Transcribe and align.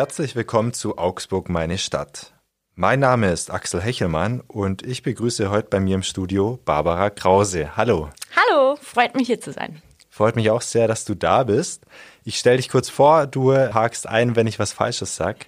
Herzlich 0.00 0.34
willkommen 0.34 0.72
zu 0.72 0.96
Augsburg, 0.96 1.50
meine 1.50 1.76
Stadt. 1.76 2.32
Mein 2.74 3.00
Name 3.00 3.30
ist 3.30 3.50
Axel 3.50 3.82
Hechelmann 3.82 4.40
und 4.40 4.80
ich 4.80 5.02
begrüße 5.02 5.50
heute 5.50 5.68
bei 5.68 5.78
mir 5.78 5.94
im 5.94 6.02
Studio 6.02 6.58
Barbara 6.64 7.10
Krause. 7.10 7.76
Hallo. 7.76 8.08
Hallo, 8.34 8.76
freut 8.80 9.14
mich 9.14 9.26
hier 9.26 9.42
zu 9.42 9.52
sein. 9.52 9.82
Freut 10.08 10.36
mich 10.36 10.48
auch 10.48 10.62
sehr, 10.62 10.88
dass 10.88 11.04
du 11.04 11.14
da 11.14 11.42
bist. 11.42 11.84
Ich 12.24 12.38
stelle 12.38 12.56
dich 12.56 12.70
kurz 12.70 12.88
vor, 12.88 13.26
du 13.26 13.54
hakst 13.54 14.08
ein, 14.08 14.36
wenn 14.36 14.46
ich 14.46 14.58
was 14.58 14.72
Falsches 14.72 15.16
sag. 15.16 15.44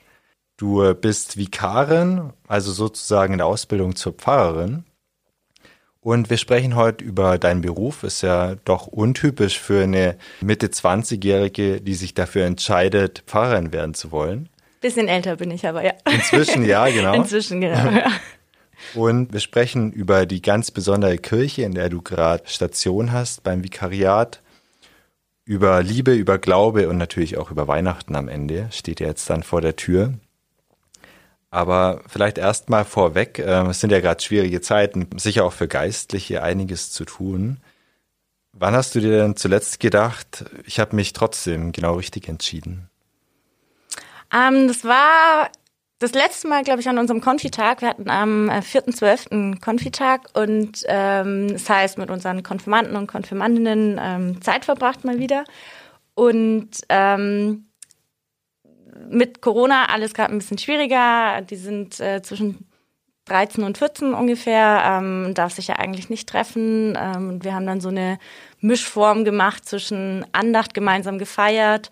Du 0.59 0.93
bist 0.97 1.39
Vikarin, 1.39 2.35
also 2.47 2.73
sozusagen 2.73 3.33
in 3.33 3.39
der 3.39 3.47
Ausbildung 3.47 3.97
zur 3.97 4.13
Pfarrerin. 4.13 4.85
Und 6.03 6.31
wir 6.31 6.37
sprechen 6.37 6.75
heute 6.75 7.05
über 7.05 7.39
deinen 7.39 7.61
Beruf. 7.61 8.03
Ist 8.03 8.23
ja 8.23 8.57
doch 8.65 8.89
untypisch 8.89 9.61
für 9.61 9.85
eine 9.85 10.17
Mitte 10.41 10.67
20-Jährige, 10.67 11.81
die 11.81 11.95
sich 11.95 12.13
dafür 12.13 12.45
entscheidet, 12.45 13.23
Pfarrerin 13.29 13.73
werden 13.73 13.95
zu 13.95 14.11
wollen. 14.11 14.49
Bisschen 14.81 15.07
älter 15.07 15.37
bin 15.37 15.53
ich 15.53 15.65
aber, 15.65 15.85
ja. 15.85 15.93
Inzwischen, 16.13 16.65
ja, 16.65 16.89
genau. 16.89 17.15
Inzwischen, 17.23 17.61
genau. 17.61 17.89
Ja. 17.93 18.11
Und 18.95 19.33
wir 19.33 19.39
sprechen 19.39 19.93
über 19.93 20.27
die 20.27 20.43
ganz 20.43 20.73
besondere 20.73 21.19
Kirche, 21.19 21.63
in 21.63 21.75
der 21.75 21.89
du 21.89 22.03
gerade 22.03 22.43
Station 22.49 23.13
hast 23.13 23.45
beim 23.45 23.63
Vikariat. 23.63 24.43
Über 25.45 25.85
Liebe, 25.85 26.15
über 26.15 26.39
Glaube 26.39 26.89
und 26.89 26.99
natürlich 26.99 27.39
auch 27.39 27.53
über 27.53 27.69
Weihnachten 27.69 28.17
am 28.17 28.29
Ende 28.29 28.69
steht 28.73 28.99
ja 28.99 29.07
jetzt 29.07 29.31
dann 29.31 29.45
vor 29.45 29.61
der 29.61 29.77
Tür. 29.77 30.15
Aber 31.53 32.01
vielleicht 32.09 32.39
erst 32.39 32.71
mal 32.71 32.87
vorweg, 32.87 33.39
äh, 33.39 33.67
es 33.69 33.81
sind 33.81 33.93
ja 33.93 34.01
gerade 34.01 34.23
schwierige 34.23 34.63
Zeiten, 34.63 35.07
sicher 35.19 35.45
auch 35.45 35.53
für 35.53 35.69
Geistliche 35.69 36.43
einiges 36.43 36.91
zu 36.91 37.05
tun. 37.05 37.59
Wann 38.55 38.75
hast 38.75 38.95
du 38.95 39.01
dir 39.01 39.19
denn 39.19 39.37
zuletzt 39.37 39.79
gedacht, 39.79 40.47
ich 40.65 40.81
habe 40.81 40.97
mich 40.97 41.13
trotzdem 41.13 41.73
genau 41.73 41.97
richtig 41.97 42.27
entschieden? 42.31 42.89
Ähm, 44.33 44.67
das 44.67 44.83
war 44.85 45.51
das 45.99 46.15
letzte 46.15 46.49
Mal, 46.49 46.65
glaube 46.65 46.81
ich, 46.81 46.89
an 46.89 46.99
unserem 46.99 47.21
Konfitag. 47.21 47.83
Wir 47.83 47.89
hatten 47.91 48.09
am 48.09 48.49
4.12. 48.49 49.53
Äh, 49.53 49.59
Konfitag 49.59 50.31
und 50.33 50.83
ähm, 50.87 51.53
das 51.53 51.69
heißt 51.69 51.99
mit 51.99 52.11
unseren 52.11 52.43
Konfirmanden 52.43 52.97
und 52.97 53.09
Konfirmandinnen 53.09 54.01
ähm, 54.03 54.41
Zeit 54.41 54.65
verbracht 54.65 55.05
mal 55.05 55.19
wieder. 55.19 55.45
Und 56.15 56.71
ähm, 56.89 57.67
mit 59.09 59.41
Corona 59.41 59.87
alles 59.87 60.15
gerade 60.15 60.33
ein 60.33 60.39
bisschen 60.39 60.59
schwieriger. 60.59 61.41
Die 61.43 61.57
sind 61.57 62.01
äh, 62.01 62.23
zwischen 62.23 62.67
13 63.27 63.65
und 63.65 63.79
14 63.79 64.15
ungefähr, 64.15 64.83
ähm, 64.85 65.33
darf 65.35 65.53
sich 65.53 65.69
ja 65.69 65.77
eigentlich 65.77 66.11
nicht 66.11 66.29
treffen. 66.29 66.99
Ähm, 67.01 67.43
wir 67.43 67.55
haben 67.55 67.67
dann 67.67 67.81
so 67.81 67.89
eine 67.89 68.19
Mischform 68.61 69.25
gemacht 69.25 69.65
zwischen 69.69 70.27
Andacht 70.33 70.75
gemeinsam 70.75 71.19
gefeiert, 71.19 71.91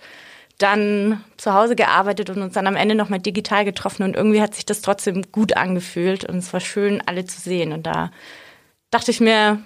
dann 0.58 1.25
zu 1.36 1.55
Hause 1.55 1.77
gearbeitet 1.77 2.30
und 2.30 2.42
uns 2.42 2.55
dann 2.55 2.67
am 2.67 2.77
Ende 2.77 2.94
nochmal 2.94 3.20
digital 3.20 3.64
getroffen. 3.64 4.02
Und 4.02 4.17
irgendwie 4.17 4.42
hat 4.42 4.55
sich 4.55 4.67
das 4.67 4.83
trotzdem 4.83 5.22
gut 5.33 5.56
angefühlt 5.56 6.24
und 6.24 6.39
es 6.39 6.52
war 6.52 6.61
schön, 6.61 7.02
alle 7.06 7.24
zu 7.24 7.41
sehen. 7.41 7.72
Und 7.72 7.86
da 7.86 8.11
dachte 8.91 9.11
ich 9.11 9.20
mir, 9.20 9.62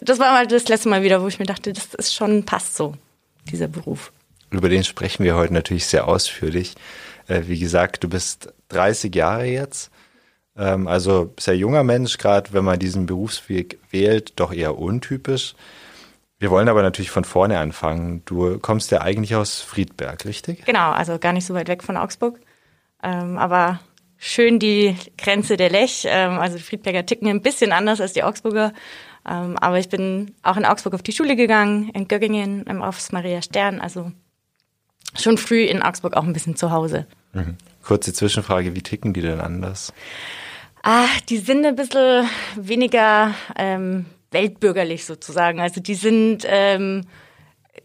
das 0.00 0.18
war 0.18 0.32
mal 0.32 0.46
das 0.46 0.68
letzte 0.68 0.88
Mal 0.88 1.02
wieder, 1.02 1.22
wo 1.22 1.28
ich 1.28 1.38
mir 1.38 1.46
dachte, 1.46 1.72
das 1.72 1.94
ist 1.94 2.14
schon, 2.14 2.44
passt 2.44 2.76
so, 2.76 2.94
dieser 3.50 3.68
Beruf 3.68 4.12
über 4.50 4.68
den 4.68 4.84
sprechen 4.84 5.24
wir 5.24 5.34
heute 5.34 5.54
natürlich 5.54 5.86
sehr 5.86 6.08
ausführlich. 6.08 6.74
Äh, 7.28 7.42
wie 7.46 7.58
gesagt, 7.58 8.04
du 8.04 8.08
bist 8.08 8.52
30 8.68 9.14
Jahre 9.14 9.46
jetzt, 9.46 9.90
ähm, 10.56 10.88
also 10.88 11.34
sehr 11.38 11.56
junger 11.56 11.84
Mensch, 11.84 12.18
gerade 12.18 12.52
wenn 12.52 12.64
man 12.64 12.78
diesen 12.78 13.06
Berufsweg 13.06 13.78
wählt, 13.90 14.32
doch 14.36 14.52
eher 14.52 14.78
untypisch. 14.78 15.54
Wir 16.38 16.50
wollen 16.50 16.68
aber 16.68 16.82
natürlich 16.82 17.10
von 17.10 17.24
vorne 17.24 17.58
anfangen. 17.58 18.22
Du 18.26 18.58
kommst 18.58 18.90
ja 18.90 19.00
eigentlich 19.00 19.34
aus 19.34 19.60
Friedberg, 19.60 20.24
richtig? 20.26 20.64
Genau, 20.66 20.90
also 20.90 21.18
gar 21.18 21.32
nicht 21.32 21.46
so 21.46 21.54
weit 21.54 21.68
weg 21.68 21.82
von 21.82 21.96
Augsburg. 21.96 22.38
Ähm, 23.02 23.38
aber 23.38 23.80
schön 24.18 24.58
die 24.58 24.96
Grenze 25.16 25.56
der 25.56 25.70
Lech. 25.70 26.06
Ähm, 26.06 26.38
also 26.38 26.58
die 26.58 26.62
Friedberger 26.62 27.06
ticken 27.06 27.28
ein 27.28 27.40
bisschen 27.40 27.72
anders 27.72 28.00
als 28.02 28.12
die 28.12 28.22
Augsburger. 28.22 28.74
Ähm, 29.26 29.56
aber 29.58 29.78
ich 29.78 29.88
bin 29.88 30.34
auch 30.42 30.58
in 30.58 30.66
Augsburg 30.66 30.94
auf 30.94 31.02
die 31.02 31.12
Schule 31.12 31.36
gegangen, 31.36 31.90
in 31.94 32.06
Göggingen, 32.06 32.68
aufs 32.82 33.12
Maria 33.12 33.40
Stern. 33.40 33.80
Also 33.80 34.12
schon 35.18 35.38
früh 35.38 35.64
in 35.64 35.82
Augsburg 35.82 36.16
auch 36.16 36.24
ein 36.24 36.32
bisschen 36.32 36.56
zu 36.56 36.70
Hause. 36.70 37.06
Mhm. 37.32 37.56
Kurze 37.82 38.12
Zwischenfrage, 38.12 38.74
wie 38.74 38.82
ticken 38.82 39.12
die 39.12 39.22
denn 39.22 39.40
anders? 39.40 39.92
Ah, 40.82 41.06
die 41.28 41.38
sind 41.38 41.64
ein 41.64 41.76
bisschen 41.76 42.28
weniger 42.56 43.34
ähm, 43.56 44.06
weltbürgerlich 44.30 45.04
sozusagen. 45.04 45.60
Also 45.60 45.80
die 45.80 45.94
sind 45.94 46.44
ähm, 46.46 47.02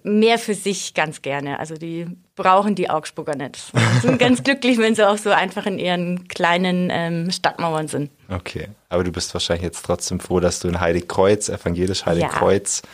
mehr 0.03 0.39
für 0.39 0.53
sich 0.53 0.93
ganz 0.93 1.21
gerne. 1.21 1.59
Also 1.59 1.75
die 1.75 2.07
brauchen 2.35 2.75
die 2.75 2.89
Augsburger 2.89 3.35
nicht. 3.35 3.71
Die 3.75 4.07
sind 4.07 4.19
ganz 4.19 4.43
glücklich, 4.43 4.77
wenn 4.77 4.95
sie 4.95 5.07
auch 5.07 5.17
so 5.17 5.29
einfach 5.29 5.65
in 5.65 5.79
ihren 5.79 6.27
kleinen 6.27 6.89
ähm, 6.91 7.31
Stadtmauern 7.31 7.87
sind. 7.87 8.11
Okay, 8.29 8.69
aber 8.89 9.03
du 9.03 9.11
bist 9.11 9.33
wahrscheinlich 9.33 9.63
jetzt 9.63 9.83
trotzdem 9.85 10.19
froh, 10.19 10.39
dass 10.39 10.59
du 10.59 10.67
in 10.67 10.79
Heiligkreuz, 10.79 11.49
evangelisch 11.49 12.05
Heiligkreuz, 12.05 12.81
ja 12.83 12.89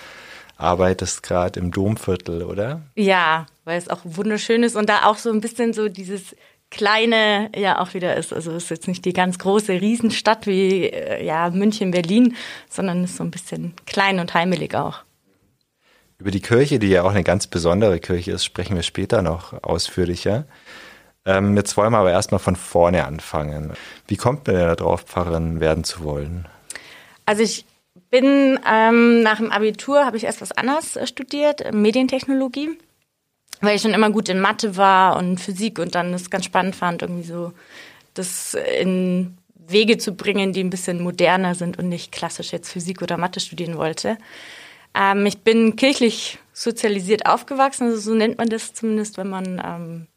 arbeitest 0.58 1.24
gerade 1.24 1.60
im 1.60 1.72
Domviertel, 1.72 2.44
oder? 2.44 2.82
Ja, 2.96 3.46
weil 3.66 3.78
es 3.78 3.90
auch 3.90 4.00
wunderschön 4.04 4.64
ist 4.64 4.76
und 4.76 4.90
da 4.90 5.06
auch 5.06 5.18
so 5.18 5.32
ein 5.32 5.42
bisschen 5.42 5.74
so 5.74 5.90
dieses 5.90 6.36
kleine 6.70 7.50
ja 7.56 7.80
auch 7.80 7.94
wieder 7.94 8.16
ist. 8.16 8.34
Also 8.34 8.52
es 8.52 8.64
ist 8.64 8.70
jetzt 8.70 8.88
nicht 8.88 9.06
die 9.06 9.14
ganz 9.14 9.40
große 9.40 9.74
Riesenstadt 9.74 10.48
wie 10.48 10.88
äh, 10.88 11.24
ja 11.24 11.50
München, 11.50 11.92
Berlin, 11.92 12.36
sondern 12.70 13.04
es 13.04 13.12
ist 13.12 13.18
so 13.18 13.24
ein 13.24 13.32
bisschen 13.32 13.74
klein 13.86 14.20
und 14.20 14.34
heimelig 14.34 14.76
auch. 14.76 15.04
Über 16.20 16.32
die 16.32 16.42
Kirche, 16.42 16.80
die 16.80 16.88
ja 16.88 17.04
auch 17.04 17.12
eine 17.12 17.24
ganz 17.24 17.46
besondere 17.48 18.00
Kirche 18.00 18.32
ist, 18.32 18.44
sprechen 18.44 18.76
wir 18.76 18.84
später 18.84 19.22
noch 19.22 19.62
ausführlicher. 19.64 20.46
Ähm, 21.26 21.56
jetzt 21.56 21.78
wollen 21.78 21.92
wir 21.92 22.00
aber 22.00 22.12
erstmal 22.12 22.40
von 22.40 22.56
vorne 22.56 23.06
anfangen. 23.06 23.74
Wie 24.08 24.18
kommt 24.18 24.48
man 24.48 24.56
denn 24.56 24.76
darauf, 24.76 25.02
Pfarrerin 25.02 25.60
werden 25.60 25.84
zu 25.84 26.04
wollen? 26.04 26.48
Also 27.26 27.44
ich 27.44 27.66
bin 28.10 28.60
ähm, 28.70 29.22
nach 29.22 29.38
dem 29.38 29.52
Abitur 29.52 30.06
habe 30.06 30.18
ich 30.18 30.24
erst 30.24 30.42
was 30.42 30.52
anderes 30.52 30.96
äh, 30.96 31.08
studiert, 31.08 31.74
Medientechnologie, 31.74 32.78
weil 33.62 33.76
ich 33.76 33.82
schon 33.82 33.94
immer 33.94 34.12
gut 34.12 34.30
in 34.30 34.40
Mathe 34.40 34.78
war 34.78 35.18
und 35.18 35.40
Physik 35.40 35.80
und 35.80 35.96
dann 35.96 36.14
es 36.14 36.30
ganz 36.30 36.46
spannend 36.46 36.76
fand, 36.76 37.02
irgendwie 37.02 37.28
so 37.28 37.54
das 38.14 38.56
in 38.82 39.38
Wege 39.56 39.98
zu 39.98 40.16
bringen, 40.16 40.54
die 40.54 40.64
ein 40.64 40.70
bisschen 40.70 41.02
moderner 41.02 41.56
sind 41.56 41.78
und 41.78 41.90
nicht 41.90 42.12
klassisch 42.12 42.52
jetzt 42.52 42.72
Physik 42.72 43.02
oder 43.02 43.18
Mathe 43.18 43.40
studieren 43.40 43.78
wollte. 43.78 44.18
Ähm, 44.94 45.26
ich 45.26 45.40
bin 45.40 45.76
kirchlich 45.76 46.40
sozialisiert 46.54 47.26
aufgewachsen, 47.26 47.88
also 47.88 48.00
so 48.00 48.16
nennt 48.16 48.38
man 48.38 48.50
das 48.50 48.74
zumindest, 48.74 49.18
wenn 49.18 49.30
man 49.30 49.62
ähm, 49.64 50.08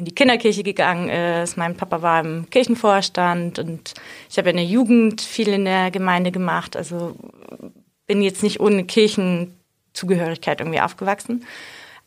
in 0.00 0.06
die 0.06 0.14
Kinderkirche 0.14 0.62
gegangen 0.62 1.10
ist. 1.10 1.58
Mein 1.58 1.76
Papa 1.76 2.00
war 2.00 2.24
im 2.24 2.48
Kirchenvorstand 2.48 3.58
und 3.58 3.92
ich 4.30 4.38
habe 4.38 4.48
in 4.48 4.56
der 4.56 4.64
Jugend 4.64 5.20
viel 5.20 5.48
in 5.48 5.66
der 5.66 5.90
Gemeinde 5.90 6.32
gemacht. 6.32 6.74
Also 6.74 7.16
bin 8.06 8.22
jetzt 8.22 8.42
nicht 8.42 8.60
ohne 8.60 8.84
Kirchenzugehörigkeit 8.84 10.60
irgendwie 10.60 10.80
aufgewachsen 10.80 11.44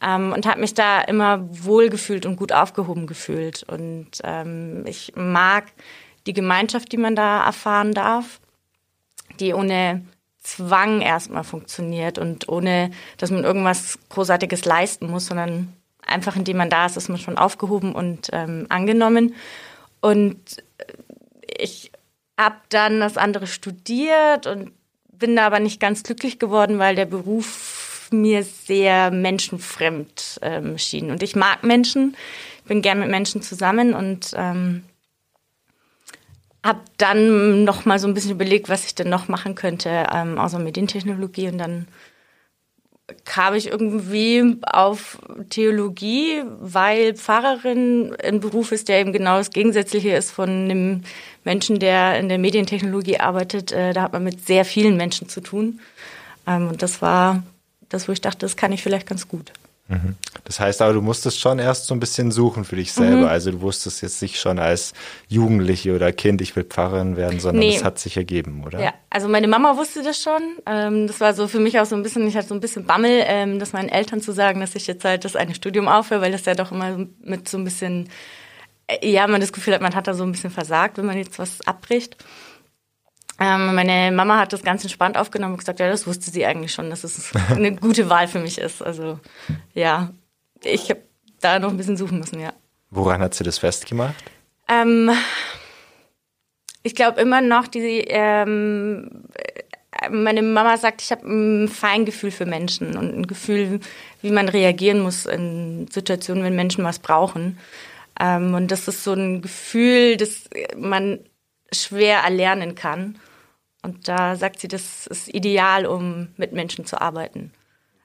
ähm, 0.01 0.33
und 0.33 0.47
habe 0.47 0.59
mich 0.59 0.73
da 0.73 1.01
immer 1.01 1.47
wohlgefühlt 1.51 2.25
und 2.25 2.35
gut 2.35 2.51
aufgehoben 2.51 3.05
gefühlt. 3.05 3.61
Und 3.61 4.09
ähm, 4.23 4.85
ich 4.87 5.13
mag 5.15 5.65
die 6.25 6.33
Gemeinschaft, 6.33 6.91
die 6.91 6.97
man 6.97 7.15
da 7.15 7.45
erfahren 7.45 7.91
darf, 7.91 8.39
die 9.39 9.53
ohne 9.53 10.03
Zwang 10.39 11.01
erstmal 11.01 11.43
funktioniert 11.43 12.17
und 12.17 12.49
ohne, 12.49 12.89
dass 13.17 13.29
man 13.29 13.43
irgendwas 13.43 13.99
Großartiges 14.09 14.65
leisten 14.65 15.11
muss, 15.11 15.27
sondern 15.27 15.73
einfach 16.05 16.35
indem 16.35 16.57
man 16.57 16.69
da 16.69 16.85
ist, 16.85 16.97
ist 16.97 17.09
man 17.09 17.17
schon 17.17 17.37
aufgehoben 17.37 17.93
und 17.93 18.29
ähm, 18.33 18.65
angenommen. 18.69 19.35
Und 20.01 20.63
ich 21.57 21.91
habe 22.37 22.57
dann 22.69 22.99
das 22.99 23.17
andere 23.17 23.47
studiert 23.47 24.47
und 24.47 24.71
bin 25.11 25.35
da 25.35 25.45
aber 25.45 25.59
nicht 25.59 25.79
ganz 25.79 26.03
glücklich 26.03 26.39
geworden, 26.39 26.79
weil 26.79 26.95
der 26.95 27.05
Beruf 27.05 28.09
mir 28.11 28.43
sehr 28.43 29.11
menschenfremd 29.11 30.39
ähm, 30.41 30.77
schien. 30.77 31.11
Und 31.11 31.23
ich 31.23 31.35
mag 31.35 31.63
Menschen, 31.63 32.15
bin 32.65 32.81
gern 32.81 32.99
mit 32.99 33.09
Menschen 33.09 33.41
zusammen 33.41 33.93
und 33.93 34.31
ähm, 34.35 34.83
habe 36.63 36.81
dann 36.97 37.63
noch 37.63 37.85
mal 37.85 37.99
so 37.99 38.07
ein 38.07 38.13
bisschen 38.13 38.31
überlegt, 38.31 38.69
was 38.69 38.85
ich 38.85 38.95
denn 38.95 39.09
noch 39.09 39.27
machen 39.27 39.55
könnte, 39.55 40.07
ähm, 40.13 40.37
außer 40.37 40.59
Medientechnologie. 40.59 41.49
Und 41.49 41.57
dann 41.57 41.87
kam 43.25 43.53
ich 43.53 43.67
irgendwie 43.67 44.57
auf 44.61 45.19
Theologie, 45.49 46.41
weil 46.59 47.15
Pfarrerin 47.15 48.15
ein 48.23 48.39
Beruf 48.39 48.71
ist, 48.71 48.87
der 48.87 48.99
eben 48.99 49.11
genau 49.11 49.37
das 49.37 49.51
Gegensätzliche 49.51 50.15
ist 50.15 50.31
von 50.31 50.49
einem 50.49 51.03
Menschen, 51.43 51.79
der 51.79 52.17
in 52.19 52.29
der 52.29 52.37
Medientechnologie 52.37 53.19
arbeitet. 53.19 53.71
Äh, 53.71 53.93
da 53.93 54.03
hat 54.03 54.13
man 54.13 54.23
mit 54.23 54.45
sehr 54.45 54.63
vielen 54.63 54.95
Menschen 54.95 55.27
zu 55.27 55.41
tun. 55.41 55.81
Ähm, 56.47 56.69
und 56.69 56.81
das 56.81 57.01
war 57.01 57.43
das, 57.89 58.07
wo 58.07 58.13
ich 58.13 58.21
dachte, 58.21 58.39
das 58.39 58.55
kann 58.55 58.71
ich 58.71 58.81
vielleicht 58.81 59.07
ganz 59.07 59.27
gut. 59.27 59.51
Mhm. 59.87 60.15
Das 60.45 60.59
heißt 60.59 60.81
aber, 60.81 60.93
du 60.93 61.01
musstest 61.01 61.39
schon 61.39 61.59
erst 61.59 61.87
so 61.87 61.93
ein 61.93 61.99
bisschen 61.99 62.31
suchen 62.31 62.63
für 62.63 62.77
dich 62.77 62.93
selber. 62.93 63.23
Mhm. 63.23 63.27
Also 63.27 63.51
du 63.51 63.61
wusstest 63.61 64.01
jetzt 64.01 64.21
nicht 64.21 64.39
schon 64.39 64.57
als 64.59 64.93
Jugendliche 65.27 65.95
oder 65.95 66.11
Kind, 66.11 66.41
ich 66.41 66.55
will 66.55 66.63
Pfarrerin 66.63 67.17
werden, 67.17 67.39
sondern 67.39 67.63
es 67.67 67.79
nee. 67.79 67.83
hat 67.83 67.99
sich 67.99 68.15
ergeben, 68.15 68.63
oder? 68.65 68.79
Ja, 68.79 68.93
also 69.09 69.27
meine 69.27 69.47
Mama 69.47 69.75
wusste 69.77 70.01
das 70.01 70.21
schon. 70.21 70.41
Ähm, 70.65 71.07
das 71.07 71.19
war 71.19 71.33
so 71.33 71.47
für 71.47 71.59
mich 71.59 71.79
auch 71.79 71.85
so 71.85 71.95
ein 71.95 72.03
bisschen, 72.03 72.25
ich 72.27 72.35
hatte 72.35 72.47
so 72.47 72.55
ein 72.55 72.61
bisschen 72.61 72.85
Bammel, 72.85 73.23
ähm, 73.25 73.59
das 73.59 73.73
meinen 73.73 73.89
Eltern 73.89 74.21
zu 74.21 74.31
sagen, 74.31 74.61
dass 74.61 74.75
ich 74.75 74.87
jetzt 74.87 75.03
halt 75.03 75.25
das 75.25 75.35
eine 75.35 75.53
Studium 75.53 75.87
aufhöre, 75.87 76.21
weil 76.21 76.31
das 76.31 76.45
ja 76.45 76.55
doch 76.55 76.71
immer 76.71 77.05
mit 77.21 77.49
so 77.49 77.57
ein 77.57 77.63
bisschen 77.63 78.09
ja, 79.01 79.27
man 79.27 79.41
das 79.41 79.53
Gefühl 79.53 79.73
hat, 79.73 79.81
man 79.81 79.95
hat 79.95 80.07
da 80.07 80.13
so 80.13 80.23
ein 80.23 80.31
bisschen 80.31 80.51
versagt, 80.51 80.97
wenn 80.97 81.05
man 81.05 81.17
jetzt 81.17 81.39
was 81.39 81.61
abbricht. 81.65 82.17
Ähm, 83.43 83.75
meine 83.75 84.15
Mama 84.15 84.37
hat 84.37 84.53
das 84.53 84.63
ganz 84.63 84.83
entspannt 84.83 85.17
aufgenommen 85.17 85.55
und 85.55 85.57
gesagt, 85.57 85.81
ja, 85.81 85.89
das 85.89 86.07
wusste 86.07 86.31
sie 86.31 86.45
eigentlich 86.45 86.71
schon, 86.71 86.89
dass 86.89 87.03
es 87.03 87.33
eine 87.49 87.75
gute 87.75 88.09
Wahl 88.09 88.29
für 88.29 88.39
mich 88.39 88.57
ist. 88.57 88.81
Also 88.81 89.19
ja, 89.73 90.11
ich 90.63 90.89
habe 90.89 91.01
da 91.41 91.59
noch 91.59 91.69
ein 91.69 91.77
bisschen 91.77 91.97
suchen 91.97 92.19
müssen, 92.19 92.39
ja. 92.39 92.53
Woran 92.89 93.21
hat 93.21 93.33
sie 93.33 93.43
das 93.43 93.57
festgemacht? 93.57 94.15
Ähm, 94.69 95.11
ich 96.83 96.95
glaube 96.95 97.19
immer 97.19 97.41
noch, 97.41 97.67
die, 97.67 98.05
ähm, 98.07 99.25
meine 100.09 100.41
Mama 100.41 100.77
sagt, 100.77 101.01
ich 101.01 101.11
habe 101.11 101.27
ein 101.27 101.67
Feingefühl 101.67 102.31
für 102.31 102.45
Menschen 102.45 102.95
und 102.95 103.13
ein 103.13 103.27
Gefühl, 103.27 103.81
wie 104.21 104.31
man 104.31 104.47
reagieren 104.47 105.01
muss 105.01 105.25
in 105.25 105.87
Situationen, 105.91 106.45
wenn 106.45 106.55
Menschen 106.55 106.85
was 106.85 106.99
brauchen. 106.99 107.57
Ähm, 108.17 108.53
und 108.53 108.71
das 108.71 108.87
ist 108.87 109.03
so 109.03 109.11
ein 109.11 109.41
Gefühl, 109.41 110.15
das 110.15 110.49
man 110.77 111.19
schwer 111.73 112.19
erlernen 112.19 112.75
kann. 112.75 113.19
Und 113.83 114.07
da 114.07 114.35
sagt 114.35 114.59
sie, 114.59 114.67
das 114.67 115.07
ist 115.07 115.27
ideal, 115.27 115.85
um 115.85 116.29
mit 116.37 116.53
Menschen 116.53 116.85
zu 116.85 116.99
arbeiten. 116.99 117.51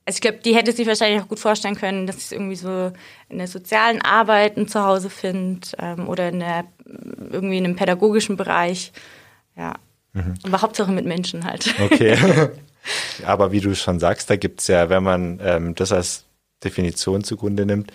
Also 0.04 0.16
ich 0.16 0.20
glaube, 0.22 0.38
die 0.38 0.54
hätte 0.54 0.72
sich 0.72 0.86
wahrscheinlich 0.86 1.22
auch 1.22 1.28
gut 1.28 1.38
vorstellen 1.38 1.76
können, 1.76 2.06
dass 2.06 2.16
ich 2.16 2.32
irgendwie 2.32 2.56
so 2.56 2.92
in 3.28 3.38
der 3.38 3.46
sozialen 3.46 4.02
Arbeit 4.02 4.56
ein 4.56 4.66
Zuhause 4.66 5.08
finde 5.10 5.68
ähm, 5.78 6.08
oder 6.08 6.30
in 6.30 6.40
der, 6.40 6.64
irgendwie 7.30 7.58
in 7.58 7.64
einem 7.64 7.76
pädagogischen 7.76 8.36
Bereich. 8.36 8.92
Ja. 9.56 9.74
Mhm. 10.14 10.34
Aber 10.44 10.62
Hauptsache 10.62 10.90
mit 10.90 11.04
Menschen 11.04 11.44
halt. 11.44 11.74
Okay. 11.78 12.16
Aber 13.26 13.52
wie 13.52 13.60
du 13.60 13.74
schon 13.76 14.00
sagst, 14.00 14.30
da 14.30 14.36
gibt 14.36 14.60
es 14.60 14.68
ja, 14.68 14.88
wenn 14.88 15.02
man 15.02 15.40
ähm, 15.42 15.74
das 15.74 15.92
als 15.92 16.24
Definition 16.64 17.22
zugrunde 17.22 17.66
nimmt, 17.66 17.92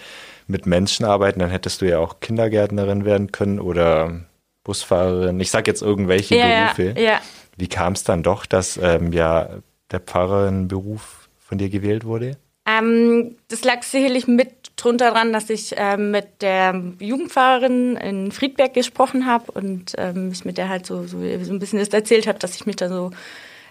mit 0.47 0.65
Menschen 0.65 1.05
arbeiten, 1.05 1.39
dann 1.39 1.49
hättest 1.49 1.81
du 1.81 1.89
ja 1.89 1.99
auch 1.99 2.19
Kindergärtnerin 2.19 3.05
werden 3.05 3.31
können 3.31 3.59
oder 3.59 4.21
Busfahrerin. 4.63 5.39
Ich 5.39 5.51
sage 5.51 5.69
jetzt 5.69 5.81
irgendwelche 5.81 6.35
ja, 6.37 6.73
Berufe. 6.75 6.99
Ja. 6.99 7.19
Wie 7.57 7.67
kam 7.67 7.93
es 7.93 8.03
dann 8.03 8.23
doch, 8.23 8.45
dass 8.45 8.77
ähm, 8.81 9.11
ja 9.11 9.49
der 9.91 9.99
Pfarrerin-Beruf 9.99 11.29
von 11.39 11.57
dir 11.57 11.69
gewählt 11.69 12.05
wurde? 12.05 12.37
Ähm, 12.65 13.35
das 13.49 13.63
lag 13.63 13.83
sicherlich 13.83 14.27
mit 14.27 14.71
drunter 14.77 15.11
dran, 15.11 15.33
dass 15.33 15.49
ich 15.49 15.73
ähm, 15.77 16.11
mit 16.11 16.41
der 16.41 16.81
Jugendfahrerin 16.99 17.97
in 17.97 18.31
Friedberg 18.31 18.73
gesprochen 18.73 19.25
habe 19.25 19.51
und 19.51 19.93
ähm, 19.97 20.31
ich 20.31 20.45
mit 20.45 20.57
der 20.57 20.69
halt 20.69 20.85
so, 20.85 21.03
so, 21.03 21.19
so 21.19 21.53
ein 21.53 21.59
bisschen 21.59 21.79
das 21.79 21.89
erzählt 21.89 22.25
habe, 22.25 22.39
dass 22.39 22.55
ich 22.55 22.65
mich 22.65 22.77
da 22.77 22.87
so 22.87 23.11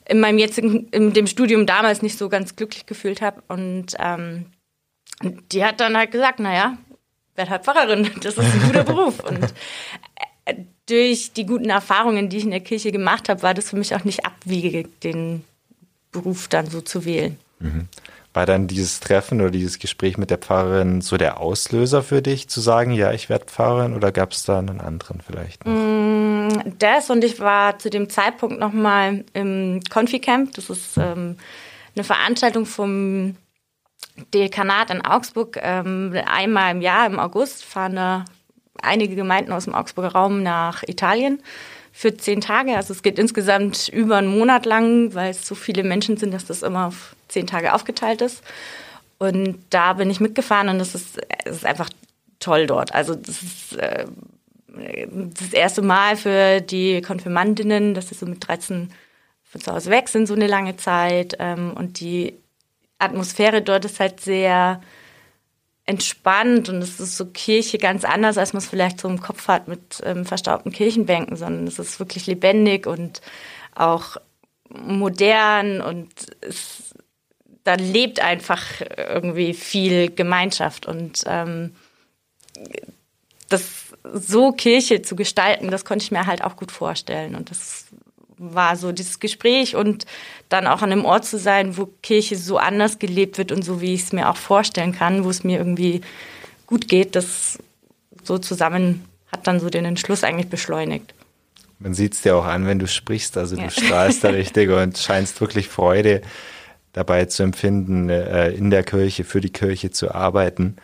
in 0.04 0.20
meinem 0.20 0.38
jetzigen, 0.38 0.88
in 0.88 1.12
dem 1.12 1.26
Studium 1.26 1.66
damals 1.66 2.02
nicht 2.02 2.18
so 2.18 2.28
ganz 2.28 2.56
glücklich 2.56 2.86
gefühlt 2.86 3.22
habe. 3.22 3.42
Und 3.48 3.96
ähm, 3.98 4.46
die 5.52 5.64
hat 5.64 5.80
dann 5.80 5.96
halt 5.96 6.10
gesagt, 6.10 6.40
naja, 6.40 6.76
werd 7.34 7.50
halt 7.50 7.64
Pfarrerin, 7.64 8.10
das 8.22 8.36
ist 8.36 8.40
ein 8.40 8.62
guter 8.66 8.84
Beruf. 8.84 9.20
Und 9.20 9.54
durch 10.92 11.32
die 11.32 11.46
guten 11.46 11.70
Erfahrungen, 11.70 12.28
die 12.28 12.36
ich 12.36 12.44
in 12.44 12.50
der 12.50 12.60
Kirche 12.60 12.92
gemacht 12.92 13.30
habe, 13.30 13.42
war 13.42 13.54
das 13.54 13.70
für 13.70 13.76
mich 13.76 13.94
auch 13.94 14.04
nicht 14.04 14.26
abwegig, 14.26 15.00
den 15.00 15.42
Beruf 16.12 16.48
dann 16.48 16.66
so 16.66 16.82
zu 16.82 17.06
wählen. 17.06 17.38
Mhm. 17.60 17.88
War 18.34 18.44
dann 18.44 18.66
dieses 18.66 19.00
Treffen 19.00 19.40
oder 19.40 19.50
dieses 19.50 19.78
Gespräch 19.78 20.18
mit 20.18 20.30
der 20.30 20.38
Pfarrerin 20.38 21.00
so 21.00 21.16
der 21.16 21.40
Auslöser 21.40 22.02
für 22.02 22.20
dich, 22.20 22.48
zu 22.48 22.60
sagen, 22.60 22.92
ja, 22.92 23.12
ich 23.12 23.30
werde 23.30 23.46
Pfarrerin 23.46 23.94
oder 23.94 24.12
gab 24.12 24.32
es 24.32 24.44
da 24.44 24.58
einen 24.58 24.80
anderen 24.80 25.20
vielleicht? 25.20 25.64
Noch? 25.64 25.72
Mm, 25.72 26.74
das 26.78 27.08
und 27.08 27.24
ich 27.24 27.40
war 27.40 27.78
zu 27.78 27.88
dem 27.88 28.10
Zeitpunkt 28.10 28.58
nochmal 28.58 29.24
im 29.32 29.80
Confi-Camp. 29.90 30.52
Das 30.54 30.68
ist 30.68 30.98
ähm, 30.98 31.36
eine 31.94 32.04
Veranstaltung 32.04 32.66
vom 32.66 33.36
Dekanat 34.34 34.90
in 34.90 35.02
Augsburg. 35.02 35.58
Ähm, 35.62 36.14
einmal 36.26 36.72
im 36.72 36.82
Jahr, 36.82 37.06
im 37.06 37.18
August, 37.18 37.64
fahren 37.64 37.96
da 37.96 38.24
einige 38.80 39.14
Gemeinden 39.14 39.52
aus 39.52 39.64
dem 39.64 39.74
Augsburger 39.74 40.12
Raum 40.12 40.42
nach 40.42 40.82
Italien 40.84 41.42
für 41.92 42.16
zehn 42.16 42.40
Tage. 42.40 42.76
Also 42.76 42.92
es 42.92 43.02
geht 43.02 43.18
insgesamt 43.18 43.88
über 43.88 44.16
einen 44.16 44.28
Monat 44.38 44.64
lang, 44.64 45.14
weil 45.14 45.30
es 45.30 45.46
so 45.46 45.54
viele 45.54 45.84
Menschen 45.84 46.16
sind, 46.16 46.32
dass 46.32 46.46
das 46.46 46.62
immer 46.62 46.86
auf 46.86 47.14
zehn 47.28 47.46
Tage 47.46 47.74
aufgeteilt 47.74 48.22
ist. 48.22 48.42
Und 49.18 49.58
da 49.70 49.92
bin 49.92 50.10
ich 50.10 50.20
mitgefahren 50.20 50.68
und 50.68 50.80
es 50.80 50.94
ist, 50.94 51.20
es 51.44 51.56
ist 51.56 51.66
einfach 51.66 51.90
toll 52.40 52.66
dort. 52.66 52.94
Also 52.94 53.14
das 53.14 53.42
ist 53.42 53.76
äh, 53.76 54.06
das 54.66 55.52
erste 55.52 55.82
Mal 55.82 56.16
für 56.16 56.60
die 56.60 57.02
Konfirmandinnen, 57.02 57.94
dass 57.94 58.08
sie 58.08 58.14
so 58.14 58.26
mit 58.26 58.46
13 58.46 58.90
von 59.44 59.60
zu 59.60 59.72
Hause 59.72 59.90
weg 59.90 60.08
sind, 60.08 60.26
so 60.26 60.34
eine 60.34 60.46
lange 60.46 60.76
Zeit. 60.76 61.36
Ähm, 61.38 61.72
und 61.74 62.00
die 62.00 62.34
Atmosphäre 62.98 63.62
dort 63.62 63.84
ist 63.84 64.00
halt 64.00 64.20
sehr 64.20 64.80
entspannt 65.84 66.68
und 66.68 66.76
es 66.76 67.00
ist 67.00 67.16
so 67.16 67.26
Kirche 67.26 67.78
ganz 67.78 68.04
anders, 68.04 68.38
als 68.38 68.52
man 68.52 68.62
es 68.62 68.68
vielleicht 68.68 69.00
so 69.00 69.08
im 69.08 69.20
Kopf 69.20 69.48
hat 69.48 69.66
mit 69.68 70.00
ähm, 70.04 70.24
verstaubten 70.24 70.72
Kirchenbänken, 70.72 71.36
sondern 71.36 71.66
es 71.66 71.78
ist 71.78 71.98
wirklich 71.98 72.26
lebendig 72.26 72.86
und 72.86 73.20
auch 73.74 74.16
modern 74.68 75.80
und 75.80 76.10
es, 76.40 76.94
da 77.64 77.74
lebt 77.74 78.20
einfach 78.20 78.62
irgendwie 78.96 79.54
viel 79.54 80.10
Gemeinschaft 80.10 80.86
und 80.86 81.22
ähm, 81.26 81.74
das 83.48 83.92
so 84.14 84.52
Kirche 84.52 85.02
zu 85.02 85.16
gestalten, 85.16 85.70
das 85.70 85.84
konnte 85.84 86.04
ich 86.04 86.10
mir 86.10 86.26
halt 86.26 86.42
auch 86.42 86.56
gut 86.56 86.72
vorstellen 86.72 87.34
und 87.34 87.50
das 87.50 87.86
war 88.42 88.76
so 88.76 88.92
dieses 88.92 89.20
Gespräch 89.20 89.76
und 89.76 90.06
dann 90.48 90.66
auch 90.66 90.82
an 90.82 90.92
einem 90.92 91.04
Ort 91.04 91.24
zu 91.24 91.38
sein, 91.38 91.76
wo 91.76 91.86
Kirche 92.02 92.36
so 92.36 92.58
anders 92.58 92.98
gelebt 92.98 93.38
wird 93.38 93.52
und 93.52 93.62
so, 93.62 93.80
wie 93.80 93.94
ich 93.94 94.02
es 94.02 94.12
mir 94.12 94.28
auch 94.28 94.36
vorstellen 94.36 94.92
kann, 94.92 95.24
wo 95.24 95.30
es 95.30 95.44
mir 95.44 95.58
irgendwie 95.58 96.00
gut 96.66 96.88
geht, 96.88 97.14
das 97.16 97.58
so 98.24 98.38
zusammen 98.38 99.04
hat 99.30 99.46
dann 99.46 99.60
so 99.60 99.70
den 99.70 99.84
Entschluss 99.84 100.24
eigentlich 100.24 100.48
beschleunigt. 100.48 101.14
Man 101.78 101.94
sieht 101.94 102.14
es 102.14 102.22
dir 102.22 102.36
auch 102.36 102.44
an, 102.44 102.66
wenn 102.66 102.78
du 102.78 102.86
sprichst, 102.86 103.36
also 103.36 103.56
du 103.56 103.62
ja. 103.62 103.70
strahlst 103.70 104.22
da 104.22 104.28
richtig 104.30 104.70
und 104.70 104.98
scheinst 104.98 105.40
wirklich 105.40 105.68
Freude 105.68 106.22
dabei 106.92 107.24
zu 107.24 107.42
empfinden, 107.42 108.08
äh, 108.08 108.50
in 108.50 108.70
der 108.70 108.84
Kirche, 108.84 109.24
für 109.24 109.40
die 109.40 109.50
Kirche 109.50 109.90
zu 109.90 110.14
arbeiten. 110.14 110.76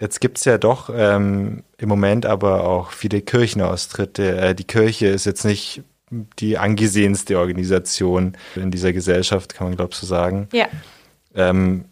Jetzt 0.00 0.20
gibt 0.20 0.38
es 0.38 0.44
ja 0.44 0.58
doch 0.58 0.90
ähm, 0.92 1.62
im 1.78 1.88
Moment 1.88 2.26
aber 2.26 2.64
auch 2.64 2.90
viele 2.90 3.22
Kirchenaustritte. 3.22 4.36
Äh, 4.36 4.54
die 4.54 4.64
Kirche 4.64 5.06
ist 5.06 5.26
jetzt 5.26 5.44
nicht 5.44 5.82
die 6.38 6.58
angesehenste 6.58 7.38
Organisation 7.38 8.36
in 8.54 8.70
dieser 8.70 8.92
Gesellschaft, 8.92 9.54
kann 9.54 9.68
man 9.68 9.76
glaube 9.76 9.92
ich 9.92 9.98
so 9.98 10.06
sagen. 10.06 10.48
Ja. 10.52 10.66
Ähm, 11.34 11.86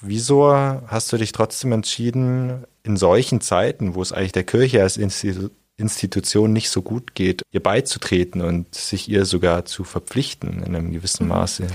wieso 0.00 0.52
hast 0.52 1.12
du 1.12 1.16
dich 1.16 1.32
trotzdem 1.32 1.72
entschieden, 1.72 2.64
in 2.82 2.96
solchen 2.96 3.40
Zeiten, 3.40 3.94
wo 3.94 4.02
es 4.02 4.12
eigentlich 4.12 4.32
der 4.32 4.44
Kirche 4.44 4.82
als 4.82 4.96
Institu 4.96 5.50
Institution 5.80 6.52
nicht 6.52 6.70
so 6.70 6.82
gut 6.82 7.14
geht, 7.14 7.42
ihr 7.52 7.62
beizutreten 7.62 8.40
und 8.40 8.74
sich 8.74 9.08
ihr 9.08 9.24
sogar 9.24 9.64
zu 9.64 9.84
verpflichten 9.84 10.64
in 10.64 10.74
einem 10.74 10.90
gewissen 10.90 11.26
mhm. 11.26 11.28
Maße? 11.28 11.68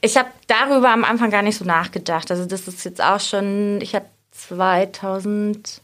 Ich 0.00 0.16
habe 0.16 0.28
darüber 0.46 0.90
am 0.90 1.02
Anfang 1.02 1.32
gar 1.32 1.42
nicht 1.42 1.58
so 1.58 1.64
nachgedacht. 1.64 2.30
Also 2.30 2.46
das 2.46 2.68
ist 2.68 2.84
jetzt 2.84 3.02
auch 3.02 3.18
schon, 3.18 3.80
ich 3.80 3.96
habe 3.96 4.06
2000 4.30 5.80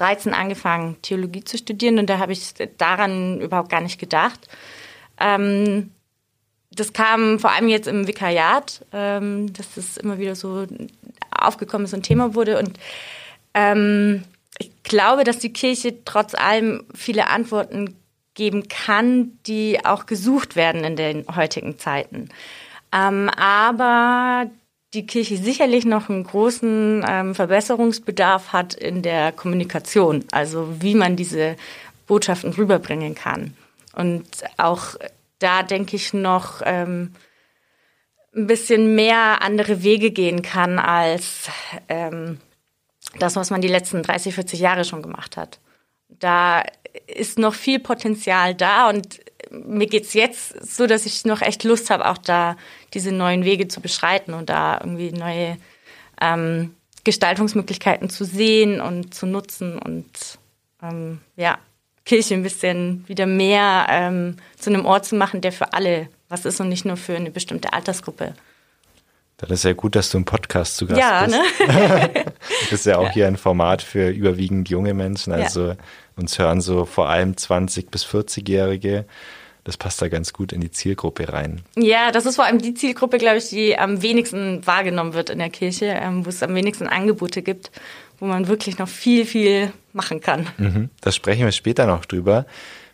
13 0.00 0.32
angefangen, 0.32 0.96
Theologie 1.02 1.44
zu 1.44 1.58
studieren 1.58 1.98
und 1.98 2.08
da 2.08 2.18
habe 2.18 2.32
ich 2.32 2.54
daran 2.78 3.40
überhaupt 3.40 3.68
gar 3.68 3.82
nicht 3.82 4.00
gedacht. 4.00 4.48
Ähm, 5.20 5.90
das 6.72 6.92
kam 6.92 7.38
vor 7.38 7.50
allem 7.50 7.68
jetzt 7.68 7.86
im 7.86 8.06
Vikariat, 8.06 8.84
ähm, 8.92 9.52
dass 9.52 9.74
das 9.74 9.96
immer 9.98 10.18
wieder 10.18 10.34
so 10.34 10.66
aufgekommen 11.30 11.84
ist 11.84 11.94
und 11.94 12.04
Thema 12.04 12.34
wurde. 12.34 12.58
Und 12.58 12.78
ähm, 13.54 14.24
ich 14.58 14.70
glaube, 14.84 15.24
dass 15.24 15.38
die 15.38 15.52
Kirche 15.52 16.04
trotz 16.04 16.34
allem 16.34 16.84
viele 16.94 17.26
Antworten 17.28 17.96
geben 18.34 18.68
kann, 18.68 19.38
die 19.46 19.84
auch 19.84 20.06
gesucht 20.06 20.56
werden 20.56 20.84
in 20.84 20.96
den 20.96 21.26
heutigen 21.34 21.78
Zeiten. 21.78 22.30
Ähm, 22.92 23.28
aber 23.30 24.50
die 24.94 25.06
Kirche 25.06 25.36
sicherlich 25.36 25.84
noch 25.84 26.08
einen 26.08 26.24
großen 26.24 27.04
ähm, 27.08 27.34
Verbesserungsbedarf 27.34 28.52
hat 28.52 28.74
in 28.74 29.02
der 29.02 29.32
Kommunikation, 29.32 30.24
also 30.32 30.68
wie 30.80 30.94
man 30.94 31.16
diese 31.16 31.56
Botschaften 32.06 32.52
rüberbringen 32.52 33.14
kann. 33.14 33.56
Und 33.94 34.26
auch 34.56 34.96
da 35.38 35.62
denke 35.62 35.96
ich 35.96 36.12
noch 36.12 36.60
ähm, 36.64 37.14
ein 38.34 38.46
bisschen 38.46 38.94
mehr 38.94 39.42
andere 39.42 39.82
Wege 39.82 40.10
gehen 40.10 40.42
kann 40.42 40.78
als 40.78 41.48
ähm, 41.88 42.40
das, 43.18 43.36
was 43.36 43.50
man 43.50 43.60
die 43.60 43.68
letzten 43.68 44.02
30, 44.02 44.34
40 44.34 44.60
Jahre 44.60 44.84
schon 44.84 45.02
gemacht 45.02 45.36
hat. 45.36 45.58
Da 46.08 46.62
ist 47.06 47.38
noch 47.38 47.54
viel 47.54 47.78
Potenzial 47.78 48.54
da 48.54 48.88
und 48.88 49.20
mir 49.50 49.86
geht's 49.86 50.14
jetzt 50.14 50.74
so, 50.74 50.86
dass 50.86 51.06
ich 51.06 51.24
noch 51.24 51.42
echt 51.42 51.64
Lust 51.64 51.90
habe, 51.90 52.08
auch 52.08 52.18
da 52.18 52.56
diese 52.94 53.12
neuen 53.12 53.44
Wege 53.44 53.68
zu 53.68 53.80
beschreiten 53.80 54.34
und 54.34 54.48
da 54.48 54.78
irgendwie 54.80 55.12
neue 55.12 55.56
ähm, 56.20 56.74
Gestaltungsmöglichkeiten 57.04 58.10
zu 58.10 58.24
sehen 58.24 58.80
und 58.80 59.14
zu 59.14 59.26
nutzen 59.26 59.78
und 59.78 60.06
ähm, 60.82 61.20
ja, 61.36 61.58
Kirche 62.04 62.34
ein 62.34 62.42
bisschen 62.42 63.04
wieder 63.08 63.26
mehr 63.26 63.86
ähm, 63.88 64.36
zu 64.58 64.70
einem 64.70 64.86
Ort 64.86 65.06
zu 65.06 65.16
machen, 65.16 65.40
der 65.40 65.52
für 65.52 65.72
alle 65.72 66.08
was 66.28 66.44
ist 66.44 66.60
und 66.60 66.68
nicht 66.68 66.84
nur 66.84 66.96
für 66.96 67.16
eine 67.16 67.30
bestimmte 67.30 67.72
Altersgruppe. 67.72 68.34
Das 69.38 69.50
ist 69.50 69.64
ja 69.64 69.72
gut, 69.72 69.96
dass 69.96 70.10
du 70.10 70.18
im 70.18 70.26
Podcast 70.26 70.76
zu 70.76 70.86
Gast 70.86 71.00
ja, 71.00 71.24
bist. 71.24 71.38
Ne? 71.38 72.24
Das 72.70 72.80
ist 72.80 72.86
ja 72.86 72.98
auch 72.98 73.04
ja. 73.04 73.12
hier 73.12 73.26
ein 73.26 73.36
Format 73.36 73.80
für 73.80 74.10
überwiegend 74.10 74.68
junge 74.68 74.92
Menschen. 74.92 75.32
Also 75.32 75.68
ja. 75.68 75.76
uns 76.16 76.38
hören 76.38 76.60
so 76.60 76.84
vor 76.84 77.08
allem 77.08 77.36
20 77.36 77.90
bis 77.90 78.04
40-Jährige. 78.04 79.06
Das 79.64 79.76
passt 79.76 80.00
da 80.00 80.08
ganz 80.08 80.32
gut 80.32 80.52
in 80.52 80.60
die 80.60 80.70
Zielgruppe 80.70 81.32
rein. 81.32 81.62
Ja, 81.76 82.10
das 82.12 82.26
ist 82.26 82.36
vor 82.36 82.46
allem 82.46 82.58
die 82.58 82.74
Zielgruppe, 82.74 83.18
glaube 83.18 83.38
ich, 83.38 83.48
die 83.48 83.78
am 83.78 84.02
wenigsten 84.02 84.66
wahrgenommen 84.66 85.12
wird 85.12 85.30
in 85.30 85.38
der 85.38 85.50
Kirche, 85.50 85.86
ähm, 85.86 86.24
wo 86.24 86.30
es 86.30 86.42
am 86.42 86.54
wenigsten 86.54 86.86
Angebote 86.86 87.42
gibt, 87.42 87.70
wo 88.18 88.26
man 88.26 88.48
wirklich 88.48 88.78
noch 88.78 88.88
viel, 88.88 89.26
viel 89.26 89.72
machen 89.92 90.20
kann. 90.20 90.46
Mhm. 90.58 90.90
Da 91.00 91.12
sprechen 91.12 91.44
wir 91.44 91.52
später 91.52 91.86
noch 91.86 92.04
drüber. 92.04 92.46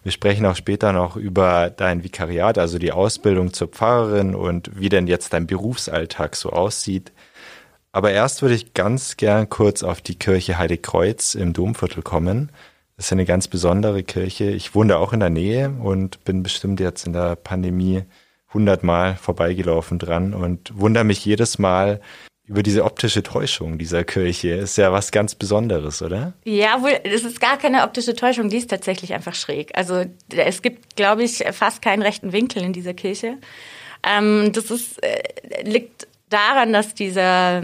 Wir 0.03 0.13
sprechen 0.13 0.47
auch 0.47 0.55
später 0.55 0.93
noch 0.93 1.17
über 1.17 1.69
dein 1.69 2.05
Vikariat, 2.05 2.59
also 2.59 2.79
die 2.79 2.93
Ausbildung 2.93 3.53
zur 3.53 3.67
Pfarrerin 3.67 4.37
und 4.37 4.71
wie 4.79 4.89
denn 4.89 5.09
jetzt 5.09 5.33
dein 5.33 5.49
Berufsalltag 5.49 6.37
so 6.37 6.51
aussieht. 6.51 7.11
Aber 7.91 8.13
erst 8.13 8.43
würde 8.43 8.55
ich 8.55 8.75
ganz 8.75 9.17
gern 9.17 9.49
kurz 9.49 9.83
auf 9.83 10.01
die 10.01 10.17
Kirche 10.17 10.59
Heiligkreuz 10.59 11.35
im 11.35 11.53
Domviertel 11.55 12.03
kommen. 12.03 12.53
Das 12.97 13.07
ist 13.07 13.12
eine 13.12 13.26
ganz 13.26 13.47
besondere 13.49 14.03
Kirche. 14.03 14.50
Ich 14.50 14.75
wohne 14.75 14.97
auch 14.97 15.12
in 15.12 15.21
der 15.21 15.31
Nähe 15.31 15.71
und 15.71 16.25
bin 16.25 16.43
bestimmt 16.43 16.81
jetzt 16.81 17.07
in 17.07 17.12
der 17.12 17.37
Pandemie 17.37 18.05
hundertmal 18.55 19.17
vorbeigelaufen 19.17 19.99
dran 19.99 20.33
und 20.33 20.79
wundere 20.79 21.05
mich 21.05 21.25
jedes 21.25 21.59
Mal, 21.59 22.00
über 22.47 22.62
diese 22.62 22.85
optische 22.85 23.23
Täuschung 23.23 23.76
dieser 23.76 24.05
Kirche. 24.05 24.50
Ist 24.50 24.79
ja 24.79 24.93
was 24.93 25.11
ganz 25.11 25.35
Besonderes, 25.35 26.00
oder? 26.00 26.33
Ja, 26.45 26.81
wohl, 26.81 26.99
es 27.03 27.25
ist 27.25 27.41
gar 27.41 27.59
keine 27.59 27.83
optische 27.83 28.15
Täuschung, 28.15 28.49
die 28.49 28.59
ist 28.59 28.71
tatsächlich 28.71 29.12
einfach 29.12 29.35
schräg. 29.35 29.76
Also 29.76 30.05
es 30.35 30.62
gibt, 30.62 30.97
glaube 30.97 31.25
ich, 31.25 31.45
fast 31.53 31.83
keinen 31.83 32.03
rechten 32.03 32.33
Winkel 32.33 32.62
in 32.62 32.73
dieser 32.73 32.95
Kirche. 32.95 33.38
Ähm, 34.05 34.53
das 34.53 34.71
ist, 34.71 35.03
äh, 35.03 35.65
liegt 35.65 36.07
daran, 36.29 36.73
dass 36.73 36.95
dieser 36.95 37.62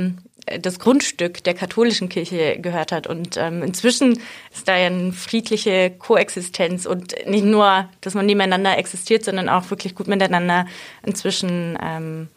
das 0.60 0.78
Grundstück 0.78 1.44
der 1.44 1.54
katholischen 1.54 2.08
Kirche 2.08 2.58
gehört 2.58 2.92
hat. 2.92 3.06
Und 3.06 3.36
ähm, 3.36 3.62
inzwischen 3.62 4.18
ist 4.52 4.66
da 4.66 4.76
ja 4.76 4.86
eine 4.86 5.12
friedliche 5.12 5.90
Koexistenz 5.90 6.86
und 6.86 7.14
nicht 7.26 7.44
nur, 7.44 7.88
dass 8.00 8.14
man 8.14 8.26
nebeneinander 8.26 8.76
existiert, 8.78 9.24
sondern 9.24 9.48
auch 9.48 9.70
wirklich 9.70 9.94
gut 9.94 10.08
miteinander 10.08 10.66
inzwischen 11.04 11.78
ähm, 11.80 12.28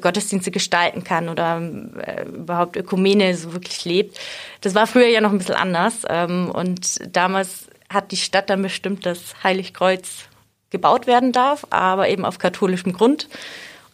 Gottesdienste 0.00 0.50
gestalten 0.50 1.02
kann 1.02 1.28
oder 1.28 1.60
äh, 2.06 2.24
überhaupt 2.28 2.76
Ökumene 2.76 3.34
so 3.36 3.52
wirklich 3.54 3.84
lebt. 3.84 4.18
Das 4.60 4.74
war 4.74 4.86
früher 4.86 5.08
ja 5.08 5.20
noch 5.20 5.32
ein 5.32 5.38
bisschen 5.38 5.56
anders. 5.56 6.02
Ähm, 6.08 6.50
und 6.50 6.98
damals 7.14 7.68
hat 7.88 8.12
die 8.12 8.16
Stadt 8.16 8.50
dann 8.50 8.62
bestimmt, 8.62 9.04
dass 9.06 9.42
Heiligkreuz 9.42 10.28
gebaut 10.70 11.06
werden 11.06 11.32
darf, 11.32 11.66
aber 11.70 12.08
eben 12.08 12.24
auf 12.24 12.38
katholischem 12.38 12.92
Grund. 12.92 13.28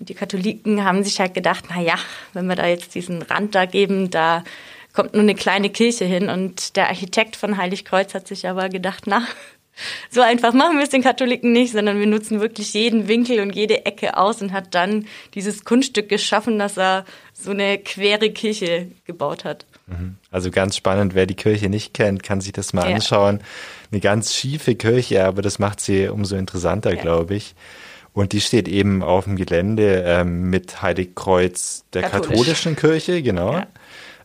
Und 0.01 0.09
die 0.09 0.15
Katholiken 0.15 0.85
haben 0.85 1.05
sich 1.05 1.21
halt 1.21 1.35
gedacht, 1.35 1.67
na 1.69 1.81
ja, 1.81 1.95
wenn 2.33 2.47
wir 2.47 2.57
da 2.57 2.67
jetzt 2.67 2.95
diesen 2.95 3.23
Rand 3.23 3.55
da 3.55 3.67
geben, 3.67 4.11
da 4.11 4.43
kommt 4.95 5.13
nur 5.13 5.23
eine 5.23 5.35
kleine 5.35 5.71
Kirche 5.71 6.07
hin. 6.07 6.29
Und 6.29 6.77
der 6.77 6.89
Architekt 6.89 7.37
von 7.37 7.57
Heiligkreuz 7.59 8.15
hat 8.15 8.27
sich 8.27 8.49
aber 8.49 8.71
gedacht, 8.71 9.05
na, 9.07 9.23
so 10.11 10.21
einfach 10.21 10.53
machen 10.53 10.77
wir 10.77 10.85
es 10.85 10.91
den 10.91 11.03
Katholiken 11.03 11.53
nicht, 11.53 11.73
sondern 11.73 11.99
wir 11.99 12.07
nutzen 12.07 12.41
wirklich 12.41 12.75
jeden 12.75 13.09
Winkel 13.09 13.41
und 13.41 13.55
jede 13.55 13.87
Ecke 13.87 14.17
aus 14.17 14.43
und 14.43 14.53
hat 14.53 14.75
dann 14.75 15.07
dieses 15.35 15.65
Kunststück 15.65 16.09
geschaffen, 16.09 16.59
dass 16.59 16.77
er 16.77 17.05
so 17.33 17.51
eine 17.51 17.79
quere 17.79 18.31
Kirche 18.31 18.89
gebaut 19.05 19.45
hat. 19.45 19.67
Mhm. 19.87 20.17
Also 20.31 20.51
ganz 20.51 20.77
spannend, 20.77 21.15
wer 21.15 21.27
die 21.27 21.35
Kirche 21.35 21.69
nicht 21.69 21.95
kennt, 21.95 22.23
kann 22.23 22.41
sich 22.41 22.53
das 22.53 22.73
mal 22.73 22.89
ja. 22.89 22.95
anschauen. 22.95 23.41
Eine 23.91 24.01
ganz 24.01 24.35
schiefe 24.35 24.75
Kirche, 24.75 25.25
aber 25.25 25.43
das 25.43 25.59
macht 25.59 25.81
sie 25.81 26.09
umso 26.09 26.37
interessanter, 26.37 26.95
ja. 26.95 27.01
glaube 27.01 27.35
ich. 27.35 27.55
Und 28.13 28.33
die 28.33 28.41
steht 28.41 28.69
eben 28.69 29.03
auf 29.03 29.25
dem 29.25 29.37
Gelände 29.37 30.03
ähm, 30.07 30.51
mit 30.51 30.83
Heiligkreuz 30.83 31.85
der 31.93 32.03
Katholisch. 32.03 32.29
katholischen 32.29 32.77
Kirche, 32.77 33.23
genau. 33.23 33.53
Ja. 33.53 33.67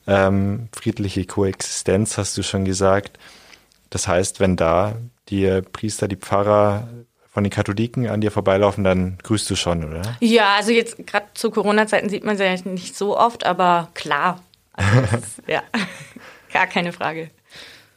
Ähm, 0.07 0.69
friedliche 0.75 1.25
Koexistenz, 1.25 2.17
hast 2.17 2.37
du 2.37 2.43
schon 2.43 2.65
gesagt. 2.65 3.17
Das 3.89 4.07
heißt, 4.07 4.39
wenn 4.39 4.55
da 4.55 4.95
die 5.29 5.61
Priester, 5.71 6.07
die 6.07 6.15
Pfarrer 6.15 6.87
von 7.35 7.43
den 7.43 7.51
Katholiken 7.51 8.07
an 8.07 8.21
dir 8.21 8.31
vorbeilaufen, 8.31 8.83
dann 8.83 9.17
grüßt 9.21 9.49
du 9.49 9.55
schon, 9.55 9.83
oder? 9.83 10.01
Ja, 10.21 10.55
also 10.55 10.71
jetzt 10.71 11.05
gerade 11.05 11.25
zu 11.33 11.51
Corona-Zeiten 11.51 12.09
sieht 12.09 12.23
man 12.23 12.37
sie 12.37 12.45
ja 12.45 12.55
nicht 12.63 12.95
so 12.95 13.17
oft, 13.17 13.45
aber 13.45 13.89
klar. 13.93 14.41
Also 14.73 14.99
ist, 15.17 15.41
ja, 15.47 15.61
gar 16.53 16.67
keine 16.67 16.93
Frage. 16.93 17.29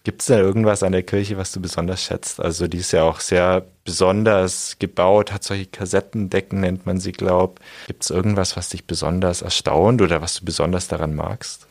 Gibt 0.08 0.22
es 0.22 0.28
da 0.28 0.38
irgendwas 0.38 0.82
an 0.82 0.92
der 0.92 1.02
Kirche, 1.02 1.36
was 1.36 1.52
du 1.52 1.60
besonders 1.60 2.02
schätzt? 2.02 2.40
Also 2.40 2.66
die 2.66 2.78
ist 2.78 2.92
ja 2.92 3.02
auch 3.02 3.20
sehr 3.20 3.66
besonders 3.84 4.78
gebaut, 4.78 5.32
hat 5.32 5.44
solche 5.44 5.66
Kassettendecken, 5.66 6.60
nennt 6.60 6.86
man 6.86 6.98
sie, 6.98 7.12
glaub. 7.12 7.60
Gibt 7.88 8.04
es 8.04 8.08
irgendwas, 8.08 8.56
was 8.56 8.70
dich 8.70 8.86
besonders 8.86 9.42
erstaunt 9.42 10.00
oder 10.00 10.22
was 10.22 10.36
du 10.36 10.46
besonders 10.46 10.88
daran 10.88 11.14
magst? 11.14 11.66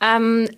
Ähm, 0.00 0.48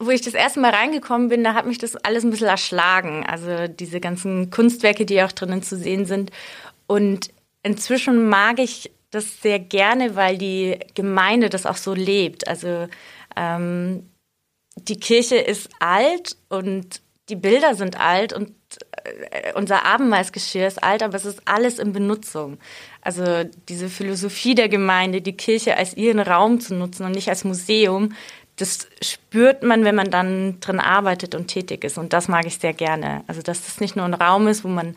wo 0.00 0.10
ich 0.10 0.22
das 0.22 0.34
erste 0.34 0.58
Mal 0.58 0.72
reingekommen 0.72 1.28
bin, 1.28 1.44
da 1.44 1.54
hat 1.54 1.66
mich 1.66 1.78
das 1.78 1.94
alles 1.94 2.24
ein 2.24 2.30
bisschen 2.30 2.48
erschlagen. 2.48 3.24
Also 3.24 3.68
diese 3.68 4.00
ganzen 4.00 4.50
Kunstwerke, 4.50 5.06
die 5.06 5.22
auch 5.22 5.30
drinnen 5.30 5.62
zu 5.62 5.76
sehen 5.76 6.04
sind. 6.04 6.32
Und 6.88 7.28
inzwischen 7.62 8.28
mag 8.28 8.58
ich 8.58 8.90
das 9.12 9.40
sehr 9.40 9.60
gerne, 9.60 10.16
weil 10.16 10.36
die 10.36 10.80
Gemeinde 10.94 11.48
das 11.48 11.64
auch 11.64 11.76
so 11.76 11.94
lebt. 11.94 12.48
Also 12.48 12.88
ähm, 13.36 14.08
die 14.76 14.98
Kirche 14.98 15.36
ist 15.36 15.68
alt 15.78 16.36
und 16.48 17.00
die 17.28 17.36
Bilder 17.36 17.74
sind 17.74 17.98
alt 17.98 18.32
und 18.32 18.52
äh, 19.04 19.52
unser 19.54 19.84
Abendmahlsgeschirr 19.84 20.66
ist 20.66 20.82
alt, 20.82 21.02
aber 21.02 21.16
es 21.16 21.24
ist 21.24 21.42
alles 21.46 21.78
in 21.78 21.92
Benutzung. 21.92 22.58
Also 23.00 23.44
diese 23.68 23.88
Philosophie 23.88 24.54
der 24.54 24.68
Gemeinde, 24.68 25.22
die 25.22 25.36
Kirche 25.36 25.76
als 25.76 25.96
ihren 25.96 26.20
Raum 26.20 26.60
zu 26.60 26.74
nutzen 26.74 27.04
und 27.04 27.12
nicht 27.12 27.28
als 27.28 27.44
Museum, 27.44 28.14
das 28.56 28.86
spürt 29.02 29.62
man, 29.62 29.84
wenn 29.84 29.94
man 29.94 30.10
dann 30.10 30.60
drin 30.60 30.78
arbeitet 30.78 31.34
und 31.34 31.48
tätig 31.48 31.82
ist. 31.82 31.98
Und 31.98 32.12
das 32.12 32.28
mag 32.28 32.46
ich 32.46 32.58
sehr 32.58 32.72
gerne. 32.72 33.24
Also, 33.26 33.42
dass 33.42 33.64
das 33.64 33.80
nicht 33.80 33.96
nur 33.96 34.04
ein 34.04 34.14
Raum 34.14 34.46
ist, 34.46 34.62
wo 34.62 34.68
man 34.68 34.94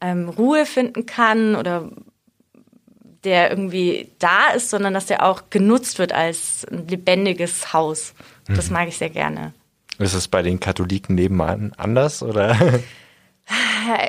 ähm, 0.00 0.28
Ruhe 0.28 0.66
finden 0.66 1.04
kann 1.04 1.56
oder 1.56 1.90
der 3.24 3.50
irgendwie 3.50 4.12
da 4.20 4.50
ist, 4.54 4.70
sondern 4.70 4.94
dass 4.94 5.06
der 5.06 5.26
auch 5.26 5.50
genutzt 5.50 5.98
wird 5.98 6.12
als 6.12 6.64
ein 6.70 6.86
lebendiges 6.86 7.72
Haus. 7.72 8.14
Das 8.48 8.68
mhm. 8.68 8.74
mag 8.74 8.88
ich 8.88 8.98
sehr 8.98 9.10
gerne. 9.10 9.54
Ist 9.98 10.14
es 10.14 10.28
bei 10.28 10.42
den 10.42 10.60
Katholiken 10.60 11.14
nebenan 11.14 11.72
anders 11.76 12.22
oder? 12.22 12.56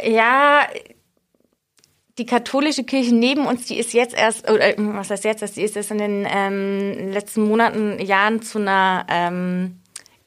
Ja, 0.04 0.66
die 2.18 2.26
katholische 2.26 2.84
Kirche 2.84 3.14
neben 3.14 3.46
uns, 3.46 3.68
die 3.68 3.78
ist 3.78 3.94
jetzt 3.94 4.16
erst, 4.16 4.50
oder 4.50 4.74
was 4.78 5.12
heißt 5.12 5.24
jetzt, 5.24 5.56
die 5.56 5.62
ist 5.62 5.76
erst 5.76 5.92
in 5.92 6.00
den 6.00 6.28
ähm, 6.28 7.12
letzten 7.12 7.48
Monaten, 7.48 8.00
Jahren 8.00 8.42
zu 8.42 8.58
einer 8.58 9.06
ähm, 9.08 9.80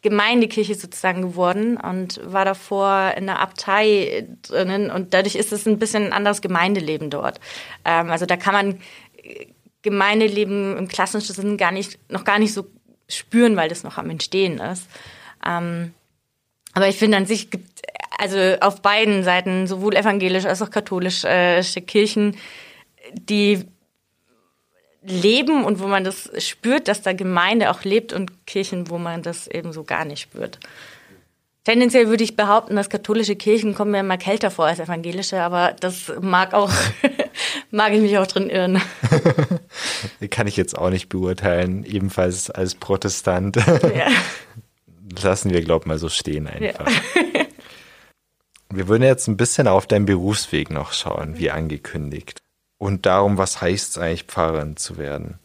Gemeindekirche 0.02 0.76
sozusagen 0.76 1.22
geworden 1.22 1.76
und 1.76 2.20
war 2.24 2.44
davor 2.44 3.14
in 3.16 3.26
der 3.26 3.40
Abtei 3.40 4.28
drinnen 4.42 4.90
und 4.90 5.12
dadurch 5.14 5.34
ist 5.34 5.52
es 5.52 5.66
ein 5.66 5.78
bisschen 5.78 6.06
ein 6.06 6.12
anderes 6.12 6.40
Gemeindeleben 6.40 7.10
dort. 7.10 7.40
Ähm, 7.84 8.10
also 8.10 8.24
da 8.24 8.36
kann 8.36 8.54
man 8.54 8.80
Gemeindeleben 9.82 10.76
im 10.76 10.88
klassischen 10.88 11.34
Sinne 11.34 11.56
gar 11.56 11.72
nicht, 11.72 11.98
noch 12.10 12.24
gar 12.24 12.38
nicht 12.38 12.52
so 12.52 12.66
spüren, 13.10 13.56
weil 13.56 13.68
das 13.68 13.84
noch 13.84 13.98
am 13.98 14.10
Entstehen 14.10 14.58
ist. 14.58 14.86
Ähm, 15.46 15.94
aber 16.72 16.88
ich 16.88 16.96
finde 16.96 17.16
an 17.16 17.26
sich 17.26 17.50
gibt 17.50 17.82
also 18.18 18.38
auf 18.60 18.82
beiden 18.82 19.24
Seiten, 19.24 19.66
sowohl 19.66 19.96
evangelisch 19.96 20.44
als 20.44 20.60
auch 20.60 20.70
katholische 20.70 21.28
äh, 21.28 21.62
Kirchen, 21.62 22.36
die 23.14 23.64
leben 25.02 25.64
und 25.64 25.80
wo 25.80 25.86
man 25.86 26.04
das 26.04 26.30
spürt, 26.38 26.88
dass 26.88 27.02
da 27.02 27.14
Gemeinde 27.14 27.70
auch 27.70 27.84
lebt 27.84 28.12
und 28.12 28.46
Kirchen, 28.46 28.90
wo 28.90 28.98
man 28.98 29.22
das 29.22 29.46
eben 29.46 29.72
so 29.72 29.84
gar 29.84 30.04
nicht 30.04 30.20
spürt. 30.20 30.58
Tendenziell 31.64 32.08
würde 32.08 32.24
ich 32.24 32.36
behaupten, 32.36 32.76
dass 32.76 32.90
katholische 32.90 33.36
Kirchen 33.36 33.74
kommen 33.74 33.90
mir 33.92 34.00
immer 34.00 34.18
kälter 34.18 34.50
vor 34.50 34.66
als 34.66 34.78
evangelische, 34.78 35.40
aber 35.40 35.74
das 35.80 36.12
mag 36.20 36.52
auch, 36.52 36.72
mag 37.70 37.92
ich 37.92 38.00
mich 38.00 38.18
auch 38.18 38.26
drin 38.26 38.50
irren. 38.50 38.80
Kann 40.30 40.46
ich 40.46 40.56
jetzt 40.56 40.76
auch 40.76 40.90
nicht 40.90 41.08
beurteilen, 41.08 41.84
ebenfalls 41.84 42.50
als 42.50 42.74
Protestant. 42.74 43.56
Ja. 43.56 44.08
Lassen 45.22 45.50
wir, 45.50 45.62
glaub 45.62 45.86
mal, 45.86 45.98
so 45.98 46.08
stehen 46.08 46.46
einfach. 46.46 46.88
Ja. 46.88 47.44
Wir 48.72 48.86
würden 48.86 49.02
jetzt 49.02 49.26
ein 49.26 49.36
bisschen 49.36 49.66
auf 49.66 49.88
deinen 49.88 50.06
Berufsweg 50.06 50.70
noch 50.70 50.92
schauen, 50.92 51.36
wie 51.38 51.50
angekündigt. 51.50 52.40
Und 52.78 53.04
darum, 53.04 53.36
was 53.36 53.60
heißt 53.60 53.90
es 53.90 53.98
eigentlich, 53.98 54.22
Pfarrerin 54.24 54.76
zu 54.76 54.96
werden? 54.96 55.40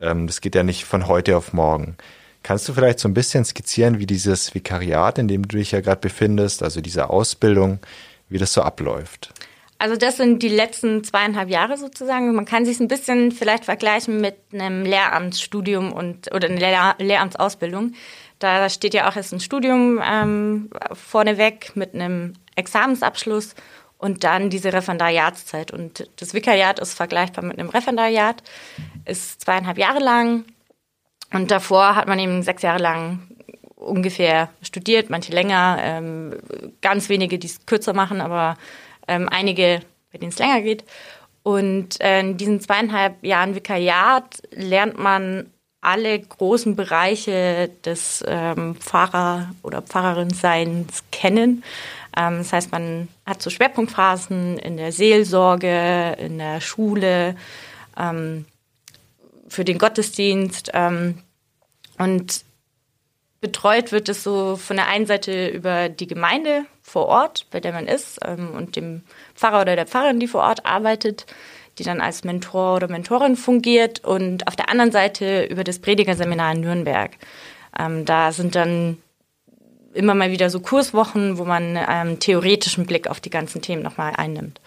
Ähm, 0.00 0.26
das 0.26 0.40
geht 0.40 0.54
ja 0.54 0.62
nicht 0.62 0.86
von 0.86 1.06
heute 1.06 1.36
auf 1.36 1.52
morgen. 1.52 1.96
Kannst 2.42 2.68
du 2.68 2.72
vielleicht 2.72 2.98
so 2.98 3.06
ein 3.06 3.14
bisschen 3.14 3.44
skizzieren, 3.44 3.98
wie 3.98 4.06
dieses 4.06 4.54
Vikariat, 4.54 5.18
in 5.18 5.28
dem 5.28 5.46
du 5.46 5.58
dich 5.58 5.72
ja 5.72 5.82
gerade 5.82 6.00
befindest, 6.00 6.62
also 6.62 6.80
diese 6.80 7.10
Ausbildung, 7.10 7.80
wie 8.30 8.38
das 8.38 8.54
so 8.54 8.62
abläuft? 8.62 9.34
Also 9.80 9.96
das 9.96 10.18
sind 10.18 10.42
die 10.42 10.50
letzten 10.50 11.02
zweieinhalb 11.04 11.48
Jahre 11.48 11.78
sozusagen. 11.78 12.34
Man 12.34 12.44
kann 12.44 12.66
sich 12.66 12.80
ein 12.80 12.88
bisschen 12.88 13.32
vielleicht 13.32 13.64
vergleichen 13.64 14.20
mit 14.20 14.36
einem 14.52 14.82
Lehramtsstudium 14.84 15.90
und 15.90 16.34
oder 16.34 16.48
einer 16.48 16.58
Lehr 16.60 16.94
Lehramtsausbildung. 16.98 17.94
Da 18.40 18.68
steht 18.68 18.92
ja 18.92 19.08
auch 19.08 19.16
erst 19.16 19.32
ein 19.32 19.40
Studium 19.40 19.98
ähm, 20.04 20.68
vorneweg 20.92 21.72
mit 21.76 21.94
einem 21.94 22.34
Examensabschluss 22.56 23.54
und 23.96 24.22
dann 24.22 24.50
diese 24.50 24.70
Referendariatszeit. 24.70 25.70
Und 25.70 26.10
das 26.16 26.34
Vikariat 26.34 26.78
ist 26.78 26.92
vergleichbar 26.92 27.42
mit 27.42 27.58
einem 27.58 27.70
Referendariat, 27.70 28.42
ist 29.06 29.40
zweieinhalb 29.40 29.78
Jahre 29.78 30.00
lang 30.00 30.44
Und 31.32 31.50
davor 31.50 31.96
hat 31.96 32.06
man 32.06 32.18
eben 32.18 32.42
sechs 32.42 32.60
Jahre 32.60 32.82
lang 32.82 33.20
ungefähr 33.76 34.50
studiert, 34.60 35.08
manche 35.08 35.32
länger, 35.32 35.78
ähm, 35.80 36.36
ganz 36.82 37.08
wenige, 37.08 37.38
die 37.38 37.46
es 37.46 37.64
kürzer 37.64 37.94
machen, 37.94 38.20
aber 38.20 38.58
ähm, 39.10 39.28
einige, 39.28 39.80
bei 40.12 40.18
denen 40.18 40.30
es 40.30 40.38
länger 40.38 40.62
geht. 40.62 40.84
Und 41.42 42.00
äh, 42.00 42.20
in 42.20 42.36
diesen 42.36 42.60
zweieinhalb 42.60 43.24
Jahren 43.24 43.54
Vikariat 43.54 44.42
lernt 44.52 44.98
man 44.98 45.50
alle 45.80 46.18
großen 46.18 46.76
Bereiche 46.76 47.70
des 47.84 48.22
ähm, 48.26 48.76
Pfarrer- 48.76 49.50
oder 49.62 49.82
Pfarrerin-Seins 49.82 51.04
kennen. 51.10 51.64
Ähm, 52.16 52.38
das 52.38 52.52
heißt, 52.52 52.72
man 52.72 53.08
hat 53.24 53.42
so 53.42 53.50
Schwerpunktphasen 53.50 54.58
in 54.58 54.76
der 54.76 54.92
Seelsorge, 54.92 56.16
in 56.18 56.38
der 56.38 56.60
Schule, 56.60 57.34
ähm, 57.98 58.44
für 59.48 59.64
den 59.64 59.78
Gottesdienst. 59.78 60.70
Ähm, 60.74 61.18
und 61.98 62.44
betreut 63.40 63.90
wird 63.92 64.08
es 64.08 64.22
so 64.22 64.56
von 64.56 64.76
der 64.76 64.88
einen 64.88 65.06
Seite 65.06 65.48
über 65.48 65.88
die 65.88 66.06
Gemeinde 66.06 66.66
vor 66.82 67.06
Ort, 67.06 67.46
bei 67.50 67.60
der 67.60 67.72
man 67.72 67.86
ist, 67.86 68.18
ähm, 68.24 68.50
und 68.52 68.76
dem 68.76 69.02
Pfarrer 69.34 69.62
oder 69.62 69.76
der 69.76 69.86
Pfarrerin, 69.86 70.20
die 70.20 70.28
vor 70.28 70.42
Ort 70.42 70.66
arbeitet, 70.66 71.26
die 71.78 71.84
dann 71.84 72.00
als 72.00 72.24
Mentor 72.24 72.76
oder 72.76 72.88
Mentorin 72.88 73.36
fungiert, 73.36 74.04
und 74.04 74.46
auf 74.46 74.56
der 74.56 74.68
anderen 74.68 74.92
Seite 74.92 75.44
über 75.44 75.64
das 75.64 75.78
Predigerseminar 75.78 76.52
in 76.52 76.60
Nürnberg. 76.60 77.12
Ähm, 77.78 78.04
da 78.04 78.32
sind 78.32 78.54
dann 78.54 78.98
immer 79.94 80.14
mal 80.14 80.30
wieder 80.30 80.50
so 80.50 80.60
Kurswochen, 80.60 81.38
wo 81.38 81.44
man 81.44 81.78
ähm, 81.88 82.20
theoretischen 82.20 82.86
Blick 82.86 83.08
auf 83.08 83.20
die 83.20 83.30
ganzen 83.30 83.62
Themen 83.62 83.82
nochmal 83.82 84.12
einnimmt. 84.16 84.60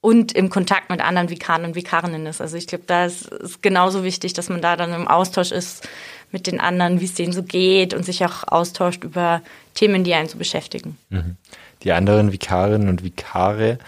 Und 0.00 0.32
im 0.32 0.48
Kontakt 0.48 0.90
mit 0.90 1.00
anderen 1.00 1.28
Vikaren 1.28 1.64
und 1.64 1.74
Vikarinnen 1.74 2.26
ist. 2.26 2.40
Also 2.40 2.56
ich 2.56 2.68
glaube, 2.68 2.84
da 2.86 3.06
ist 3.06 3.32
es 3.32 3.60
genauso 3.62 4.04
wichtig, 4.04 4.32
dass 4.32 4.48
man 4.48 4.62
da 4.62 4.76
dann 4.76 4.92
im 4.92 5.08
Austausch 5.08 5.50
ist 5.50 5.88
mit 6.30 6.46
den 6.46 6.60
anderen, 6.60 7.00
wie 7.00 7.04
es 7.04 7.14
denen 7.14 7.32
so 7.32 7.42
geht 7.42 7.94
und 7.94 8.04
sich 8.04 8.24
auch 8.24 8.46
austauscht 8.46 9.04
über 9.04 9.42
Themen, 9.74 10.04
die 10.04 10.14
einen 10.14 10.28
so 10.28 10.38
beschäftigen. 10.38 10.98
Mhm. 11.10 11.36
Die 11.82 11.92
anderen 11.92 12.32
Vikarinnen 12.32 12.88
und 12.88 13.02
Vikare, 13.02 13.78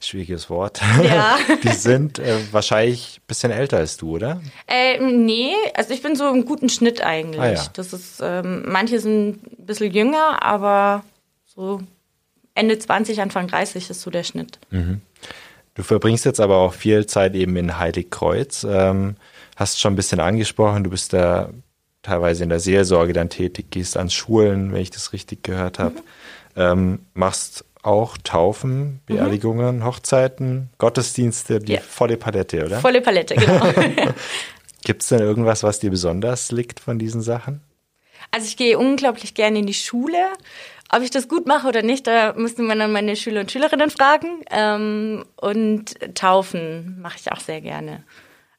schwieriges 0.00 0.50
Wort, 0.50 0.80
ja. 1.02 1.38
die 1.62 1.68
sind 1.68 2.18
äh, 2.18 2.38
wahrscheinlich 2.52 3.18
ein 3.18 3.26
bisschen 3.26 3.50
älter 3.50 3.78
als 3.78 3.96
du, 3.96 4.16
oder? 4.16 4.40
Äh, 4.66 4.98
nee, 5.00 5.54
also 5.74 5.94
ich 5.94 6.02
bin 6.02 6.16
so 6.16 6.28
im 6.28 6.44
guten 6.44 6.68
Schnitt 6.68 7.02
eigentlich. 7.02 7.40
Ah, 7.40 7.52
ja. 7.52 7.64
Das 7.72 7.92
ist, 7.92 8.20
ähm, 8.22 8.64
manche 8.66 9.00
sind 9.00 9.42
ein 9.58 9.66
bisschen 9.66 9.92
jünger, 9.92 10.42
aber 10.42 11.04
so 11.46 11.80
Ende 12.54 12.78
20, 12.78 13.20
Anfang 13.20 13.46
30 13.48 13.90
ist 13.90 14.00
so 14.00 14.10
der 14.10 14.24
Schnitt. 14.24 14.58
Mhm. 14.70 15.00
Du 15.74 15.82
verbringst 15.82 16.24
jetzt 16.24 16.40
aber 16.40 16.56
auch 16.56 16.72
viel 16.72 17.06
Zeit 17.06 17.34
eben 17.34 17.54
in 17.56 17.78
Heiligkreuz. 17.78 18.64
Ähm, 18.68 19.16
hast 19.56 19.78
schon 19.78 19.92
ein 19.92 19.96
bisschen 19.96 20.20
angesprochen, 20.20 20.84
du 20.84 20.90
bist 20.90 21.12
da 21.12 21.50
teilweise 22.06 22.44
in 22.44 22.48
der 22.48 22.60
Seelsorge 22.60 23.12
dann 23.12 23.28
tätig, 23.28 23.70
gehst 23.70 23.96
an 23.96 24.10
Schulen, 24.10 24.72
wenn 24.72 24.80
ich 24.80 24.90
das 24.90 25.12
richtig 25.12 25.42
gehört 25.42 25.78
habe, 25.78 25.96
mhm. 25.96 26.02
ähm, 26.56 26.98
machst 27.14 27.64
auch 27.82 28.16
Taufen, 28.18 29.00
Beerdigungen, 29.06 29.78
mhm. 29.78 29.84
Hochzeiten, 29.84 30.70
Gottesdienste, 30.78 31.60
die 31.60 31.74
ja. 31.74 31.80
volle 31.80 32.16
Palette, 32.16 32.64
oder? 32.64 32.80
Volle 32.80 33.00
Palette, 33.00 33.34
genau. 33.34 33.64
Gibt 34.84 35.02
es 35.02 35.08
denn 35.08 35.20
irgendwas, 35.20 35.62
was 35.62 35.80
dir 35.80 35.90
besonders 35.90 36.52
liegt 36.52 36.80
von 36.80 36.98
diesen 36.98 37.22
Sachen? 37.22 37.60
Also 38.30 38.46
ich 38.46 38.56
gehe 38.56 38.78
unglaublich 38.78 39.34
gerne 39.34 39.58
in 39.58 39.66
die 39.66 39.74
Schule. 39.74 40.18
Ob 40.90 41.02
ich 41.02 41.10
das 41.10 41.28
gut 41.28 41.46
mache 41.46 41.66
oder 41.66 41.82
nicht, 41.82 42.06
da 42.06 42.34
müsste 42.36 42.62
man 42.62 42.78
dann 42.78 42.92
meine 42.92 43.16
Schüler 43.16 43.40
und 43.40 43.50
Schülerinnen 43.50 43.90
fragen. 43.90 44.44
Ähm, 44.50 45.24
und 45.36 46.14
Taufen 46.14 47.00
mache 47.00 47.16
ich 47.20 47.32
auch 47.32 47.40
sehr 47.40 47.60
gerne. 47.60 48.04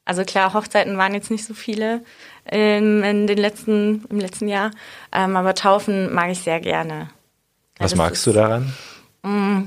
Also 0.08 0.24
klar, 0.24 0.54
Hochzeiten 0.54 0.96
waren 0.96 1.12
jetzt 1.12 1.30
nicht 1.30 1.44
so 1.44 1.52
viele 1.52 2.02
in, 2.50 3.02
in 3.02 3.26
den 3.26 3.38
letzten, 3.38 4.04
im 4.10 4.20
letzten 4.20 4.48
Jahr, 4.48 4.70
ähm, 5.12 5.36
aber 5.36 5.54
Taufen 5.54 6.12
mag 6.12 6.30
ich 6.30 6.40
sehr 6.40 6.60
gerne. 6.60 7.10
Was 7.78 7.92
ja, 7.92 7.96
magst 7.96 8.26
du 8.26 8.32
daran? 8.32 8.72
Mm, 9.22 9.64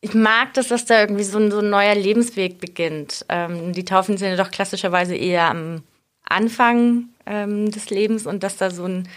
ich 0.00 0.14
mag 0.14 0.52
das, 0.54 0.68
dass 0.68 0.84
da 0.84 1.00
irgendwie 1.00 1.24
so 1.24 1.38
ein, 1.38 1.50
so 1.50 1.60
ein 1.60 1.70
neuer 1.70 1.94
Lebensweg 1.94 2.60
beginnt. 2.60 3.24
Ähm, 3.28 3.72
die 3.72 3.84
Taufen 3.84 4.16
sind 4.16 4.28
ja 4.28 4.36
doch 4.36 4.50
klassischerweise 4.50 5.16
eher 5.16 5.48
am 5.48 5.82
Anfang 6.24 7.08
ähm, 7.26 7.70
des 7.70 7.90
Lebens 7.90 8.26
und 8.26 8.42
dass 8.42 8.56
da 8.56 8.70
so 8.70 8.84
ein 8.84 9.08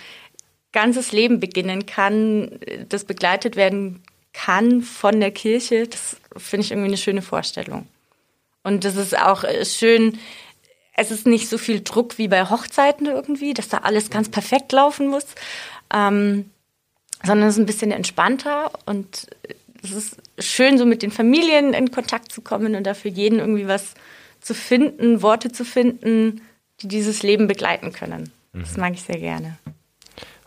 ganzes 0.71 1.11
Leben 1.11 1.39
beginnen 1.39 1.85
kann, 1.85 2.59
das 2.89 3.03
begleitet 3.03 3.55
werden 3.55 4.03
kann 4.33 4.81
von 4.81 5.19
der 5.19 5.31
Kirche, 5.31 5.87
das 5.87 6.17
finde 6.35 6.65
ich 6.65 6.71
irgendwie 6.71 6.89
eine 6.89 6.97
schöne 6.97 7.21
Vorstellung. 7.21 7.87
Und 8.63 8.83
das 8.83 8.95
ist 8.95 9.17
auch 9.17 9.43
äh, 9.43 9.65
schön, 9.65 10.19
es 10.97 11.11
ist 11.11 11.25
nicht 11.25 11.47
so 11.47 11.57
viel 11.57 11.81
Druck 11.81 12.17
wie 12.17 12.27
bei 12.27 12.49
Hochzeiten 12.49 13.05
irgendwie, 13.05 13.53
dass 13.53 13.69
da 13.69 13.77
alles 13.77 14.09
ganz 14.09 14.29
perfekt 14.29 14.71
laufen 14.73 15.07
muss, 15.07 15.25
ähm, 15.93 16.49
sondern 17.23 17.47
es 17.47 17.55
ist 17.55 17.61
ein 17.61 17.67
bisschen 17.67 17.91
entspannter 17.91 18.71
und 18.85 19.27
es 19.83 19.91
ist 19.91 20.17
schön, 20.39 20.77
so 20.77 20.85
mit 20.85 21.03
den 21.03 21.11
Familien 21.11 21.73
in 21.73 21.91
Kontakt 21.91 22.31
zu 22.31 22.41
kommen 22.41 22.75
und 22.75 22.83
dafür 22.83 23.11
jeden 23.11 23.39
irgendwie 23.39 23.67
was 23.67 23.93
zu 24.41 24.53
finden, 24.53 25.21
Worte 25.21 25.51
zu 25.51 25.65
finden, 25.65 26.41
die 26.81 26.87
dieses 26.87 27.21
Leben 27.23 27.47
begleiten 27.47 27.93
können. 27.93 28.31
Mhm. 28.53 28.61
Das 28.61 28.77
mag 28.77 28.93
ich 28.93 29.03
sehr 29.03 29.19
gerne. 29.19 29.57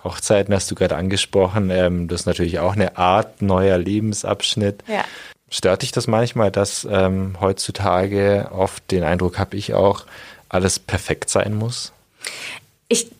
Hochzeiten 0.02 0.52
hast 0.52 0.70
du 0.70 0.74
gerade 0.74 0.96
angesprochen. 0.96 1.70
Ähm, 1.70 2.08
das 2.08 2.22
ist 2.22 2.26
natürlich 2.26 2.58
auch 2.58 2.74
eine 2.74 2.96
Art 2.96 3.40
neuer 3.40 3.78
Lebensabschnitt. 3.78 4.82
Ja. 4.88 5.04
Stört 5.48 5.82
dich 5.82 5.92
das 5.92 6.06
manchmal, 6.06 6.50
dass 6.50 6.86
ähm, 6.90 7.36
heutzutage 7.40 8.48
oft 8.52 8.88
den 8.90 9.02
Eindruck 9.02 9.38
habe 9.38 9.56
ich 9.56 9.74
auch, 9.74 10.06
alles 10.50 10.78
perfekt 10.78 11.30
sein 11.30 11.54
muss? 11.54 11.92
Ich 12.88 13.10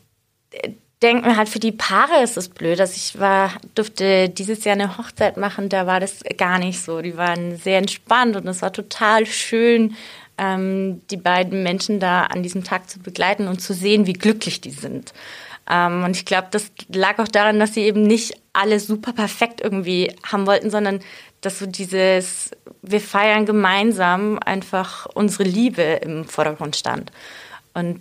äh, 0.51 0.73
denke 1.01 1.29
mir 1.29 1.37
halt, 1.37 1.49
für 1.49 1.61
die 1.61 1.73
Paare 1.73 2.23
ist 2.23 2.37
es 2.37 2.49
blöd. 2.49 2.79
dass 2.79 2.97
ich 2.97 3.19
war, 3.19 3.53
durfte 3.75 4.29
dieses 4.29 4.65
Jahr 4.65 4.75
eine 4.75 4.99
Hochzeit 4.99 5.39
machen, 5.39 5.71
da 5.71 5.87
war 5.87 6.01
das 6.01 6.21
gar 6.37 6.59
nicht 6.59 6.83
so. 6.83 7.01
Die 7.01 7.17
waren 7.17 7.57
sehr 7.57 7.79
entspannt 7.79 8.37
und 8.37 8.47
es 8.47 8.61
war 8.61 8.73
total 8.73 9.25
schön, 9.25 9.97
ähm, 10.37 11.03
die 11.11 11.17
beiden 11.17 11.63
Menschen 11.63 12.01
da 12.01 12.25
an 12.25 12.43
diesem 12.43 12.65
Tag 12.65 12.91
zu 12.91 12.99
begleiten 12.99 13.49
und 13.49 13.61
zu 13.61 13.73
sehen, 13.73 14.07
wie 14.07 14.13
glücklich 14.13 14.61
die 14.61 14.71
sind. 14.71 15.13
Ähm, 15.71 16.05
und 16.05 16.17
ich 16.17 16.25
glaube, 16.25 16.49
das 16.51 16.73
lag 16.89 17.19
auch 17.19 17.29
daran, 17.29 17.61
dass 17.61 17.75
sie 17.75 17.83
eben 17.83 18.03
nicht 18.03 18.35
alles 18.53 18.87
super 18.87 19.13
perfekt 19.13 19.61
irgendwie 19.61 20.13
haben 20.25 20.47
wollten, 20.47 20.71
sondern 20.71 21.01
dass 21.41 21.61
so 21.61 21.67
dieses, 21.67 22.51
wir 22.83 23.01
feiern 23.01 23.47
gemeinsam 23.47 24.39
einfach 24.45 25.07
unsere 25.15 25.45
Liebe 25.45 25.83
im 25.83 26.25
Vordergrund 26.25 26.77
stand. 26.77 27.13
Und 27.73 28.01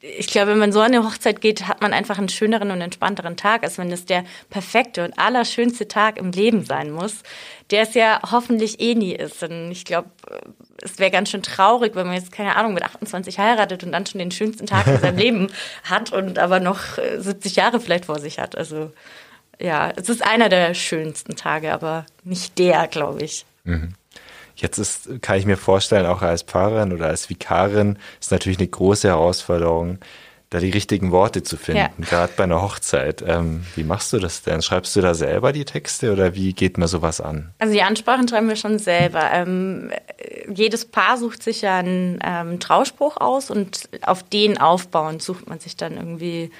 ich 0.00 0.26
glaube, 0.28 0.52
wenn 0.52 0.58
man 0.58 0.72
so 0.72 0.80
an 0.80 0.94
eine 0.94 1.04
Hochzeit 1.04 1.40
geht, 1.40 1.68
hat 1.68 1.80
man 1.80 1.92
einfach 1.92 2.18
einen 2.18 2.28
schöneren 2.28 2.70
und 2.70 2.80
entspannteren 2.80 3.36
Tag, 3.36 3.62
als 3.62 3.78
wenn 3.78 3.90
es 3.90 4.04
der 4.04 4.24
perfekte 4.50 5.04
und 5.04 5.18
allerschönste 5.18 5.88
Tag 5.88 6.18
im 6.18 6.32
Leben 6.32 6.64
sein 6.64 6.90
muss, 6.90 7.22
der 7.70 7.82
es 7.82 7.94
ja 7.94 8.20
hoffentlich 8.30 8.80
eh 8.80 8.94
nie 8.94 9.14
ist. 9.14 9.42
Und 9.42 9.70
ich 9.70 9.84
glaube, 9.84 10.10
es 10.82 10.98
wäre 10.98 11.10
ganz 11.10 11.30
schön 11.30 11.42
traurig, 11.42 11.94
wenn 11.94 12.06
man 12.06 12.16
jetzt, 12.16 12.32
keine 12.32 12.56
Ahnung, 12.56 12.74
mit 12.74 12.82
28 12.82 13.38
heiratet 13.38 13.84
und 13.84 13.92
dann 13.92 14.06
schon 14.06 14.18
den 14.18 14.30
schönsten 14.30 14.66
Tag 14.66 14.86
in 14.86 15.00
seinem 15.00 15.18
Leben 15.18 15.48
hat 15.84 16.12
und 16.12 16.38
aber 16.38 16.60
noch 16.60 16.80
70 17.18 17.56
Jahre 17.56 17.80
vielleicht 17.80 18.06
vor 18.06 18.18
sich 18.18 18.38
hat. 18.38 18.56
Also 18.56 18.92
ja, 19.58 19.90
es 19.96 20.08
ist 20.08 20.24
einer 20.24 20.48
der 20.48 20.74
schönsten 20.74 21.36
Tage, 21.36 21.72
aber 21.72 22.06
nicht 22.24 22.58
der, 22.58 22.88
glaube 22.88 23.22
ich. 23.22 23.46
Mhm. 23.64 23.94
Jetzt 24.56 24.78
ist, 24.78 25.22
kann 25.22 25.38
ich 25.38 25.46
mir 25.46 25.56
vorstellen, 25.56 26.06
auch 26.06 26.22
als 26.22 26.42
Pfarrerin 26.42 26.92
oder 26.92 27.06
als 27.06 27.28
Vikarin 27.28 27.98
ist 28.20 28.32
natürlich 28.32 28.58
eine 28.58 28.68
große 28.68 29.08
Herausforderung, 29.08 29.98
da 30.50 30.60
die 30.60 30.70
richtigen 30.70 31.10
Worte 31.10 31.42
zu 31.42 31.56
finden, 31.56 32.02
ja. 32.02 32.08
gerade 32.08 32.32
bei 32.36 32.44
einer 32.44 32.62
Hochzeit. 32.62 33.22
Ähm, 33.26 33.66
wie 33.74 33.82
machst 33.84 34.12
du 34.12 34.18
das 34.18 34.42
denn? 34.42 34.62
Schreibst 34.62 34.94
du 34.96 35.00
da 35.00 35.12
selber 35.12 35.52
die 35.52 35.64
Texte 35.64 36.12
oder 36.12 36.34
wie 36.34 36.52
geht 36.52 36.78
man 36.78 36.88
sowas 36.88 37.20
an? 37.20 37.52
Also 37.58 37.74
die 37.74 37.82
Ansprachen 37.82 38.28
schreiben 38.28 38.48
wir 38.48 38.56
schon 38.56 38.78
selber. 38.78 39.28
Ähm, 39.32 39.90
jedes 40.48 40.84
Paar 40.84 41.18
sucht 41.18 41.42
sich 41.42 41.62
ja 41.62 41.78
einen 41.78 42.20
ähm, 42.24 42.60
Trauspruch 42.60 43.16
aus 43.16 43.50
und 43.50 43.88
auf 44.02 44.22
den 44.22 44.58
aufbauend 44.58 45.20
sucht 45.20 45.48
man 45.48 45.58
sich 45.58 45.76
dann 45.76 45.96
irgendwie 45.96 46.50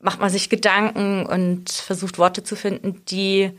macht 0.00 0.20
man 0.20 0.30
sich 0.30 0.48
Gedanken 0.48 1.26
und 1.26 1.70
versucht 1.70 2.18
Worte 2.18 2.42
zu 2.42 2.56
finden, 2.56 3.02
die 3.06 3.52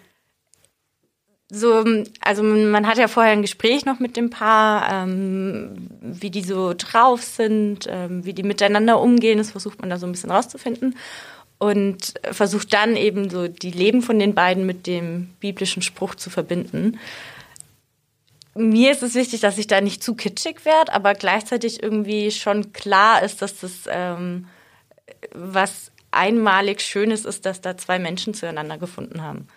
so, 1.53 1.83
also 2.21 2.43
man 2.43 2.87
hat 2.87 2.97
ja 2.97 3.09
vorher 3.09 3.33
ein 3.33 3.41
Gespräch 3.41 3.83
noch 3.83 3.99
mit 3.99 4.15
dem 4.15 4.29
Paar, 4.29 4.89
ähm, 4.89 5.89
wie 6.01 6.29
die 6.29 6.43
so 6.43 6.73
drauf 6.73 7.21
sind, 7.23 7.87
ähm, 7.89 8.23
wie 8.23 8.31
die 8.31 8.43
miteinander 8.43 9.01
umgehen, 9.01 9.37
das 9.37 9.51
versucht 9.51 9.81
man 9.81 9.89
da 9.89 9.97
so 9.97 10.05
ein 10.05 10.13
bisschen 10.13 10.31
rauszufinden 10.31 10.95
und 11.57 12.13
versucht 12.31 12.73
dann 12.73 12.95
eben 12.95 13.29
so 13.29 13.49
die 13.49 13.71
Leben 13.71 14.01
von 14.01 14.17
den 14.17 14.33
beiden 14.33 14.65
mit 14.65 14.87
dem 14.87 15.27
biblischen 15.41 15.81
Spruch 15.81 16.15
zu 16.15 16.29
verbinden. 16.29 16.97
Mir 18.55 18.91
ist 18.91 19.03
es 19.03 19.13
wichtig, 19.13 19.41
dass 19.41 19.57
ich 19.57 19.67
da 19.67 19.81
nicht 19.81 20.01
zu 20.01 20.15
kitschig 20.15 20.63
werde, 20.63 20.93
aber 20.93 21.13
gleichzeitig 21.15 21.83
irgendwie 21.83 22.31
schon 22.31 22.71
klar 22.71 23.23
ist, 23.23 23.41
dass 23.41 23.59
das 23.59 23.71
ähm, 23.89 24.47
was 25.33 25.91
einmalig 26.11 26.81
Schönes 26.81 27.25
ist, 27.25 27.45
dass 27.45 27.59
da 27.59 27.77
zwei 27.77 27.99
Menschen 27.99 28.33
zueinander 28.33 28.77
gefunden 28.77 29.21
haben. 29.21 29.47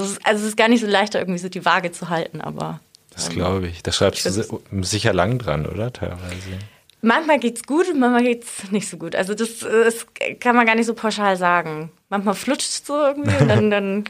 Ist, 0.00 0.26
also 0.26 0.42
es 0.42 0.50
ist 0.50 0.56
gar 0.56 0.68
nicht 0.68 0.80
so 0.80 0.86
leicht, 0.86 1.14
irgendwie 1.14 1.38
so 1.38 1.48
die 1.48 1.64
Waage 1.64 1.92
zu 1.92 2.08
halten, 2.08 2.40
aber. 2.40 2.80
Das 3.10 3.28
ähm, 3.28 3.34
glaube 3.34 3.66
ich. 3.66 3.82
Da 3.82 3.92
schreibst 3.92 4.26
ich 4.26 4.46
du 4.48 4.82
sicher 4.82 5.12
lang 5.12 5.38
dran, 5.38 5.66
oder? 5.66 5.92
Teilweise. 5.92 6.58
Manchmal 7.02 7.40
geht's 7.40 7.64
gut 7.64 7.88
und 7.88 7.98
manchmal 7.98 8.22
geht's 8.22 8.70
nicht 8.70 8.88
so 8.88 8.96
gut. 8.96 9.16
Also 9.16 9.34
das, 9.34 9.58
das 9.58 10.06
kann 10.38 10.54
man 10.54 10.66
gar 10.66 10.76
nicht 10.76 10.86
so 10.86 10.94
pauschal 10.94 11.36
sagen. 11.36 11.90
Manchmal 12.08 12.34
flutscht 12.34 12.68
es 12.68 12.86
so 12.86 12.94
irgendwie 12.94 13.36
und 13.36 13.48
dann, 13.48 13.70
dann 13.72 14.04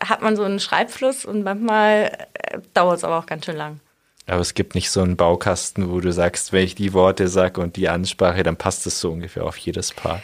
hat 0.00 0.22
man 0.22 0.34
so 0.34 0.44
einen 0.44 0.58
Schreibfluss 0.58 1.24
und 1.24 1.42
manchmal 1.42 2.10
äh, 2.32 2.58
dauert 2.74 2.98
es 2.98 3.04
aber 3.04 3.18
auch 3.18 3.26
ganz 3.26 3.44
schön 3.44 3.56
lang. 3.56 3.80
Aber 4.26 4.40
es 4.40 4.54
gibt 4.54 4.74
nicht 4.74 4.90
so 4.90 5.00
einen 5.00 5.16
Baukasten, 5.16 5.90
wo 5.90 6.00
du 6.00 6.12
sagst, 6.12 6.52
wenn 6.52 6.64
ich 6.64 6.74
die 6.74 6.92
Worte 6.92 7.28
sage 7.28 7.60
und 7.60 7.76
die 7.76 7.88
Ansprache, 7.88 8.42
dann 8.42 8.56
passt 8.56 8.86
es 8.86 9.00
so 9.00 9.10
ungefähr 9.10 9.44
auf 9.44 9.56
jedes 9.56 9.92
Paar. 9.92 10.22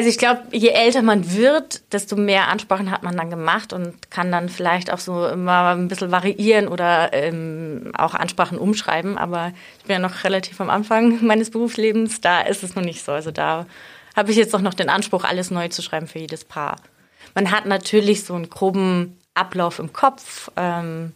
Also 0.00 0.08
ich 0.08 0.16
glaube, 0.16 0.44
je 0.50 0.70
älter 0.70 1.02
man 1.02 1.30
wird, 1.30 1.82
desto 1.92 2.16
mehr 2.16 2.48
Ansprachen 2.48 2.90
hat 2.90 3.02
man 3.02 3.18
dann 3.18 3.28
gemacht 3.28 3.74
und 3.74 4.10
kann 4.10 4.32
dann 4.32 4.48
vielleicht 4.48 4.90
auch 4.90 4.98
so 4.98 5.26
immer 5.28 5.74
ein 5.74 5.88
bisschen 5.88 6.10
variieren 6.10 6.68
oder 6.68 7.12
ähm, 7.12 7.92
auch 7.94 8.14
Ansprachen 8.14 8.56
umschreiben. 8.56 9.18
Aber 9.18 9.52
ich 9.78 9.84
bin 9.84 9.92
ja 9.92 9.98
noch 9.98 10.24
relativ 10.24 10.58
am 10.58 10.70
Anfang 10.70 11.22
meines 11.26 11.50
Berufslebens, 11.50 12.22
da 12.22 12.40
ist 12.40 12.62
es 12.62 12.74
noch 12.74 12.82
nicht 12.82 13.04
so. 13.04 13.12
Also 13.12 13.30
da 13.30 13.66
habe 14.16 14.30
ich 14.30 14.38
jetzt 14.38 14.54
auch 14.54 14.62
noch 14.62 14.72
den 14.72 14.88
Anspruch, 14.88 15.24
alles 15.24 15.50
neu 15.50 15.68
zu 15.68 15.82
schreiben 15.82 16.06
für 16.06 16.18
jedes 16.18 16.46
Paar. 16.46 16.76
Man 17.34 17.50
hat 17.50 17.66
natürlich 17.66 18.24
so 18.24 18.32
einen 18.32 18.48
groben 18.48 19.18
Ablauf 19.34 19.80
im 19.80 19.92
Kopf, 19.92 20.50
ähm, 20.56 21.12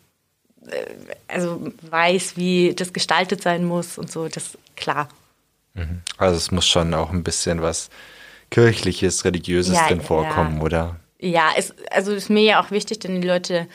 äh, 0.66 0.84
also 1.26 1.72
weiß, 1.88 2.36
wie 2.36 2.74
das 2.74 2.92
gestaltet 2.92 3.42
sein 3.42 3.64
muss 3.64 3.96
und 3.96 4.12
so, 4.12 4.28
das 4.28 4.58
klar. 4.76 5.08
Mhm. 5.72 6.02
Also 6.18 6.36
es 6.36 6.50
muss 6.50 6.68
schon 6.68 6.92
auch 6.92 7.12
ein 7.12 7.24
bisschen 7.24 7.62
was 7.62 7.88
kirchliches, 8.50 9.24
religiöses 9.24 9.74
ja, 9.74 9.88
denn 9.88 10.00
vorkommen, 10.00 10.58
ja. 10.58 10.62
oder? 10.62 10.96
Ja, 11.18 11.50
es, 11.56 11.74
also 11.90 12.12
ist 12.12 12.30
mir 12.30 12.42
ja 12.42 12.62
auch 12.62 12.70
wichtig, 12.70 12.98
denn 13.00 13.20
die 13.20 13.28
Leute, 13.28 13.66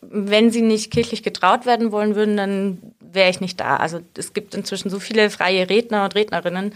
wenn 0.00 0.50
sie 0.50 0.62
nicht 0.62 0.90
kirchlich 0.90 1.22
getraut 1.22 1.66
werden 1.66 1.92
wollen 1.92 2.14
würden, 2.14 2.36
dann 2.36 2.78
wäre 3.00 3.30
ich 3.30 3.40
nicht 3.40 3.60
da. 3.60 3.76
Also 3.76 4.00
es 4.16 4.32
gibt 4.32 4.54
inzwischen 4.54 4.90
so 4.90 4.98
viele 4.98 5.30
freie 5.30 5.68
Redner 5.68 6.04
und 6.04 6.14
Rednerinnen, 6.14 6.74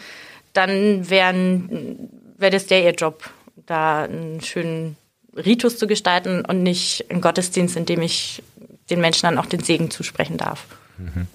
dann 0.52 1.10
wären, 1.10 2.08
wäre 2.36 2.52
das 2.52 2.66
der 2.66 2.84
ihr 2.84 2.94
Job, 2.94 3.28
da 3.66 4.04
einen 4.04 4.40
schönen 4.40 4.96
Ritus 5.36 5.78
zu 5.78 5.86
gestalten 5.86 6.44
und 6.44 6.62
nicht 6.62 7.10
einen 7.10 7.20
Gottesdienst, 7.20 7.76
in 7.76 7.86
dem 7.86 8.02
ich 8.02 8.42
den 8.90 9.00
Menschen 9.00 9.22
dann 9.22 9.38
auch 9.38 9.46
den 9.46 9.60
Segen 9.60 9.90
zusprechen 9.90 10.36
darf. 10.36 10.64
Mhm. 10.96 11.26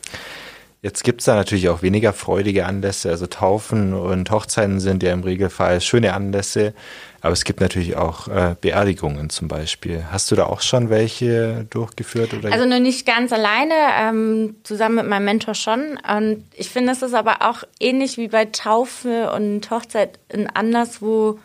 Jetzt 0.83 1.05
gibt 1.05 1.21
es 1.21 1.25
da 1.25 1.35
natürlich 1.35 1.69
auch 1.69 1.81
weniger 1.81 2.11
freudige 2.11 2.65
Anlässe. 2.65 3.09
Also 3.09 3.25
Taufen 3.25 3.93
und 3.93 4.29
Hochzeiten 4.29 4.81
sind 4.81 5.01
ja 5.01 5.13
im 5.13 5.23
Regelfall 5.23 5.79
schöne 5.79 6.13
Anlässe. 6.13 6.73
Aber 7.21 7.31
es 7.31 7.45
gibt 7.45 7.61
natürlich 7.61 7.95
auch 7.95 8.27
äh, 8.27 8.57
Beerdigungen 8.59 9.29
zum 9.29 9.47
Beispiel. 9.47 10.03
Hast 10.11 10.29
du 10.29 10.35
da 10.35 10.45
auch 10.45 10.59
schon 10.59 10.89
welche 10.89 11.65
durchgeführt? 11.69 12.33
Oder? 12.33 12.51
Also 12.51 12.65
nur 12.65 12.81
nicht 12.81 13.05
ganz 13.05 13.31
alleine, 13.31 13.73
ähm, 13.97 14.57
zusammen 14.63 14.95
mit 14.95 15.07
meinem 15.07 15.23
Mentor 15.23 15.55
schon. 15.55 15.97
Und 16.05 16.43
ich 16.53 16.69
finde, 16.69 16.91
es 16.91 17.01
ist 17.01 17.13
aber 17.13 17.43
auch 17.43 17.63
ähnlich 17.79 18.17
wie 18.17 18.27
bei 18.27 18.43
Taufe 18.43 19.31
und 19.31 19.71
Hochzeit 19.71 20.19
ein 20.33 20.49
Anlass, 20.53 21.01
wo 21.01 21.39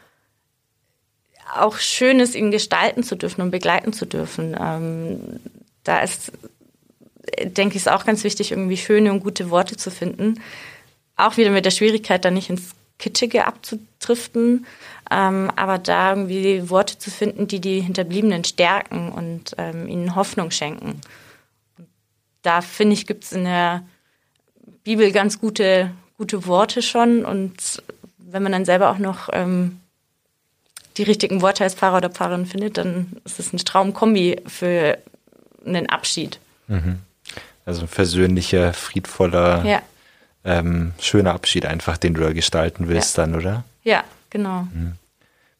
auch 1.54 1.76
schön 1.78 2.18
ist, 2.18 2.34
ihn 2.34 2.50
gestalten 2.50 3.04
zu 3.04 3.14
dürfen 3.14 3.42
und 3.42 3.52
begleiten 3.52 3.92
zu 3.92 4.04
dürfen. 4.04 4.56
Ähm, 4.60 5.20
da 5.84 6.00
ist 6.00 6.32
denke 7.42 7.76
ich, 7.76 7.82
ist 7.82 7.88
auch 7.88 8.04
ganz 8.04 8.24
wichtig, 8.24 8.50
irgendwie 8.50 8.76
schöne 8.76 9.12
und 9.12 9.22
gute 9.22 9.50
Worte 9.50 9.76
zu 9.76 9.90
finden. 9.90 10.40
Auch 11.16 11.36
wieder 11.36 11.50
mit 11.50 11.64
der 11.64 11.70
Schwierigkeit, 11.70 12.24
da 12.24 12.30
nicht 12.30 12.50
ins 12.50 12.74
Kitschige 12.98 13.46
abzudriften, 13.46 14.66
ähm, 15.10 15.50
aber 15.56 15.78
da 15.78 16.14
irgendwie 16.14 16.68
Worte 16.68 16.98
zu 16.98 17.10
finden, 17.10 17.46
die 17.46 17.60
die 17.60 17.80
Hinterbliebenen 17.80 18.44
stärken 18.44 19.10
und 19.12 19.54
ähm, 19.56 19.88
ihnen 19.88 20.14
Hoffnung 20.14 20.50
schenken. 20.50 21.00
Da 22.42 22.60
finde 22.60 22.94
ich, 22.94 23.06
gibt 23.06 23.24
es 23.24 23.32
in 23.32 23.44
der 23.44 23.84
Bibel 24.84 25.12
ganz 25.12 25.40
gute, 25.40 25.90
gute 26.16 26.46
Worte 26.46 26.82
schon 26.82 27.24
und 27.24 27.82
wenn 28.18 28.42
man 28.42 28.52
dann 28.52 28.64
selber 28.64 28.90
auch 28.90 28.98
noch 28.98 29.28
ähm, 29.32 29.80
die 30.96 31.04
richtigen 31.04 31.40
Worte 31.40 31.64
als 31.64 31.74
Pfarrer 31.74 31.98
oder 31.98 32.10
Pfarrerin 32.10 32.46
findet, 32.46 32.76
dann 32.76 33.16
ist 33.24 33.38
es 33.38 33.52
eine 33.52 33.62
Traumkombi 33.62 34.42
für 34.46 34.98
einen 35.64 35.88
Abschied. 35.88 36.40
Mhm. 36.66 37.00
Also 37.68 37.82
ein 37.82 37.88
versöhnlicher, 37.88 38.72
friedvoller, 38.72 39.62
ja. 39.62 39.82
ähm, 40.42 40.94
schöner 41.02 41.34
Abschied 41.34 41.66
einfach, 41.66 41.98
den 41.98 42.14
du 42.14 42.22
da 42.22 42.32
gestalten 42.32 42.88
willst 42.88 43.18
ja. 43.18 43.26
dann, 43.26 43.34
oder? 43.34 43.64
Ja, 43.84 44.04
genau. 44.30 44.62
Mhm. 44.72 44.94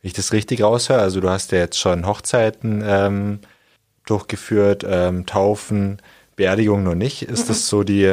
Wenn 0.00 0.08
ich 0.08 0.14
das 0.14 0.32
richtig 0.32 0.62
raushöre, 0.62 1.02
also 1.02 1.20
du 1.20 1.28
hast 1.28 1.52
ja 1.52 1.58
jetzt 1.58 1.78
schon 1.78 2.06
Hochzeiten 2.06 2.82
ähm, 2.82 3.40
durchgeführt, 4.06 4.86
ähm, 4.88 5.26
Taufen, 5.26 6.00
Beerdigungen 6.34 6.82
noch 6.82 6.94
nicht. 6.94 7.24
Ist 7.24 7.44
mhm. 7.44 7.48
das 7.48 7.68
so 7.68 7.82
die, 7.82 8.06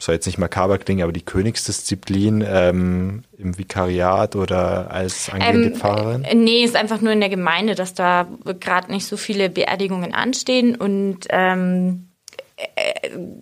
soll 0.00 0.14
jetzt 0.16 0.26
nicht 0.26 0.38
makaber 0.38 0.78
klingen, 0.78 1.04
aber 1.04 1.12
die 1.12 1.24
Königsdisziplin 1.24 2.44
ähm, 2.44 3.22
im 3.38 3.56
Vikariat 3.56 4.34
oder 4.34 4.90
als 4.90 5.30
angehende 5.30 5.68
ähm, 5.68 5.74
Pfarrerin? 5.76 6.24
Äh, 6.24 6.34
nee, 6.34 6.64
ist 6.64 6.74
einfach 6.74 7.00
nur 7.00 7.12
in 7.12 7.20
der 7.20 7.28
Gemeinde, 7.28 7.76
dass 7.76 7.94
da 7.94 8.26
gerade 8.58 8.90
nicht 8.90 9.06
so 9.06 9.16
viele 9.16 9.48
Beerdigungen 9.48 10.12
anstehen 10.12 10.74
und 10.74 11.26
ähm, 11.30 12.02
äh, 12.02 12.05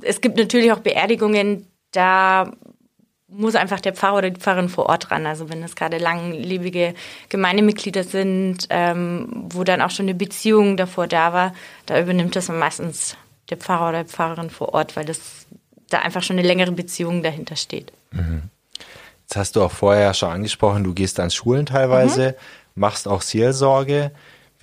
es 0.03 0.21
gibt 0.21 0.37
natürlich 0.37 0.73
auch 0.73 0.81
Beerdigungen, 0.81 1.67
da 1.93 2.51
muss 3.29 3.55
einfach 3.55 3.81
der 3.81 3.95
Pfarrer 3.95 4.19
oder 4.19 4.31
die 4.31 4.41
Pfarrerin 4.41 4.69
vor 4.69 4.87
Ort 4.87 5.11
ran. 5.11 5.27
Also 5.27 5.49
wenn 5.49 5.63
es 5.63 5.77
gerade 5.77 5.99
langlebige 5.99 6.95
Gemeindemitglieder 7.29 8.05
sind, 8.05 8.67
ähm, 8.71 9.29
wo 9.51 9.65
dann 9.65 9.83
auch 9.83 9.91
schon 9.91 10.07
eine 10.07 10.15
Beziehung 10.15 10.77
davor 10.77 11.07
da 11.07 11.33
war, 11.33 11.55
da 11.87 12.01
übernimmt 12.01 12.37
das 12.37 12.49
meistens 12.49 13.17
der 13.51 13.57
Pfarrer 13.57 13.89
oder 13.91 14.05
die 14.05 14.11
Pfarrerin 14.11 14.51
vor 14.51 14.73
Ort, 14.75 14.97
weil 14.97 15.05
das 15.05 15.47
da 15.91 15.99
einfach 16.01 16.23
schon 16.23 16.39
eine 16.39 16.47
längere 16.47 16.73
Beziehung 16.73 17.23
dahinter 17.23 17.57
steht. 17.57 17.93
Mhm. 18.13 18.43
Jetzt 19.23 19.37
hast 19.37 19.57
du 19.57 19.63
auch 19.63 19.73
vorher 19.73 20.15
schon 20.15 20.31
angesprochen, 20.31 20.85
du 20.85 20.95
gehst 20.95 21.19
an 21.19 21.31
Schulen 21.31 21.67
teilweise, 21.67 22.37
mhm. 22.75 22.81
machst 22.81 23.09
auch 23.09 23.23
Seelsorge. 23.23 24.13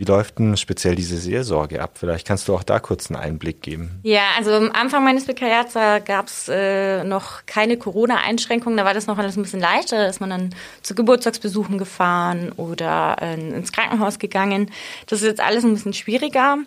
Wie 0.02 0.06
läuft 0.06 0.40
denn 0.40 0.58
speziell 0.58 0.96
diese 0.96 1.16
Seelsorge 1.16 1.80
ab? 1.80 1.92
Vielleicht 1.94 2.26
kannst 2.26 2.48
du 2.48 2.56
auch 2.56 2.64
da 2.64 2.80
kurz 2.80 3.12
einen 3.12 3.22
Einblick 3.22 3.62
geben. 3.62 4.00
Ja, 4.02 4.24
also 4.36 4.52
am 4.52 4.72
Anfang 4.72 5.04
meines 5.04 5.28
Vikariats 5.28 5.76
gab 5.76 6.26
es 6.26 6.50
äh, 6.50 7.04
noch 7.04 7.46
keine 7.46 7.78
Corona-Einschränkungen. 7.78 8.78
Da 8.78 8.84
war 8.84 8.96
das 8.96 9.06
noch 9.06 9.20
alles 9.20 9.38
ein 9.38 9.44
bisschen 9.44 9.60
leichter. 9.60 9.98
Da 9.98 10.08
ist 10.08 10.20
man 10.20 10.32
dann 10.32 10.56
zu 10.82 10.96
Geburtstagsbesuchen 10.96 11.78
gefahren 11.78 12.52
oder 12.54 13.18
äh, 13.22 13.36
ins 13.36 13.72
Krankenhaus 13.72 14.18
gegangen. 14.18 14.72
Das 15.06 15.22
ist 15.22 15.28
jetzt 15.28 15.40
alles 15.40 15.64
ein 15.64 15.74
bisschen 15.76 15.94
schwieriger, 15.94 16.58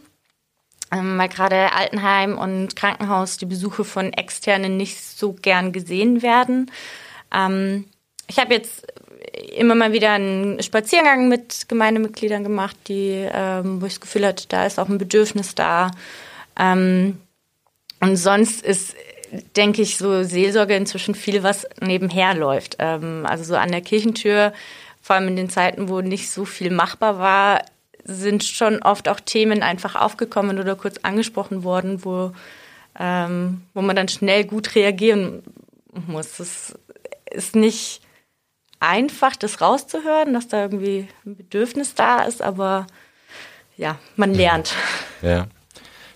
ähm, 0.92 1.18
weil 1.18 1.28
gerade 1.28 1.72
Altenheim 1.72 2.38
und 2.38 2.76
Krankenhaus 2.76 3.36
die 3.36 3.46
Besuche 3.46 3.82
von 3.82 4.12
Externen 4.12 4.76
nicht 4.76 5.02
so 5.02 5.32
gern 5.32 5.72
gesehen 5.72 6.22
werden. 6.22 6.70
Ähm, 7.34 7.86
ich 8.28 8.38
habe 8.38 8.54
jetzt 8.54 8.86
immer 9.56 9.74
mal 9.74 9.92
wieder 9.92 10.12
einen 10.12 10.62
Spaziergang 10.62 11.28
mit 11.28 11.68
Gemeindemitgliedern 11.68 12.44
gemacht, 12.44 12.76
die, 12.88 13.28
ähm, 13.32 13.80
wo 13.80 13.86
ich 13.86 13.94
das 13.94 14.00
Gefühl 14.00 14.26
hatte, 14.26 14.46
da 14.48 14.66
ist 14.66 14.78
auch 14.78 14.88
ein 14.88 14.98
Bedürfnis 14.98 15.54
da. 15.54 15.90
Ähm, 16.58 17.18
und 18.00 18.16
sonst 18.16 18.64
ist, 18.64 18.94
denke 19.56 19.82
ich, 19.82 19.96
so 19.96 20.22
Seelsorge 20.22 20.76
inzwischen 20.76 21.14
viel, 21.14 21.42
was 21.42 21.66
nebenher 21.80 22.34
läuft. 22.34 22.76
Ähm, 22.78 23.24
also 23.28 23.44
so 23.44 23.56
an 23.56 23.70
der 23.70 23.80
Kirchentür, 23.80 24.52
vor 25.00 25.16
allem 25.16 25.28
in 25.28 25.36
den 25.36 25.50
Zeiten, 25.50 25.88
wo 25.88 26.00
nicht 26.00 26.30
so 26.30 26.44
viel 26.44 26.70
machbar 26.70 27.18
war, 27.18 27.64
sind 28.04 28.44
schon 28.44 28.82
oft 28.82 29.08
auch 29.08 29.20
Themen 29.20 29.62
einfach 29.62 29.96
aufgekommen 29.96 30.58
oder 30.58 30.76
kurz 30.76 30.98
angesprochen 31.02 31.64
worden, 31.64 32.04
wo, 32.04 32.32
ähm, 32.98 33.62
wo 33.72 33.80
man 33.80 33.96
dann 33.96 34.08
schnell 34.08 34.44
gut 34.44 34.74
reagieren 34.74 35.42
muss. 36.06 36.36
Das 36.36 36.78
ist 37.30 37.56
nicht 37.56 38.03
einfach, 38.86 39.36
das 39.36 39.60
rauszuhören, 39.60 40.34
dass 40.34 40.48
da 40.48 40.62
irgendwie 40.62 41.08
ein 41.24 41.36
Bedürfnis 41.36 41.94
da 41.94 42.22
ist, 42.22 42.42
aber 42.42 42.86
ja, 43.76 43.98
man 44.16 44.34
lernt. 44.34 44.74
Ja. 45.22 45.46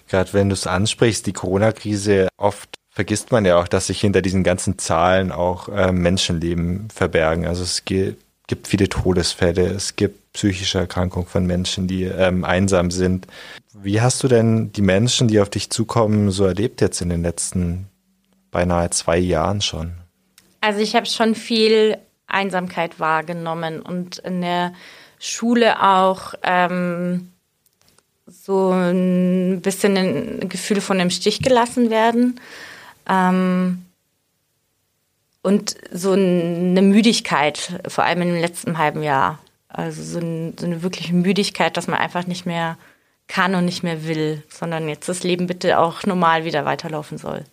Gerade 0.08 0.32
wenn 0.32 0.48
du 0.48 0.54
es 0.54 0.66
ansprichst, 0.66 1.26
die 1.26 1.32
Corona-Krise, 1.32 2.28
oft 2.36 2.70
vergisst 2.90 3.30
man 3.30 3.44
ja 3.44 3.60
auch, 3.60 3.68
dass 3.68 3.88
sich 3.88 4.00
hinter 4.00 4.22
diesen 4.22 4.42
ganzen 4.42 4.78
Zahlen 4.78 5.32
auch 5.32 5.68
äh, 5.68 5.92
Menschenleben 5.92 6.88
verbergen. 6.90 7.46
Also 7.46 7.62
es 7.62 7.84
gibt, 7.84 8.22
gibt 8.46 8.68
viele 8.68 8.88
Todesfälle, 8.88 9.66
es 9.66 9.96
gibt 9.96 10.32
psychische 10.32 10.78
Erkrankungen 10.78 11.28
von 11.28 11.46
Menschen, 11.46 11.86
die 11.86 12.04
ähm, 12.04 12.44
einsam 12.44 12.90
sind. 12.90 13.26
Wie 13.74 14.00
hast 14.00 14.22
du 14.22 14.28
denn 14.28 14.72
die 14.72 14.82
Menschen, 14.82 15.28
die 15.28 15.40
auf 15.40 15.50
dich 15.50 15.70
zukommen, 15.70 16.30
so 16.30 16.44
erlebt 16.44 16.80
jetzt 16.80 17.00
in 17.00 17.08
den 17.08 17.22
letzten 17.22 17.88
beinahe 18.50 18.90
zwei 18.90 19.18
Jahren 19.18 19.60
schon? 19.60 19.92
Also 20.60 20.80
ich 20.80 20.96
habe 20.96 21.06
schon 21.06 21.34
viel 21.34 21.98
Einsamkeit 22.28 23.00
wahrgenommen 23.00 23.80
und 23.80 24.18
in 24.18 24.40
der 24.42 24.72
Schule 25.18 25.82
auch 25.82 26.34
ähm, 26.42 27.32
so 28.26 28.70
ein 28.70 29.60
bisschen 29.62 29.96
ein 29.96 30.48
Gefühl 30.48 30.80
von 30.80 30.98
dem 30.98 31.10
Stich 31.10 31.40
gelassen 31.40 31.90
werden. 31.90 32.40
Ähm, 33.08 33.84
und 35.42 35.76
so 35.90 36.12
eine 36.12 36.82
Müdigkeit, 36.82 37.80
vor 37.88 38.04
allem 38.04 38.22
im 38.22 38.40
letzten 38.40 38.76
halben 38.76 39.02
Jahr. 39.02 39.38
Also 39.68 40.02
so, 40.02 40.18
ein, 40.18 40.54
so 40.58 40.66
eine 40.66 40.82
wirkliche 40.82 41.14
Müdigkeit, 41.14 41.76
dass 41.76 41.86
man 41.86 41.98
einfach 41.98 42.26
nicht 42.26 42.44
mehr 42.44 42.76
kann 43.28 43.54
und 43.54 43.64
nicht 43.64 43.82
mehr 43.82 44.06
will, 44.06 44.42
sondern 44.48 44.88
jetzt 44.88 45.08
das 45.08 45.22
Leben 45.22 45.46
bitte 45.46 45.78
auch 45.78 46.04
normal 46.04 46.44
wieder 46.44 46.64
weiterlaufen 46.64 47.18
soll. 47.18 47.44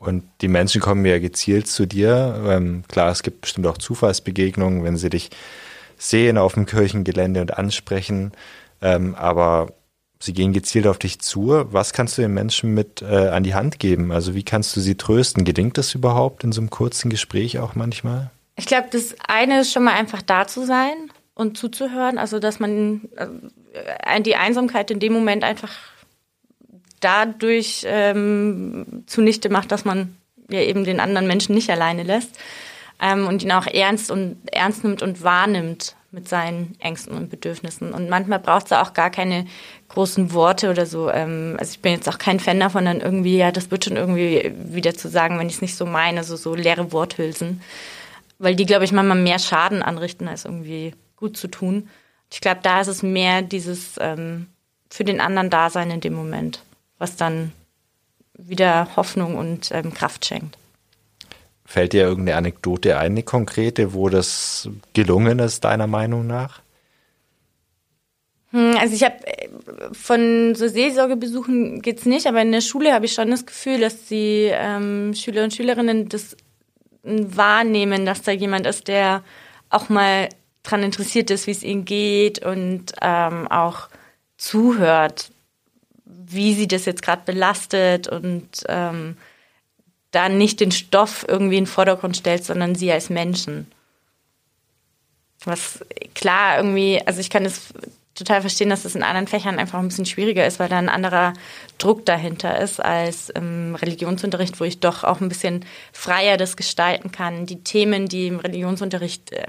Und 0.00 0.24
die 0.40 0.48
Menschen 0.48 0.80
kommen 0.80 1.04
ja 1.04 1.18
gezielt 1.18 1.66
zu 1.66 1.84
dir. 1.84 2.42
Ähm, 2.48 2.84
klar, 2.88 3.12
es 3.12 3.22
gibt 3.22 3.42
bestimmt 3.42 3.66
auch 3.66 3.76
Zufallsbegegnungen, 3.76 4.82
wenn 4.82 4.96
sie 4.96 5.10
dich 5.10 5.28
sehen 5.98 6.38
auf 6.38 6.54
dem 6.54 6.64
Kirchengelände 6.64 7.42
und 7.42 7.58
ansprechen. 7.58 8.32
Ähm, 8.80 9.14
aber 9.14 9.74
sie 10.18 10.32
gehen 10.32 10.54
gezielt 10.54 10.86
auf 10.86 10.96
dich 10.96 11.20
zu. 11.20 11.66
Was 11.70 11.92
kannst 11.92 12.16
du 12.16 12.22
den 12.22 12.32
Menschen 12.32 12.72
mit 12.72 13.02
äh, 13.02 13.28
an 13.28 13.42
die 13.42 13.54
Hand 13.54 13.78
geben? 13.78 14.10
Also 14.10 14.34
wie 14.34 14.42
kannst 14.42 14.74
du 14.74 14.80
sie 14.80 14.94
trösten? 14.94 15.44
Gelingt 15.44 15.76
das 15.76 15.94
überhaupt 15.94 16.44
in 16.44 16.52
so 16.52 16.62
einem 16.62 16.70
kurzen 16.70 17.10
Gespräch 17.10 17.58
auch 17.58 17.74
manchmal? 17.74 18.30
Ich 18.56 18.64
glaube, 18.64 18.88
das 18.90 19.14
eine 19.28 19.60
ist 19.60 19.72
schon 19.72 19.84
mal 19.84 19.94
einfach 19.94 20.22
da 20.22 20.46
zu 20.46 20.64
sein 20.64 20.94
und 21.34 21.58
zuzuhören. 21.58 22.16
Also 22.16 22.38
dass 22.38 22.58
man 22.58 23.10
äh, 23.16 24.22
die 24.22 24.36
Einsamkeit 24.36 24.90
in 24.90 24.98
dem 24.98 25.12
Moment 25.12 25.44
einfach 25.44 25.76
dadurch 27.00 27.84
ähm, 27.86 29.04
zunichte 29.06 29.48
macht, 29.48 29.72
dass 29.72 29.84
man 29.84 30.16
ja 30.48 30.60
eben 30.60 30.84
den 30.84 31.00
anderen 31.00 31.26
Menschen 31.26 31.54
nicht 31.54 31.70
alleine 31.70 32.02
lässt 32.02 32.38
ähm, 33.00 33.26
und 33.26 33.42
ihn 33.42 33.52
auch 33.52 33.66
ernst 33.66 34.10
und 34.10 34.36
ernst 34.52 34.84
nimmt 34.84 35.02
und 35.02 35.22
wahrnimmt 35.22 35.96
mit 36.12 36.28
seinen 36.28 36.74
Ängsten 36.80 37.16
und 37.16 37.30
Bedürfnissen. 37.30 37.92
Und 37.92 38.08
manchmal 38.08 38.40
braucht 38.40 38.66
es 38.66 38.72
auch 38.72 38.94
gar 38.94 39.10
keine 39.10 39.46
großen 39.88 40.32
Worte 40.32 40.70
oder 40.70 40.84
so. 40.84 41.08
Ähm, 41.10 41.56
also 41.58 41.70
ich 41.70 41.80
bin 41.80 41.92
jetzt 41.92 42.08
auch 42.08 42.18
kein 42.18 42.40
Fan 42.40 42.58
davon, 42.58 42.84
dann 42.84 43.00
irgendwie, 43.00 43.36
ja, 43.36 43.52
das 43.52 43.70
wird 43.70 43.84
schon 43.84 43.96
irgendwie 43.96 44.52
wieder 44.56 44.94
zu 44.94 45.08
sagen, 45.08 45.38
wenn 45.38 45.48
ich 45.48 45.56
es 45.56 45.62
nicht 45.62 45.76
so 45.76 45.86
meine, 45.86 46.18
also 46.18 46.36
so 46.36 46.54
leere 46.54 46.92
Worthülsen. 46.92 47.60
Weil 48.38 48.56
die, 48.56 48.66
glaube 48.66 48.84
ich, 48.84 48.92
manchmal 48.92 49.18
mehr 49.18 49.38
Schaden 49.38 49.82
anrichten, 49.82 50.26
als 50.26 50.46
irgendwie 50.46 50.94
gut 51.16 51.36
zu 51.36 51.48
tun. 51.48 51.88
Ich 52.32 52.40
glaube, 52.40 52.60
da 52.62 52.80
ist 52.80 52.88
es 52.88 53.02
mehr 53.02 53.42
dieses 53.42 53.94
ähm, 54.00 54.46
für 54.88 55.04
den 55.04 55.20
anderen 55.20 55.50
Dasein 55.50 55.90
in 55.90 56.00
dem 56.00 56.14
Moment 56.14 56.62
was 57.00 57.16
dann 57.16 57.52
wieder 58.34 58.94
Hoffnung 58.94 59.36
und 59.36 59.70
ähm, 59.72 59.92
Kraft 59.92 60.24
schenkt. 60.24 60.56
Fällt 61.64 61.92
dir 61.92 62.02
irgendeine 62.02 62.36
Anekdote 62.36 62.98
ein, 62.98 63.12
eine 63.12 63.22
konkrete, 63.22 63.92
wo 63.94 64.08
das 64.08 64.68
gelungen 64.92 65.40
ist, 65.40 65.64
deiner 65.64 65.86
Meinung 65.86 66.26
nach? 66.26 66.60
Hm, 68.50 68.76
also 68.78 68.94
ich 68.94 69.02
habe 69.04 69.26
äh, 69.26 69.48
von 69.92 70.54
so 70.54 70.68
Seelsorgebesuchen 70.68 71.82
geht 71.82 71.98
es 71.98 72.06
nicht, 72.06 72.26
aber 72.26 72.42
in 72.42 72.52
der 72.52 72.60
Schule 72.60 72.92
habe 72.92 73.06
ich 73.06 73.12
schon 73.12 73.30
das 73.30 73.46
Gefühl, 73.46 73.80
dass 73.80 74.06
die 74.06 74.50
ähm, 74.52 75.14
Schüler 75.14 75.44
und 75.44 75.54
Schülerinnen 75.54 76.08
das 76.08 76.36
wahrnehmen, 77.02 78.04
dass 78.04 78.22
da 78.22 78.32
jemand 78.32 78.66
ist, 78.66 78.88
der 78.88 79.22
auch 79.70 79.88
mal 79.88 80.28
daran 80.62 80.82
interessiert 80.82 81.30
ist, 81.30 81.46
wie 81.46 81.52
es 81.52 81.62
ihnen 81.62 81.84
geht 81.84 82.44
und 82.44 82.92
ähm, 83.00 83.48
auch 83.48 83.88
zuhört, 84.36 85.30
wie 86.26 86.54
sie 86.54 86.68
das 86.68 86.84
jetzt 86.84 87.02
gerade 87.02 87.22
belastet 87.24 88.08
und 88.08 88.48
ähm, 88.68 89.16
da 90.10 90.28
nicht 90.28 90.60
den 90.60 90.72
Stoff 90.72 91.24
irgendwie 91.28 91.58
in 91.58 91.64
den 91.64 91.70
Vordergrund 91.70 92.16
stellt, 92.16 92.44
sondern 92.44 92.74
sie 92.74 92.90
als 92.90 93.10
Menschen. 93.10 93.70
Was 95.44 95.80
klar 96.14 96.58
irgendwie, 96.58 97.00
also 97.06 97.20
ich 97.20 97.30
kann 97.30 97.44
das 97.44 97.72
total 98.14 98.40
verstehen, 98.42 98.68
dass 98.68 98.82
das 98.82 98.94
in 98.94 99.02
anderen 99.02 99.26
Fächern 99.26 99.58
einfach 99.58 99.78
ein 99.78 99.88
bisschen 99.88 100.04
schwieriger 100.04 100.46
ist, 100.46 100.60
weil 100.60 100.68
da 100.68 100.78
ein 100.78 100.88
anderer 100.88 101.32
Druck 101.78 102.04
dahinter 102.04 102.60
ist 102.60 102.78
als 102.78 103.30
im 103.30 103.74
Religionsunterricht, 103.74 104.60
wo 104.60 104.64
ich 104.64 104.80
doch 104.80 105.04
auch 105.04 105.20
ein 105.20 105.28
bisschen 105.28 105.64
freier 105.92 106.36
das 106.36 106.56
gestalten 106.56 107.12
kann, 107.12 107.46
die 107.46 107.64
Themen, 107.64 108.08
die 108.08 108.26
im 108.26 108.40
Religionsunterricht 108.40 109.32
äh, 109.32 109.46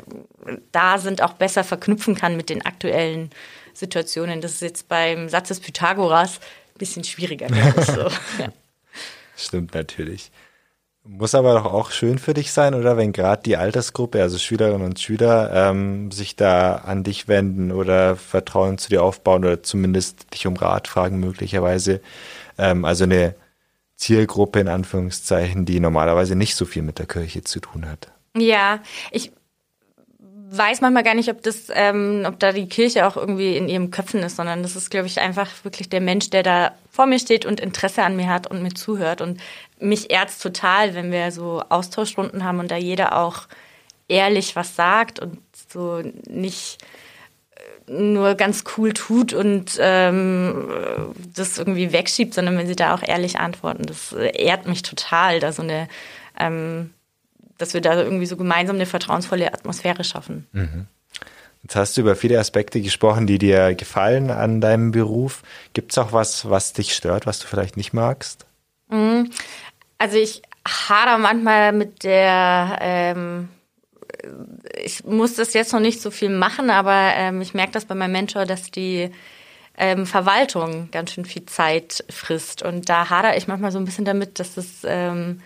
da 0.71 1.00
sind, 1.00 1.21
auch 1.21 1.34
besser 1.34 1.63
verknüpfen 1.63 2.15
kann 2.15 2.38
mit 2.38 2.50
den 2.50 2.65
aktuellen 2.65 3.32
Situationen. 3.73 4.41
Das 4.41 4.53
ist 4.53 4.62
jetzt 4.62 4.88
beim 4.88 5.29
Satz 5.29 5.49
des 5.49 5.60
Pythagoras 5.60 6.39
bisschen 6.81 7.03
schwieriger, 7.03 7.47
so. 7.86 8.01
ja. 8.41 8.51
Stimmt 9.38 9.75
natürlich. 9.75 10.31
Muss 11.03 11.34
aber 11.34 11.53
doch 11.53 11.65
auch 11.65 11.91
schön 11.91 12.19
für 12.19 12.34
dich 12.34 12.51
sein, 12.51 12.73
oder 12.73 12.97
wenn 12.97 13.12
gerade 13.12 13.41
die 13.43 13.57
Altersgruppe, 13.57 14.21
also 14.21 14.38
Schülerinnen 14.38 14.86
und 14.86 14.99
Schüler, 14.99 15.51
ähm, 15.53 16.12
sich 16.12 16.36
da 16.36 16.75
an 16.75 17.03
dich 17.03 17.27
wenden 17.27 17.71
oder 17.71 18.15
Vertrauen 18.15 18.77
zu 18.77 18.89
dir 18.89 19.03
aufbauen 19.03 19.43
oder 19.43 19.63
zumindest 19.63 20.34
dich 20.34 20.45
um 20.45 20.55
Rat 20.55 20.88
fragen 20.88 21.19
möglicherweise. 21.19 22.01
Ähm, 22.57 22.86
also 22.86 23.05
eine 23.05 23.36
Zielgruppe 23.95 24.60
in 24.60 24.67
Anführungszeichen, 24.67 25.65
die 25.65 25.79
normalerweise 25.79 26.36
nicht 26.36 26.55
so 26.55 26.65
viel 26.65 26.81
mit 26.81 26.99
der 26.99 27.07
Kirche 27.07 27.43
zu 27.43 27.60
tun 27.60 27.88
hat. 27.88 28.12
Ja, 28.36 28.79
ich 29.12 29.31
weiß 30.57 30.81
manchmal 30.81 31.03
gar 31.03 31.15
nicht, 31.15 31.29
ob 31.29 31.41
das, 31.43 31.67
ähm, 31.73 32.25
ob 32.27 32.37
da 32.39 32.51
die 32.51 32.67
Kirche 32.67 33.07
auch 33.07 33.15
irgendwie 33.15 33.55
in 33.55 33.69
ihrem 33.69 33.89
Köpfen 33.89 34.21
ist, 34.21 34.35
sondern 34.35 34.63
das 34.63 34.75
ist, 34.75 34.89
glaube 34.89 35.07
ich, 35.07 35.21
einfach 35.21 35.49
wirklich 35.63 35.87
der 35.87 36.01
Mensch, 36.01 36.29
der 36.29 36.43
da 36.43 36.73
vor 36.89 37.05
mir 37.05 37.19
steht 37.19 37.45
und 37.45 37.61
Interesse 37.61 38.03
an 38.03 38.17
mir 38.17 38.27
hat 38.27 38.47
und 38.47 38.61
mir 38.61 38.73
zuhört. 38.73 39.21
Und 39.21 39.39
mich 39.79 40.11
ehrt 40.11 40.37
total, 40.41 40.93
wenn 40.93 41.11
wir 41.11 41.31
so 41.31 41.63
Austauschrunden 41.69 42.43
haben 42.43 42.59
und 42.59 42.69
da 42.69 42.75
jeder 42.75 43.17
auch 43.17 43.47
ehrlich 44.09 44.57
was 44.57 44.75
sagt 44.75 45.19
und 45.19 45.39
so 45.69 46.01
nicht 46.27 46.79
äh, 47.87 47.91
nur 47.91 48.35
ganz 48.35 48.65
cool 48.77 48.91
tut 48.93 49.31
und 49.31 49.77
ähm, 49.79 51.13
das 51.33 51.59
irgendwie 51.59 51.93
wegschiebt, 51.93 52.33
sondern 52.33 52.57
wenn 52.57 52.67
sie 52.67 52.75
da 52.75 52.93
auch 52.93 53.03
ehrlich 53.03 53.39
antworten. 53.39 53.83
Das 53.85 54.11
ehrt 54.11 54.67
mich 54.67 54.81
total, 54.81 55.39
da 55.39 55.53
so 55.53 55.61
eine 55.61 55.87
ähm, 56.37 56.93
dass 57.62 57.74
wir 57.74 57.82
da 57.82 58.02
irgendwie 58.02 58.26
so 58.26 58.38
gemeinsam 58.38 58.76
eine 58.76 58.86
vertrauensvolle 58.86 59.54
Atmosphäre 59.54 60.04
schaffen. 60.04 60.47
Mhm. 60.52 60.88
Jetzt 61.63 61.76
hast 61.76 61.95
du 61.95 62.02
über 62.02 62.15
viele 62.15 62.39
Aspekte 62.39 62.82
gesprochen, 62.82 63.28
die 63.28 63.38
dir 63.38 63.76
gefallen 63.76 64.32
an 64.32 64.62
deinem 64.62 64.91
Beruf. 64.91 65.43
Gibt 65.74 65.91
es 65.91 65.97
auch 65.97 66.12
was, 66.12 66.50
was 66.50 66.74
dich 66.74 66.95
stört, 66.95 67.28
was 67.28 67.39
du 67.39 67.47
vielleicht 67.47 67.78
nicht 67.78 67.93
magst? 67.93 68.45
Mhm. 68.89 69.30
Also 70.00 70.17
ich 70.17 70.41
hader 70.67 71.19
manchmal 71.19 71.71
mit 71.71 72.04
der, 72.04 72.80
ähm, 72.82 73.50
ich 74.84 75.04
muss 75.04 75.36
das 75.36 75.54
jetzt 75.54 75.74
noch 75.74 75.80
nicht 75.80 76.02
so 76.02 76.10
viel 76.10 76.30
machen, 76.30 76.71
aber 76.71 77.12
ähm, 77.15 77.41
ich 77.41 77.54
merke 77.54 77.74
das 77.74 77.86
bei 77.86 77.95
meinem 77.95 78.13
Mentor, 78.13 78.45
dass 78.45 78.71
die 78.71 79.12
ähm, 79.78 80.06
Verwaltung 80.06 80.89
ganz 80.91 81.12
schön 81.12 81.26
viel 81.26 81.45
Zeit 81.45 82.04
frisst. 82.10 82.63
Und 82.63 82.89
da 82.89 83.10
hader 83.10 83.38
ich 83.38 83.47
manchmal 83.47 83.71
so 83.71 83.78
ein 83.78 83.86
bisschen 83.86 84.06
damit, 84.06 84.39
dass 84.39 84.56
das 84.56 84.67
ähm, 84.84 85.41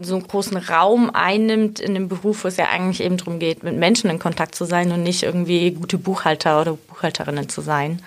so 0.00 0.14
einen 0.14 0.26
großen 0.26 0.56
Raum 0.56 1.10
einnimmt 1.12 1.80
in 1.80 1.94
dem 1.94 2.08
Beruf, 2.08 2.44
wo 2.44 2.48
es 2.48 2.56
ja 2.56 2.68
eigentlich 2.68 3.02
eben 3.02 3.16
darum 3.16 3.38
geht, 3.38 3.62
mit 3.62 3.76
Menschen 3.76 4.10
in 4.10 4.18
Kontakt 4.18 4.54
zu 4.54 4.64
sein 4.64 4.92
und 4.92 5.02
nicht 5.02 5.22
irgendwie 5.22 5.70
gute 5.72 5.98
Buchhalter 5.98 6.60
oder 6.60 6.74
Buchhalterinnen 6.74 7.48
zu 7.48 7.60
sein. 7.60 8.02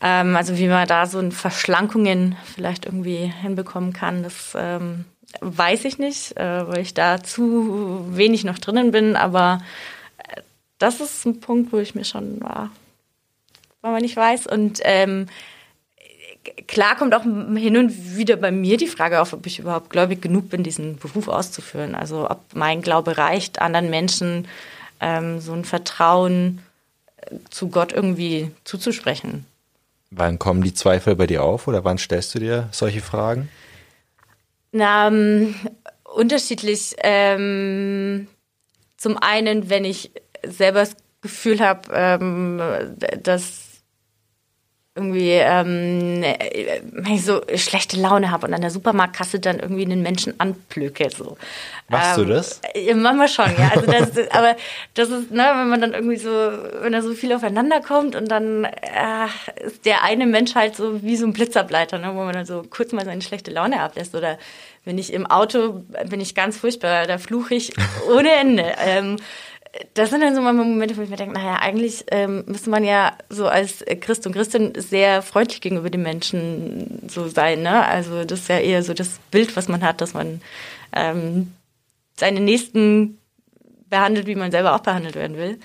Ähm, 0.00 0.36
also 0.36 0.56
wie 0.58 0.68
man 0.68 0.86
da 0.86 1.06
so 1.06 1.30
Verschlankungen 1.30 2.36
vielleicht 2.54 2.86
irgendwie 2.86 3.32
hinbekommen 3.42 3.92
kann, 3.92 4.22
das 4.22 4.54
ähm, 4.56 5.04
weiß 5.40 5.84
ich 5.84 5.98
nicht, 5.98 6.36
äh, 6.36 6.68
weil 6.68 6.80
ich 6.80 6.94
da 6.94 7.22
zu 7.22 8.04
wenig 8.10 8.44
noch 8.44 8.58
drinnen 8.58 8.92
bin, 8.92 9.16
aber 9.16 9.60
äh, 10.18 10.42
das 10.78 11.00
ist 11.00 11.26
ein 11.26 11.40
Punkt, 11.40 11.72
wo 11.72 11.78
ich 11.78 11.94
mir 11.94 12.04
schon 12.04 12.40
war, 12.40 12.70
weil 13.82 13.92
man 13.92 14.02
nicht 14.02 14.16
weiß. 14.16 14.46
Und 14.46 14.80
ähm, 14.84 15.26
klar 16.66 16.96
kommt 16.96 17.14
auch 17.14 17.22
hin 17.22 17.76
und 17.76 18.16
wieder 18.16 18.36
bei 18.36 18.50
mir 18.50 18.76
die 18.76 18.86
Frage 18.86 19.20
auf, 19.20 19.32
ob 19.32 19.46
ich 19.46 19.58
überhaupt 19.58 19.90
gläubig 19.90 20.22
genug 20.22 20.50
bin, 20.50 20.62
diesen 20.62 20.96
Beruf 20.96 21.28
auszuführen. 21.28 21.94
Also 21.94 22.28
ob 22.30 22.40
mein 22.54 22.82
Glaube 22.82 23.18
reicht, 23.18 23.60
anderen 23.60 23.90
Menschen 23.90 24.48
ähm, 25.00 25.40
so 25.40 25.52
ein 25.52 25.64
Vertrauen 25.64 26.60
äh, 27.16 27.36
zu 27.50 27.68
Gott 27.68 27.92
irgendwie 27.92 28.50
zuzusprechen. 28.64 29.46
Wann 30.10 30.38
kommen 30.38 30.62
die 30.62 30.74
Zweifel 30.74 31.16
bei 31.16 31.26
dir 31.26 31.44
auf 31.44 31.68
oder 31.68 31.84
wann 31.84 31.98
stellst 31.98 32.34
du 32.34 32.38
dir 32.38 32.68
solche 32.72 33.00
Fragen? 33.00 33.48
Na, 34.72 35.08
ähm, 35.08 35.54
unterschiedlich. 36.04 36.94
Ähm, 36.98 38.28
zum 38.96 39.18
einen, 39.18 39.70
wenn 39.70 39.84
ich 39.84 40.10
selber 40.44 40.80
das 40.80 40.96
Gefühl 41.20 41.60
habe, 41.60 41.88
ähm, 41.92 42.60
dass 43.22 43.67
irgendwie 44.98 45.30
ähm, 45.30 46.22
wenn 46.92 47.14
ich 47.14 47.24
so 47.24 47.40
schlechte 47.54 47.96
Laune 47.98 48.30
habe 48.30 48.46
und 48.46 48.54
an 48.54 48.60
der 48.60 48.70
Supermarktkasse 48.70 49.40
dann 49.40 49.60
irgendwie 49.60 49.84
einen 49.84 50.02
Menschen 50.02 50.38
anplücke. 50.38 51.08
So. 51.10 51.36
Machst 51.88 52.18
ähm, 52.18 52.26
du 52.26 52.34
das? 52.34 52.60
Ja, 52.74 52.94
manchmal 52.94 53.28
schon, 53.28 53.50
ja. 53.56 53.70
Also 53.74 53.86
das, 53.86 54.30
aber 54.30 54.56
das 54.94 55.10
ist, 55.10 55.30
ne, 55.30 55.44
wenn 55.54 55.68
man 55.68 55.80
dann 55.80 55.94
irgendwie 55.94 56.16
so, 56.16 56.30
wenn 56.30 56.92
da 56.92 57.02
so 57.02 57.14
viel 57.14 57.32
aufeinander 57.32 57.80
kommt 57.80 58.16
und 58.16 58.30
dann 58.30 58.64
äh, 58.64 59.64
ist 59.64 59.86
der 59.86 60.02
eine 60.02 60.26
Mensch 60.26 60.54
halt 60.54 60.76
so 60.76 61.02
wie 61.02 61.16
so 61.16 61.26
ein 61.26 61.32
Blitzableiter, 61.32 61.98
ne, 61.98 62.10
wo 62.14 62.24
man 62.24 62.34
dann 62.34 62.46
so 62.46 62.62
kurz 62.68 62.92
mal 62.92 63.04
seine 63.04 63.22
schlechte 63.22 63.50
Laune 63.50 63.80
ablässt. 63.80 64.14
Oder 64.14 64.38
wenn 64.84 64.98
ich 64.98 65.12
im 65.12 65.26
Auto 65.26 65.84
bin 66.08 66.20
ich 66.20 66.34
ganz 66.34 66.58
furchtbar, 66.58 67.06
da 67.06 67.18
fluche 67.18 67.54
ich 67.54 67.72
ohne 68.10 68.32
Ende. 68.32 68.64
Ähm, 68.84 69.16
das 69.94 70.10
sind 70.10 70.20
dann 70.20 70.34
so 70.34 70.40
manchmal 70.40 70.66
Momente, 70.66 70.96
wo 70.96 71.02
ich 71.02 71.10
mir 71.10 71.16
denke, 71.16 71.34
naja, 71.34 71.56
eigentlich 71.60 72.04
ähm, 72.10 72.44
müsste 72.46 72.70
man 72.70 72.84
ja 72.84 73.16
so 73.28 73.46
als 73.46 73.84
Christ 74.00 74.26
und 74.26 74.32
Christin 74.32 74.72
sehr 74.76 75.22
freundlich 75.22 75.60
gegenüber 75.60 75.90
den 75.90 76.02
Menschen 76.02 77.02
so 77.08 77.28
sein. 77.28 77.62
Ne? 77.62 77.84
Also 77.84 78.24
das 78.24 78.40
ist 78.40 78.48
ja 78.48 78.58
eher 78.58 78.82
so 78.82 78.94
das 78.94 79.18
Bild, 79.30 79.56
was 79.56 79.68
man 79.68 79.82
hat, 79.82 80.00
dass 80.00 80.14
man 80.14 80.40
ähm, 80.92 81.52
seine 82.16 82.40
Nächsten 82.40 83.18
behandelt, 83.88 84.26
wie 84.26 84.34
man 84.34 84.50
selber 84.50 84.74
auch 84.74 84.80
behandelt 84.80 85.14
werden 85.14 85.36
will. 85.36 85.58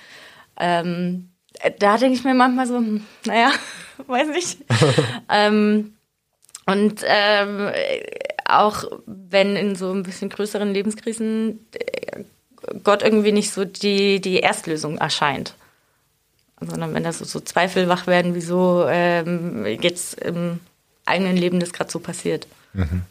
Ähm, 0.58 1.30
da 1.78 1.96
denke 1.96 2.16
ich 2.16 2.24
mir 2.24 2.34
manchmal 2.34 2.66
so, 2.66 2.76
hm, 2.76 3.04
naja, 3.24 3.50
weiß 4.06 4.28
nicht. 4.28 4.58
ähm, 5.30 5.94
und 6.66 7.02
ähm, 7.04 7.70
auch 8.46 8.84
wenn 9.06 9.56
in 9.56 9.76
so 9.76 9.92
ein 9.92 10.02
bisschen 10.02 10.30
größeren 10.30 10.72
Lebenskrisen 10.72 11.66
äh, 11.74 12.24
Gott 12.82 13.02
irgendwie 13.02 13.32
nicht 13.32 13.50
so 13.52 13.64
die, 13.64 14.20
die 14.20 14.40
Erstlösung 14.40 14.98
erscheint. 14.98 15.54
Sondern 16.60 16.94
wenn 16.94 17.04
da 17.04 17.12
so, 17.12 17.24
so 17.24 17.40
Zweifel 17.40 17.88
wach 17.88 18.06
werden, 18.06 18.34
wieso 18.34 18.86
ähm, 18.88 19.66
jetzt 19.66 20.14
im 20.20 20.60
eigenen 21.04 21.36
Leben 21.36 21.60
das 21.60 21.72
gerade 21.72 21.90
so 21.90 21.98
passiert. 21.98 22.46
Mhm. 22.72 23.02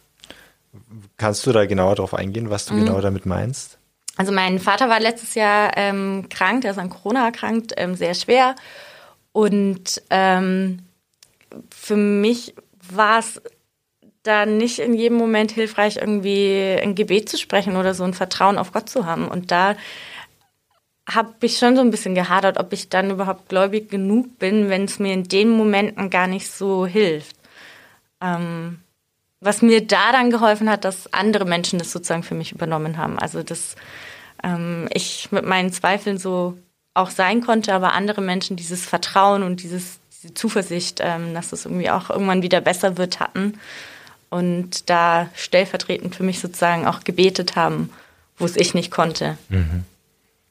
Kannst 1.16 1.46
du 1.46 1.52
da 1.52 1.66
genauer 1.66 1.96
darauf 1.96 2.14
eingehen, 2.14 2.50
was 2.50 2.66
du 2.66 2.74
mhm. 2.74 2.86
genau 2.86 3.00
damit 3.00 3.26
meinst? 3.26 3.78
Also 4.16 4.32
mein 4.32 4.58
Vater 4.58 4.88
war 4.88 5.00
letztes 5.00 5.34
Jahr 5.34 5.76
ähm, 5.76 6.28
krank, 6.28 6.62
der 6.62 6.72
ist 6.72 6.78
an 6.78 6.90
Corona 6.90 7.24
erkrankt, 7.26 7.72
ähm, 7.76 7.94
sehr 7.94 8.14
schwer. 8.14 8.54
Und 9.32 10.02
ähm, 10.10 10.80
für 11.70 11.96
mich 11.96 12.54
war 12.88 13.18
es 13.18 13.40
da 14.24 14.46
nicht 14.46 14.80
in 14.80 14.94
jedem 14.94 15.18
Moment 15.18 15.52
hilfreich, 15.52 15.98
irgendwie 15.98 16.76
ein 16.82 16.94
Gebet 16.94 17.28
zu 17.28 17.38
sprechen 17.38 17.76
oder 17.76 17.94
so 17.94 18.04
ein 18.04 18.14
Vertrauen 18.14 18.58
auf 18.58 18.72
Gott 18.72 18.88
zu 18.88 19.06
haben. 19.06 19.28
Und 19.28 19.52
da 19.52 19.76
habe 21.08 21.34
ich 21.42 21.58
schon 21.58 21.76
so 21.76 21.82
ein 21.82 21.90
bisschen 21.90 22.14
gehadert, 22.14 22.58
ob 22.58 22.72
ich 22.72 22.88
dann 22.88 23.10
überhaupt 23.10 23.48
gläubig 23.50 23.90
genug 23.90 24.38
bin, 24.38 24.70
wenn 24.70 24.84
es 24.84 24.98
mir 24.98 25.12
in 25.12 25.24
den 25.24 25.50
Momenten 25.50 26.08
gar 26.08 26.26
nicht 26.26 26.50
so 26.50 26.86
hilft. 26.86 27.36
Ähm, 28.22 28.80
was 29.40 29.60
mir 29.60 29.86
da 29.86 30.12
dann 30.12 30.30
geholfen 30.30 30.70
hat, 30.70 30.86
dass 30.86 31.12
andere 31.12 31.44
Menschen 31.44 31.78
das 31.78 31.92
sozusagen 31.92 32.22
für 32.22 32.34
mich 32.34 32.52
übernommen 32.52 32.96
haben. 32.96 33.18
Also 33.18 33.42
dass 33.42 33.76
ähm, 34.42 34.88
ich 34.94 35.30
mit 35.32 35.44
meinen 35.44 35.70
Zweifeln 35.70 36.16
so 36.16 36.56
auch 36.94 37.10
sein 37.10 37.42
konnte, 37.42 37.74
aber 37.74 37.92
andere 37.92 38.22
Menschen 38.22 38.56
dieses 38.56 38.86
Vertrauen 38.86 39.42
und 39.42 39.62
dieses, 39.62 39.98
diese 40.14 40.32
Zuversicht, 40.32 41.00
ähm, 41.02 41.34
dass 41.34 41.52
es 41.52 41.66
irgendwie 41.66 41.90
auch 41.90 42.08
irgendwann 42.08 42.40
wieder 42.40 42.62
besser 42.62 42.96
wird, 42.96 43.20
hatten 43.20 43.58
und 44.34 44.90
da 44.90 45.30
stellvertretend 45.36 46.16
für 46.16 46.24
mich 46.24 46.40
sozusagen 46.40 46.88
auch 46.88 47.04
gebetet 47.04 47.54
haben, 47.54 47.90
wo 48.36 48.44
es 48.44 48.56
ich 48.56 48.74
nicht 48.74 48.90
konnte. 48.90 49.38
Mhm. 49.48 49.84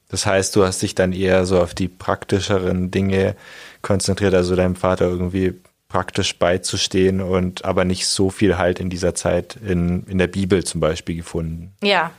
Das 0.08 0.26
heißt, 0.26 0.56
du 0.56 0.64
hast 0.64 0.82
dich 0.82 0.96
dann 0.96 1.12
eher 1.12 1.46
so 1.46 1.60
auf 1.60 1.74
die 1.74 1.90
praktischeren 1.90 2.92
Dinge 2.92 3.36
konzentriert, 3.82 4.34
also 4.36 4.56
deinem 4.56 4.78
Vater 4.78 5.06
irgendwie 5.06 5.60
praktisch 5.90 6.38
beizustehen 6.38 7.20
und 7.20 7.66
aber 7.66 7.84
nicht 7.84 8.08
so 8.08 8.30
viel 8.30 8.58
Halt 8.58 8.80
in 8.80 8.90
dieser 8.90 9.16
Zeit 9.16 9.58
in, 9.58 10.06
in 10.08 10.18
der 10.18 10.28
Bibel 10.28 10.64
zum 10.64 10.80
Beispiel 10.80 11.18
gefunden. 11.18 11.74
Ja, 11.84 12.12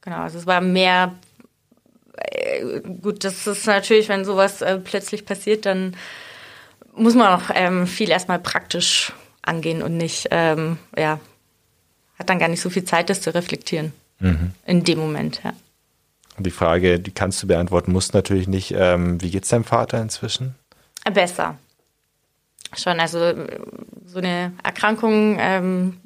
genau. 0.00 0.18
Also 0.18 0.38
es 0.38 0.46
war 0.46 0.60
mehr 0.60 1.12
äh, 2.14 2.80
gut, 3.02 3.24
das 3.24 3.48
ist 3.48 3.66
natürlich, 3.66 4.08
wenn 4.08 4.24
sowas 4.24 4.62
äh, 4.62 4.78
plötzlich 4.78 5.26
passiert, 5.26 5.66
dann 5.66 5.96
muss 6.94 7.16
man 7.16 7.40
auch 7.40 7.50
ähm, 7.52 7.88
viel 7.88 8.10
erstmal 8.10 8.38
praktisch 8.38 9.12
angehen 9.48 9.82
und 9.82 9.96
nicht, 9.96 10.28
ähm, 10.30 10.78
ja, 10.96 11.20
hat 12.18 12.28
dann 12.28 12.38
gar 12.38 12.48
nicht 12.48 12.60
so 12.60 12.70
viel 12.70 12.84
Zeit, 12.84 13.10
das 13.10 13.20
zu 13.20 13.34
reflektieren. 13.34 13.92
Mhm. 14.20 14.52
In 14.66 14.84
dem 14.84 14.98
Moment, 14.98 15.40
ja. 15.44 15.52
Die 16.38 16.50
Frage, 16.50 17.00
die 17.00 17.10
kannst 17.10 17.42
du 17.42 17.48
beantworten, 17.48 17.90
musst 17.90 18.14
natürlich 18.14 18.46
nicht. 18.46 18.72
Ähm, 18.76 19.20
wie 19.20 19.30
geht's 19.30 19.48
deinem 19.48 19.64
Vater 19.64 20.00
inzwischen? 20.00 20.54
Besser 21.12 21.56
schon. 22.76 23.00
Also 23.00 23.34
so 24.06 24.18
eine 24.18 24.52
Erkrankung, 24.62 25.38
ähm, 25.40 26.00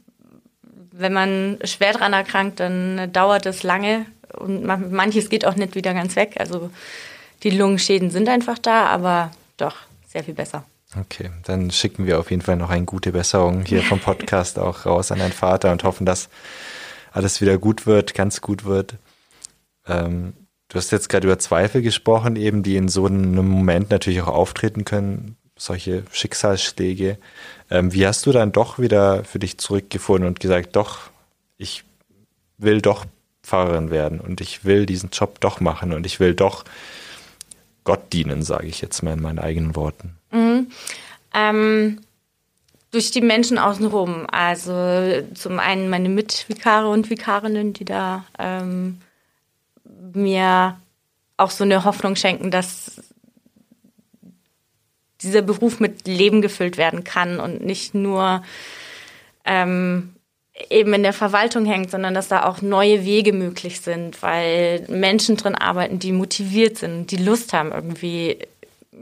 wenn 0.93 1.13
man 1.13 1.59
schwer 1.65 1.93
dran 1.93 2.13
erkrankt, 2.13 2.61
dann 2.61 3.13
dauert 3.13 3.47
es 3.47 3.63
lange 3.63 4.07
und 4.39 4.65
manches 4.65 5.29
geht 5.29 5.47
auch 5.47 5.57
nicht 5.57 5.75
wieder 5.75 5.95
ganz 5.95 6.17
weg. 6.17 6.37
Also 6.39 6.71
die 7.43 7.51
Lungenschäden 7.51 8.11
sind 8.11 8.29
einfach 8.29 8.59
da, 8.59 8.87
aber 8.87 9.31
doch 9.57 9.77
sehr 10.07 10.23
viel 10.23 10.35
besser. 10.35 10.65
Okay, 10.99 11.31
dann 11.45 11.71
schicken 11.71 12.07
wir 12.07 12.21
auf 12.21 12.31
jeden 12.31 12.43
Fall 12.43 12.57
noch 12.57 12.71
eine 12.71 12.85
gute 12.85 13.13
Besserung 13.13 13.65
hier 13.65 13.83
vom 13.83 13.99
Podcast 14.01 14.59
auch 14.59 14.85
raus 14.85 15.11
an 15.11 15.19
deinen 15.19 15.33
Vater 15.33 15.73
und 15.73 15.85
hoffen, 15.85 16.05
dass 16.05 16.29
alles 17.13 17.41
wieder 17.41 17.59
gut 17.59 17.87
wird, 17.87 18.15
ganz 18.15 18.41
gut 18.41 18.65
wird. 18.65 18.95
Ähm, 19.87 20.35
du 20.69 20.77
hast 20.77 20.93
jetzt 20.93 21.09
gerade 21.09 21.27
über 21.27 21.39
Zweifel 21.39 21.83
gesprochen, 21.83 22.37
eben 22.37 22.63
die 22.63 22.77
in 22.77 22.89
so 22.89 23.07
einem 23.07 23.49
Moment 23.49 23.91
natürlich 23.91 24.21
auch 24.23 24.29
auftreten 24.29 24.85
können 24.85 25.37
solche 25.63 26.03
Schicksalsschläge. 26.13 27.19
Ähm, 27.71 27.93
wie 27.93 28.07
hast 28.07 28.27
du 28.27 28.33
dann 28.33 28.53
doch 28.53 28.79
wieder 28.79 29.25
für 29.25 29.39
dich 29.39 29.59
zurückgefunden 29.59 30.27
und 30.27 30.41
gesagt, 30.41 30.77
doch, 30.77 31.11
ich 31.57 31.85
will 32.59 32.81
doch 32.81 33.05
Pfarrerin 33.43 33.91
werden 33.91 34.21
und 34.21 34.41
ich 34.41 34.65
will 34.65 34.87
diesen 34.87 35.11
Job 35.11 35.41
doch 35.41 35.61
machen 35.61 35.93
und 35.93 36.07
ich 36.07 36.21
will 36.21 36.35
doch 36.35 36.65
Gott 37.85 38.13
dienen, 38.13 38.43
sage 38.43 38.67
ich 38.67 38.81
jetzt 38.81 39.03
mal 39.03 39.15
in 39.15 39.23
meinen 39.23 39.39
eigenen 39.39 39.75
Worten. 39.77 40.17
Mhm. 40.31 40.69
Ähm, 41.35 42.01
durch 42.93 43.11
die 43.11 43.23
Menschen 43.23 43.59
außenrum. 43.59 44.27
Also 44.31 45.23
zum 45.35 45.59
einen 45.59 45.89
meine 45.89 46.09
Mitvikare 46.09 46.89
und 46.89 47.11
Vikarinnen, 47.11 47.73
die 47.73 47.85
da 47.85 48.25
ähm, 48.39 48.99
mir 50.15 50.79
auch 51.37 51.51
so 51.51 51.65
eine 51.65 51.85
Hoffnung 51.85 52.17
schenken, 52.17 52.51
dass 52.51 53.03
dieser 55.23 55.43
Beruf 55.43 55.81
mit 55.81 56.07
Leben 56.07 56.43
gefüllt 56.43 56.77
werden 56.77 57.05
kann 57.05 57.41
und 57.41 57.65
nicht 57.65 57.95
nur 57.95 58.43
ähm, 59.45 60.15
eben 60.69 60.93
in 60.93 61.03
der 61.03 61.13
Verwaltung 61.13 61.65
hängt, 61.65 61.91
sondern 61.91 62.15
dass 62.15 62.29
da 62.29 62.45
auch 62.45 62.61
neue 62.61 63.05
Wege 63.05 63.33
möglich 63.33 63.81
sind, 63.81 64.23
weil 64.23 64.85
Menschen 64.89 65.37
drin 65.37 65.55
arbeiten, 65.55 65.99
die 65.99 66.13
motiviert 66.13 66.79
sind, 66.79 67.11
die 67.11 67.17
Lust 67.17 67.53
haben, 67.53 67.73
irgendwie 67.73 68.39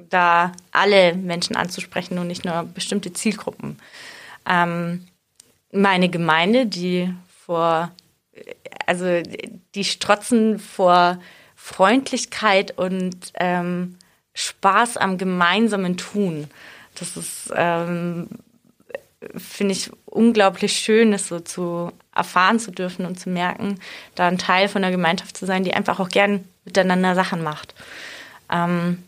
da 0.09 0.53
alle 0.71 1.15
Menschen 1.15 1.57
anzusprechen 1.57 2.19
und 2.19 2.29
nicht 2.29 2.45
nur 2.45 2.63
bestimmte 2.63 3.13
Zielgruppen. 3.13 3.79
Ähm, 4.49 5.07
meine 5.73 6.09
Gemeinde, 6.09 6.67
die 6.67 7.13
vor, 7.45 7.91
also 8.87 9.21
die 9.75 9.85
strotzen 9.85 10.59
vor 10.59 11.19
Freundlichkeit 11.57 12.77
und 12.79 13.17
ähm, 13.35 13.97
Spaß 14.35 14.97
am 14.97 15.19
gemeinsamen 15.19 15.97
Tun. 15.97 16.49
Das 16.95 17.17
ist, 17.17 17.53
ähm, 17.55 18.29
finde 19.37 19.73
ich, 19.73 19.91
unglaublich 20.07 20.73
schön, 20.73 21.13
das 21.13 21.29
so 21.29 21.41
zu 21.41 21.93
erfahren 22.15 22.59
zu 22.59 22.71
dürfen 22.71 23.07
und 23.07 23.21
zu 23.21 23.29
merken, 23.29 23.79
da 24.15 24.29
ein 24.29 24.39
Teil 24.39 24.69
von 24.69 24.83
der 24.83 24.91
Gemeinschaft 24.91 25.37
zu 25.37 25.47
sein, 25.47 25.65
die 25.65 25.75
einfach 25.75 26.01
auch 26.01 26.09
gern 26.09 26.45
miteinander 26.65 27.15
Sachen 27.15 27.43
macht. 27.43 27.75
Ähm, 28.51 29.03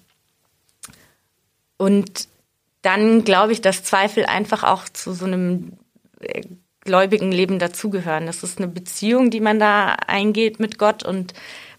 und 1.77 2.29
dann 2.83 3.25
glaube 3.25 3.53
ich, 3.53 3.61
dass 3.61 3.85
Zweifel 3.85 4.27
einfach 4.27 4.65
auch 4.65 4.89
zu 4.89 5.13
so 5.13 5.25
einem 5.25 5.73
äh, 6.21 6.43
gläubigen 6.81 7.33
Leben 7.33 7.59
dazugehören. 7.59 8.27
Das 8.27 8.43
ist 8.43 8.59
eine 8.59 8.69
Beziehung, 8.69 9.31
die 9.31 9.41
man 9.41 9.59
da 9.59 9.95
eingeht 10.07 10.61
mit 10.61 10.79
Gott 10.79 11.05
und 11.05 11.33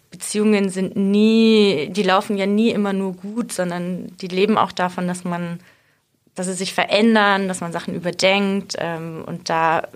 Beziehungen 0.09 0.69
sind 0.69 0.95
nie, 0.95 1.89
die 1.89 2.03
laufen 2.03 2.37
ja 2.37 2.45
nie 2.45 2.69
immer 2.69 2.93
nur 2.93 3.13
gut, 3.13 3.51
sondern 3.51 4.15
die 4.17 4.27
leben 4.27 4.57
auch 4.57 4.71
davon, 4.71 5.07
dass 5.07 5.23
man, 5.23 5.59
dass 6.35 6.47
sie 6.47 6.53
sich 6.53 6.73
verändern, 6.73 7.47
dass 7.47 7.61
man 7.61 7.71
Sachen 7.71 7.93
überdenkt 7.93 8.75
ähm, 8.79 9.23
und 9.25 9.49
da 9.49 9.87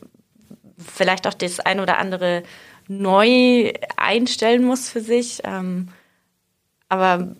vielleicht 0.77 1.27
auch 1.27 1.33
das 1.33 1.59
ein 1.59 1.79
oder 1.79 1.97
andere 1.97 2.43
neu 2.87 3.73
einstellen 3.95 4.63
muss 4.63 4.89
für 4.89 5.01
sich. 5.01 5.41
Ähm, 5.43 5.89
aber 6.89 7.35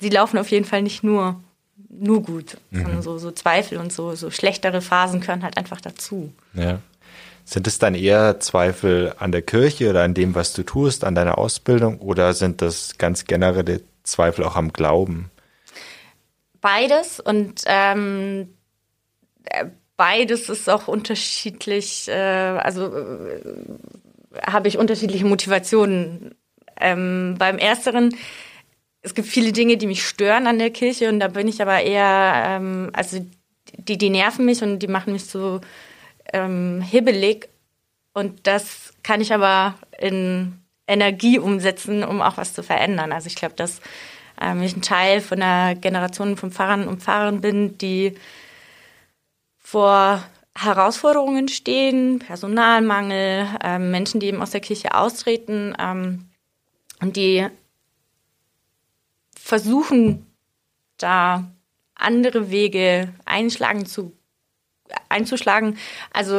sie 0.00 0.08
laufen 0.08 0.38
auf 0.38 0.48
jeden 0.48 0.64
Fall 0.64 0.82
nicht 0.82 1.04
nur 1.04 1.40
nur 1.96 2.22
gut, 2.22 2.56
mhm. 2.70 2.82
sondern 2.82 3.02
so, 3.02 3.18
so 3.18 3.30
Zweifel 3.30 3.78
und 3.78 3.92
so, 3.92 4.14
so 4.14 4.30
schlechtere 4.30 4.80
Phasen 4.80 5.20
gehören 5.20 5.44
halt 5.44 5.56
einfach 5.56 5.80
dazu. 5.80 6.32
Ja. 6.54 6.80
Sind 7.44 7.66
es 7.66 7.78
dann 7.78 7.94
eher 7.94 8.40
Zweifel 8.40 9.14
an 9.18 9.30
der 9.30 9.42
Kirche 9.42 9.90
oder 9.90 10.02
an 10.02 10.14
dem, 10.14 10.34
was 10.34 10.54
du 10.54 10.62
tust, 10.62 11.04
an 11.04 11.14
deiner 11.14 11.38
Ausbildung 11.38 11.98
oder 11.98 12.32
sind 12.34 12.62
das 12.62 12.96
ganz 12.98 13.26
generelle 13.26 13.82
Zweifel 14.02 14.44
auch 14.44 14.56
am 14.56 14.72
Glauben? 14.72 15.30
Beides 16.64 17.20
und 17.20 17.60
ähm, 17.66 18.54
äh, 19.44 19.66
beides 19.98 20.48
ist 20.48 20.70
auch 20.70 20.88
unterschiedlich, 20.88 22.08
äh, 22.08 22.14
also 22.14 22.86
äh, 22.86 23.40
habe 24.42 24.68
ich 24.68 24.78
unterschiedliche 24.78 25.26
Motivationen. 25.26 26.34
Ähm, 26.80 27.34
beim 27.38 27.58
Ersteren, 27.58 28.16
es 29.02 29.14
gibt 29.14 29.28
viele 29.28 29.52
Dinge, 29.52 29.76
die 29.76 29.86
mich 29.86 30.06
stören 30.06 30.46
an 30.46 30.58
der 30.58 30.70
Kirche 30.70 31.10
und 31.10 31.20
da 31.20 31.28
bin 31.28 31.48
ich 31.48 31.60
aber 31.60 31.82
eher, 31.82 32.44
ähm, 32.46 32.88
also 32.94 33.18
die, 33.76 33.98
die 33.98 34.08
nerven 34.08 34.46
mich 34.46 34.62
und 34.62 34.78
die 34.78 34.88
machen 34.88 35.12
mich 35.12 35.26
so 35.26 35.60
ähm, 36.32 36.80
hibbelig 36.80 37.50
und 38.14 38.46
das 38.46 38.94
kann 39.02 39.20
ich 39.20 39.34
aber 39.34 39.74
in 39.98 40.60
Energie 40.86 41.38
umsetzen, 41.38 42.02
um 42.04 42.22
auch 42.22 42.38
was 42.38 42.54
zu 42.54 42.62
verändern. 42.62 43.12
Also 43.12 43.26
ich 43.26 43.34
glaube, 43.34 43.54
dass 43.54 43.82
ähm, 44.44 44.62
ich 44.62 44.76
ein 44.76 44.82
Teil 44.82 45.20
von 45.20 45.40
einer 45.40 45.74
Generation 45.74 46.36
von 46.36 46.50
Pfarrern 46.50 46.86
und 46.86 47.02
Pfarrern 47.02 47.40
bin, 47.40 47.78
die 47.78 48.14
vor 49.58 50.22
Herausforderungen 50.56 51.48
stehen, 51.48 52.20
Personalmangel, 52.20 53.48
ähm, 53.62 53.90
Menschen, 53.90 54.20
die 54.20 54.26
eben 54.26 54.42
aus 54.42 54.50
der 54.50 54.60
Kirche 54.60 54.94
austreten 54.94 55.74
ähm, 55.78 56.28
und 57.00 57.16
die 57.16 57.46
versuchen, 59.36 60.26
da 60.98 61.44
andere 61.94 62.50
Wege 62.50 63.12
einschlagen 63.24 63.86
zu 63.86 64.12
einzuschlagen. 65.08 65.78
Also 66.12 66.34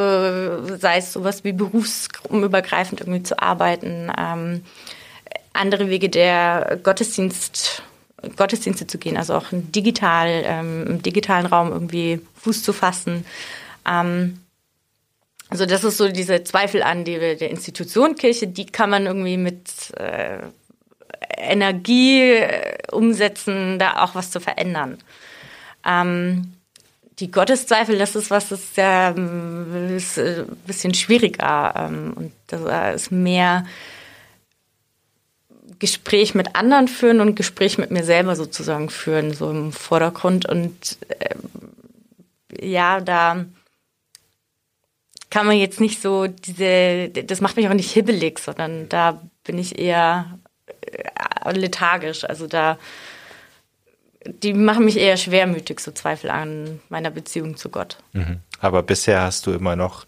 sei 0.76 0.98
es 0.98 1.12
sowas 1.12 1.44
wie 1.44 1.52
berufsgruppenübergreifend 1.52 3.00
irgendwie 3.00 3.22
zu 3.22 3.40
arbeiten, 3.40 4.10
ähm, 4.16 4.64
andere 5.52 5.88
Wege 5.88 6.08
der 6.08 6.78
Gottesdienst 6.82 7.82
Gottesdienste 8.36 8.86
zu 8.86 8.98
gehen, 8.98 9.16
also 9.16 9.34
auch 9.34 9.46
digital, 9.52 10.42
ähm, 10.44 10.86
im 10.86 11.02
digitalen 11.02 11.46
Raum 11.46 11.70
irgendwie 11.70 12.20
Fuß 12.42 12.62
zu 12.62 12.72
fassen. 12.72 13.24
Ähm, 13.86 14.40
also 15.48 15.66
das 15.66 15.84
ist 15.84 15.98
so 15.98 16.08
diese 16.08 16.42
Zweifel 16.42 16.82
an 16.82 17.04
die, 17.04 17.18
der 17.18 17.50
Institution 17.50 18.16
Kirche, 18.16 18.48
die 18.48 18.66
kann 18.66 18.90
man 18.90 19.06
irgendwie 19.06 19.36
mit 19.36 19.94
äh, 19.96 20.38
Energie 21.36 22.32
äh, 22.32 22.78
umsetzen, 22.90 23.78
da 23.78 24.02
auch 24.02 24.14
was 24.14 24.30
zu 24.30 24.40
verändern. 24.40 24.98
Ähm, 25.86 26.52
die 27.18 27.30
Gotteszweifel, 27.30 27.96
das 27.96 28.16
ist 28.16 28.30
was, 28.30 28.48
das 28.48 28.60
ist 28.60 28.76
ja 28.76 29.10
ist, 29.10 30.18
äh, 30.18 30.44
ein 30.48 30.56
bisschen 30.66 30.94
schwieriger 30.94 31.74
ähm, 31.76 32.12
und 32.16 32.32
das 32.48 33.02
ist 33.02 33.12
mehr 33.12 33.64
Gespräch 35.78 36.34
mit 36.34 36.56
anderen 36.56 36.88
führen 36.88 37.20
und 37.20 37.34
Gespräch 37.34 37.78
mit 37.78 37.90
mir 37.90 38.04
selber 38.04 38.36
sozusagen 38.36 38.90
führen, 38.90 39.34
so 39.34 39.50
im 39.50 39.72
Vordergrund. 39.72 40.46
Und 40.46 40.98
äh, 41.08 41.34
ja, 42.60 43.00
da 43.00 43.44
kann 45.30 45.46
man 45.46 45.56
jetzt 45.56 45.80
nicht 45.80 46.00
so 46.00 46.26
diese, 46.26 47.08
das 47.08 47.40
macht 47.40 47.56
mich 47.56 47.68
auch 47.68 47.74
nicht 47.74 47.92
hibbelig, 47.92 48.38
sondern 48.38 48.88
da 48.88 49.20
bin 49.44 49.58
ich 49.58 49.78
eher 49.78 50.38
äh, 50.66 51.52
lethargisch. 51.52 52.24
Also 52.24 52.46
da, 52.46 52.78
die 54.24 54.54
machen 54.54 54.84
mich 54.84 54.96
eher 54.96 55.16
schwermütig, 55.16 55.80
so 55.80 55.90
Zweifel 55.90 56.30
an 56.30 56.80
meiner 56.88 57.10
Beziehung 57.10 57.56
zu 57.56 57.68
Gott. 57.68 57.98
Mhm. 58.12 58.40
Aber 58.60 58.82
bisher 58.82 59.22
hast 59.22 59.46
du 59.46 59.52
immer 59.52 59.76
noch 59.76 60.06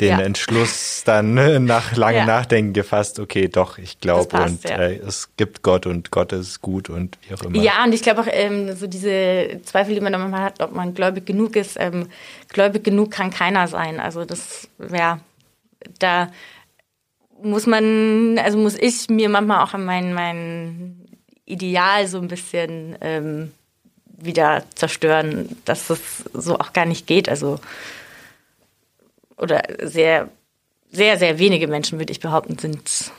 den 0.00 0.18
ja. 0.18 0.20
Entschluss 0.20 1.02
dann 1.04 1.34
ne, 1.34 1.58
nach 1.58 1.96
langem 1.96 2.18
ja. 2.18 2.26
Nachdenken 2.26 2.72
gefasst, 2.72 3.18
okay, 3.18 3.48
doch, 3.48 3.78
ich 3.78 4.00
glaube 4.00 4.36
und 4.42 4.62
ja. 4.64 4.76
äh, 4.76 4.96
es 4.96 5.30
gibt 5.36 5.62
Gott 5.62 5.86
und 5.86 6.10
Gott 6.10 6.32
ist 6.32 6.62
gut 6.62 6.88
und 6.88 7.18
wie 7.26 7.34
auch 7.34 7.42
immer. 7.42 7.60
Ja, 7.60 7.84
und 7.84 7.92
ich 7.92 8.02
glaube 8.02 8.20
auch 8.20 8.28
ähm, 8.30 8.76
so 8.76 8.86
diese 8.86 9.60
Zweifel, 9.64 9.94
die 9.94 10.00
man 10.00 10.12
dann 10.12 10.22
manchmal 10.22 10.42
hat, 10.42 10.60
ob 10.62 10.72
man 10.72 10.94
gläubig 10.94 11.26
genug 11.26 11.56
ist, 11.56 11.76
ähm, 11.80 12.08
gläubig 12.48 12.84
genug 12.84 13.10
kann 13.10 13.30
keiner 13.30 13.66
sein. 13.66 13.98
Also 13.98 14.24
das, 14.24 14.68
ja, 14.92 15.18
da 15.98 16.30
muss 17.42 17.66
man, 17.66 18.38
also 18.38 18.56
muss 18.58 18.76
ich 18.78 19.08
mir 19.08 19.28
manchmal 19.28 19.64
auch 19.64 19.74
an 19.74 19.84
mein, 19.84 20.14
mein 20.14 21.08
Ideal 21.44 22.06
so 22.06 22.18
ein 22.18 22.28
bisschen 22.28 22.96
ähm, 23.00 23.52
wieder 24.06 24.64
zerstören, 24.74 25.56
dass 25.64 25.90
es 25.90 26.24
so 26.32 26.58
auch 26.58 26.72
gar 26.72 26.84
nicht 26.84 27.06
geht. 27.06 27.28
Also 27.28 27.58
oder 29.38 29.62
sehr, 29.82 30.28
sehr, 30.90 31.18
sehr 31.18 31.38
wenige 31.38 31.68
Menschen, 31.68 31.98
würde 31.98 32.12
ich 32.12 32.20
behaupten, 32.20 32.58
sind 32.58 33.12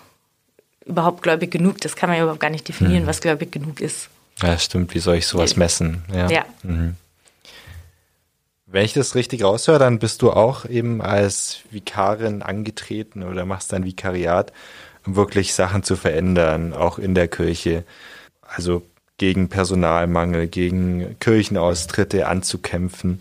überhaupt 0.86 1.22
gläubig 1.22 1.51
genug. 1.51 1.80
Das 1.82 1.95
kann 1.95 2.09
man 2.09 2.17
ja 2.17 2.24
überhaupt 2.24 2.41
gar 2.41 2.49
nicht 2.49 2.67
definieren, 2.67 3.03
mhm. 3.03 3.07
was 3.07 3.22
gläubig 3.22 3.51
genug 3.51 3.80
ist. 3.80 4.09
Ja, 4.41 4.57
stimmt. 4.57 4.93
Wie 4.93 4.99
soll 4.99 5.17
ich 5.17 5.28
sowas 5.28 5.55
messen? 5.55 6.03
Ja. 6.13 6.30
ja. 6.30 6.45
Mhm. 6.63 6.95
Wenn 8.65 8.86
ich 8.86 8.93
das 8.93 9.15
richtig 9.15 9.43
raushöre, 9.43 9.80
dann 9.80 9.99
bist 9.99 10.22
du 10.22 10.32
auch 10.32 10.65
eben 10.65 11.01
als 11.01 11.59
Vikarin 11.72 12.43
angetreten 12.43 13.24
oder 13.24 13.45
machst 13.45 13.74
dein 13.74 13.84
Vikariat, 13.84 14.53
um 15.05 15.15
wirklich 15.15 15.53
Sachen 15.53 15.84
zu 15.84 15.95
verändern, 15.95 16.74
auch 16.74 16.99
in 16.99 17.15
der 17.15 17.28
Kirche. 17.28 17.84
Also 18.41 18.84
gegen 19.20 19.49
Personalmangel, 19.49 20.47
gegen 20.47 21.15
Kirchenaustritte 21.20 22.28
anzukämpfen. 22.28 23.20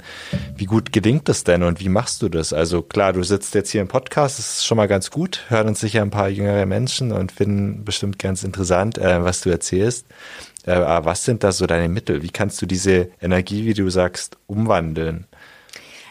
Wie 0.56 0.64
gut 0.64 0.92
gelingt 0.92 1.28
das 1.28 1.44
denn 1.44 1.62
und 1.62 1.80
wie 1.80 1.90
machst 1.90 2.22
du 2.22 2.30
das? 2.30 2.54
Also 2.54 2.80
klar, 2.80 3.12
du 3.12 3.22
sitzt 3.22 3.54
jetzt 3.54 3.70
hier 3.70 3.82
im 3.82 3.88
Podcast, 3.88 4.38
das 4.38 4.56
ist 4.56 4.66
schon 4.66 4.78
mal 4.78 4.88
ganz 4.88 5.10
gut, 5.10 5.44
hören 5.48 5.68
uns 5.68 5.80
sicher 5.80 6.00
ein 6.00 6.10
paar 6.10 6.30
jüngere 6.30 6.64
Menschen 6.64 7.12
und 7.12 7.32
finden 7.32 7.84
bestimmt 7.84 8.18
ganz 8.18 8.42
interessant, 8.42 8.96
äh, 8.96 9.22
was 9.22 9.42
du 9.42 9.50
erzählst. 9.50 10.06
Äh, 10.66 10.72
aber 10.72 11.04
was 11.04 11.24
sind 11.24 11.44
da 11.44 11.52
so 11.52 11.66
deine 11.66 11.88
Mittel? 11.88 12.22
Wie 12.22 12.30
kannst 12.30 12.62
du 12.62 12.66
diese 12.66 13.10
Energie, 13.20 13.66
wie 13.66 13.74
du 13.74 13.90
sagst, 13.90 14.38
umwandeln? 14.46 15.26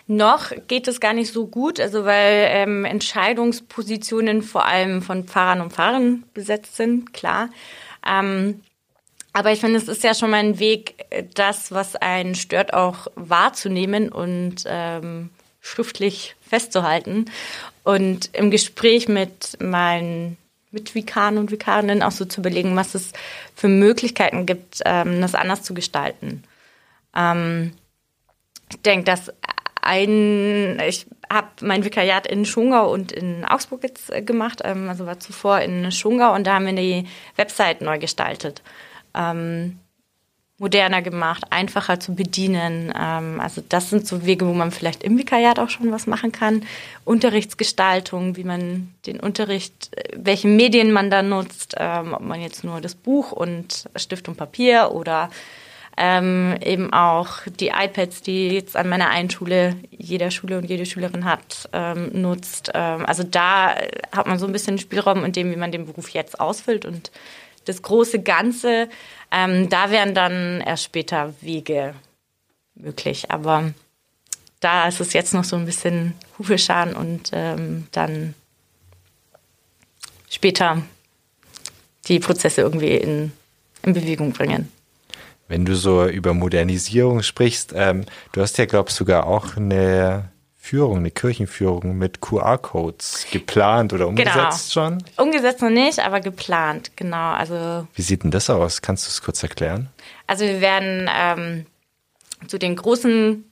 Noch 0.10 0.52
geht 0.68 0.88
es 0.88 1.02
gar 1.02 1.14
nicht 1.14 1.34
so 1.34 1.48
gut, 1.48 1.82
also 1.82 2.06
weil 2.06 2.48
ähm, 2.52 2.86
Entscheidungspositionen 2.86 4.42
vor 4.42 4.66
allem 4.66 5.02
von 5.02 5.26
Pfarrern 5.26 5.60
und 5.60 5.74
Pfarrern 5.74 6.24
besetzt 6.34 6.78
sind, 6.78 7.12
klar. 7.12 7.50
Ähm, 8.08 8.62
aber 9.38 9.52
ich 9.52 9.60
finde, 9.60 9.78
es 9.78 9.88
ist 9.88 10.04
ja 10.04 10.16
schon 10.16 10.32
mal 10.32 10.38
ein 10.38 10.58
Weg, 10.58 11.06
das, 11.36 11.72
was 11.72 11.96
einen 11.96 12.34
stört, 12.34 12.74
auch 12.74 13.06
wahrzunehmen 13.14 14.10
und 14.10 14.64
ähm, 14.66 15.30
schriftlich 15.62 16.36
festzuhalten. 16.42 17.26
Und 17.84 18.32
im 18.34 18.50
Gespräch 18.50 19.08
mit 19.08 19.62
meinen 19.62 20.38
Mitvikaren 20.72 21.38
und 21.38 21.52
Vikarinnen 21.52 22.02
auch 22.02 22.10
so 22.10 22.26
zu 22.26 22.42
überlegen, 22.42 22.76
was 22.76 22.96
es 22.96 23.14
für 23.54 23.68
Möglichkeiten 23.68 24.48
gibt, 24.48 24.82
ähm, 24.86 25.22
das 25.22 25.36
anders 25.36 25.62
zu 25.62 25.76
gestalten. 25.76 26.42
Ähm, 27.16 27.74
ich 28.72 28.82
denke, 28.82 29.04
dass 29.04 29.32
ein, 29.84 30.80
ich 30.80 31.06
habe 31.32 31.50
mein 31.62 31.86
Vikariat 31.86 32.26
in 32.26 32.44
Schongau 32.44 32.92
und 32.92 33.12
in 33.12 33.46
Augsburg 33.46 33.84
jetzt 33.84 34.12
äh, 34.12 34.24
gemacht, 34.24 34.62
ähm, 34.64 34.90
also 34.90 35.06
war 35.06 35.20
zuvor 35.20 35.60
in 35.60 35.92
Schongau 35.92 36.34
und 36.34 36.48
da 36.48 36.56
haben 36.56 36.66
wir 36.66 36.74
die 36.74 37.08
Website 37.36 37.82
neu 37.82 38.00
gestaltet 38.00 38.64
ähm, 39.18 39.80
moderner 40.60 41.04
gemacht, 41.04 41.44
einfacher 41.52 42.00
zu 42.00 42.16
bedienen. 42.16 42.92
Ähm, 42.98 43.40
also 43.40 43.62
das 43.68 43.90
sind 43.90 44.08
so 44.08 44.26
Wege, 44.26 44.48
wo 44.48 44.54
man 44.54 44.72
vielleicht 44.72 45.04
im 45.04 45.18
Vikariat 45.18 45.60
auch 45.60 45.70
schon 45.70 45.92
was 45.92 46.08
machen 46.08 46.32
kann. 46.32 46.64
Unterrichtsgestaltung, 47.06 48.38
wie 48.38 48.44
man 48.44 48.94
den 49.06 49.20
Unterricht, 49.20 49.92
welche 50.16 50.48
Medien 50.48 50.92
man 50.92 51.12
da 51.12 51.22
nutzt, 51.22 51.76
ähm, 51.78 52.14
ob 52.14 52.22
man 52.22 52.42
jetzt 52.42 52.64
nur 52.64 52.82
das 52.82 52.96
Buch 52.96 53.32
und 53.32 53.86
Stift 53.96 54.28
und 54.28 54.38
Papier 54.38 54.92
oder 54.94 55.30
ähm, 56.00 56.56
eben 56.64 56.94
auch 56.94 57.40
die 57.60 57.70
iPads, 57.70 58.22
die 58.22 58.50
jetzt 58.50 58.76
an 58.76 58.88
meiner 58.88 59.10
einen 59.10 59.32
Schule 59.32 59.76
jeder 59.90 60.30
Schule 60.30 60.60
und 60.60 60.66
jede 60.66 60.86
Schülerin 60.86 61.26
hat, 61.26 61.70
ähm, 61.74 62.10
nutzt. 62.14 62.72
Ähm, 62.74 63.06
also 63.06 63.24
da 63.24 63.76
hat 64.12 64.28
man 64.28 64.38
so 64.38 64.46
ein 64.46 64.52
bisschen 64.52 64.78
Spielraum 64.78 65.24
in 65.24 65.32
dem, 65.32 65.52
wie 65.52 65.56
man 65.56 65.72
den 65.72 65.86
Beruf 65.86 66.10
jetzt 66.10 66.40
ausfüllt 66.40 66.86
und 66.86 67.12
das 67.68 67.82
große 67.82 68.22
Ganze, 68.22 68.90
ähm, 69.32 69.70
da 69.70 69.92
wären 69.92 70.14
dann 70.14 70.62
erst 70.62 70.84
später 70.84 71.34
Wege 71.42 71.94
möglich. 72.76 73.30
Aber 73.30 73.74
da 74.60 74.88
ist 74.88 75.00
es 75.00 75.14
jetzt 75.14 75.34
noch 75.34 75.44
so 75.44 75.56
ein 75.56 75.66
bisschen 75.66 76.14
Hufeschaden 76.38 76.96
und 76.96 77.32
ähm, 77.34 77.88
dann 77.92 78.34
später 80.30 80.82
die 82.08 82.20
Prozesse 82.20 82.62
irgendwie 82.62 82.96
in, 82.96 83.32
in 83.84 83.94
Bewegung 83.94 84.32
bringen. 84.32 84.72
Wenn 85.48 85.66
du 85.66 85.76
so 85.76 86.06
über 86.06 86.34
Modernisierung 86.34 87.24
sprichst, 87.24 87.74
ähm, 87.76 88.06
du 88.34 88.42
hast 88.42 88.58
ja, 88.58 88.66
glaube 88.66 88.90
ich, 88.90 88.96
sogar 88.96 89.26
auch 89.26 89.56
eine 89.56 90.30
Führung, 90.68 90.98
eine 90.98 91.12
Kirchenführung 91.12 91.98
mit 91.98 92.20
QR-Codes 92.20 93.28
geplant 93.32 93.94
oder 93.94 94.06
umgesetzt 94.06 94.74
genau. 94.74 94.90
schon? 94.90 95.04
Umgesetzt 95.16 95.62
noch 95.62 95.70
nicht, 95.70 96.00
aber 96.00 96.20
geplant, 96.20 96.92
genau. 96.98 97.32
Also 97.32 97.88
Wie 97.96 98.02
sieht 98.02 98.24
denn 98.24 98.32
das 98.32 98.50
aus? 98.50 98.82
Kannst 98.82 99.06
du 99.06 99.10
es 99.10 99.22
kurz 99.22 99.42
erklären? 99.44 99.88
Also 100.28 100.44
wir 100.44 100.60
werden 100.60 101.10
ähm, 101.16 101.66
zu 102.48 102.60
den 102.60 102.76
großen 102.76 103.50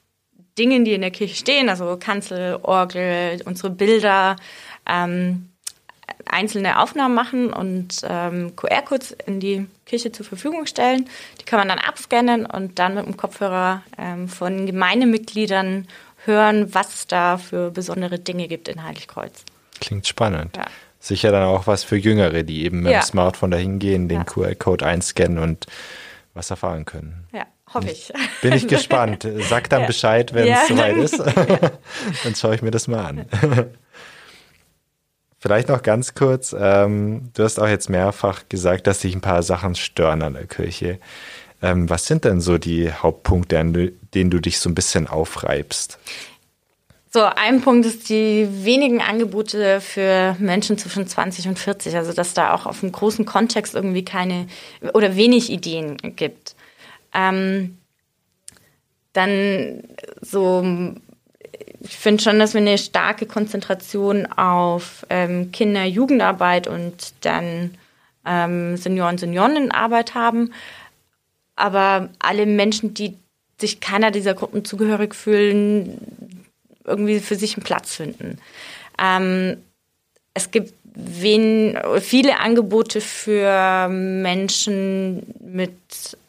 Dingen, 0.57 0.83
die 0.83 0.93
in 0.93 0.99
der 0.99 1.11
Kirche 1.11 1.35
stehen, 1.35 1.69
also 1.69 1.95
Kanzel, 1.97 2.59
Orgel, 2.61 3.41
unsere 3.45 3.69
Bilder, 3.69 4.35
ähm, 4.85 5.49
einzelne 6.25 6.81
Aufnahmen 6.81 7.15
machen 7.15 7.53
und 7.53 8.01
ähm, 8.03 8.57
QR-Codes 8.57 9.15
in 9.25 9.39
die 9.39 9.67
Kirche 9.85 10.11
zur 10.11 10.25
Verfügung 10.25 10.65
stellen. 10.65 11.07
Die 11.39 11.45
kann 11.45 11.59
man 11.59 11.69
dann 11.69 11.79
abscannen 11.79 12.45
und 12.45 12.77
dann 12.77 12.95
mit 12.95 13.05
dem 13.05 13.15
Kopfhörer 13.15 13.83
ähm, 13.97 14.27
von 14.27 14.65
Gemeindemitgliedern 14.65 15.87
hören, 16.25 16.73
was 16.73 16.93
es 16.93 17.07
da 17.07 17.37
für 17.37 17.71
besondere 17.71 18.19
Dinge 18.19 18.47
gibt 18.47 18.67
in 18.67 18.83
Heiligkreuz. 18.83 19.43
Klingt 19.79 20.07
spannend. 20.07 20.57
Ja. 20.57 20.65
Sicher 20.99 21.31
dann 21.31 21.43
auch 21.43 21.67
was 21.67 21.83
für 21.83 21.97
Jüngere, 21.97 22.43
die 22.43 22.65
eben 22.65 22.81
mit 22.81 22.91
ja. 22.91 23.01
dem 23.01 23.05
Smartphone 23.05 23.51
dahin 23.51 23.79
gehen, 23.79 24.07
den 24.07 24.19
ja. 24.19 24.23
QR-Code 24.23 24.85
einscannen 24.85 25.37
und 25.37 25.67
was 26.33 26.49
erfahren 26.49 26.85
können. 26.85 27.27
Ja, 27.31 27.45
hoffe 27.73 27.91
ich. 27.91 28.11
Bin 28.41 28.53
ich 28.53 28.67
gespannt. 28.67 29.27
Sag 29.49 29.69
dann 29.69 29.85
Bescheid, 29.85 30.33
wenn 30.33 30.47
es 30.47 30.67
soweit 30.67 30.97
ist. 30.97 31.19
dann 32.23 32.35
schaue 32.35 32.55
ich 32.55 32.61
mir 32.61 32.71
das 32.71 32.87
mal 32.87 33.05
an. 33.05 33.25
Vielleicht 35.45 35.69
noch 35.69 35.83
ganz 35.83 36.15
kurz, 36.15 36.55
ähm, 36.57 37.29
du 37.35 37.43
hast 37.43 37.59
auch 37.59 37.67
jetzt 37.67 37.87
mehrfach 37.87 38.49
gesagt, 38.49 38.87
dass 38.87 39.01
dich 39.01 39.13
ein 39.13 39.21
paar 39.21 39.43
Sachen 39.43 39.75
stören 39.75 40.23
an 40.23 40.33
der 40.33 40.47
Kirche. 40.47 40.99
Ähm, 41.61 41.89
was 41.89 42.05
sind 42.05 42.25
denn 42.25 42.41
so 42.41 42.57
die 42.57 42.91
Hauptpunkte, 42.91 43.59
an 43.59 43.91
denen 44.13 44.29
du 44.29 44.39
dich 44.39 44.59
so 44.59 44.69
ein 44.69 44.75
bisschen 44.75 45.07
aufreibst? 45.07 45.97
So, 47.11 47.23
ein 47.23 47.61
Punkt 47.61 47.85
ist 47.85 48.09
die 48.09 48.47
wenigen 48.65 49.01
Angebote 49.01 49.79
für 49.79 50.35
Menschen 50.39 50.77
zwischen 50.77 51.07
20 51.07 51.47
und 51.47 51.57
40. 51.57 51.95
Also, 51.95 52.11
dass 52.11 52.33
da 52.33 52.53
auch 52.53 52.65
auf 52.65 52.81
dem 52.81 52.91
großen 52.91 53.25
Kontext 53.25 53.73
irgendwie 53.73 54.03
keine 54.03 54.47
oder 54.93 55.15
wenig 55.15 55.49
Ideen 55.49 55.97
gibt. 56.15 56.55
Ähm, 57.13 57.77
dann 59.13 59.83
so 60.21 60.61
ich 61.87 61.97
finde 61.97 62.23
schon, 62.23 62.39
dass 62.39 62.53
wir 62.53 62.61
eine 62.61 62.77
starke 62.77 63.25
Konzentration 63.25 64.25
auf 64.25 65.05
ähm, 65.09 65.51
Kinder-Jugendarbeit 65.51 66.67
und 66.67 67.13
dann 67.21 67.77
ähm, 68.25 68.75
Senioren, 68.77 69.17
Seniorinnenarbeit 69.17 70.15
haben. 70.15 70.51
Aber 71.55 72.09
alle 72.19 72.45
Menschen, 72.45 72.93
die 72.93 73.15
sich 73.59 73.79
keiner 73.79 74.11
dieser 74.11 74.33
Gruppen 74.33 74.65
zugehörig 74.65 75.15
fühlen, 75.15 76.45
irgendwie 76.83 77.19
für 77.19 77.35
sich 77.35 77.55
einen 77.55 77.63
Platz 77.63 77.95
finden. 77.95 78.37
Ähm, 78.99 79.57
es 80.33 80.51
gibt 80.51 80.73
wen, 80.83 81.77
viele 82.01 82.39
Angebote 82.39 83.01
für 83.01 83.87
Menschen 83.89 85.23
mit 85.39 85.73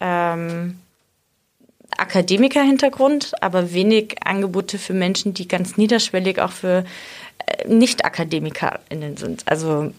ähm, 0.01 0.79
Akademiker-Hintergrund, 1.97 3.33
aber 3.43 3.73
wenig 3.73 4.17
Angebote 4.25 4.79
für 4.79 4.95
Menschen, 4.95 5.35
die 5.35 5.49
ganz 5.49 5.77
niederschwellig 5.77 6.41
auch 6.41 6.53
für 6.53 6.85
äh, 7.47 7.69
Nicht-AkademikerInnen 7.69 9.17
sind. 9.17 9.43
Also 9.47 9.93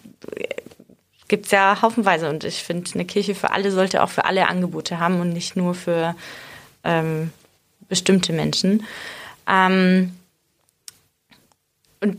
gibt 1.28 1.46
es 1.46 1.52
ja 1.52 1.80
haufenweise 1.82 2.28
und 2.28 2.44
ich 2.44 2.62
finde, 2.62 2.90
eine 2.94 3.04
Kirche 3.04 3.34
für 3.34 3.50
alle 3.50 3.70
sollte 3.70 4.02
auch 4.02 4.08
für 4.08 4.24
alle 4.24 4.48
Angebote 4.48 4.98
haben 4.98 5.20
und 5.20 5.32
nicht 5.32 5.56
nur 5.56 5.74
für 5.74 6.14
ähm, 6.84 7.30
bestimmte 7.88 8.32
Menschen. 8.32 8.84
Ähm, 9.46 10.14
und 12.00 12.18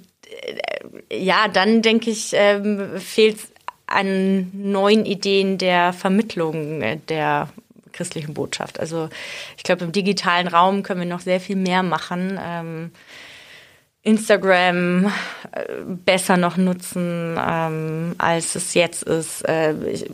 äh, 1.09 1.17
ja, 1.17 1.47
dann 1.47 1.81
denke 1.81 2.09
ich, 2.09 2.31
ähm, 2.33 2.99
fehlt 2.99 3.37
es 3.37 3.51
an 3.87 4.51
neuen 4.53 5.05
Ideen 5.05 5.57
der 5.57 5.93
Vermittlung 5.93 6.81
äh, 6.81 6.97
der 7.09 7.49
christlichen 7.91 8.33
Botschaft. 8.33 8.79
Also 8.79 9.09
ich 9.57 9.63
glaube, 9.63 9.85
im 9.85 9.91
digitalen 9.91 10.47
Raum 10.47 10.83
können 10.83 11.01
wir 11.01 11.07
noch 11.07 11.19
sehr 11.19 11.39
viel 11.39 11.55
mehr 11.55 11.83
machen. 11.83 12.39
Ähm, 12.41 12.91
Instagram 14.01 15.05
äh, 15.51 15.63
besser 15.85 16.37
noch 16.37 16.55
nutzen, 16.57 17.37
ähm, 17.37 18.15
als 18.17 18.55
es 18.55 18.73
jetzt 18.73 19.03
ist. 19.03 19.41
Äh, 19.47 19.73
ich, 19.89 20.05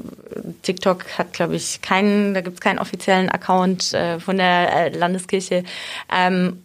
TikTok 0.63 1.05
hat, 1.17 1.33
glaube 1.33 1.55
ich, 1.55 1.81
keinen, 1.81 2.33
da 2.33 2.41
gibt 2.41 2.55
es 2.55 2.61
keinen 2.61 2.79
offiziellen 2.79 3.29
Account 3.29 3.93
äh, 3.93 4.19
von 4.19 4.37
der 4.37 4.73
äh, 4.73 4.89
Landeskirche. 4.89 5.63
Ähm, 6.11 6.63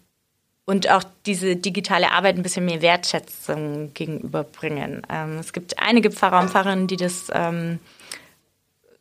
und 0.65 0.89
auch 0.89 1.03
diese 1.27 1.57
digitale 1.57 2.13
Arbeit 2.13 2.37
ein 2.37 2.43
bisschen 2.43 2.65
mehr 2.65 2.81
Wertschätzung 2.81 3.93
gegenüberbringen. 3.93 5.03
Ähm, 5.11 5.39
es 5.41 5.53
gibt 5.53 5.79
einige 5.79 6.11
Pfarrer 6.11 6.41
und 6.41 6.51
Pfarrerinnen, 6.51 6.87
die 6.87 6.97
das 6.97 7.27
ähm, 7.33 7.81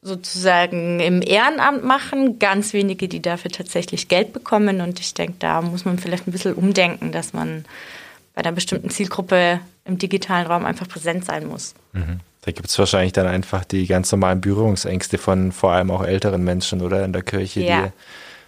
sozusagen 0.02 1.00
im 1.00 1.22
Ehrenamt 1.22 1.84
machen, 1.84 2.40
ganz 2.40 2.74
wenige, 2.74 3.08
die 3.08 3.22
dafür 3.22 3.52
tatsächlich 3.52 4.08
Geld 4.08 4.34
bekommen. 4.34 4.82
Und 4.82 5.00
ich 5.00 5.14
denke, 5.14 5.36
da 5.40 5.62
muss 5.62 5.86
man 5.86 6.00
vielleicht 6.00 6.28
ein 6.28 6.32
bisschen 6.32 6.56
umdenken, 6.56 7.12
dass 7.12 7.34
man 7.34 7.66
bei 8.34 8.42
einer 8.42 8.52
bestimmten 8.52 8.90
Zielgruppe 8.90 9.60
im 9.86 9.98
digitalen 9.98 10.48
Raum 10.48 10.66
einfach 10.66 10.88
präsent 10.88 11.26
sein 11.26 11.48
muss. 11.48 11.74
Mhm. 11.94 12.20
Da 12.42 12.52
gibt 12.52 12.70
es 12.70 12.80
wahrscheinlich 12.80 13.14
dann 13.14 13.28
einfach 13.28 13.66
die 13.66 13.86
ganz 13.86 14.12
normalen 14.12 14.42
Berührungsängste 14.42 15.18
von 15.18 15.52
vor 15.52 15.72
allem 15.74 15.92
auch 15.92 16.04
älteren 16.04 16.44
Menschen 16.44 16.82
oder 16.82 17.04
in 17.04 17.14
der 17.14 17.22
Kirche, 17.22 17.62
ja. 17.62 17.82
die 17.82 17.92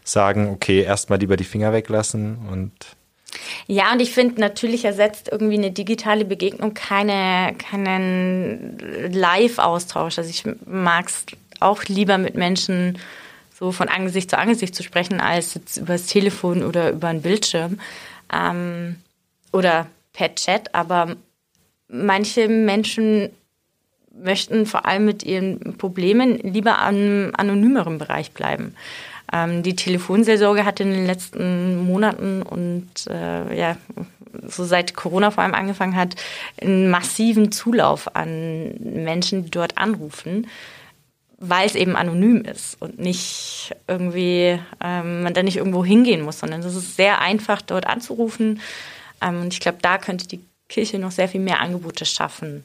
sagen, 0.04 0.50
okay, 0.50 0.82
erstmal 0.82 1.20
lieber 1.20 1.38
die 1.38 1.44
Finger 1.44 1.74
weglassen 1.74 2.38
und 2.50 2.72
ja, 3.68 3.94
und 3.94 4.02
ich 4.02 4.12
finde, 4.12 4.42
natürlich 4.42 4.84
ersetzt 4.84 5.30
irgendwie 5.32 5.58
eine 5.58 5.72
digitale 5.72 6.26
Begegnung 6.26 6.74
keine, 6.74 7.56
keinen 7.58 8.78
Live-Austausch. 9.10 10.18
Also 10.18 10.30
ich 10.30 10.44
mag 10.66 11.08
es 11.08 11.26
auch 11.62 11.86
lieber 11.86 12.18
mit 12.18 12.36
Menschen 12.36 12.98
so 13.58 13.72
von 13.72 13.88
Angesicht 13.88 14.30
zu 14.30 14.38
Angesicht 14.38 14.76
zu 14.76 14.84
sprechen, 14.84 15.22
als 15.22 15.54
jetzt 15.54 15.78
über 15.78 15.94
das 15.94 16.08
Telefon 16.08 16.64
oder 16.64 16.92
über 16.92 17.08
einen 17.08 17.22
Bildschirm 17.22 17.80
ähm, 18.34 18.98
oder 19.52 19.88
per 20.14 20.36
Chat. 20.36 20.74
Aber 20.74 21.16
manche 21.88 22.48
Menschen 22.48 23.30
möchten 24.14 24.66
vor 24.66 24.86
allem 24.86 25.06
mit 25.06 25.24
ihren 25.24 25.78
Problemen 25.78 26.38
lieber 26.40 26.80
am 26.80 27.32
anonymeren 27.36 27.98
Bereich 27.98 28.32
bleiben. 28.32 28.76
Ähm, 29.32 29.64
die 29.64 29.76
Telefonseelsorge 29.76 30.66
hat 30.66 30.80
in 30.80 30.92
den 30.92 31.06
letzten 31.06 31.78
Monaten 31.78 32.42
und 32.42 32.90
äh, 33.10 33.58
ja, 33.58 33.78
so 34.48 34.66
seit 34.66 34.94
Corona 34.96 35.32
vor 35.32 35.44
allem 35.44 35.54
angefangen 35.54 35.96
hat, 35.96 36.16
einen 36.62 36.90
massiven 36.90 37.52
Zulauf 37.52 38.16
an 38.16 38.74
Menschen, 38.80 39.46
die 39.46 39.52
dort 39.52 39.78
anrufen, 39.78 40.48
weil 41.38 41.66
es 41.66 41.76
eben 41.76 41.96
anonym 41.96 42.44
ist 42.44 42.82
und 42.82 43.00
nicht 43.00 43.76
irgendwie, 43.88 44.60
ähm, 44.84 45.24
man 45.24 45.34
da 45.34 45.44
nicht 45.44 45.58
irgendwo 45.58 45.84
hingehen 45.84 46.22
muss, 46.22 46.40
sondern 46.40 46.62
es 46.62 46.76
ist 46.76 46.96
sehr 46.96 47.20
einfach, 47.20 47.62
dort 47.62 47.88
anzurufen. 47.88 48.60
Ähm, 49.22 49.42
und 49.42 49.54
ich 49.54 49.60
glaube, 49.60 49.80
da 49.82 49.98
könnte 49.98 50.28
die 50.28 50.42
Kirche 50.70 51.00
noch 51.00 51.12
sehr 51.12 51.28
viel 51.28 51.42
mehr 51.42 51.60
Angebote 51.60 52.06
schaffen. 52.06 52.64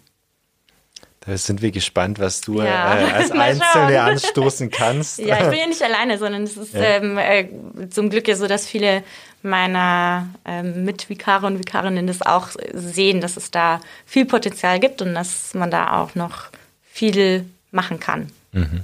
Da 1.26 1.36
sind 1.36 1.60
wir 1.60 1.72
gespannt, 1.72 2.20
was 2.20 2.40
du 2.40 2.62
ja. 2.62 2.98
äh, 2.98 3.12
als 3.12 3.30
Einzelne 3.32 4.00
anstoßen 4.00 4.70
kannst. 4.70 5.18
Ja, 5.18 5.42
ich 5.42 5.50
bin 5.50 5.58
ja 5.58 5.66
nicht 5.66 5.82
alleine, 5.82 6.18
sondern 6.18 6.44
es 6.44 6.56
ist 6.56 6.74
ja. 6.74 6.82
ähm, 6.82 7.18
äh, 7.18 7.48
zum 7.90 8.10
Glück 8.10 8.28
ja 8.28 8.36
so, 8.36 8.46
dass 8.46 8.66
viele 8.66 9.02
meiner 9.42 10.28
ähm, 10.44 10.84
Mitvikare 10.84 11.46
und 11.46 11.58
Vikarinnen 11.58 12.06
das 12.06 12.22
auch 12.22 12.50
sehen, 12.72 13.20
dass 13.20 13.36
es 13.36 13.50
da 13.50 13.80
viel 14.04 14.24
Potenzial 14.24 14.78
gibt 14.78 15.02
und 15.02 15.14
dass 15.14 15.54
man 15.54 15.70
da 15.70 16.00
auch 16.00 16.14
noch 16.14 16.46
viel 16.84 17.44
machen 17.72 17.98
kann. 18.00 18.30
Mhm. 18.52 18.82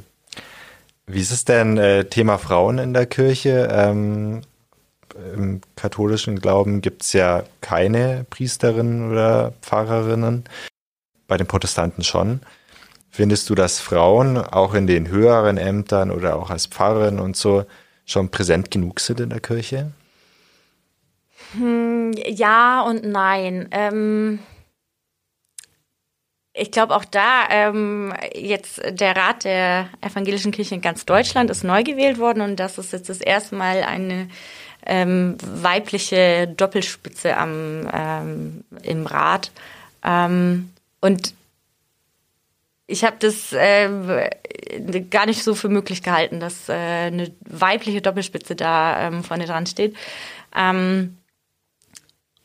Wie 1.07 1.21
ist 1.21 1.33
es 1.33 1.45
denn 1.45 1.79
äh, 1.79 2.05
Thema 2.05 2.39
Frauen 2.39 2.79
in 2.79 2.93
der 2.93 3.07
Kirche? 3.07 3.69
Ähm, 3.71 4.43
Im 5.35 5.61
katholischen 5.77 6.41
Glauben 6.41 6.81
gibt 6.81 7.03
es 7.03 7.13
ja 7.13 7.45
keine 7.61 8.25
Priesterinnen 8.31 9.11
oder 9.11 9.53
Pfarrerinnen 9.63 10.45
bei 11.27 11.37
den 11.37 11.47
Protestanten 11.47 12.03
schon. 12.03 12.41
Findest 13.11 13.51
du, 13.51 13.55
dass 13.55 13.79
Frauen 13.79 14.39
auch 14.39 14.75
in 14.75 14.87
den 14.87 15.09
höheren 15.09 15.59
Ämtern 15.59 16.11
oder 16.11 16.37
auch 16.37 16.51
als 16.51 16.67
Pfarrerin 16.67 17.19
und 17.19 17.37
so 17.37 17.67
schon 18.07 18.31
präsent 18.31 18.71
genug 18.71 19.01
sind 19.01 19.21
in 19.21 19.31
der 19.31 19.41
Kirche? 19.41 19.93
Hm, 21.53 22.13
ja 22.27 22.83
und 22.83 23.05
nein. 23.05 23.69
Ähm, 23.71 24.39
ich 26.55 26.71
glaube 26.71 26.95
auch 26.95 27.05
da, 27.05 27.49
ähm, 27.51 28.15
jetzt 28.35 28.81
der 28.87 29.17
Rat 29.17 29.45
der 29.45 29.89
evangelischen 30.01 30.53
Kirche 30.53 30.75
in 30.75 30.81
ganz 30.83 31.07
Deutschland 31.07 31.51
ist 31.51 31.65
neu 31.65 31.83
gewählt 31.83 32.19
worden 32.19 32.43
und 32.43 32.57
das 32.57 32.79
ist 32.79 32.93
jetzt 32.93 33.09
das 33.09 33.21
erste 33.21 33.55
Mal 33.57 33.83
eine 33.83 34.29
ähm, 34.87 35.37
weibliche 35.41 36.49
Doppelspitze 36.49 37.37
am, 37.37 37.89
ähm, 37.93 38.65
im 38.83 39.07
Rat. 39.07 39.51
Ähm, 40.05 40.71
und 41.01 41.35
ich 42.87 43.05
habe 43.05 43.17
das 43.19 43.53
äh, 43.53 43.89
gar 45.11 45.27
nicht 45.27 45.43
so 45.43 45.55
für 45.55 45.69
möglich 45.69 46.03
gehalten, 46.03 46.41
dass 46.41 46.69
äh, 46.69 46.73
eine 46.73 47.33
weibliche 47.41 48.03
Doppelspitze 48.03 48.55
da 48.55 49.07
ähm, 49.07 49.25
vorne 49.25 49.47
dran 49.47 49.67
steht. 49.67 49.97
Ähm, 50.55 51.17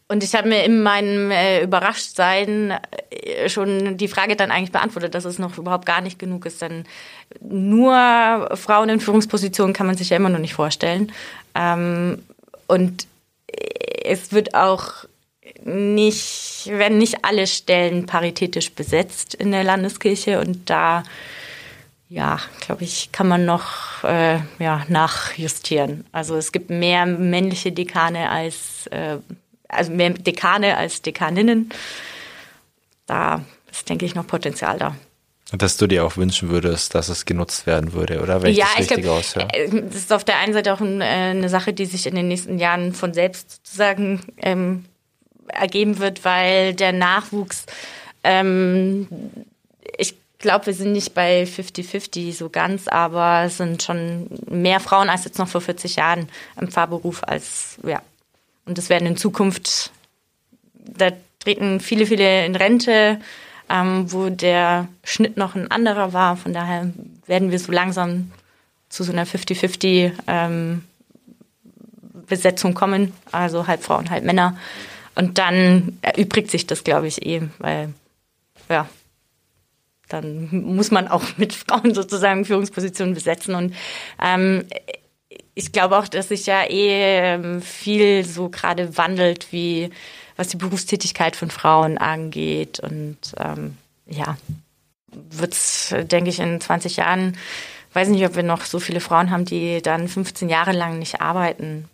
und 0.10 0.24
ich 0.24 0.34
habe 0.36 0.48
mir 0.48 0.64
in 0.64 0.84
meinem 0.84 1.32
äh, 1.32 1.64
Überraschtsein 1.64 2.80
äh, 3.10 3.50
schon 3.50 3.98
die 3.98 4.08
Frage 4.08 4.36
dann 4.36 4.52
eigentlich 4.52 4.72
beantwortet, 4.72 5.16
dass 5.16 5.26
es 5.26 5.38
noch 5.38 5.58
überhaupt 5.58 5.86
gar 5.86 6.02
nicht 6.02 6.18
genug 6.18 6.46
ist. 6.46 6.62
Denn 6.62 6.86
nur 7.42 8.50
Frauen 8.56 8.90
in 8.90 9.00
Führungspositionen 9.02 9.74
kann 9.74 9.88
man 9.88 9.98
sich 9.98 10.10
ja 10.10 10.18
immer 10.18 10.30
noch 10.30 10.40
nicht 10.40 10.54
vorstellen. 10.54 11.12
Ähm, 11.56 12.24
und 12.68 13.08
es 14.04 14.32
wird 14.32 14.56
auch 14.56 15.06
nicht, 15.64 16.68
werden 16.68 16.98
nicht 16.98 17.26
alle 17.26 17.46
Stellen 17.46 18.06
paritätisch 18.06 18.72
besetzt 18.72 19.34
in 19.34 19.52
der 19.52 19.64
Landeskirche 19.64 20.40
und 20.40 20.70
da 20.70 21.04
ja, 22.10 22.40
glaube 22.62 22.86
ich, 22.86 23.12
kann 23.12 23.28
man 23.28 23.44
noch 23.44 24.06
äh, 24.06 24.40
ja, 24.60 24.86
nachjustieren. 24.88 26.06
Also 26.14 26.38
es 26.38 26.54
gibt 26.54 26.70
mehr 26.70 27.06
männliche 27.06 27.74
Dekane 27.74 28.30
als 28.30 28.88
äh, 28.88 29.18
also 29.68 29.92
mehr 29.92 30.12
Dekane 30.12 30.78
als 30.78 31.02
Dekaninnen. 31.02 31.70
Da 33.06 33.44
ist, 33.72 33.90
denke 33.90 34.06
ich, 34.06 34.16
noch 34.16 34.28
Potenzial 34.28 34.78
da. 34.78 34.96
Dass 35.54 35.78
du 35.78 35.88
dir 35.88 36.06
auch 36.06 36.18
wünschen 36.18 36.50
würdest, 36.50 36.94
dass 36.94 37.08
es 37.08 37.26
genutzt 37.26 37.66
werden 37.68 37.94
würde, 37.94 38.22
oder? 38.22 38.42
Wenn 38.42 38.52
ich 38.52 38.58
ja, 38.58 38.66
das 38.66 38.80
richtig 38.80 38.98
ich 38.98 39.04
glaub, 39.04 39.20
aushöre. 39.20 39.48
Äh, 39.54 39.70
das 39.84 39.96
ist 39.96 40.12
auf 40.12 40.26
der 40.26 40.40
einen 40.40 40.54
Seite 40.54 40.74
auch 40.74 40.82
äh, 40.82 41.04
eine 41.04 41.48
Sache, 41.48 41.72
die 41.72 41.86
sich 41.86 42.06
in 42.06 42.16
den 42.16 42.28
nächsten 42.28 42.60
Jahren 42.60 42.94
von 42.94 43.14
selbst 43.14 43.62
sozusagen 43.64 44.22
ähm, 44.42 44.84
ergeben 45.48 46.00
wird, 46.00 46.26
weil 46.26 46.74
der 46.74 46.92
Nachwuchs, 46.92 47.66
ähm, 48.26 49.08
ich 49.98 50.16
glaube, 50.40 50.66
wir 50.66 50.74
sind 50.74 50.92
nicht 50.92 51.14
bei 51.14 51.44
50-50 51.44 52.34
so 52.34 52.50
ganz, 52.50 52.90
aber 52.90 53.44
es 53.46 53.56
sind 53.56 53.82
schon 53.82 54.28
mehr 54.50 54.82
Frauen 54.82 55.10
als 55.10 55.24
jetzt 55.24 55.40
noch 55.40 55.48
vor 55.48 55.62
40 55.62 55.96
Jahren 55.96 56.28
im 56.60 56.68
Pfarrberuf 56.68 57.24
als, 57.24 57.78
ja. 57.86 58.02
Und 58.68 58.78
es 58.78 58.90
werden 58.90 59.08
in 59.08 59.18
Zukunft, 59.18 59.92
da 60.74 61.12
treten 61.40 61.80
viele, 61.80 62.06
viele 62.06 62.46
in 62.46 62.56
Rente, 62.56 63.20
ähm, 63.70 64.12
wo 64.12 64.30
der 64.30 64.88
Schnitt 65.04 65.38
noch 65.38 65.56
ein 65.56 65.72
anderer 65.72 66.14
war. 66.14 66.36
Von 66.38 66.54
daher 66.54 66.92
werden 67.26 67.52
wir 67.52 67.60
so 67.60 67.72
langsam 67.72 68.32
zu 68.90 69.04
so 69.04 69.12
einer 69.12 69.26
50-50 69.26 70.12
ähm, 70.28 70.84
Besetzung 72.28 72.74
kommen, 72.74 73.14
also 73.32 73.68
halb 73.68 73.84
Frauen, 73.84 74.10
halb 74.10 74.26
Männer. 74.26 74.58
Und 75.16 75.38
dann 75.38 75.98
erübrigt 76.02 76.52
sich 76.52 76.68
das, 76.68 76.84
glaube 76.84 77.08
ich, 77.08 77.26
eh, 77.26 77.42
weil, 77.60 77.94
ja, 78.70 78.88
dann 80.10 80.50
muss 80.52 80.92
man 80.92 81.08
auch 81.08 81.24
mit 81.38 81.54
Frauen 81.54 81.94
sozusagen 81.94 82.46
Führungspositionen 82.46 83.14
besetzen. 83.14 83.56
Und 83.56 83.74
ähm, 84.22 84.66
ich 85.58 85.72
glaube 85.72 85.98
auch, 85.98 86.08
dass 86.08 86.30
sich 86.30 86.46
ja 86.46 86.64
eh 86.64 87.34
ähm, 87.34 87.62
viel 87.64 88.24
so 88.24 88.50
gerade 88.50 88.96
wandelt, 88.96 89.52
wie 89.52 89.90
was 90.36 90.50
die 90.50 90.58
Berufstätigkeit 90.58 91.36
von 91.36 91.50
Frauen 91.50 91.98
angeht. 91.98 92.80
Und 92.80 93.18
ähm, 93.40 93.76
ja, 94.06 94.38
wird 95.12 95.54
es, 95.54 95.96
denke 96.04 96.30
ich, 96.30 96.40
in 96.40 96.62
20 96.62 96.98
Jahren, 96.98 97.36
weiß 97.94 98.10
nicht, 98.10 98.24
ob 98.24 98.36
wir 98.36 98.44
noch 98.44 98.66
so 98.66 98.80
viele 98.80 99.00
Frauen 99.00 99.32
haben, 99.32 99.46
die 99.46 99.82
dann 99.82 100.08
15 100.08 100.48
Jahre 100.48 100.74
lang 100.74 101.00
nicht 101.00 101.22
arbeiten. 101.22 101.90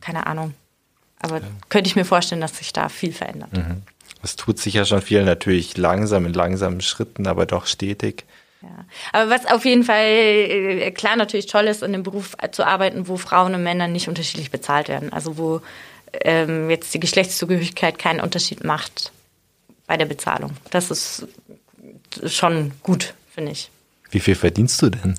Keine 0.00 0.26
Ahnung. 0.26 0.54
Aber 1.20 1.36
ja. 1.36 1.46
könnte 1.68 1.88
ich 1.88 1.94
mir 1.94 2.04
vorstellen, 2.04 2.40
dass 2.40 2.58
sich 2.58 2.72
da 2.72 2.88
viel 2.88 3.12
verändert. 3.12 3.52
Mhm. 3.52 3.82
Es 4.24 4.34
tut 4.34 4.58
sich 4.58 4.74
ja 4.74 4.84
schon 4.84 5.00
viel, 5.00 5.24
natürlich 5.24 5.76
langsam 5.76 6.26
in 6.26 6.32
langsamen 6.32 6.80
Schritten, 6.80 7.28
aber 7.28 7.46
doch 7.46 7.66
stetig. 7.66 8.24
Ja. 8.66 8.84
Aber 9.12 9.30
was 9.30 9.46
auf 9.46 9.64
jeden 9.64 9.84
Fall 9.84 10.04
äh, 10.04 10.90
klar 10.90 11.16
natürlich 11.16 11.46
toll 11.46 11.66
ist, 11.66 11.82
in 11.82 11.94
einem 11.94 12.02
Beruf 12.02 12.36
zu 12.50 12.66
arbeiten, 12.66 13.08
wo 13.08 13.16
Frauen 13.16 13.54
und 13.54 13.62
Männer 13.62 13.88
nicht 13.88 14.08
unterschiedlich 14.08 14.50
bezahlt 14.50 14.88
werden. 14.88 15.12
Also 15.12 15.38
wo 15.38 15.60
ähm, 16.24 16.70
jetzt 16.70 16.92
die 16.94 17.00
Geschlechtszugehörigkeit 17.00 17.98
keinen 17.98 18.20
Unterschied 18.20 18.64
macht 18.64 19.12
bei 19.86 19.96
der 19.96 20.06
Bezahlung. 20.06 20.52
Das 20.70 20.90
ist 20.90 21.26
schon 22.26 22.72
gut, 22.82 23.14
finde 23.32 23.52
ich. 23.52 23.70
Wie 24.10 24.20
viel 24.20 24.34
verdienst 24.34 24.80
du 24.82 24.90
denn? 24.90 25.16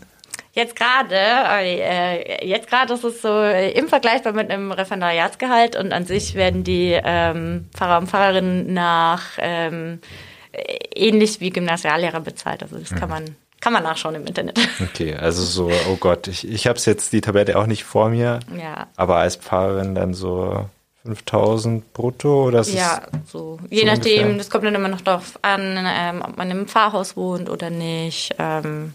Jetzt 0.54 0.76
gerade, 0.76 1.16
äh, 1.16 2.48
jetzt 2.48 2.68
gerade 2.68 2.92
ist 2.92 3.04
es 3.04 3.22
so 3.22 3.44
im 3.44 3.88
Vergleich 3.88 4.24
mit 4.26 4.50
einem 4.50 4.72
Referendariatsgehalt 4.72 5.76
und 5.76 5.94
an 5.94 6.06
sich 6.06 6.34
werden 6.34 6.64
die 6.64 7.00
ähm, 7.04 7.70
Pfarrer 7.76 8.00
und 8.00 8.10
Pfarrerinnen 8.10 8.74
nach 8.74 9.38
ähm, 9.38 10.00
ähnlich 10.96 11.40
wie 11.40 11.50
Gymnasiallehrer 11.50 12.20
bezahlt. 12.20 12.64
Also 12.64 12.78
das 12.78 12.90
kann 12.90 13.10
mhm. 13.10 13.10
man 13.10 13.36
kann 13.60 13.74
man 13.74 13.84
nachschauen 13.84 14.16
im 14.16 14.26
Internet. 14.26 14.60
Okay, 14.84 15.16
also 15.16 15.44
so, 15.44 15.72
oh 15.90 15.96
Gott, 15.96 16.28
ich, 16.28 16.48
ich 16.48 16.68
habe 16.68 16.80
jetzt 16.80 17.12
die 17.12 17.22
Tabelle 17.22 17.58
auch 17.58 17.66
nicht 17.66 17.84
vor 17.84 18.10
mir. 18.10 18.40
Ja. 18.56 18.88
Aber 18.96 19.16
als 19.18 19.36
Pfarrerin 19.36 19.96
dann 19.96 20.14
so 20.14 20.70
5000 21.06 21.92
brutto 21.94 22.46
oder 22.46 22.60
ist 22.60 22.74
Ja, 22.74 23.02
so. 23.26 23.58
Je 23.70 23.82
so 23.82 23.86
nachdem, 23.88 24.14
ungefähr? 24.14 24.38
das 24.38 24.50
kommt 24.50 24.66
dann 24.66 24.76
immer 24.76 24.90
noch 24.90 25.02
darauf 25.02 25.40
an, 25.42 25.76
ähm, 25.78 26.22
ob 26.22 26.38
man 26.38 26.52
im 26.52 26.68
Pfarrhaus 26.68 27.18
wohnt 27.18 27.50
oder 27.50 27.70
nicht. 27.70 28.36
Ähm, 28.38 28.94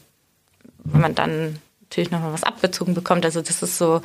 wenn 0.85 1.01
man 1.01 1.15
dann 1.15 1.59
natürlich 1.83 2.11
nochmal 2.11 2.33
was 2.33 2.45
abbezogen 2.45 2.95
bekommt. 2.95 3.25
Also 3.25 3.43
das 3.43 3.63
ist 3.63 3.79
so 3.79 4.01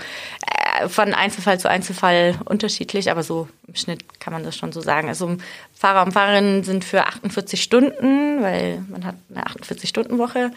von 0.87 1.13
Einzelfall 1.13 1.59
zu 1.59 1.69
Einzelfall 1.69 2.35
unterschiedlich, 2.45 3.11
aber 3.11 3.23
so 3.23 3.47
im 3.67 3.75
Schnitt 3.75 4.19
kann 4.19 4.33
man 4.33 4.43
das 4.43 4.55
schon 4.55 4.71
so 4.71 4.81
sagen. 4.81 5.07
Also 5.07 5.37
Fahrer 5.73 6.05
und 6.05 6.11
Fahrerinnen 6.11 6.63
sind 6.63 6.83
für 6.85 7.05
48 7.05 7.61
Stunden, 7.61 8.41
weil 8.41 8.83
man 8.89 9.05
hat 9.05 9.15
eine 9.29 9.45
48-Stunden-Woche, 9.45 10.51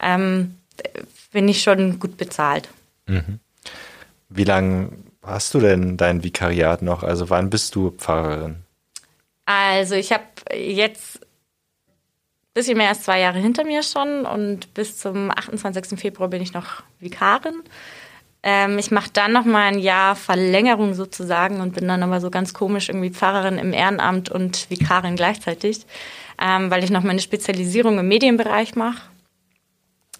ähm, 0.00 0.56
bin 1.32 1.48
ich 1.48 1.62
schon 1.62 1.98
gut 1.98 2.16
bezahlt. 2.16 2.68
Mhm. 3.06 3.40
Wie 4.28 4.44
lange 4.44 4.90
hast 5.22 5.54
du 5.54 5.60
denn 5.60 5.96
dein 5.96 6.24
Vikariat 6.24 6.82
noch? 6.82 7.02
Also 7.02 7.30
wann 7.30 7.50
bist 7.50 7.74
du 7.74 7.90
Pfarrerin? 7.90 8.56
Also 9.44 9.94
ich 9.94 10.12
habe 10.12 10.24
jetzt 10.54 11.20
bisschen 12.54 12.76
mehr 12.76 12.90
als 12.90 13.02
zwei 13.02 13.20
Jahre 13.20 13.38
hinter 13.38 13.64
mir 13.64 13.82
schon 13.82 14.26
und 14.26 14.74
bis 14.74 14.98
zum 14.98 15.30
28. 15.30 15.98
Februar 15.98 16.28
bin 16.28 16.42
ich 16.42 16.52
noch 16.52 16.82
Vikarin. 17.00 17.62
Ähm, 18.42 18.78
ich 18.78 18.90
mache 18.90 19.10
dann 19.12 19.32
noch 19.32 19.44
mal 19.44 19.62
ein 19.62 19.78
Jahr 19.78 20.16
Verlängerung 20.16 20.94
sozusagen 20.94 21.60
und 21.60 21.74
bin 21.74 21.86
dann 21.86 22.02
aber 22.02 22.20
so 22.20 22.30
ganz 22.30 22.54
komisch 22.54 22.88
irgendwie 22.88 23.10
Pfarrerin 23.10 23.58
im 23.58 23.72
Ehrenamt 23.72 24.30
und 24.30 24.68
Vikarin 24.68 25.16
gleichzeitig, 25.16 25.86
ähm, 26.40 26.70
weil 26.70 26.82
ich 26.82 26.90
noch 26.90 27.02
meine 27.02 27.20
Spezialisierung 27.20 27.98
im 27.98 28.08
Medienbereich 28.08 28.74
mache. 28.74 29.02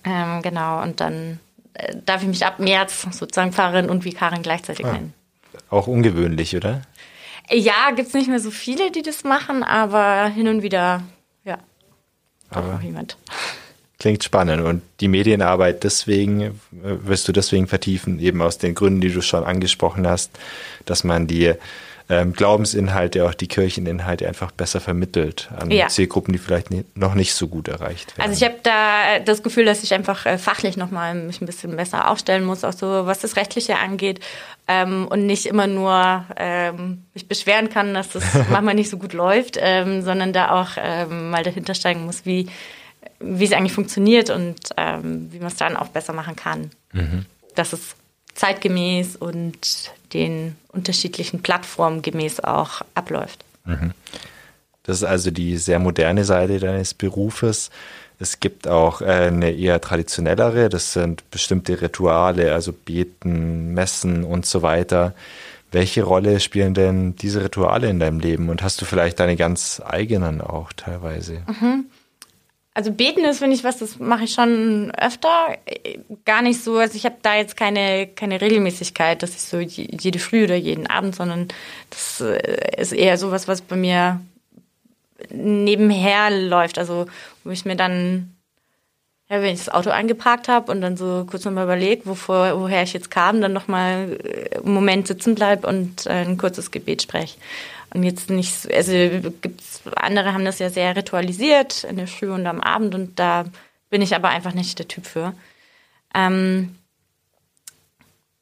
Ähm, 0.04 0.42
genau, 0.42 0.82
und 0.82 1.00
dann 1.00 1.40
äh, 1.74 1.96
darf 2.04 2.22
ich 2.22 2.28
mich 2.28 2.46
ab 2.46 2.58
März 2.58 3.06
sozusagen 3.10 3.52
Pfarrerin 3.52 3.90
und 3.90 4.04
Vikarin 4.04 4.42
gleichzeitig 4.42 4.86
ah, 4.86 4.92
nennen. 4.92 5.14
Auch 5.68 5.86
ungewöhnlich, 5.86 6.56
oder? 6.56 6.82
Ja, 7.50 7.90
gibt's 7.94 8.14
nicht 8.14 8.28
mehr 8.28 8.40
so 8.40 8.50
viele, 8.50 8.90
die 8.92 9.02
das 9.02 9.24
machen, 9.24 9.62
aber 9.62 10.26
hin 10.26 10.48
und 10.48 10.62
wieder 10.62 11.02
doch 12.52 12.66
noch 12.66 12.82
jemand. 12.82 13.16
Klingt 14.02 14.24
spannend. 14.24 14.64
Und 14.64 14.82
die 14.98 15.06
Medienarbeit 15.06 15.84
deswegen, 15.84 16.40
äh, 16.40 16.50
wirst 16.82 17.28
du 17.28 17.32
deswegen 17.32 17.68
vertiefen, 17.68 18.18
eben 18.18 18.42
aus 18.42 18.58
den 18.58 18.74
Gründen, 18.74 19.00
die 19.00 19.12
du 19.12 19.22
schon 19.22 19.44
angesprochen 19.44 20.08
hast, 20.08 20.32
dass 20.86 21.04
man 21.04 21.28
die 21.28 21.54
ähm, 22.08 22.32
Glaubensinhalte, 22.32 23.24
auch 23.24 23.34
die 23.34 23.46
Kircheninhalte 23.46 24.26
einfach 24.26 24.50
besser 24.50 24.80
vermittelt 24.80 25.50
an 25.56 25.70
ja. 25.70 25.86
Zielgruppen, 25.86 26.32
die 26.32 26.40
vielleicht 26.40 26.70
noch 26.96 27.14
nicht 27.14 27.32
so 27.32 27.46
gut 27.46 27.68
erreicht 27.68 28.18
werden. 28.18 28.28
Also 28.28 28.44
ich 28.44 28.50
habe 28.50 28.58
da 28.64 29.20
das 29.24 29.44
Gefühl, 29.44 29.66
dass 29.66 29.84
ich 29.84 29.94
einfach 29.94 30.26
äh, 30.26 30.36
fachlich 30.36 30.76
nochmal 30.76 31.14
mich 31.14 31.40
ein 31.40 31.46
bisschen 31.46 31.76
besser 31.76 32.10
aufstellen 32.10 32.44
muss, 32.44 32.64
auch 32.64 32.72
so 32.72 33.06
was 33.06 33.20
das 33.20 33.36
Rechtliche 33.36 33.78
angeht 33.78 34.18
ähm, 34.66 35.06
und 35.08 35.26
nicht 35.26 35.46
immer 35.46 35.68
nur 35.68 36.26
ähm, 36.36 37.04
mich 37.14 37.28
beschweren 37.28 37.70
kann, 37.70 37.94
dass 37.94 38.08
das 38.08 38.24
manchmal 38.50 38.74
nicht 38.74 38.90
so 38.90 38.98
gut 38.98 39.12
läuft, 39.12 39.58
ähm, 39.60 40.02
sondern 40.02 40.32
da 40.32 40.60
auch 40.60 40.70
ähm, 40.76 41.30
mal 41.30 41.44
dahinter 41.44 41.74
steigen 41.74 42.04
muss, 42.04 42.26
wie 42.26 42.48
wie 43.22 43.44
es 43.44 43.52
eigentlich 43.52 43.72
funktioniert 43.72 44.30
und 44.30 44.56
ähm, 44.76 45.28
wie 45.32 45.38
man 45.38 45.48
es 45.48 45.56
dann 45.56 45.76
auch 45.76 45.88
besser 45.88 46.12
machen 46.12 46.36
kann. 46.36 46.70
Mhm. 46.92 47.26
Dass 47.54 47.72
es 47.72 47.96
zeitgemäß 48.34 49.16
und 49.16 49.92
den 50.12 50.56
unterschiedlichen 50.68 51.42
Plattformen 51.42 52.02
gemäß 52.02 52.40
auch 52.40 52.82
abläuft. 52.94 53.44
Mhm. 53.64 53.92
Das 54.84 54.98
ist 54.98 55.04
also 55.04 55.30
die 55.30 55.56
sehr 55.56 55.78
moderne 55.78 56.24
Seite 56.24 56.58
deines 56.58 56.94
Berufes. 56.94 57.70
Es 58.18 58.40
gibt 58.40 58.68
auch 58.68 59.00
äh, 59.00 59.04
eine 59.04 59.50
eher 59.50 59.80
traditionellere, 59.80 60.68
das 60.68 60.92
sind 60.92 61.28
bestimmte 61.30 61.80
Rituale, 61.80 62.52
also 62.52 62.72
Beten, 62.72 63.74
Messen 63.74 64.24
und 64.24 64.46
so 64.46 64.62
weiter. 64.62 65.14
Welche 65.70 66.02
Rolle 66.02 66.38
spielen 66.38 66.74
denn 66.74 67.16
diese 67.16 67.42
Rituale 67.44 67.88
in 67.88 67.98
deinem 67.98 68.20
Leben 68.20 68.48
und 68.48 68.62
hast 68.62 68.80
du 68.80 68.84
vielleicht 68.84 69.20
deine 69.20 69.36
ganz 69.36 69.80
eigenen 69.84 70.40
auch 70.40 70.72
teilweise? 70.72 71.42
Mhm. 71.46 71.86
Also 72.74 72.90
beten 72.90 73.24
ist, 73.24 73.38
finde 73.38 73.54
ich, 73.54 73.64
was, 73.64 73.78
das 73.78 73.98
mache 73.98 74.24
ich 74.24 74.32
schon 74.32 74.92
öfter. 74.92 75.58
Gar 76.24 76.40
nicht 76.40 76.62
so, 76.62 76.78
also 76.78 76.96
ich 76.96 77.04
habe 77.04 77.16
da 77.20 77.36
jetzt 77.36 77.56
keine, 77.56 78.06
keine 78.06 78.40
Regelmäßigkeit, 78.40 79.22
dass 79.22 79.32
ich 79.32 79.42
so 79.42 79.58
jede 79.58 80.18
Früh 80.18 80.44
oder 80.44 80.56
jeden 80.56 80.86
Abend, 80.86 81.14
sondern 81.14 81.48
das 81.90 82.22
äh, 82.22 82.80
ist 82.80 82.92
eher 82.92 83.18
sowas, 83.18 83.46
was 83.46 83.60
bei 83.60 83.76
mir 83.76 84.20
nebenher 85.30 86.30
läuft. 86.30 86.78
Also 86.78 87.06
wo 87.44 87.50
ich 87.50 87.66
mir 87.66 87.76
dann, 87.76 88.34
ja, 89.28 89.42
wenn 89.42 89.52
ich 89.52 89.64
das 89.64 89.74
Auto 89.74 89.90
eingeparkt 89.90 90.48
habe 90.48 90.72
und 90.72 90.80
dann 90.80 90.96
so 90.96 91.26
kurz 91.28 91.44
nochmal 91.44 91.64
überlege, 91.64 92.02
woher 92.06 92.82
ich 92.82 92.94
jetzt 92.94 93.10
kam, 93.10 93.42
dann 93.42 93.52
nochmal 93.52 94.18
äh, 94.24 94.56
einen 94.56 94.72
Moment 94.72 95.08
sitzen 95.08 95.34
bleib 95.34 95.66
und 95.66 96.06
äh, 96.06 96.24
ein 96.24 96.38
kurzes 96.38 96.70
Gebet 96.70 97.02
spreche. 97.02 97.36
Und 97.94 98.04
jetzt 98.04 98.30
nicht, 98.30 98.72
also 98.72 98.92
gibt's, 99.42 99.71
andere 99.96 100.32
haben 100.32 100.44
das 100.44 100.58
ja 100.58 100.70
sehr 100.70 100.96
ritualisiert 100.96 101.84
in 101.84 101.96
der 101.96 102.06
Früh 102.06 102.30
und 102.30 102.46
am 102.46 102.60
Abend 102.60 102.94
und 102.94 103.18
da 103.18 103.44
bin 103.90 104.02
ich 104.02 104.14
aber 104.14 104.28
einfach 104.28 104.54
nicht 104.54 104.78
der 104.78 104.88
Typ 104.88 105.06
für. 105.06 105.34
Ähm, 106.14 106.76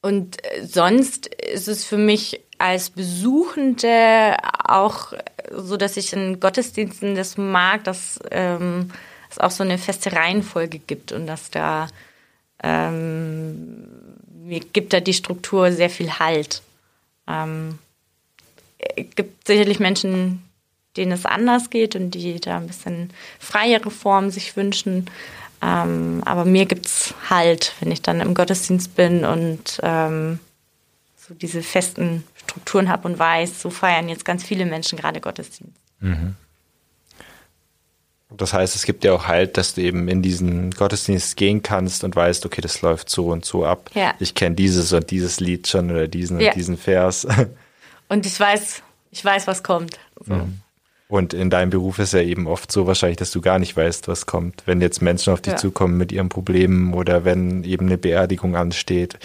und 0.03 0.39
sonst 0.63 1.27
ist 1.27 1.69
es 1.69 1.85
für 1.85 1.99
mich 1.99 2.41
als 2.59 2.91
Besuchende 2.91 4.37
auch 4.65 5.13
so, 5.51 5.77
dass 5.77 5.97
ich 5.97 6.13
in 6.13 6.41
Gottesdiensten 6.41 7.15
das 7.15 7.37
mag, 7.37 7.85
dass 7.85 8.19
ähm, 8.31 8.91
es 9.31 9.39
auch 9.39 9.51
so 9.51 9.63
eine 9.63 9.79
feste 9.79 10.13
Reihenfolge 10.13 10.79
gibt 10.79 11.13
und 11.13 11.27
dass 11.27 11.51
da 11.51 11.89
ähm, 12.63 13.87
mir 14.43 14.61
gibt 14.61 14.93
da 14.93 15.01
die 15.01 15.15
Struktur 15.15 15.73
sehr 15.73 15.91
viel 15.91 16.19
Halt. 16.19 16.63
Ähm, 17.29 17.79
gibt 19.15 19.47
sicherlich 19.47 19.79
Menschen, 19.79 20.43
denen 20.97 21.13
es 21.13 21.27
anders 21.27 21.71
geht 21.71 21.95
und 21.97 22.11
die 22.13 22.41
da 22.41 22.57
ein 22.57 22.67
bisschen 22.67 23.13
freiere 23.39 23.91
Formen 23.91 24.31
sich 24.31 24.57
wünschen. 24.57 25.07
Ähm, 25.63 26.23
aber 26.25 26.45
mir 26.45 26.67
gibt 26.67 26.87
es 26.87 27.15
halt, 27.29 27.75
wenn 27.81 27.93
ich 27.93 28.03
dann 28.03 28.21
im 28.21 28.35
Gottesdienst 28.35 28.97
bin 28.97 29.25
und 29.25 29.79
ähm, 29.83 30.41
so 31.17 31.35
diese 31.35 31.63
festen 31.63 32.25
Strukturen 32.37 32.89
habe 32.89 33.07
und 33.07 33.19
weiß, 33.19 33.61
so 33.61 33.71
feiern 33.71 34.09
jetzt 34.09 34.25
ganz 34.25 34.43
viele 34.43 34.65
Menschen 34.65 34.99
gerade 34.99 35.21
Gottesdienst. 35.21 35.77
Mhm. 36.01 36.35
Das 38.37 38.53
heißt, 38.53 38.77
es 38.77 38.85
gibt 38.85 39.03
ja 39.05 39.13
auch 39.13 39.27
halt, 39.27 39.57
dass 39.57 39.75
du 39.75 39.83
eben 39.83 40.07
in 40.09 40.23
diesen 40.23 40.71
Gottesdienst 40.71 41.37
gehen 41.37 41.63
kannst 41.63 42.05
und 42.05 42.15
weißt, 42.15 42.47
okay, 42.47 42.61
das 42.61 42.81
läuft 42.81 43.11
so 43.11 43.27
und 43.27 43.45
so 43.45 43.65
ab. 43.65 43.91
Ja. 43.95 44.15
Ich 44.21 44.35
kenne 44.35 44.55
dieses 44.55 44.93
und 44.93 45.11
dieses 45.11 45.41
Lied 45.41 45.67
schon 45.67 45.91
oder 45.91 46.07
diesen 46.07 46.39
ja. 46.41 46.51
und 46.51 46.57
diesen 46.57 46.77
Vers. 46.77 47.27
Und 48.09 48.27
ich 48.27 48.41
weiß, 48.41 48.83
ich 49.13 49.25
weiß, 49.25 49.47
was 49.47 49.63
kommt. 49.63 50.01
So. 50.27 50.35
Mhm. 50.35 50.61
Und 51.11 51.35
in 51.35 51.51
deinem 51.51 51.71
Beruf 51.71 51.99
ist 51.99 52.15
ja 52.15 52.21
eben 52.21 52.47
oft 52.47 52.71
so 52.71 52.87
wahrscheinlich, 52.87 53.19
dass 53.19 53.33
du 53.33 53.41
gar 53.41 53.59
nicht 53.59 53.77
weißt, 53.77 54.07
was 54.07 54.27
kommt. 54.27 54.63
Wenn 54.65 54.81
jetzt 54.81 55.03
Menschen 55.03 55.33
auf 55.33 55.41
dich 55.41 55.55
ja. 55.55 55.59
zukommen 55.59 55.97
mit 55.97 56.13
ihren 56.13 56.29
Problemen 56.29 56.95
oder 56.95 57.25
wenn 57.25 57.65
eben 57.65 57.87
eine 57.87 57.99
Beerdigung 57.99 58.57
ansteht. 58.57 59.19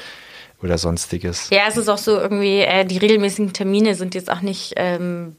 oder 0.64 0.78
sonstiges. 0.80 1.50
Ja, 1.52 1.64
es 1.68 1.78
ist 1.78 1.90
auch 1.90 2.00
so 2.00 2.18
irgendwie, 2.18 2.62
äh, 2.62 2.86
die 2.86 2.98
regelmäßigen 2.98 3.54
Termine 3.54 3.94
sind 3.94 4.16
jetzt 4.16 4.32
auch 4.32 4.42
nicht 4.42 4.74
ähm, 4.78 5.36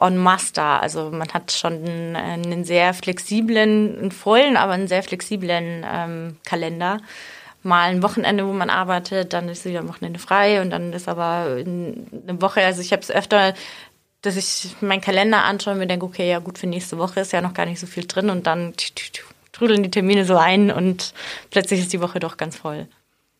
on 0.00 0.16
master. 0.16 0.80
Also 0.80 1.10
man 1.10 1.28
hat 1.28 1.52
schon 1.52 1.84
einen, 1.84 2.16
einen 2.16 2.64
sehr 2.64 2.94
flexiblen, 2.94 3.98
einen 3.98 4.10
vollen, 4.10 4.56
aber 4.56 4.72
einen 4.72 4.88
sehr 4.88 5.02
flexiblen 5.02 5.84
ähm, 5.86 6.36
Kalender. 6.46 6.98
Mal 7.62 7.90
ein 7.90 8.02
Wochenende, 8.02 8.46
wo 8.46 8.54
man 8.54 8.70
arbeitet, 8.70 9.34
dann 9.34 9.50
ist 9.50 9.66
wieder 9.66 9.80
ein 9.80 9.88
Wochenende 9.88 10.18
frei 10.18 10.62
und 10.62 10.70
dann 10.70 10.94
ist 10.94 11.08
aber 11.08 11.58
eine 11.58 12.40
Woche, 12.40 12.64
also 12.64 12.80
ich 12.80 12.92
habe 12.92 13.02
es 13.02 13.10
öfter, 13.10 13.52
dass 14.22 14.36
ich 14.36 14.76
meinen 14.80 15.00
Kalender 15.00 15.44
anschaue 15.44 15.74
und 15.74 15.78
mir 15.78 15.86
denke, 15.86 16.06
okay, 16.06 16.28
ja 16.28 16.38
gut, 16.38 16.58
für 16.58 16.66
nächste 16.66 16.98
Woche 16.98 17.20
ist 17.20 17.32
ja 17.32 17.40
noch 17.40 17.54
gar 17.54 17.66
nicht 17.66 17.80
so 17.80 17.86
viel 17.86 18.06
drin 18.06 18.30
und 18.30 18.46
dann 18.46 18.74
trudeln 19.52 19.82
die 19.82 19.90
Termine 19.90 20.24
so 20.24 20.36
ein 20.36 20.70
und 20.70 21.14
plötzlich 21.50 21.80
ist 21.80 21.92
die 21.92 22.00
Woche 22.00 22.20
doch 22.20 22.36
ganz 22.36 22.56
voll. 22.56 22.86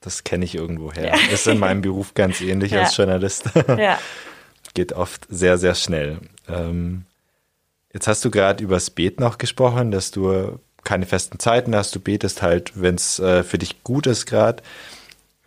Das 0.01 0.25
kenne 0.25 0.45
ich 0.45 0.55
irgendwo 0.55 0.93
her. 0.93 1.09
Ja. 1.09 1.33
Ist 1.33 1.47
in 1.47 1.59
meinem 1.59 1.83
Beruf 1.83 2.15
ganz 2.15 2.41
ähnlich 2.41 2.73
ja. 2.73 2.83
als 2.83 2.97
Journalist. 2.97 3.51
Ja. 3.69 3.99
Geht 4.73 4.93
oft 4.93 5.27
sehr, 5.29 5.59
sehr 5.59 5.75
schnell. 5.75 6.19
Ähm, 6.49 7.05
jetzt 7.93 8.07
hast 8.07 8.25
du 8.25 8.31
gerade 8.31 8.63
über 8.63 8.77
das 8.77 8.91
Beten 8.91 9.21
noch 9.21 9.37
gesprochen, 9.37 9.91
dass 9.91 10.13
du 10.13 10.61
keine 10.85 11.07
festen 11.07 11.41
Zeiten 11.41 11.75
hast. 11.75 11.95
Du 11.95 11.99
betest 11.99 12.41
halt, 12.41 12.81
wenn 12.81 12.95
es 12.95 13.19
äh, 13.19 13.43
für 13.43 13.59
dich 13.59 13.83
gut 13.83 14.07
ist 14.07 14.27
gerade. 14.27 14.63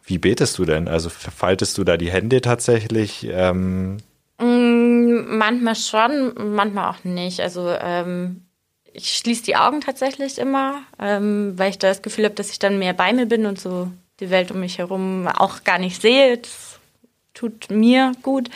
Wie 0.05 0.17
betest 0.17 0.57
du 0.57 0.65
denn? 0.65 0.89
Also 0.89 1.09
faltest 1.09 1.77
du 1.77 1.85
da 1.85 1.95
die 1.95 2.11
Hände 2.11 2.41
tatsächlich? 2.41 3.25
Ähm 3.31 3.97
mm, 4.39 4.72
manchmal 5.43 5.75
schon, 5.75 6.55
manchmal 6.55 6.91
auch 6.91 7.03
nicht. 7.03 7.41
Also 7.41 7.69
ähm, 7.69 8.45
ich 8.93 9.17
schließe 9.17 9.43
die 9.43 9.55
Augen 9.55 9.81
tatsächlich 9.81 10.37
immer, 10.37 10.81
ähm, 10.99 11.53
weil 11.57 11.71
ich 11.71 11.79
da 11.79 11.89
das 11.89 12.01
Gefühl 12.01 12.25
habe, 12.25 12.35
dass 12.35 12.51
ich 12.51 12.59
dann 12.59 12.79
mehr 12.79 12.93
bei 12.93 13.11
mir 13.11 13.25
bin 13.25 13.45
und 13.45 13.59
so 13.59 13.91
die 14.19 14.29
Welt 14.29 14.51
um 14.51 14.59
mich 14.59 14.77
herum 14.77 15.27
auch 15.27 15.63
gar 15.63 15.79
nicht 15.79 16.01
sehe. 16.01 16.37
Das 16.37 16.79
tut 17.33 17.69
mir 17.69 18.13
gut. 18.21 18.49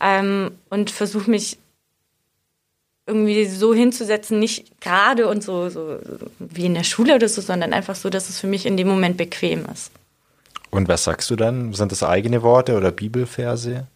Ähm, 0.00 0.52
und 0.70 0.90
versuche 0.90 1.30
mich 1.30 1.58
irgendwie 3.06 3.46
so 3.46 3.74
hinzusetzen, 3.74 4.38
nicht 4.38 4.80
gerade 4.80 5.26
und 5.26 5.42
so, 5.42 5.70
so 5.70 5.98
wie 6.38 6.66
in 6.66 6.74
der 6.74 6.84
Schule 6.84 7.14
oder 7.16 7.28
so, 7.28 7.40
sondern 7.40 7.72
einfach 7.72 7.96
so, 7.96 8.10
dass 8.10 8.28
es 8.28 8.38
für 8.38 8.46
mich 8.46 8.66
in 8.66 8.76
dem 8.76 8.86
Moment 8.86 9.16
bequem 9.16 9.64
ist. 9.72 9.90
Und 10.70 10.86
was 10.86 11.04
sagst 11.04 11.30
du 11.30 11.36
dann? 11.36 11.72
Sind 11.72 11.90
das 11.90 12.02
eigene 12.02 12.42
Worte 12.42 12.76
oder 12.76 12.92
Bibelverse? 12.92 13.86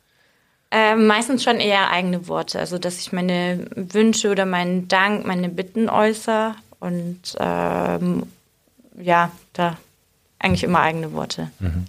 Ähm, 0.75 1.07
meistens 1.07 1.45
schon 1.45 1.61
eher 1.61 1.91
eigene 1.91 2.29
Worte, 2.29 2.59
also 2.59 2.79
dass 2.79 2.99
ich 2.99 3.13
meine 3.13 3.67
Wünsche 3.75 4.31
oder 4.31 4.47
meinen 4.47 4.89
Dank, 4.89 5.27
meine 5.27 5.51
Bitten 5.51 5.91
äußere 5.91 6.55
und 6.81 7.21
ähm, 7.39 8.23
ja, 8.99 9.31
da 9.53 9.77
eigentlich 10.39 10.65
immer 10.65 10.81
eigene 10.81 11.13
Worte. 11.13 11.51
Mhm. 11.61 11.85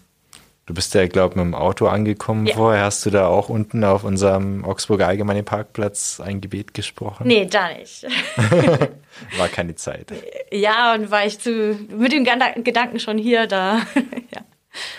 Du 0.65 0.73
bist 0.73 0.93
ja, 0.93 1.07
glaube 1.07 1.31
ich, 1.31 1.35
mit 1.37 1.45
dem 1.45 1.55
Auto 1.55 1.87
angekommen 1.87 2.45
ja. 2.45 2.55
vorher. 2.55 2.83
Hast 2.83 3.05
du 3.05 3.09
da 3.09 3.27
auch 3.27 3.47
unten 3.47 3.85
auf 3.85 4.03
unserem 4.03 4.65
Augsburger 4.65 5.07
Allgemeinen 5.07 5.45
Parkplatz 5.45 6.19
ein 6.19 6.41
Gebet 6.41 6.73
gesprochen? 6.73 7.27
Nee, 7.27 7.45
da 7.45 7.73
nicht. 7.73 8.05
war 9.37 9.47
keine 9.47 9.75
Zeit. 9.75 10.13
Ja, 10.51 10.93
und 10.93 11.09
war 11.09 11.25
ich 11.25 11.39
zu, 11.39 11.77
mit 11.89 12.11
dem 12.11 12.25
Gedanken 12.25 12.99
schon 12.99 13.17
hier, 13.17 13.47
da. 13.47 13.79
ja. 13.95 14.41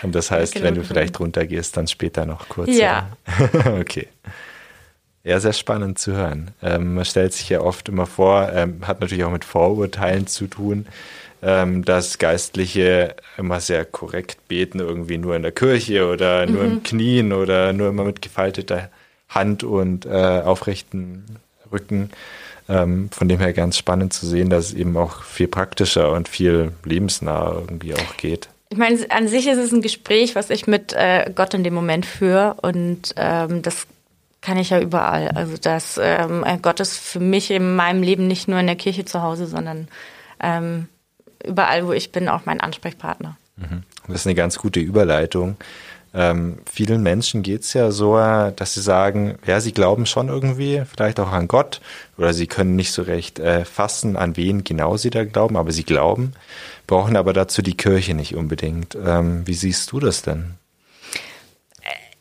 Und 0.03 0.15
das 0.15 0.31
heißt, 0.31 0.53
genau 0.53 0.65
wenn 0.65 0.75
du 0.75 0.83
vielleicht 0.83 1.19
runtergehst, 1.19 1.75
dann 1.75 1.87
später 1.87 2.25
noch 2.25 2.47
kurz. 2.49 2.69
Ja. 2.75 3.09
okay. 3.79 4.07
Ja, 5.23 5.39
sehr 5.39 5.53
spannend 5.53 5.97
zu 5.97 6.13
hören. 6.13 6.51
Ähm, 6.61 6.93
man 6.93 7.05
stellt 7.05 7.33
sich 7.33 7.49
ja 7.49 7.61
oft 7.61 7.89
immer 7.89 8.05
vor, 8.05 8.51
ähm, 8.53 8.87
hat 8.87 9.01
natürlich 9.01 9.23
auch 9.23 9.31
mit 9.31 9.43
Vorurteilen 9.43 10.27
zu 10.27 10.47
tun 10.47 10.85
ähm, 11.45 11.85
dass 11.85 12.17
Geistliche 12.17 13.15
immer 13.37 13.59
sehr 13.59 13.85
korrekt 13.85 14.47
beten, 14.47 14.79
irgendwie 14.79 15.19
nur 15.19 15.35
in 15.35 15.43
der 15.43 15.51
Kirche 15.51 16.07
oder 16.09 16.47
nur 16.47 16.63
mhm. 16.63 16.71
im 16.71 16.83
Knien 16.83 17.33
oder 17.33 17.71
nur 17.71 17.89
immer 17.89 18.03
mit 18.03 18.23
gefalteter 18.23 18.89
Hand 19.29 19.63
und 19.63 20.07
äh, 20.07 20.41
aufrechten 20.43 21.23
Rücken. 21.71 22.09
Ähm, 22.67 23.09
von 23.11 23.27
dem 23.29 23.39
her 23.39 23.53
ganz 23.53 23.77
spannend 23.77 24.11
zu 24.11 24.25
sehen, 24.25 24.49
dass 24.49 24.69
es 24.69 24.73
eben 24.73 24.97
auch 24.97 25.21
viel 25.21 25.47
praktischer 25.47 26.11
und 26.11 26.27
viel 26.27 26.71
lebensnah 26.83 27.53
irgendwie 27.53 27.93
auch 27.93 28.17
geht. 28.17 28.49
Ich 28.69 28.77
meine, 28.77 28.99
an 29.09 29.27
sich 29.27 29.47
ist 29.47 29.57
es 29.57 29.71
ein 29.71 29.81
Gespräch, 29.81 30.35
was 30.35 30.49
ich 30.49 30.67
mit 30.67 30.93
äh, 30.93 31.31
Gott 31.33 31.53
in 31.53 31.63
dem 31.63 31.73
Moment 31.73 32.05
führe 32.05 32.55
und 32.61 33.13
ähm, 33.15 33.61
das 33.61 33.87
kann 34.41 34.57
ich 34.57 34.69
ja 34.69 34.79
überall. 34.79 35.29
Also 35.29 35.57
dass 35.57 35.99
ähm, 36.01 36.45
Gott 36.61 36.79
ist 36.79 36.97
für 36.97 37.19
mich 37.19 37.51
in 37.51 37.75
meinem 37.75 38.03
Leben 38.03 38.27
nicht 38.27 38.47
nur 38.47 38.59
in 38.59 38.67
der 38.67 38.75
Kirche 38.75 39.05
zu 39.05 39.21
Hause, 39.21 39.47
sondern 39.47 39.87
ähm, 40.39 40.87
überall, 41.43 41.87
wo 41.87 41.93
ich 41.93 42.11
bin, 42.11 42.29
auch 42.29 42.45
mein 42.45 42.61
Ansprechpartner. 42.61 43.37
Mhm. 43.57 43.83
Das 44.07 44.21
ist 44.21 44.27
eine 44.27 44.35
ganz 44.35 44.57
gute 44.57 44.79
Überleitung. 44.79 45.57
Ähm, 46.15 46.59
vielen 46.71 47.03
Menschen 47.03 47.43
geht 47.43 47.63
es 47.63 47.73
ja 47.73 47.91
so, 47.91 48.15
dass 48.15 48.73
sie 48.73 48.81
sagen, 48.81 49.37
ja, 49.45 49.59
sie 49.59 49.73
glauben 49.73 50.05
schon 50.05 50.29
irgendwie, 50.29 50.83
vielleicht 50.89 51.19
auch 51.19 51.31
an 51.31 51.49
Gott, 51.49 51.81
oder 52.17 52.33
sie 52.33 52.47
können 52.47 52.75
nicht 52.77 52.93
so 52.93 53.01
recht 53.01 53.39
äh, 53.39 53.65
fassen, 53.65 54.15
an 54.15 54.37
wen 54.37 54.63
genau 54.63 54.95
sie 54.95 55.09
da 55.09 55.25
glauben, 55.25 55.57
aber 55.57 55.73
sie 55.73 55.83
glauben, 55.83 56.31
brauchen 56.87 57.17
aber 57.17 57.33
dazu 57.33 57.61
die 57.61 57.75
Kirche 57.75 58.13
nicht 58.13 58.35
unbedingt. 58.35 58.95
Ähm, 58.95 59.45
wie 59.45 59.53
siehst 59.53 59.91
du 59.91 59.99
das 59.99 60.21
denn? 60.21 60.55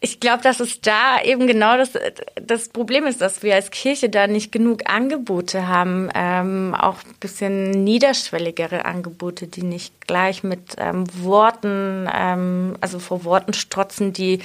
Ich 0.05 0.21
glaube, 0.21 0.43
dass 0.43 0.61
es 0.61 0.83
da 0.83 1.23
eben 1.25 1.47
genau 1.47 1.79
das, 1.79 1.93
das 2.35 2.69
Problem 2.69 3.07
ist, 3.07 3.23
dass 3.23 3.43
wir 3.43 3.55
als 3.55 3.71
Kirche 3.71 4.11
da 4.11 4.27
nicht 4.27 4.53
genug 4.53 4.83
Angebote 4.85 5.67
haben, 5.67 6.11
ähm, 6.15 6.75
auch 6.79 6.97
ein 7.07 7.15
bisschen 7.21 7.71
niederschwelligere 7.71 8.85
Angebote, 8.85 9.47
die 9.47 9.63
nicht 9.63 10.07
gleich 10.07 10.43
mit 10.43 10.75
ähm, 10.77 11.07
Worten, 11.23 12.07
ähm, 12.15 12.77
also 12.83 12.99
vor 12.99 13.25
Worten 13.25 13.55
strotzen, 13.55 14.13
die 14.13 14.41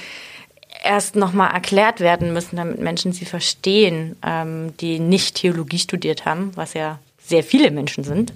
erst 0.82 1.14
nochmal 1.14 1.52
erklärt 1.52 2.00
werden 2.00 2.32
müssen, 2.32 2.56
damit 2.56 2.78
Menschen 2.78 3.12
sie 3.12 3.26
verstehen, 3.26 4.16
ähm, 4.24 4.74
die 4.78 4.98
nicht 4.98 5.34
Theologie 5.34 5.78
studiert 5.78 6.24
haben, 6.24 6.52
was 6.54 6.72
ja 6.72 7.00
sehr 7.22 7.44
viele 7.44 7.70
Menschen 7.70 8.02
sind. 8.02 8.32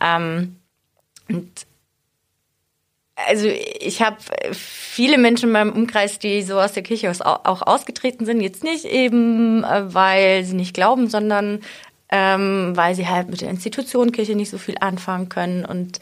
Ähm, 0.00 0.56
und 1.28 1.66
also 3.16 3.48
ich 3.48 4.02
habe 4.02 4.18
viele 4.52 5.16
Menschen 5.16 5.46
in 5.46 5.52
meinem 5.52 5.72
Umkreis, 5.72 6.18
die 6.18 6.42
so 6.42 6.60
aus 6.60 6.72
der 6.72 6.82
Kirche 6.82 7.10
auch 7.10 7.62
ausgetreten 7.62 8.26
sind. 8.26 8.42
Jetzt 8.42 8.62
nicht 8.62 8.84
eben, 8.84 9.64
äh, 9.64 9.94
weil 9.94 10.44
sie 10.44 10.54
nicht 10.54 10.74
glauben, 10.74 11.08
sondern 11.08 11.60
ähm, 12.10 12.76
weil 12.76 12.94
sie 12.94 13.08
halt 13.08 13.28
mit 13.30 13.40
der 13.40 13.50
Institution 13.50 14.12
Kirche 14.12 14.36
nicht 14.36 14.50
so 14.50 14.58
viel 14.58 14.76
anfangen 14.80 15.28
können. 15.28 15.64
Und 15.64 15.98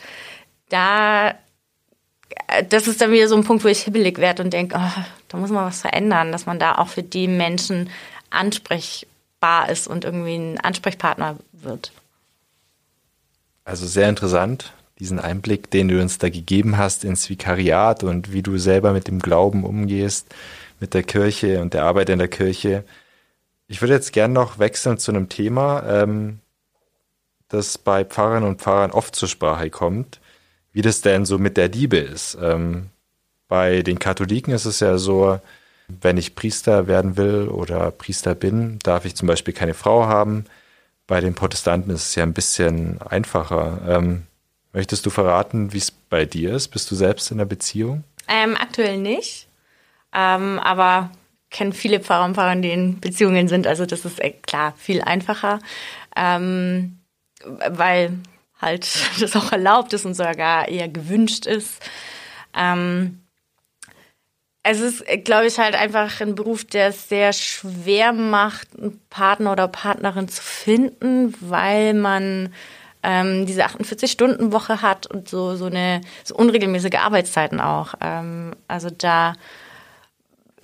da, 0.69 1.31
äh, 2.49 2.65
das 2.69 2.89
ist 2.89 3.01
dann 3.01 3.13
wieder 3.13 3.29
so 3.29 3.37
ein 3.37 3.45
Punkt, 3.45 3.65
wo 3.65 3.69
ich 3.69 3.83
hibbelig 3.83 4.19
werde 4.19 4.43
und 4.43 4.53
denke, 4.53 4.77
oh, 4.77 5.03
da 5.29 5.39
muss 5.39 5.51
man 5.51 5.65
was 5.65 5.81
verändern, 5.81 6.33
dass 6.33 6.47
man 6.47 6.59
da 6.59 6.77
auch 6.77 6.89
für 6.89 7.05
die 7.05 7.29
Menschen 7.29 7.91
ansprechbar 8.31 9.69
ist 9.71 9.87
und 9.87 10.05
irgendwie 10.05 10.35
ein 10.35 10.61
Ansprechpartner 10.61 11.37
wird. 11.53 11.93
Also 13.65 13.87
sehr 13.87 14.09
interessant 14.09 14.74
diesen 14.99 15.19
Einblick, 15.19 15.71
den 15.71 15.89
du 15.89 16.01
uns 16.01 16.19
da 16.19 16.29
gegeben 16.29 16.79
hast 16.79 17.05
ins 17.05 17.29
Vikariat 17.29 18.05
und 18.05 18.33
wie 18.33 18.43
du 18.43 18.59
selber 18.59 18.93
mit 18.93 19.09
dem 19.09 19.19
Glauben 19.19 19.65
umgehst, 19.65 20.35
mit 20.81 20.95
der 20.95 21.03
Kirche 21.03 21.61
und 21.61 21.75
der 21.75 21.85
Arbeit 21.85 22.09
in 22.11 22.19
der 22.19 22.29
Kirche. 22.29 22.85
Ich 23.67 23.81
würde 23.81 23.95
jetzt 23.95 24.13
gern 24.13 24.33
noch 24.33 24.59
wechseln 24.59 24.99
zu 24.99 25.11
einem 25.11 25.29
Thema, 25.29 25.83
ähm, 25.87 26.41
das 27.49 27.79
bei 27.79 28.05
Pfarrern 28.05 28.45
und 28.45 28.61
Pfarrern 28.61 28.91
oft 28.91 29.17
zur 29.17 29.29
Sprache 29.29 29.71
kommt, 29.71 30.21
wie 30.73 30.83
das 30.83 31.01
denn 31.01 31.25
so 31.25 31.39
mit 31.39 31.57
der 31.57 31.69
Liebe 31.69 31.97
ist. 31.99 32.37
Ähm, 32.41 32.91
bei 33.49 33.83
den 33.83 33.99
Katholiken 33.99 34.53
ist 34.53 34.65
es 34.65 34.81
ja 34.81 34.99
so, 34.99 35.41
wenn 35.89 36.17
ich 36.17 36.35
Priester 36.35 36.87
werden 36.87 37.17
will 37.17 37.49
oder 37.49 37.91
Priester 37.91 38.35
bin, 38.35 38.79
darf 38.83 39.05
ich 39.05 39.15
zum 39.17 39.29
Beispiel 39.29 39.55
keine 39.55 39.75
Frau 39.75 40.07
haben. 40.07 40.45
Bei 41.07 41.21
den 41.21 41.35
Protestanten 41.35 41.91
ist 41.91 42.09
es 42.09 42.15
ja 42.15 42.23
ein 42.23 42.33
bisschen 42.33 43.01
einfacher. 43.03 43.83
Ähm, 43.87 44.23
Möchtest 44.75 45.07
du 45.07 45.11
verraten, 45.11 45.73
wie 45.73 45.79
es 45.79 45.93
bei 45.93 46.25
dir 46.25 46.53
ist? 46.53 46.69
Bist 46.69 46.91
du 46.91 46.97
selbst 46.97 47.31
in 47.31 47.39
einer 47.39 47.47
Beziehung? 47.47 48.03
Ähm, 48.27 48.57
aktuell 48.57 48.99
nicht. 48.99 49.47
Ähm, 50.13 50.59
aber 50.59 51.13
kenne 51.51 51.73
viele 51.73 52.01
Pfarrer 52.01 52.25
und 52.25 52.35
Pfarrer, 52.35 52.57
die 52.57 52.73
in 52.73 52.99
Beziehungen 52.99 53.47
sind. 53.47 53.69
Also 53.69 53.87
das 53.87 54.05
ist 54.05 54.19
äh, 54.19 54.31
klar 54.31 54.75
viel 54.77 55.01
einfacher, 55.01 55.61
ähm, 56.17 56.99
weil 57.71 58.19
halt 58.61 58.89
das 59.21 59.37
auch 59.37 59.53
erlaubt 59.53 59.93
ist 59.93 60.07
und 60.07 60.15
sogar 60.15 60.67
eher 60.67 60.89
gewünscht 60.89 61.47
ist. 61.47 61.81
Ähm, 62.53 63.21
es 64.65 64.81
ist, 64.81 65.05
glaube 65.25 65.47
ich, 65.47 65.59
halt 65.61 65.77
einfach 65.77 66.21
ein 66.21 66.35
Beruf, 66.35 66.65
der 66.65 66.89
es 66.89 67.09
sehr 67.09 67.33
schwer 67.33 68.13
macht, 68.13 68.77
einen 68.77 69.01
Partner 69.09 69.53
oder 69.53 69.69
Partnerin 69.69 70.27
zu 70.27 70.43
finden, 70.43 71.33
weil 71.39 71.95
man 71.95 72.53
ähm, 73.05 73.47
diese 73.47 73.65
48-Stunden-Woche 73.65 74.83
hat 74.83 75.07
und 75.07 75.29
so, 75.29 75.57
so 75.57 75.67
eine 75.67 76.01
so 76.25 76.35
unregelmäßige 76.35 76.97
Arbeitszeiten 76.99 77.61
auch. 77.61 77.95
Ähm, 78.01 78.53
also 78.67 78.89
da 78.91 79.35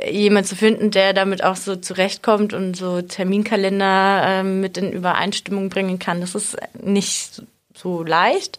jemand 0.09 0.47
zu 0.47 0.57
finden, 0.57 0.91
der 0.91 1.13
damit 1.13 1.45
auch 1.45 1.57
so 1.57 1.77
zurechtkommt 1.77 2.55
und 2.55 2.77
so 2.77 3.03
Terminkalender 3.03 4.23
ähm, 4.27 4.61
mit 4.61 4.79
in 4.79 4.93
Übereinstimmung 4.93 5.69
bringen 5.69 5.99
kann, 5.99 6.21
das 6.21 6.35
ist 6.35 6.57
nicht 6.83 7.43
so 7.75 8.03
leicht, 8.03 8.59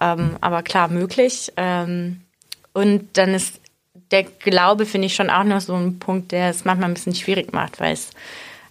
ähm, 0.00 0.36
aber 0.40 0.62
klar 0.62 0.88
möglich. 0.88 1.52
Ähm, 1.56 2.20
und 2.72 3.16
dann 3.16 3.34
ist 3.34 3.60
der 4.10 4.22
Glaube 4.22 4.86
finde 4.86 5.06
ich 5.06 5.14
schon 5.14 5.30
auch 5.30 5.44
noch 5.44 5.60
so 5.60 5.74
ein 5.74 5.98
Punkt, 5.98 6.32
der 6.32 6.50
es 6.50 6.64
manchmal 6.64 6.88
ein 6.88 6.94
bisschen 6.94 7.14
schwierig 7.14 7.52
macht, 7.52 7.80
weil 7.80 7.92
es 7.92 8.10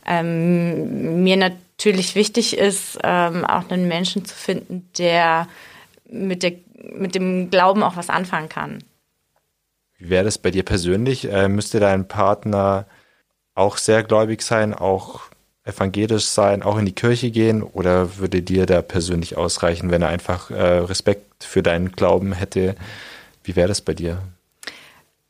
ähm, 0.06 1.24
mir 1.24 1.36
natürlich 1.36 1.67
wichtig 1.86 2.58
ist, 2.58 3.00
ähm, 3.04 3.46
auch 3.46 3.70
einen 3.70 3.88
Menschen 3.88 4.26
zu 4.26 4.36
finden, 4.36 4.90
der 4.98 5.48
mit, 6.10 6.44
der 6.44 6.54
mit 6.94 7.16
dem 7.16 7.50
Glauben 7.50 7.84
auch 7.84 7.96
was 7.96 8.10
anfangen 8.10 8.50
kann. 8.50 8.84
Wie 9.98 10.10
wäre 10.10 10.26
das 10.26 10.38
bei 10.38 10.52
dir 10.52 10.64
persönlich? 10.64 11.32
Äh, 11.32 11.48
müsste 11.48 11.80
dein 11.80 12.08
Partner 12.08 12.86
auch 13.56 13.78
sehr 13.78 14.04
gläubig 14.04 14.44
sein, 14.44 14.74
auch 14.74 15.22
evangelisch 15.64 16.26
sein, 16.26 16.64
auch 16.64 16.78
in 16.78 16.86
die 16.86 16.96
Kirche 16.96 17.32
gehen? 17.32 17.64
Oder 17.64 18.18
würde 18.18 18.42
dir 18.42 18.66
da 18.66 18.82
persönlich 18.82 19.38
ausreichen, 19.38 19.92
wenn 19.92 20.02
er 20.02 20.10
einfach 20.10 20.52
äh, 20.52 20.62
Respekt 20.62 21.44
für 21.44 21.64
deinen 21.64 21.92
Glauben 21.92 22.34
hätte? 22.34 22.76
Wie 23.44 23.56
wäre 23.56 23.68
das 23.68 23.82
bei 23.82 23.94
dir? 23.94 24.22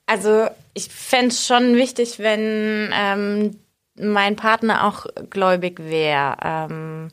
Also 0.05 0.47
ich 0.73 0.89
fände 0.89 1.29
es 1.29 1.45
schon 1.45 1.75
wichtig, 1.75 2.19
wenn 2.19 2.91
ähm, 2.93 3.55
mein 3.99 4.35
Partner 4.35 4.85
auch 4.85 5.05
gläubig 5.29 5.79
wäre. 5.79 6.37
Ähm, 6.43 7.07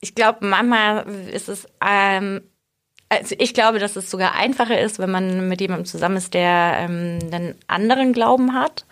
ich 0.00 0.14
glaube, 0.14 0.46
manchmal 0.46 1.06
ist 1.32 1.48
es, 1.48 1.66
ähm, 1.86 2.42
also 3.08 3.34
ich 3.38 3.54
glaube, 3.54 3.78
dass 3.78 3.96
es 3.96 4.10
sogar 4.10 4.34
einfacher 4.34 4.80
ist, 4.80 4.98
wenn 4.98 5.10
man 5.10 5.48
mit 5.48 5.60
jemandem 5.60 5.86
zusammen 5.86 6.16
ist, 6.16 6.34
der 6.34 6.76
ähm, 6.78 7.18
einen 7.30 7.54
anderen 7.66 8.12
Glauben 8.12 8.54
hat, 8.54 8.86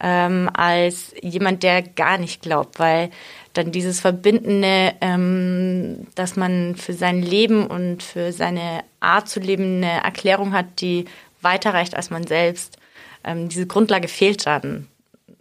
ähm, 0.00 0.50
als 0.52 1.14
jemand, 1.22 1.62
der 1.62 1.82
gar 1.82 2.18
nicht 2.18 2.42
glaubt, 2.42 2.78
weil 2.78 3.10
dann 3.52 3.70
dieses 3.70 4.00
Verbindende, 4.00 4.94
ähm, 5.00 6.06
dass 6.14 6.36
man 6.36 6.74
für 6.76 6.92
sein 6.92 7.22
Leben 7.22 7.66
und 7.66 8.02
für 8.02 8.32
seine 8.32 8.82
Art 9.00 9.28
zu 9.28 9.40
leben 9.40 9.76
eine 9.76 10.02
Erklärung 10.02 10.52
hat, 10.52 10.80
die 10.80 11.04
weiterreicht 11.40 11.94
als 11.94 12.10
man 12.10 12.26
selbst. 12.26 12.78
Ähm, 13.24 13.48
diese 13.48 13.66
Grundlage 13.66 14.08
fehlt 14.08 14.46
dann, 14.46 14.88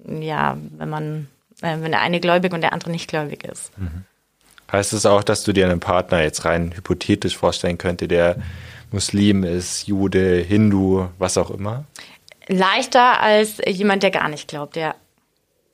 ja, 0.05 0.57
wenn 0.77 0.89
man, 0.89 1.27
äh, 1.61 1.77
wenn 1.79 1.91
der 1.91 2.01
eine 2.01 2.19
gläubig 2.19 2.53
und 2.53 2.61
der 2.61 2.73
andere 2.73 2.91
nicht 2.91 3.09
gläubig 3.09 3.43
ist. 3.43 3.77
Mhm. 3.77 4.05
Heißt 4.71 4.93
es 4.93 5.05
auch, 5.05 5.23
dass 5.23 5.43
du 5.43 5.51
dir 5.51 5.65
einen 5.65 5.79
Partner 5.79 6.21
jetzt 6.21 6.45
rein 6.45 6.73
hypothetisch 6.73 7.35
vorstellen 7.35 7.77
könnte, 7.77 8.07
der 8.07 8.37
Muslim 8.91 9.43
ist, 9.43 9.87
Jude, 9.87 10.37
Hindu, 10.37 11.07
was 11.17 11.37
auch 11.37 11.51
immer? 11.51 11.85
Leichter 12.47 13.19
als 13.21 13.57
jemand, 13.65 14.03
der 14.03 14.11
gar 14.11 14.29
nicht 14.29 14.47
glaubt, 14.47 14.75
ja. 14.75 14.95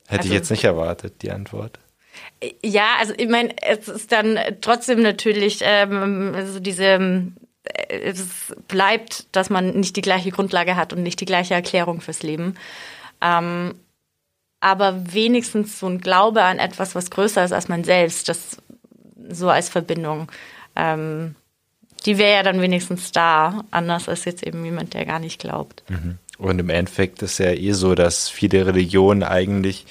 Hätte 0.06 0.20
also, 0.20 0.28
ich 0.28 0.34
jetzt 0.34 0.50
nicht 0.50 0.64
erwartet, 0.64 1.22
die 1.22 1.30
Antwort. 1.30 1.78
Ja, 2.64 2.96
also 2.98 3.14
ich 3.16 3.28
meine, 3.28 3.54
es 3.62 3.88
ist 3.88 4.10
dann 4.10 4.38
trotzdem 4.60 5.02
natürlich 5.02 5.60
ähm, 5.62 6.32
also 6.34 6.60
diese 6.60 7.30
es 7.88 8.54
bleibt, 8.66 9.26
dass 9.32 9.50
man 9.50 9.78
nicht 9.78 9.96
die 9.96 10.02
gleiche 10.02 10.30
Grundlage 10.30 10.76
hat 10.76 10.92
und 10.92 11.02
nicht 11.02 11.20
die 11.20 11.26
gleiche 11.26 11.54
Erklärung 11.54 12.00
fürs 12.00 12.22
Leben. 12.22 12.54
Ähm, 13.20 13.74
aber 14.60 15.12
wenigstens 15.12 15.78
so 15.78 15.86
ein 15.86 16.00
Glaube 16.00 16.42
an 16.42 16.58
etwas, 16.58 16.94
was 16.94 17.10
größer 17.10 17.44
ist 17.44 17.52
als 17.52 17.68
man 17.68 17.84
selbst, 17.84 18.28
das 18.28 18.56
so 19.30 19.48
als 19.48 19.68
Verbindung, 19.68 20.30
ähm, 20.76 21.34
die 22.06 22.18
wäre 22.18 22.36
ja 22.36 22.42
dann 22.42 22.60
wenigstens 22.60 23.12
da, 23.12 23.64
anders 23.70 24.08
als 24.08 24.24
jetzt 24.24 24.42
eben 24.42 24.64
jemand, 24.64 24.94
der 24.94 25.04
gar 25.04 25.18
nicht 25.18 25.40
glaubt. 25.40 25.82
Mhm. 25.88 26.18
Und 26.38 26.58
im 26.60 26.70
Endeffekt 26.70 27.22
ist 27.22 27.38
ja 27.38 27.50
eh 27.50 27.72
so, 27.72 27.94
dass 27.94 28.28
viele 28.28 28.66
Religionen 28.66 29.24
eigentlich 29.24 29.86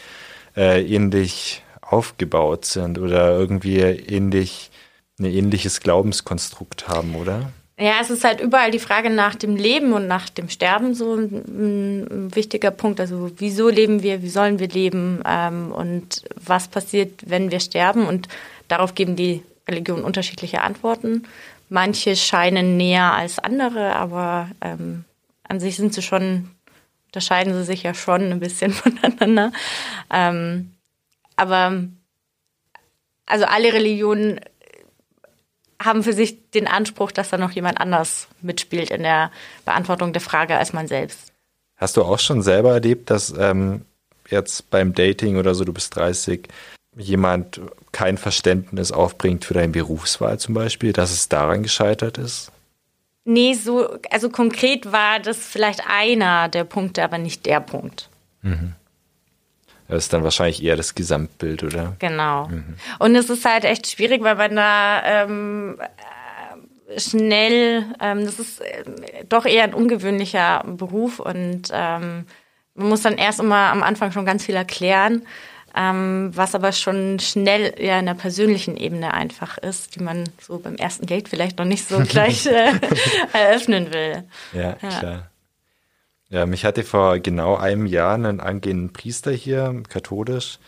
äh, 0.56 0.82
ähnlich 0.84 1.64
aufgebaut 1.82 2.66
sind 2.66 2.98
oder 3.00 3.32
irgendwie 3.32 3.80
ähnlich 3.80 4.72
ein 5.20 5.26
ähnliches 5.26 5.80
Glaubenskonstrukt 5.80 6.88
haben, 6.88 7.16
oder? 7.16 7.52
Ja, 7.80 8.00
es 8.02 8.10
ist 8.10 8.24
halt 8.24 8.42
überall 8.42 8.72
die 8.72 8.80
Frage 8.80 9.12
nach 9.12 9.36
dem 9.36 9.56
Leben 9.56 9.94
und 9.94 10.08
nach 10.08 10.30
dem 10.30 10.50
Sterben 10.50 10.96
so 10.96 11.14
ein, 11.14 11.44
ein 11.46 12.36
wichtiger 12.36 12.72
Punkt. 12.72 13.00
Also 13.00 13.30
wieso 13.38 13.70
leben 13.70 14.02
wir, 14.02 14.24
wie 14.24 14.30
sollen 14.30 14.58
wir 14.58 14.68
leben 14.68 15.22
ähm, 15.28 15.72
und 15.72 16.24
was 16.36 16.68
passiert, 16.70 17.30
wenn 17.30 17.52
wir 17.52 17.60
sterben? 17.60 18.08
Und 18.08 18.30
darauf 18.68 18.96
geben 18.96 19.16
die 19.16 19.44
Religionen 19.68 20.04
unterschiedliche 20.04 20.62
Antworten. 20.62 21.28
Manche 21.70 22.16
scheinen 22.16 22.78
näher 22.78 23.14
als 23.14 23.38
andere, 23.38 23.94
aber 23.94 24.50
ähm, 24.62 25.06
an 25.44 25.60
sich 25.60 25.76
sind 25.76 25.94
sie 25.94 26.02
schon, 26.02 26.50
unterscheiden 27.08 27.54
sie 27.54 27.64
sich 27.64 27.84
ja 27.84 27.94
schon 27.94 28.32
ein 28.32 28.40
bisschen 28.40 28.72
voneinander. 28.74 29.52
Ähm, 30.12 30.72
aber 31.36 31.84
also 33.28 33.46
alle 33.46 33.72
Religionen 33.72 34.40
haben 35.82 36.04
für 36.04 36.14
sich 36.14 36.50
den 36.52 36.68
Anspruch, 36.68 37.12
dass 37.12 37.30
da 37.30 37.38
noch 37.38 37.52
jemand 37.52 37.80
anders 37.80 38.28
mitspielt 38.42 38.92
in 38.92 39.04
der 39.04 39.32
Beantwortung 39.66 40.14
der 40.14 40.22
Frage 40.22 40.58
als 40.58 40.74
man 40.74 40.88
selbst. 40.88 41.32
Hast 41.76 41.98
du 41.98 42.04
auch 42.04 42.20
schon 42.20 42.42
selber 42.42 42.74
erlebt, 42.74 43.10
dass 43.10 43.34
ähm, 43.38 43.86
jetzt 44.30 44.70
beim 44.72 44.94
Dating 44.94 45.38
oder 45.38 45.54
so, 45.54 45.64
du 45.64 45.74
bist 45.74 45.96
30, 45.96 46.48
jemand 46.96 47.62
kein 47.92 48.18
Verständnis 48.18 48.92
aufbringt 48.92 49.46
für 49.46 49.54
deine 49.54 49.72
Berufswahl 49.72 50.40
zum 50.40 50.56
Beispiel, 50.56 50.94
dass 50.94 51.12
es 51.12 51.30
daran 51.30 51.64
gescheitert 51.64 52.18
ist? 52.18 52.52
Nee, 53.24 53.54
so, 53.54 54.00
also 54.10 54.30
konkret 54.30 54.92
war 54.92 55.20
das 55.20 55.38
vielleicht 55.38 55.82
einer 55.88 56.50
der 56.50 56.64
Punkte, 56.64 57.04
aber 57.04 57.18
nicht 57.18 57.46
der 57.46 57.60
Punkt. 57.60 58.10
Mhm. 58.42 58.74
Das 59.88 60.04
ist 60.04 60.14
dann 60.14 60.24
wahrscheinlich 60.24 60.64
eher 60.64 60.76
das 60.76 60.96
Gesamtbild, 60.96 61.64
oder? 61.64 61.96
Genau. 62.00 62.48
Mhm. 62.48 62.76
Und 63.00 63.16
es 63.16 63.30
ist 63.30 63.46
halt 63.46 63.64
echt 63.64 63.88
schwierig, 63.88 64.22
weil 64.22 64.36
man 64.36 64.56
da 64.56 65.04
ähm, 65.04 65.78
schnell, 66.98 67.86
ähm, 68.02 68.26
das 68.26 68.40
ist 68.40 68.62
äh, 68.62 68.84
doch 69.28 69.46
eher 69.46 69.64
ein 69.64 69.74
ungewöhnlicher 69.74 70.64
Beruf 70.66 71.20
und 71.20 71.70
ähm, 71.72 72.26
man 72.76 72.90
muss 72.90 73.02
dann 73.02 73.18
erst 73.18 73.40
immer 73.40 73.72
am 73.72 73.84
Anfang 73.84 74.12
schon 74.12 74.26
ganz 74.26 74.46
viel 74.46 74.56
erklären, 74.56 75.26
ähm, 75.76 76.32
was 76.34 76.56
aber 76.56 76.72
schon 76.72 77.20
schnell 77.20 77.74
eher 77.78 78.00
in 78.00 78.06
der 78.06 78.14
persönlichen 78.14 78.78
Ebene 78.78 79.14
einfach 79.14 79.58
ist, 79.58 79.96
die 79.96 80.04
man 80.04 80.26
so 80.42 80.60
beim 80.60 80.76
ersten 80.76 81.06
Date 81.06 81.28
vielleicht 81.30 81.58
noch 81.58 81.66
nicht 81.66 81.88
so 81.88 82.00
gleich 82.08 82.46
äh, 82.46 82.72
eröffnen 83.34 83.94
will. 83.94 84.24
Ja, 84.54 84.76
ja, 84.82 85.00
klar. 85.00 85.30
Ja, 86.30 86.46
mich 86.46 86.66
hatte 86.66 86.84
vor 86.84 87.20
genau 87.20 87.56
einem 87.56 87.86
Jahr 87.86 88.16
einen 88.16 88.40
angehenden 88.42 88.92
Priester 88.92 89.32
hier, 89.32 89.84
katholisch, 89.88 90.60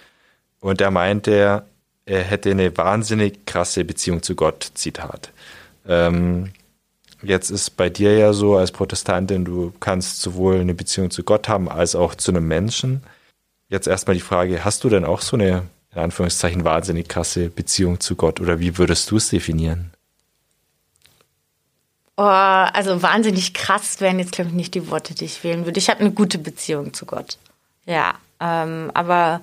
und 0.61 0.81
er 0.81 0.91
meinte, 0.91 1.63
er 2.05 2.23
hätte 2.23 2.51
eine 2.51 2.75
wahnsinnig 2.77 3.45
krasse 3.45 3.85
Beziehung 3.85 4.23
zu 4.23 4.35
Gott, 4.35 4.71
Zitat. 4.73 5.31
Ähm, 5.87 6.51
jetzt 7.21 7.49
ist 7.49 7.71
bei 7.77 7.89
dir 7.89 8.17
ja 8.17 8.33
so 8.33 8.57
als 8.57 8.71
Protestantin, 8.71 9.45
du 9.45 9.73
kannst 9.79 10.21
sowohl 10.21 10.59
eine 10.59 10.73
Beziehung 10.73 11.11
zu 11.11 11.23
Gott 11.23 11.47
haben 11.49 11.69
als 11.69 11.95
auch 11.95 12.15
zu 12.15 12.31
einem 12.31 12.47
Menschen. 12.47 13.03
Jetzt 13.69 13.87
erstmal 13.87 14.15
die 14.15 14.21
Frage, 14.21 14.65
hast 14.65 14.83
du 14.83 14.89
denn 14.89 15.05
auch 15.05 15.21
so 15.21 15.37
eine, 15.37 15.63
in 15.93 16.01
Anführungszeichen, 16.01 16.63
wahnsinnig 16.63 17.07
krasse 17.07 17.49
Beziehung 17.49 17.99
zu 17.99 18.15
Gott 18.15 18.39
oder 18.41 18.59
wie 18.59 18.77
würdest 18.77 19.11
du 19.11 19.17
es 19.17 19.29
definieren? 19.29 19.91
Oh, 22.19 22.23
also 22.23 23.01
wahnsinnig 23.01 23.53
krass 23.53 24.01
wären 24.01 24.19
jetzt, 24.19 24.33
glaube 24.33 24.49
ich, 24.49 24.55
nicht 24.55 24.75
die 24.75 24.91
Worte, 24.91 25.15
die 25.15 25.23
ich 25.23 25.41
wählen 25.45 25.63
würde. 25.63 25.79
Ich 25.79 25.89
habe 25.89 26.01
eine 26.01 26.11
gute 26.11 26.37
Beziehung 26.37 26.93
zu 26.93 27.05
Gott. 27.05 27.37
Ja, 27.85 28.13
ähm, 28.41 28.91
aber 28.93 29.39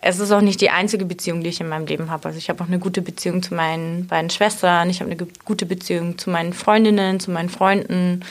es 0.00 0.18
ist 0.18 0.32
auch 0.32 0.40
nicht 0.40 0.62
die 0.62 0.70
einzige 0.70 1.04
Beziehung, 1.04 1.42
die 1.42 1.50
ich 1.50 1.60
in 1.60 1.68
meinem 1.68 1.84
Leben 1.84 2.10
habe. 2.10 2.24
Also 2.24 2.38
ich 2.38 2.48
habe 2.48 2.64
auch 2.64 2.68
eine 2.68 2.78
gute 2.78 3.02
Beziehung 3.02 3.42
zu 3.42 3.52
meinen 3.52 4.06
beiden 4.06 4.30
Schwestern, 4.30 4.88
ich 4.88 5.00
habe 5.00 5.10
eine 5.10 5.26
gute 5.44 5.66
Beziehung 5.66 6.16
zu 6.16 6.30
meinen 6.30 6.54
Freundinnen, 6.54 7.20
zu 7.20 7.30
meinen 7.30 7.50
Freunden, 7.50 8.24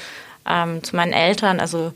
ähm, 0.47 0.83
zu 0.83 0.95
meinen 0.95 1.13
Eltern. 1.13 1.59
Also 1.59 1.93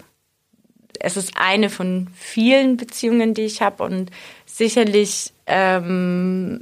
es 1.00 1.18
ist 1.18 1.38
eine 1.38 1.72
von 1.72 2.06
vielen 2.14 2.78
Beziehungen, 2.78 3.34
die 3.34 3.46
ich 3.46 3.64
habe 3.64 3.82
und 3.82 4.12
sicherlich 4.46 5.34
ähm, 5.48 6.60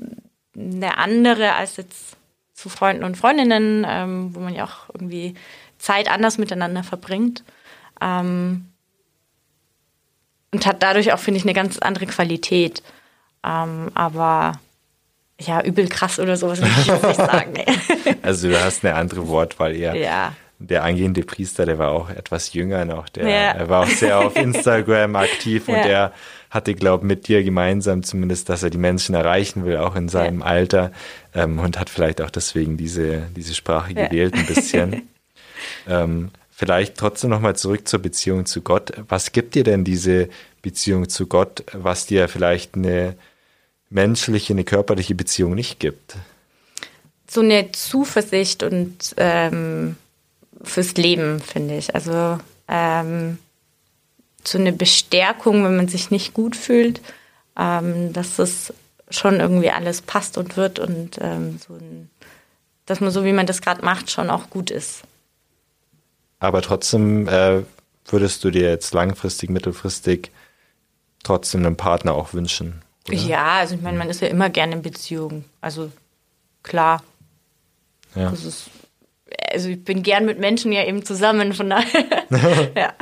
eine 0.56 0.98
andere 0.98 1.56
als 1.56 1.76
jetzt 1.76 2.17
zu 2.58 2.70
Freunden 2.70 3.04
und 3.04 3.16
Freundinnen, 3.16 3.86
ähm, 3.88 4.34
wo 4.34 4.40
man 4.40 4.54
ja 4.54 4.66
auch 4.66 4.90
irgendwie 4.92 5.36
Zeit 5.78 6.10
anders 6.10 6.40
miteinander 6.40 6.84
verbringt. 6.84 7.44
Ähm, 8.02 8.66
und 10.52 10.66
hat 10.66 10.82
dadurch 10.82 11.14
auch, 11.14 11.20
finde 11.20 11.38
ich, 11.38 11.44
eine 11.44 11.54
ganz 11.54 11.78
andere 11.78 12.08
Qualität. 12.08 12.82
Ähm, 13.46 13.92
aber 13.94 14.54
ja, 15.40 15.62
übel 15.62 15.88
krass 15.88 16.20
oder 16.20 16.36
sowas 16.36 16.60
würde 16.60 16.74
ich 16.80 16.88
jetzt 16.88 17.04
nicht 17.04 17.16
sagen. 17.16 17.54
also 18.24 18.50
du 18.50 18.60
hast 18.60 18.84
eine 18.84 18.96
andere 18.96 19.28
Wortwahl 19.28 19.76
eher. 19.76 19.94
Ja. 19.96 20.34
Der 20.58 20.84
angehende 20.84 21.22
Priester, 21.22 21.68
der 21.68 21.78
war 21.78 21.92
auch 21.92 22.10
etwas 22.10 22.54
jünger 22.54 22.86
noch. 22.86 23.08
Der, 23.10 23.30
ja. 23.30 23.52
Er 23.52 23.70
war 23.70 23.84
auch 23.84 23.90
sehr 23.90 24.18
auf 24.18 24.36
Instagram 24.36 25.16
aktiv 25.16 25.68
ja. 25.68 25.76
und 25.76 25.86
der 25.86 26.14
hatte, 26.50 26.76
glaube 26.76 27.04
ich, 27.04 27.08
mit 27.08 27.28
dir 27.28 27.44
gemeinsam 27.44 28.04
zumindest, 28.04 28.50
dass 28.50 28.64
er 28.64 28.70
die 28.70 28.78
Menschen 28.78 29.16
erreichen 29.16 29.66
will, 29.66 29.78
auch 29.78 29.96
in 29.96 30.10
seinem 30.10 30.40
ja. 30.40 30.46
Alter. 30.46 30.92
Ähm, 31.34 31.60
und 31.60 31.80
hat 31.80 31.90
vielleicht 31.90 32.22
auch 32.22 32.30
deswegen 32.30 32.78
diese, 32.78 33.24
diese 33.36 33.54
Sprache 33.54 33.94
ja. 33.94 34.08
gewählt 34.08 34.34
ein 34.34 34.46
bisschen. 34.46 35.10
ähm, 35.88 36.32
vielleicht 36.52 36.98
trotzdem 36.98 37.30
nochmal 37.30 37.56
zurück 37.56 37.88
zur 37.88 38.00
Beziehung 38.00 38.46
zu 38.46 38.62
Gott. 38.62 38.94
Was 39.08 39.32
gibt 39.32 39.56
dir 39.56 39.64
denn 39.64 39.84
diese 39.84 40.30
Beziehung 40.62 41.10
zu 41.10 41.28
Gott, 41.28 41.64
was 41.74 42.06
dir 42.06 42.28
vielleicht 42.28 42.76
eine 42.76 43.16
menschliche, 43.90 44.54
eine 44.54 44.64
körperliche 44.64 45.16
Beziehung 45.16 45.54
nicht 45.54 45.80
gibt? 45.80 46.16
So 47.30 47.42
eine 47.42 47.72
Zuversicht 47.74 48.64
und 48.64 49.14
ähm, 49.18 49.98
fürs 50.64 50.94
Leben, 50.96 51.40
finde 51.40 51.78
ich. 51.78 51.94
Also 51.94 52.40
ähm, 52.68 53.38
so 54.48 54.58
eine 54.58 54.72
Bestärkung, 54.72 55.64
wenn 55.64 55.76
man 55.76 55.88
sich 55.88 56.12
nicht 56.12 56.34
gut 56.34 56.56
fühlt, 56.56 57.02
ähm, 57.58 58.14
dass 58.14 58.40
es 58.40 58.74
schon 59.10 59.40
irgendwie 59.40 59.72
alles 59.72 60.02
passt 60.02 60.38
und 60.38 60.58
wird 60.58 60.80
und 60.80 61.18
ähm, 61.22 61.60
so 61.66 61.74
ein, 61.76 62.10
dass 62.86 63.00
man 63.00 63.12
so, 63.12 63.26
wie 63.26 63.34
man 63.34 63.46
das 63.46 63.62
gerade 63.62 63.84
macht, 63.84 64.12
schon 64.12 64.30
auch 64.30 64.50
gut 64.50 64.72
ist. 64.72 65.04
Aber 66.40 66.62
trotzdem 66.62 67.28
äh, 67.28 67.64
würdest 68.06 68.44
du 68.44 68.52
dir 68.52 68.70
jetzt 68.70 68.94
langfristig, 68.94 69.50
mittelfristig 69.50 70.32
trotzdem 71.24 71.66
einen 71.66 71.78
Partner 71.78 72.14
auch 72.14 72.34
wünschen? 72.34 72.82
Oder? 73.08 73.18
Ja, 73.18 73.48
also 73.60 73.76
ich 73.76 73.82
meine, 73.82 73.98
man 73.98 74.10
ist 74.10 74.22
ja 74.22 74.28
immer 74.28 74.50
gerne 74.50 74.76
in 74.76 74.82
Beziehung. 74.82 75.46
Also 75.62 75.92
klar. 76.64 77.04
Ja. 78.16 78.30
Ist, 78.30 78.70
also 79.52 79.70
ich 79.70 79.84
bin 79.84 80.04
gern 80.04 80.26
mit 80.26 80.40
Menschen 80.40 80.72
ja 80.72 80.86
eben 80.86 81.04
zusammen, 81.06 81.54
von 81.54 81.70
daher. 81.70 82.24
ja. 82.76 82.94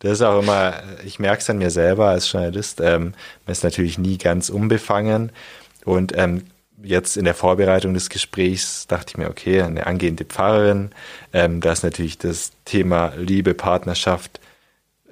Das 0.00 0.12
ist 0.12 0.22
auch 0.22 0.42
immer, 0.42 0.74
ich 1.04 1.18
merke 1.18 1.42
es 1.42 1.50
an 1.50 1.58
mir 1.58 1.70
selber 1.70 2.08
als 2.08 2.30
Journalist, 2.32 2.80
ähm, 2.80 3.12
man 3.46 3.52
ist 3.52 3.64
natürlich 3.64 3.98
nie 3.98 4.18
ganz 4.18 4.48
unbefangen. 4.48 5.30
Und 5.84 6.16
ähm, 6.16 6.44
jetzt 6.82 7.16
in 7.16 7.24
der 7.24 7.34
Vorbereitung 7.34 7.94
des 7.94 8.08
Gesprächs 8.08 8.86
dachte 8.86 9.10
ich 9.10 9.18
mir, 9.18 9.28
okay, 9.28 9.62
eine 9.62 9.86
angehende 9.86 10.24
Pfarrerin, 10.24 10.90
ähm, 11.32 11.60
da 11.60 11.72
ist 11.72 11.84
natürlich 11.84 12.18
das 12.18 12.52
Thema 12.64 13.12
Liebe, 13.16 13.54
Partnerschaft, 13.54 14.40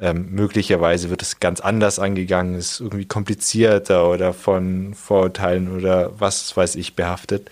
ähm, 0.01 0.29
möglicherweise 0.31 1.11
wird 1.11 1.23
es 1.23 1.41
ganz 1.41 1.61
anders 1.61 1.99
angegangen, 1.99 2.55
ist 2.55 2.81
irgendwie 2.81 3.07
komplizierter 3.07 4.09
oder 4.09 4.33
von 4.33 4.95
Vorurteilen 4.95 5.77
oder 5.77 6.19
was 6.21 6.57
weiß 6.57 6.77
ich 6.77 6.95
behaftet. 6.95 7.51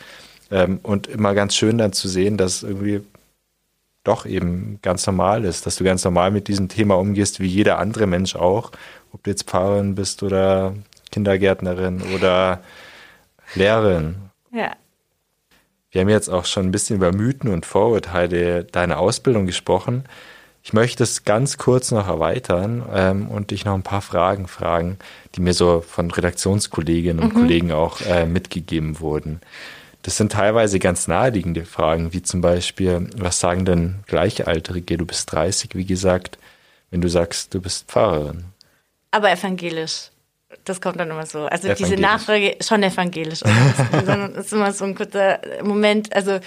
Ähm, 0.51 0.78
und 0.82 1.09
immer 1.09 1.34
ganz 1.34 1.57
schön 1.57 1.76
dann 1.78 1.93
zu 1.93 2.09
sehen, 2.09 2.37
dass 2.37 2.62
irgendwie 2.62 3.03
doch 4.07 4.27
eben 4.27 4.79
ganz 4.83 5.07
normal 5.07 5.45
ist, 5.45 5.67
dass 5.67 5.77
du 5.77 5.85
ganz 5.85 6.05
normal 6.05 6.31
mit 6.31 6.49
diesem 6.49 6.69
Thema 6.69 6.97
umgehst, 6.97 7.41
wie 7.41 7.47
jeder 7.47 7.79
andere 7.79 8.07
Mensch 8.07 8.37
auch, 8.37 8.73
ob 9.13 9.23
du 9.23 9.31
jetzt 9.31 9.45
Pfarrerin 9.45 9.95
bist 9.95 10.23
oder 10.23 10.75
Kindergärtnerin 11.11 12.03
oder 12.15 12.61
Lehrerin. 13.55 14.17
Ja. 14.53 14.73
Wir 15.91 16.03
haben 16.03 16.09
jetzt 16.09 16.29
auch 16.29 16.45
schon 16.45 16.67
ein 16.67 16.73
bisschen 16.73 16.97
über 16.97 17.13
Mythen 17.13 17.51
und 17.51 17.65
Vorurteile 17.65 18.65
deiner 18.65 18.99
Ausbildung 18.99 19.47
gesprochen. 19.47 20.05
Ich 20.63 20.73
möchte 20.73 21.05
es 21.05 21.25
ganz 21.25 21.59
kurz 21.59 21.93
noch 21.93 22.09
erweitern 22.09 22.85
ähm, 22.93 23.29
und 23.29 23.51
dich 23.51 23.65
noch 23.65 23.75
ein 23.75 23.85
paar 23.85 24.03
Fragen 24.03 24.49
fragen, 24.49 24.99
die 25.35 25.41
mir 25.41 25.55
so 25.55 25.81
von 25.81 26.11
Redaktionskolleginnen 26.11 27.23
und 27.23 27.35
mhm. 27.35 27.39
Kollegen 27.39 27.73
auch 27.73 28.01
äh, 28.01 28.27
mitgegeben 28.27 28.99
wurden. 29.01 29.41
Das 30.07 30.17
sind 30.19 30.31
teilweise 30.31 30.79
ganz 30.79 31.09
naheliegende 31.09 31.65
Fragen, 31.65 32.13
wie 32.13 32.23
zum 32.23 32.41
Beispiel, 32.41 33.11
was 33.17 33.41
sagen 33.41 33.65
denn 33.65 34.05
Gleichaltrige? 34.07 34.99
Du 34.99 35.05
bist 35.05 35.33
30, 35.33 35.71
wie 35.75 35.85
gesagt, 35.85 36.39
wenn 36.93 37.01
du 37.01 37.09
sagst, 37.09 37.53
du 37.53 37.61
bist 37.61 37.89
Pfarrerin. 37.89 38.45
Aber 39.11 39.33
evangelisch. 39.33 40.11
Das 40.63 40.81
kommt 40.81 41.01
dann 41.01 41.11
immer 41.11 41.27
so. 41.27 41.47
Also 41.47 41.75
diese 41.75 41.97
Nachfrage 41.97 42.57
schon 42.61 42.85
evangelisch. 42.85 43.41
das 43.41 44.47
ist 44.47 44.53
immer 44.53 44.73
so 44.73 44.85
ein 44.85 44.95
kurzer 44.95 45.41
Moment. 45.65 46.15
Also 46.15 46.39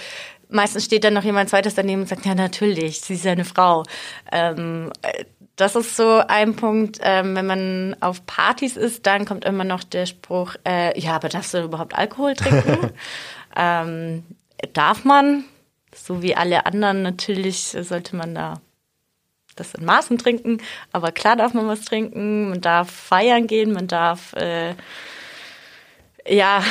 meistens 0.48 0.86
steht 0.86 1.04
dann 1.04 1.12
noch 1.12 1.24
jemand 1.24 1.50
zweites 1.50 1.74
daneben 1.74 2.00
und 2.00 2.08
sagt, 2.08 2.24
ja 2.24 2.34
natürlich, 2.34 3.02
sie 3.02 3.12
ist 3.12 3.26
ja 3.26 3.32
eine 3.32 3.44
Frau. 3.44 3.84
Ähm, 4.32 4.90
das 5.56 5.76
ist 5.76 5.96
so 5.96 6.22
ein 6.26 6.56
Punkt, 6.56 6.98
ähm, 7.02 7.36
wenn 7.36 7.44
man 7.44 7.96
auf 8.00 8.24
Partys 8.24 8.78
ist, 8.78 9.06
dann 9.06 9.26
kommt 9.26 9.44
immer 9.44 9.64
noch 9.64 9.84
der 9.84 10.06
Spruch, 10.06 10.54
äh, 10.66 10.98
ja, 10.98 11.16
aber 11.16 11.28
darfst 11.28 11.52
du 11.52 11.62
überhaupt 11.62 11.94
Alkohol 11.94 12.34
trinken? 12.34 12.92
Ähm, 13.56 14.24
darf 14.72 15.04
man, 15.04 15.44
so 15.94 16.22
wie 16.22 16.34
alle 16.34 16.66
anderen 16.66 17.02
natürlich, 17.02 17.76
sollte 17.80 18.16
man 18.16 18.34
da 18.34 18.60
das 19.56 19.74
in 19.74 19.84
Maßen 19.84 20.18
trinken, 20.18 20.58
aber 20.92 21.12
klar 21.12 21.36
darf 21.36 21.54
man 21.54 21.66
was 21.66 21.84
trinken, 21.84 22.50
man 22.50 22.60
darf 22.60 22.90
feiern 22.90 23.46
gehen, 23.46 23.72
man 23.72 23.88
darf 23.88 24.32
äh, 24.34 24.74
ja 26.26 26.64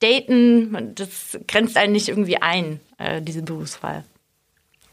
daten, 0.00 0.94
das 0.94 1.38
grenzt 1.46 1.76
einen 1.76 1.92
nicht 1.92 2.08
irgendwie 2.08 2.40
ein, 2.40 2.80
äh, 2.98 3.20
diese 3.20 3.42
Berufswahl. 3.42 4.04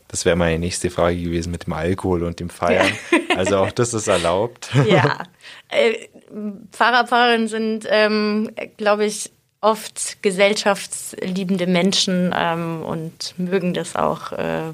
Das 0.08 0.26
wäre 0.26 0.36
meine 0.36 0.60
nächste 0.60 0.90
Frage 0.90 1.18
gewesen 1.22 1.52
mit 1.52 1.66
dem 1.66 1.74
Alkohol 1.74 2.24
und 2.24 2.40
dem 2.40 2.50
Feiern. 2.50 2.92
Also 3.36 3.58
auch 3.58 3.72
das 3.74 3.94
ist 3.94 4.08
erlaubt. 4.08 4.70
Ja. 4.88 5.24
Äh, 5.68 6.08
Pfarrer, 6.72 7.06
Pfarrerinnen 7.06 7.50
sind, 7.50 7.86
ähm, 7.90 8.50
glaube 8.78 9.04
ich, 9.04 9.30
oft 9.66 10.22
gesellschaftsliebende 10.22 11.66
Menschen 11.66 12.34
ähm, 12.38 12.84
und 12.84 13.34
mögen 13.38 13.74
das 13.74 13.96
auch 13.96 14.32
äh, 14.32 14.74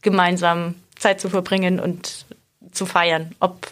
gemeinsam 0.00 0.76
Zeit 0.96 1.20
zu 1.20 1.28
verbringen 1.28 1.78
und 1.78 2.24
zu 2.72 2.86
feiern. 2.86 3.32
Ob 3.38 3.70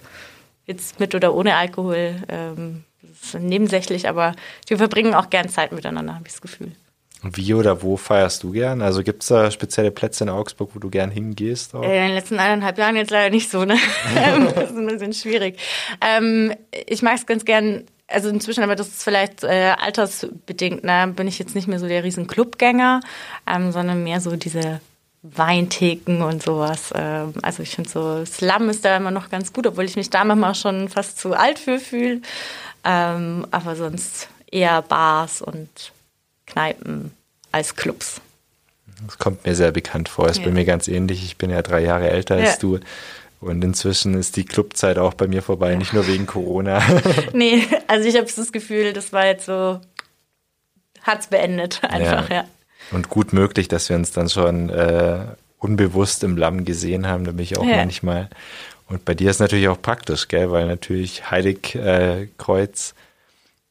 jetzt 0.67 1.01
mit 1.01 1.15
oder 1.15 1.35
ohne 1.35 1.57
Alkohol, 1.57 2.17
ähm, 2.29 2.85
das 3.01 3.35
ist 3.35 3.41
nebensächlich, 3.41 4.09
aber 4.09 4.35
wir 4.67 4.77
verbringen 4.77 5.15
auch 5.15 5.31
gern 5.31 5.49
Zeit 5.49 5.73
miteinander, 5.73 6.15
habe 6.15 6.25
ich 6.27 6.33
das 6.33 6.43
Gefühl. 6.43 6.73
Wie 7.23 7.55
oder 7.55 7.83
wo 7.83 7.97
feierst 7.97 8.43
du 8.43 8.51
gern? 8.51 8.83
Also 8.83 9.03
gibt 9.03 9.23
es 9.23 9.29
da 9.29 9.51
spezielle 9.51 9.93
Plätze 9.93 10.25
in 10.25 10.31
Augsburg, 10.31 10.71
wo 10.75 10.81
du 10.81 10.91
gern 10.91 11.11
hingehst? 11.11 11.75
Auch? 11.75 11.83
In 11.83 11.91
den 11.91 12.15
letzten 12.15 12.39
eineinhalb 12.39 12.77
Jahren 12.77 12.97
jetzt 12.97 13.11
leider 13.11 13.31
nicht 13.31 13.49
so, 13.49 13.65
ne? 13.65 13.77
das 14.55 14.71
ist 14.71 14.77
ein 14.77 14.87
bisschen 14.87 15.13
schwierig. 15.13 15.59
Ähm, 16.01 16.53
ich 16.87 17.01
mag 17.01 17.15
es 17.15 17.25
ganz 17.25 17.45
gern 17.45 17.85
also 18.09 18.29
inzwischen, 18.29 18.63
aber 18.63 18.77
das 18.77 18.89
ist 18.89 19.03
vielleicht 19.03 19.45
äh, 19.45 19.75
altersbedingt, 19.79 20.85
ne, 20.85 21.13
bin 21.15 21.27
ich 21.27 21.39
jetzt 21.39 21.55
nicht 21.55 21.69
mehr 21.69 21.79
so 21.79 21.89
der 21.89 22.05
riesen 22.05 22.27
Clubgänger, 22.27 23.01
ähm, 23.47 23.73
sondern 23.73 24.05
mehr 24.05 24.21
so 24.21 24.37
diese 24.37 24.81
Weintheken 25.23 26.23
und 26.23 26.43
sowas. 26.43 26.93
Ähm, 26.95 27.35
also 27.43 27.63
ich 27.63 27.75
finde 27.75 27.89
so, 27.89 28.25
Slum 28.25 28.69
ist 28.69 28.85
da 28.85 28.97
immer 28.97 29.11
noch 29.11 29.31
ganz 29.31 29.53
gut, 29.53 29.67
obwohl 29.67 29.85
ich 29.85 29.97
mich 29.97 30.11
da 30.11 30.25
manchmal 30.25 30.55
schon 30.55 30.89
fast 30.89 31.19
zu 31.19 31.35
alt 31.35 31.59
für 31.59 31.79
fühle. 31.79 32.21
Ähm, 32.85 33.47
aber 33.51 33.77
sonst 33.77 34.29
eher 34.51 34.83
Bars 34.83 35.41
und 35.41 35.93
Kneipen 36.47 37.13
als 37.53 37.77
Clubs. 37.77 38.21
Das 39.07 39.19
kommt 39.19 39.45
mir 39.47 39.55
sehr 39.55 39.73
bekannt 39.73 40.09
vor. 40.09 40.27
Es 40.27 40.33
ist 40.33 40.39
ja. 40.39 40.47
bei 40.47 40.53
mir 40.53 40.65
ganz 40.65 40.89
ähnlich. 40.89 41.25
Ich 41.25 41.37
bin 41.37 41.51
ja 41.51 41.63
drei 41.63 41.81
Jahre 41.81 42.11
älter 42.11 42.39
ja. 42.39 42.47
als 42.47 42.59
du. 42.59 42.81
Und 43.43 43.63
inzwischen 43.65 44.15
ist 44.15 44.37
die 44.37 44.45
Clubzeit 44.45 44.99
auch 44.99 45.15
bei 45.15 45.27
mir 45.27 45.43
vorbei, 45.43 45.75
nicht 45.75 45.93
nur 45.93 46.07
wegen 46.07 46.27
Corona. 46.27 46.81
nee, 47.33 47.67
also 47.89 48.09
ich 48.09 48.17
habe 48.17 48.29
das 48.35 48.53
Gefühl, 48.53 48.93
das 48.93 49.13
war 49.13 49.27
jetzt 49.27 49.47
so, 49.47 49.81
hat's 51.03 51.27
beendet 51.27 51.83
einfach, 51.83 52.31
ja. 52.31 52.37
ja. 52.37 52.45
Und 52.93 53.09
gut 53.09 53.33
möglich, 53.33 53.67
dass 53.67 53.89
wir 53.89 53.97
uns 53.97 54.13
dann 54.13 54.29
schon 54.29 54.71
äh, 54.71 55.25
unbewusst 55.59 56.23
im 56.23 56.37
Lamm 56.37 56.65
gesehen 56.65 57.09
haben, 57.09 57.25
da 57.25 57.33
bin 57.33 57.41
ich 57.41 57.59
auch 57.59 57.65
ja. 57.65 57.79
manchmal. 57.79 58.31
Und 58.89 59.05
bei 59.05 59.15
dir 59.15 59.31
ist 59.31 59.41
natürlich 59.41 59.67
auch 59.69 59.83
praktisch, 59.83 60.29
gell, 60.29 60.53
weil 60.53 60.67
natürlich 60.67 61.29
Heiligkreuz 61.29 62.95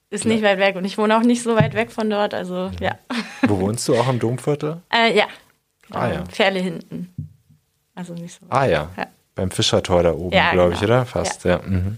äh, 0.09 0.15
ist 0.15 0.25
nicht 0.25 0.43
weit 0.43 0.59
weg 0.59 0.75
und 0.75 0.83
ich 0.83 0.97
wohne 0.97 1.17
auch 1.17 1.23
nicht 1.23 1.43
so 1.43 1.55
weit 1.55 1.75
weg 1.75 1.91
von 1.91 2.09
dort, 2.09 2.33
also 2.33 2.69
mhm. 2.69 2.75
ja. 2.81 2.97
Wo 3.43 3.57
wohnst 3.61 3.87
du 3.87 3.95
auch 3.95 4.09
im 4.09 4.19
Domviertel? 4.19 4.81
Äh, 4.93 5.17
ja. 5.17 5.27
Ah, 5.91 6.09
ja. 6.09 6.25
Pferde 6.25 6.59
hinten. 6.59 7.13
Also 7.95 8.13
nicht 8.13 8.33
so. 8.33 8.41
Weit. 8.49 8.57
Ah 8.57 8.65
ja. 8.65 8.89
ja. 8.97 9.07
Beim 9.35 9.51
Fischertor 9.51 10.03
da 10.03 10.13
oben, 10.13 10.35
ja, 10.35 10.51
glaube 10.51 10.69
genau. 10.69 10.81
ich, 10.81 10.83
oder? 10.83 11.05
Fast, 11.05 11.45
ja. 11.45 11.61
ja. 11.61 11.61
Mhm. 11.67 11.97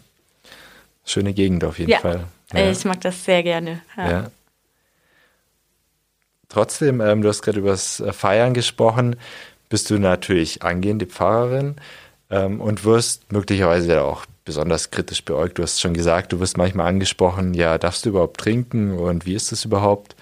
Schöne 1.06 1.34
Gegend 1.34 1.64
auf 1.64 1.80
jeden 1.80 1.92
ja. 1.92 2.00
Fall. 2.00 2.26
Ja. 2.54 2.70
Ich 2.70 2.86
mag 2.86 3.02
das 3.02 3.26
sehr 3.26 3.44
gerne. 3.44 3.82
Ja. 3.98 4.30
Trotzdem, 6.50 7.02
ähm, 7.02 7.24
du 7.24 7.30
hast 7.30 7.42
gerade 7.42 7.60
über 7.60 7.72
das 7.72 8.00
äh, 8.00 8.14
Feiern 8.14 8.54
gesprochen, 8.54 9.16
bist 9.70 9.90
du 9.90 9.98
natürlich 9.98 10.62
angehende 10.62 11.08
Pfarrerin 11.08 11.78
ähm, 12.30 12.62
und 12.62 12.86
wirst 12.86 13.32
möglicherweise 13.32 14.04
auch 14.04 14.26
besonders 14.46 14.92
kritisch 14.92 15.26
beäugt. 15.26 15.58
Du 15.58 15.64
hast 15.64 15.82
schon 15.82 15.96
gesagt, 15.96 16.32
du 16.32 16.40
wirst 16.40 16.58
manchmal 16.58 16.88
angesprochen, 16.88 17.56
ja, 17.56 17.80
darfst 17.80 18.06
du 18.06 18.10
überhaupt 18.10 18.40
trinken 18.40 18.98
und 18.98 19.26
wie 19.26 19.34
ist 19.34 19.52
das 19.52 19.66
überhaupt? 19.66 20.16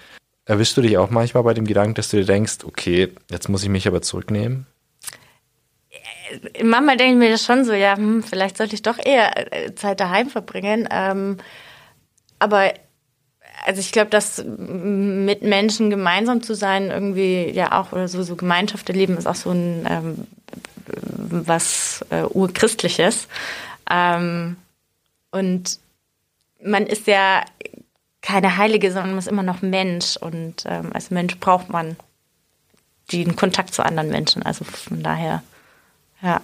Erwischst 0.46 0.76
du 0.76 0.80
dich 0.80 0.96
auch 0.96 1.10
manchmal 1.10 1.42
bei 1.42 1.54
dem 1.54 1.66
Gedanken, 1.66 1.94
dass 1.94 2.08
du 2.08 2.16
dir 2.16 2.24
denkst, 2.24 2.58
okay, 2.64 3.12
jetzt 3.30 3.48
muss 3.48 3.62
ich 3.62 3.68
mich 3.68 3.86
aber 3.86 4.02
zurücknehmen? 4.02 4.66
Manchmal 6.62 6.96
denke 6.96 7.12
ich 7.12 7.18
mir 7.18 7.30
das 7.30 7.44
schon 7.44 7.64
so, 7.64 7.72
ja, 7.72 7.96
hm, 7.96 8.22
vielleicht 8.22 8.56
sollte 8.56 8.74
ich 8.74 8.82
doch 8.82 8.98
eher 8.98 9.52
äh, 9.52 9.74
Zeit 9.74 10.00
daheim 10.00 10.28
verbringen. 10.28 10.88
Ähm, 10.90 11.38
aber 12.38 12.72
also 13.64 13.80
ich 13.80 13.92
glaube, 13.92 14.10
dass 14.10 14.42
mit 14.44 15.42
Menschen 15.42 15.90
gemeinsam 15.90 16.42
zu 16.42 16.54
sein, 16.54 16.90
irgendwie 16.90 17.50
ja 17.50 17.78
auch 17.78 17.92
oder 17.92 18.08
so, 18.08 18.22
so 18.22 18.34
Gemeinschaft 18.34 18.88
erleben, 18.88 19.16
ist 19.16 19.26
auch 19.26 19.36
so 19.36 19.50
ein 19.50 19.86
ähm, 19.88 20.26
was 20.86 22.04
äh, 22.10 22.22
urchristliches. 22.22 23.28
Ähm, 23.90 24.56
und 25.30 25.78
man 26.62 26.86
ist 26.86 27.06
ja 27.06 27.44
keine 28.20 28.56
Heilige, 28.56 28.92
sondern 28.92 29.10
man 29.10 29.18
ist 29.18 29.28
immer 29.28 29.42
noch 29.42 29.62
Mensch 29.62 30.16
und 30.16 30.64
ähm, 30.66 30.90
als 30.92 31.10
Mensch 31.10 31.38
braucht 31.38 31.68
man 31.70 31.96
den 33.10 33.36
Kontakt 33.36 33.74
zu 33.74 33.84
anderen 33.84 34.10
Menschen. 34.10 34.42
Also 34.42 34.64
von 34.64 35.02
daher 35.02 35.42
ja. 36.22 36.40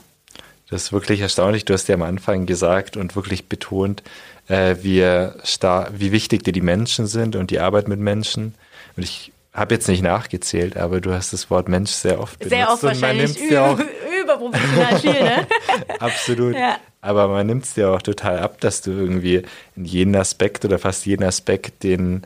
Das 0.70 0.84
ist 0.84 0.92
wirklich 0.92 1.20
erstaunlich. 1.20 1.64
Du 1.64 1.72
hast 1.72 1.88
ja 1.88 1.94
am 1.94 2.02
Anfang 2.02 2.44
gesagt 2.44 2.96
und 2.98 3.16
wirklich 3.16 3.48
betont, 3.48 4.02
äh, 4.48 4.76
wie, 4.82 5.00
wie 5.00 6.12
wichtig 6.12 6.42
dir 6.42 6.52
die 6.52 6.60
Menschen 6.60 7.06
sind 7.06 7.36
und 7.36 7.50
die 7.50 7.58
Arbeit 7.58 7.88
mit 7.88 8.00
Menschen. 8.00 8.54
Und 8.96 9.02
ich 9.02 9.32
habe 9.54 9.74
jetzt 9.74 9.88
nicht 9.88 10.02
nachgezählt, 10.02 10.76
aber 10.76 11.00
du 11.00 11.12
hast 11.12 11.32
das 11.32 11.50
Wort 11.50 11.68
Mensch 11.68 11.90
sehr 11.90 12.20
oft 12.20 12.38
benutzt. 12.38 12.50
Sehr 12.50 12.70
oft 12.70 12.82
wahrscheinlich. 12.82 13.50
ja 13.50 13.66
auch 13.66 13.78
überproportional 14.22 14.98
viel, 14.98 15.12
ne? 15.12 15.46
Absolut. 15.98 16.54
Ja. 16.54 16.76
Aber 17.00 17.28
man 17.28 17.46
nimmt 17.46 17.64
es 17.64 17.74
dir 17.74 17.90
auch 17.90 18.02
total 18.02 18.38
ab, 18.40 18.60
dass 18.60 18.82
du 18.82 18.90
irgendwie 18.90 19.42
in 19.76 19.84
jeden 19.84 20.16
Aspekt 20.16 20.64
oder 20.64 20.78
fast 20.78 21.06
jeden 21.06 21.24
Aspekt, 21.24 21.82
den, 21.82 22.22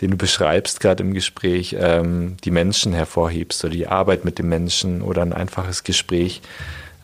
den 0.00 0.12
du 0.12 0.16
beschreibst, 0.16 0.80
gerade 0.80 1.02
im 1.02 1.14
Gespräch, 1.14 1.76
ähm, 1.78 2.36
die 2.44 2.50
Menschen 2.50 2.92
hervorhebst 2.92 3.64
oder 3.64 3.72
die 3.72 3.86
Arbeit 3.86 4.24
mit 4.24 4.38
den 4.38 4.48
Menschen 4.48 5.02
oder 5.02 5.22
ein 5.22 5.32
einfaches 5.32 5.84
Gespräch. 5.84 6.42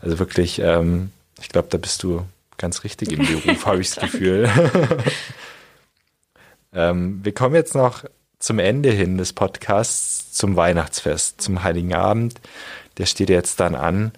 Also 0.01 0.19
wirklich, 0.19 0.59
ähm, 0.59 1.11
ich 1.39 1.49
glaube, 1.49 1.67
da 1.69 1.77
bist 1.77 2.03
du 2.03 2.23
ganz 2.57 2.83
richtig 2.83 3.11
im 3.11 3.25
Beruf, 3.25 3.65
habe 3.65 3.81
ich 3.81 3.91
das 3.95 4.03
Gefühl. 4.11 4.49
ähm, 6.73 7.19
wir 7.23 7.33
kommen 7.33 7.55
jetzt 7.55 7.75
noch 7.75 8.03
zum 8.39 8.59
Ende 8.59 8.91
hin 8.91 9.17
des 9.17 9.33
Podcasts, 9.33 10.31
zum 10.31 10.55
Weihnachtsfest, 10.55 11.41
zum 11.41 11.63
Heiligen 11.63 11.93
Abend. 11.93 12.39
Der 12.97 13.05
steht 13.05 13.29
jetzt 13.29 13.59
dann 13.59 13.75
an. 13.75 14.11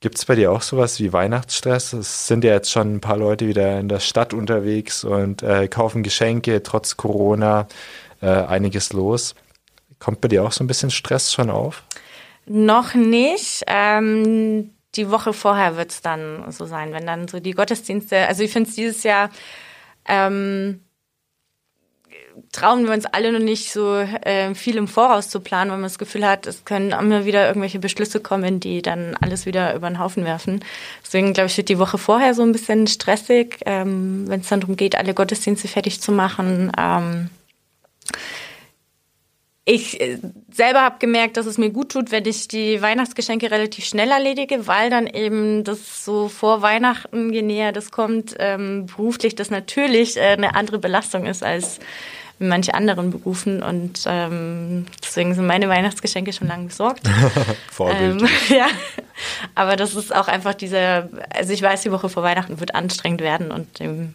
Gibt 0.00 0.18
es 0.18 0.26
bei 0.26 0.34
dir 0.34 0.52
auch 0.52 0.62
sowas 0.62 1.00
wie 1.00 1.12
Weihnachtsstress? 1.12 1.94
Es 1.94 2.26
sind 2.26 2.44
ja 2.44 2.52
jetzt 2.52 2.70
schon 2.70 2.96
ein 2.96 3.00
paar 3.00 3.16
Leute 3.16 3.48
wieder 3.48 3.80
in 3.80 3.88
der 3.88 4.00
Stadt 4.00 4.34
unterwegs 4.34 5.02
und 5.02 5.42
äh, 5.42 5.66
kaufen 5.66 6.02
Geschenke, 6.02 6.62
trotz 6.62 6.96
Corona 6.96 7.66
äh, 8.20 8.26
einiges 8.26 8.92
los. 8.92 9.34
Kommt 9.98 10.20
bei 10.20 10.28
dir 10.28 10.44
auch 10.44 10.52
so 10.52 10.62
ein 10.62 10.66
bisschen 10.66 10.90
Stress 10.90 11.32
schon 11.32 11.48
auf? 11.48 11.84
Noch 12.46 12.94
nicht. 12.94 13.64
Ähm, 13.66 14.70
die 14.96 15.10
Woche 15.10 15.32
vorher 15.32 15.76
wird 15.76 15.90
es 15.90 16.00
dann 16.00 16.50
so 16.50 16.66
sein, 16.66 16.92
wenn 16.92 17.06
dann 17.06 17.28
so 17.28 17.40
die 17.40 17.52
Gottesdienste, 17.52 18.26
also 18.28 18.42
ich 18.42 18.52
finde 18.52 18.68
es 18.68 18.76
dieses 18.76 19.02
Jahr 19.02 19.30
ähm, 20.06 20.80
trauen 22.52 22.84
wir 22.84 22.92
uns 22.92 23.06
alle 23.06 23.32
noch 23.32 23.40
nicht 23.40 23.72
so 23.72 23.96
äh, 23.96 24.54
viel 24.54 24.76
im 24.76 24.88
Voraus 24.88 25.28
zu 25.28 25.40
planen, 25.40 25.70
weil 25.70 25.78
man 25.78 25.84
das 25.84 25.98
Gefühl 25.98 26.26
hat, 26.26 26.46
es 26.46 26.64
können 26.64 26.90
immer 26.90 27.24
wieder 27.24 27.46
irgendwelche 27.46 27.78
Beschlüsse 27.78 28.20
kommen, 28.20 28.60
die 28.60 28.82
dann 28.82 29.16
alles 29.20 29.46
wieder 29.46 29.74
über 29.74 29.88
den 29.88 29.98
Haufen 29.98 30.24
werfen. 30.24 30.64
Deswegen 31.04 31.32
glaube 31.32 31.48
ich, 31.48 31.56
wird 31.56 31.68
die 31.68 31.78
Woche 31.78 31.98
vorher 31.98 32.34
so 32.34 32.42
ein 32.42 32.52
bisschen 32.52 32.86
stressig, 32.86 33.58
ähm, 33.66 34.24
wenn 34.28 34.40
es 34.40 34.48
dann 34.48 34.60
darum 34.60 34.76
geht, 34.76 34.96
alle 34.96 35.14
Gottesdienste 35.14 35.68
fertig 35.68 36.00
zu 36.00 36.12
machen. 36.12 36.72
Ähm, 36.78 37.30
ich 39.64 40.00
äh, 40.00 40.18
selber 40.52 40.82
habe 40.82 40.98
gemerkt, 40.98 41.36
dass 41.36 41.46
es 41.46 41.56
mir 41.56 41.70
gut 41.70 41.92
tut, 41.92 42.10
wenn 42.10 42.26
ich 42.26 42.48
die 42.48 42.82
Weihnachtsgeschenke 42.82 43.50
relativ 43.50 43.86
schnell 43.86 44.10
erledige, 44.10 44.66
weil 44.66 44.90
dann 44.90 45.06
eben 45.06 45.64
das 45.64 46.04
so 46.04 46.28
vor 46.28 46.60
Weihnachten, 46.60 47.32
je 47.32 47.42
näher 47.42 47.72
das 47.72 47.90
kommt, 47.90 48.34
ähm, 48.38 48.86
beruflich 48.86 49.34
das 49.34 49.50
natürlich 49.50 50.16
äh, 50.16 50.32
eine 50.32 50.54
andere 50.54 50.78
Belastung 50.78 51.24
ist 51.24 51.42
als 51.42 51.80
in 52.40 52.48
manche 52.48 52.74
anderen 52.74 53.10
Berufen 53.10 53.62
und 53.62 54.04
ähm, 54.06 54.86
deswegen 55.02 55.34
sind 55.34 55.46
meine 55.46 55.68
Weihnachtsgeschenke 55.68 56.32
schon 56.32 56.48
lange 56.48 56.66
besorgt. 56.66 57.08
Vorbild. 57.70 58.20
Ähm, 58.22 58.28
ja, 58.48 58.66
aber 59.54 59.76
das 59.76 59.94
ist 59.94 60.14
auch 60.14 60.28
einfach 60.28 60.54
diese, 60.54 61.08
also 61.30 61.52
ich 61.52 61.62
weiß, 61.62 61.82
die 61.82 61.92
Woche 61.92 62.08
vor 62.08 62.22
Weihnachten 62.22 62.58
wird 62.60 62.74
anstrengend 62.74 63.20
werden 63.20 63.50
und 63.52 63.80
ähm, 63.80 64.14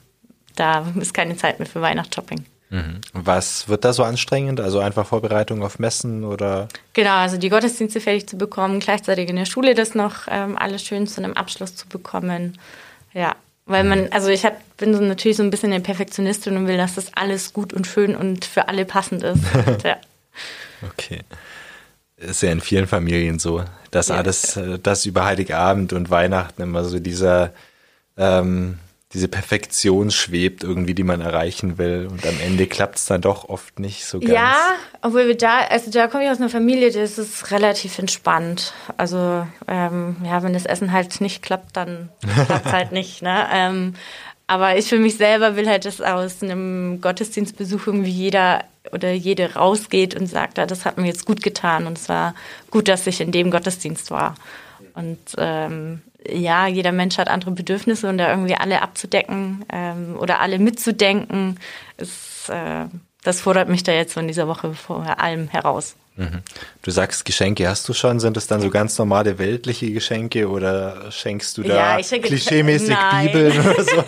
da 0.56 0.86
ist 1.00 1.14
keine 1.14 1.38
Zeit 1.38 1.60
mehr 1.60 1.68
für 1.68 1.82
Weihnachtsshopping. 1.82 2.46
Mhm. 2.70 3.02
Was 3.14 3.68
wird 3.68 3.84
da 3.84 3.94
so 3.94 4.04
anstrengend? 4.04 4.62
Also 4.62 4.80
einfach 4.80 5.08
Vorbereitung 5.08 5.64
auf 5.64 5.80
Messen 5.80 6.24
oder? 6.24 6.68
Genau, 6.94 7.16
also 7.16 7.38
die 7.38 7.50
Gottesdienste 7.50 8.00
fertig 8.00 8.28
zu 8.28 8.38
bekommen, 8.38 8.80
gleichzeitig 8.80 9.30
in 9.30 9.36
der 9.36 9.46
Schule 9.46 9.74
das 9.74 9.96
noch 9.96 10.28
ähm, 10.30 10.58
alles 10.58 10.84
schön 10.84 11.08
zu 11.08 11.22
einem 11.22 11.34
Abschluss 11.34 11.76
zu 11.76 11.88
bekommen. 11.88 12.60
Ja, 13.14 13.36
weil 13.66 13.84
man, 13.84 14.02
mhm. 14.02 14.08
also 14.12 14.30
ich 14.30 14.46
hab, 14.46 14.78
bin 14.78 14.94
so 14.94 15.02
natürlich 15.02 15.38
so 15.38 15.44
ein 15.44 15.50
bisschen 15.50 15.72
eine 15.72 15.82
Perfektionistin 15.82 16.58
und 16.58 16.68
will, 16.68 16.78
dass 16.78 16.96
das 16.96 17.14
alles 17.16 17.54
gut 17.54 17.74
und 17.74 17.88
schön 17.88 18.16
und 18.16 18.46
für 18.46 18.68
alle 18.68 18.86
passend 18.86 19.24
ist. 19.24 19.42
Ja. 19.84 19.98
Okay. 20.88 21.20
Ist 22.18 22.42
ja 22.42 22.52
in 22.52 22.62
vielen 22.62 22.88
Familien 22.88 23.40
so, 23.40 23.64
dass 23.92 24.08
ja. 24.08 24.16
alles, 24.16 24.56
äh, 24.58 24.80
das 24.80 25.06
über 25.06 25.26
Heiligabend 25.26 25.94
und 25.94 26.10
Weihnachten 26.10 26.62
immer 26.62 26.84
so 26.84 27.00
dieser 27.00 27.52
ähm, 28.18 28.80
diese 29.14 29.28
Perfektion 29.28 30.12
schwebt 30.12 30.64
irgendwie, 30.64 30.94
die 30.94 31.04
man 31.04 31.20
erreichen 31.20 31.80
will. 31.80 32.08
Und 32.12 32.28
am 32.28 32.40
Ende 32.46 32.68
klappt 32.68 32.98
es 32.98 33.06
dann 33.06 33.22
doch 33.22 33.50
oft 33.50 33.80
nicht 33.80 34.06
so 34.06 34.20
ganz. 34.20 34.32
Ja, 34.32 34.56
obwohl 35.02 35.28
wir 35.28 35.36
da, 35.36 35.62
also 35.70 35.90
da 35.90 36.08
komme 36.08 36.26
ich 36.26 36.30
aus 36.30 36.38
einer 36.38 36.50
Familie, 36.50 36.92
das 36.92 37.18
ist 37.18 37.50
relativ 37.50 37.98
entspannt. 37.98 38.74
Also 38.98 39.48
ähm, 39.68 40.18
ja, 40.24 40.44
wenn 40.44 40.54
das 40.54 40.68
Essen 40.68 40.92
halt 40.92 41.22
nicht 41.22 41.42
klappt, 41.42 41.76
dann 41.76 42.10
klappt 42.46 42.68
es 42.68 42.72
halt 42.72 42.92
nicht. 42.92 43.22
Ne? 43.22 43.48
Ähm, 43.52 43.96
aber 44.48 44.78
ich 44.78 44.88
für 44.88 44.98
mich 44.98 45.18
selber 45.18 45.56
will 45.56 45.68
halt, 45.68 45.86
dass 45.86 46.02
aus 46.02 46.42
einem 46.42 47.02
Gottesdienstbesuch 47.02 47.88
irgendwie 47.88 48.12
jeder 48.12 48.64
oder 48.92 49.12
jede 49.12 49.54
rausgeht 49.54 50.16
und 50.16 50.28
sagt, 50.28 50.58
ja, 50.58 50.66
das 50.66 50.86
hat 50.86 50.98
mir 50.98 51.08
jetzt 51.08 51.26
gut 51.26 51.44
getan 51.44 51.86
und 51.86 51.98
es 51.98 52.10
war 52.10 52.34
gut, 52.72 52.88
dass 52.88 53.06
ich 53.06 53.22
in 53.22 53.32
dem 53.32 53.52
Gottesdienst 53.52 54.10
war. 54.12 54.36
Und 55.00 55.18
ähm, 55.38 56.02
ja, 56.30 56.68
jeder 56.68 56.92
Mensch 56.92 57.18
hat 57.18 57.30
andere 57.30 57.52
Bedürfnisse 57.52 58.10
und 58.10 58.18
da 58.18 58.30
irgendwie 58.30 58.56
alle 58.56 58.82
abzudecken 58.82 59.64
ähm, 59.72 60.18
oder 60.20 60.42
alle 60.42 60.60
mitzudenken, 60.60 61.58
ist, 61.96 62.50
äh, 62.50 62.86
das 63.24 63.42
fordert 63.42 63.70
mich 63.70 63.84
da 63.84 63.92
jetzt 63.92 64.14
so 64.14 64.20
in 64.20 64.28
dieser 64.28 64.48
Woche 64.48 64.74
vor 64.74 65.20
allem 65.20 65.48
heraus. 65.50 65.96
Mhm. 66.20 66.42
Du 66.82 66.92
sagst, 66.92 67.24
Geschenke 67.24 67.70
hast 67.70 67.88
du 67.88 67.94
schon. 67.94 68.20
Sind 68.20 68.36
das 68.36 68.46
dann 68.46 68.60
so 68.60 68.70
ganz 68.70 68.98
normale 68.98 69.40
weltliche 69.40 69.90
Geschenke 69.92 70.50
oder 70.50 71.12
schenkst 71.12 71.58
du 71.58 71.64
da 71.64 71.98
ja, 71.98 72.04
schenke, 72.04 72.28
klischeemäßig 72.28 72.90
nein. 72.90 73.28
Bibeln 73.28 73.58
oder 73.62 73.84
so? 73.84 74.04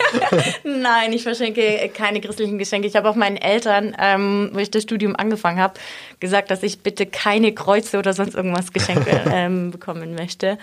nein, 0.64 1.14
ich 1.14 1.22
verschenke 1.22 1.90
keine 1.94 2.20
christlichen 2.20 2.58
Geschenke. 2.58 2.86
Ich 2.86 2.96
habe 2.96 3.08
auch 3.08 3.14
meinen 3.14 3.38
Eltern, 3.38 3.96
ähm, 3.98 4.50
wo 4.52 4.58
ich 4.58 4.70
das 4.70 4.82
Studium 4.82 5.16
angefangen 5.16 5.58
habe, 5.58 5.74
gesagt, 6.20 6.50
dass 6.50 6.62
ich 6.62 6.80
bitte 6.80 7.06
keine 7.06 7.54
Kreuze 7.54 7.98
oder 7.98 8.12
sonst 8.12 8.34
irgendwas 8.34 8.74
Geschenke 8.74 9.22
ähm, 9.32 9.70
bekommen 9.70 10.14
möchte. 10.14 10.58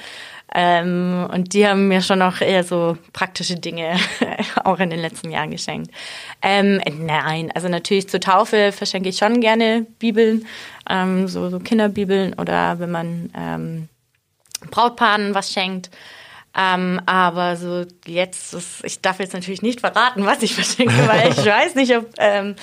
Ähm, 0.53 1.27
und 1.31 1.53
die 1.53 1.67
haben 1.67 1.87
mir 1.87 2.01
schon 2.01 2.21
auch 2.21 2.41
eher 2.41 2.63
so 2.63 2.97
praktische 3.13 3.55
Dinge 3.55 3.97
auch 4.63 4.79
in 4.79 4.89
den 4.89 4.99
letzten 4.99 5.29
Jahren 5.29 5.51
geschenkt. 5.51 5.91
Ähm, 6.41 6.81
nein, 6.99 7.51
also 7.53 7.67
natürlich 7.67 8.09
zur 8.09 8.19
Taufe 8.19 8.71
verschenke 8.71 9.09
ich 9.09 9.17
schon 9.17 9.41
gerne 9.41 9.85
Bibeln, 9.99 10.47
ähm, 10.89 11.27
so, 11.27 11.49
so 11.49 11.59
Kinderbibeln 11.59 12.33
oder 12.33 12.79
wenn 12.79 12.91
man 12.91 13.31
ähm, 13.37 13.89
Brautpaaren 14.71 15.35
was 15.35 15.53
schenkt. 15.53 15.91
Ähm, 16.57 16.99
aber 17.05 17.55
so 17.55 17.85
jetzt, 18.07 18.55
ist, 18.55 18.83
ich 18.83 19.01
darf 19.01 19.19
jetzt 19.19 19.33
natürlich 19.33 19.61
nicht 19.61 19.81
verraten, 19.81 20.25
was 20.25 20.41
ich 20.41 20.55
verschenke, 20.55 21.07
weil 21.07 21.29
ich 21.29 21.37
weiß 21.45 21.75
nicht, 21.75 21.95
ob 21.95 22.07
ähm, 22.17 22.55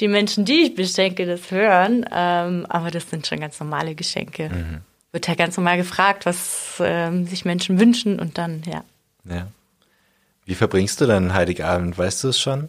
die 0.00 0.08
Menschen, 0.08 0.46
die 0.46 0.62
ich 0.62 0.74
beschenke, 0.74 1.26
das 1.26 1.50
hören. 1.50 2.04
Aber 2.04 2.90
das 2.90 3.10
sind 3.10 3.26
schon 3.26 3.40
ganz 3.40 3.60
normale 3.60 3.94
Geschenke. 3.94 4.48
Mhm 4.48 4.80
wird 5.14 5.28
ja 5.28 5.34
ganz 5.34 5.56
normal 5.56 5.76
gefragt, 5.76 6.26
was 6.26 6.74
ähm, 6.80 7.26
sich 7.26 7.44
Menschen 7.44 7.78
wünschen 7.80 8.18
und 8.18 8.36
dann, 8.36 8.62
ja. 8.66 8.82
Ja. 9.24 9.46
Wie 10.44 10.56
verbringst 10.56 11.00
du 11.00 11.06
dann 11.06 11.32
Heiligabend? 11.32 11.96
Weißt 11.96 12.24
du 12.24 12.28
es 12.28 12.38
schon? 12.38 12.68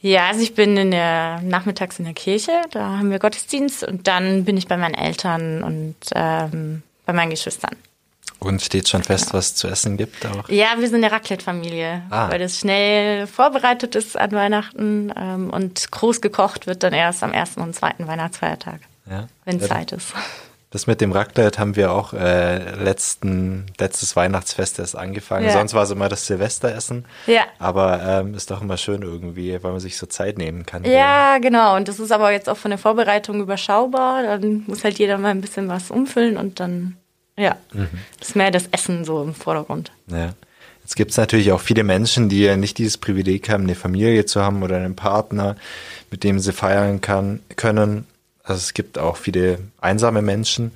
Ja, 0.00 0.28
also 0.28 0.42
ich 0.42 0.54
bin 0.54 0.76
in 0.76 0.92
der 0.92 1.40
nachmittags 1.42 1.98
in 1.98 2.04
der 2.04 2.14
Kirche, 2.14 2.52
da 2.70 2.98
haben 2.98 3.10
wir 3.10 3.18
Gottesdienst 3.18 3.82
und 3.82 4.06
dann 4.06 4.44
bin 4.44 4.56
ich 4.56 4.68
bei 4.68 4.76
meinen 4.76 4.94
Eltern 4.94 5.64
und 5.64 5.96
ähm, 6.14 6.82
bei 7.04 7.12
meinen 7.12 7.30
Geschwistern. 7.30 7.74
Und 8.38 8.62
steht 8.62 8.88
schon 8.88 9.02
fest, 9.02 9.26
genau. 9.26 9.38
was 9.38 9.56
zu 9.56 9.66
essen 9.66 9.96
gibt 9.96 10.24
auch? 10.24 10.48
Ja, 10.48 10.74
wir 10.78 10.86
sind 10.88 11.02
eine 11.02 11.10
Raclette-Familie, 11.10 12.02
ah. 12.10 12.30
weil 12.30 12.38
das 12.38 12.58
schnell 12.60 13.26
vorbereitet 13.26 13.96
ist 13.96 14.16
an 14.16 14.30
Weihnachten 14.30 15.12
ähm, 15.16 15.50
und 15.50 15.90
groß 15.90 16.20
gekocht 16.20 16.68
wird 16.68 16.84
dann 16.84 16.92
erst 16.92 17.24
am 17.24 17.32
ersten 17.32 17.62
und 17.62 17.74
zweiten 17.74 18.06
Weihnachtsfeiertag, 18.06 18.80
ja. 19.10 19.26
wenn 19.44 19.58
ja, 19.58 19.66
Zeit 19.66 19.90
ist. 19.90 20.12
Das 20.70 20.86
mit 20.86 21.00
dem 21.00 21.12
Raclette 21.12 21.58
haben 21.58 21.76
wir 21.76 21.92
auch 21.92 22.12
äh, 22.12 22.74
letzten, 22.74 23.64
letztes 23.78 24.16
Weihnachtsfest 24.16 24.78
erst 24.78 24.96
angefangen. 24.96 25.46
Ja. 25.46 25.52
Sonst 25.52 25.72
war 25.72 25.84
es 25.84 25.90
immer 25.90 26.10
das 26.10 26.26
Silvesteressen. 26.26 27.06
Ja. 27.26 27.46
Aber 27.58 28.02
ähm, 28.02 28.34
ist 28.34 28.50
doch 28.50 28.60
immer 28.60 28.76
schön 28.76 29.00
irgendwie, 29.00 29.62
weil 29.62 29.72
man 29.72 29.80
sich 29.80 29.96
so 29.96 30.04
Zeit 30.04 30.36
nehmen 30.36 30.66
kann. 30.66 30.84
Ja, 30.84 31.32
hier. 31.32 31.40
genau. 31.40 31.74
Und 31.74 31.88
das 31.88 31.98
ist 31.98 32.12
aber 32.12 32.32
jetzt 32.32 32.50
auch 32.50 32.58
von 32.58 32.70
der 32.70 32.76
Vorbereitung 32.76 33.40
überschaubar. 33.40 34.22
Dann 34.24 34.64
muss 34.66 34.84
halt 34.84 34.98
jeder 34.98 35.16
mal 35.16 35.30
ein 35.30 35.40
bisschen 35.40 35.68
was 35.68 35.90
umfüllen 35.90 36.36
und 36.36 36.60
dann, 36.60 36.98
ja, 37.38 37.56
mhm. 37.72 37.88
ist 38.20 38.36
mehr 38.36 38.50
das 38.50 38.66
Essen 38.70 39.06
so 39.06 39.22
im 39.22 39.34
Vordergrund. 39.34 39.90
Ja. 40.08 40.34
Jetzt 40.82 40.96
gibt 40.96 41.12
es 41.12 41.16
natürlich 41.16 41.52
auch 41.52 41.60
viele 41.60 41.84
Menschen, 41.84 42.28
die 42.28 42.40
ja 42.42 42.58
nicht 42.58 42.76
dieses 42.76 42.98
Privileg 42.98 43.48
haben, 43.48 43.64
eine 43.64 43.74
Familie 43.74 44.26
zu 44.26 44.42
haben 44.42 44.62
oder 44.62 44.76
einen 44.76 44.96
Partner, 44.96 45.56
mit 46.10 46.24
dem 46.24 46.38
sie 46.38 46.52
feiern 46.52 47.00
kann, 47.00 47.40
können 47.56 48.06
also 48.48 48.60
es 48.60 48.74
gibt 48.74 48.98
auch 48.98 49.16
viele 49.16 49.58
einsame 49.80 50.22
Menschen. 50.22 50.72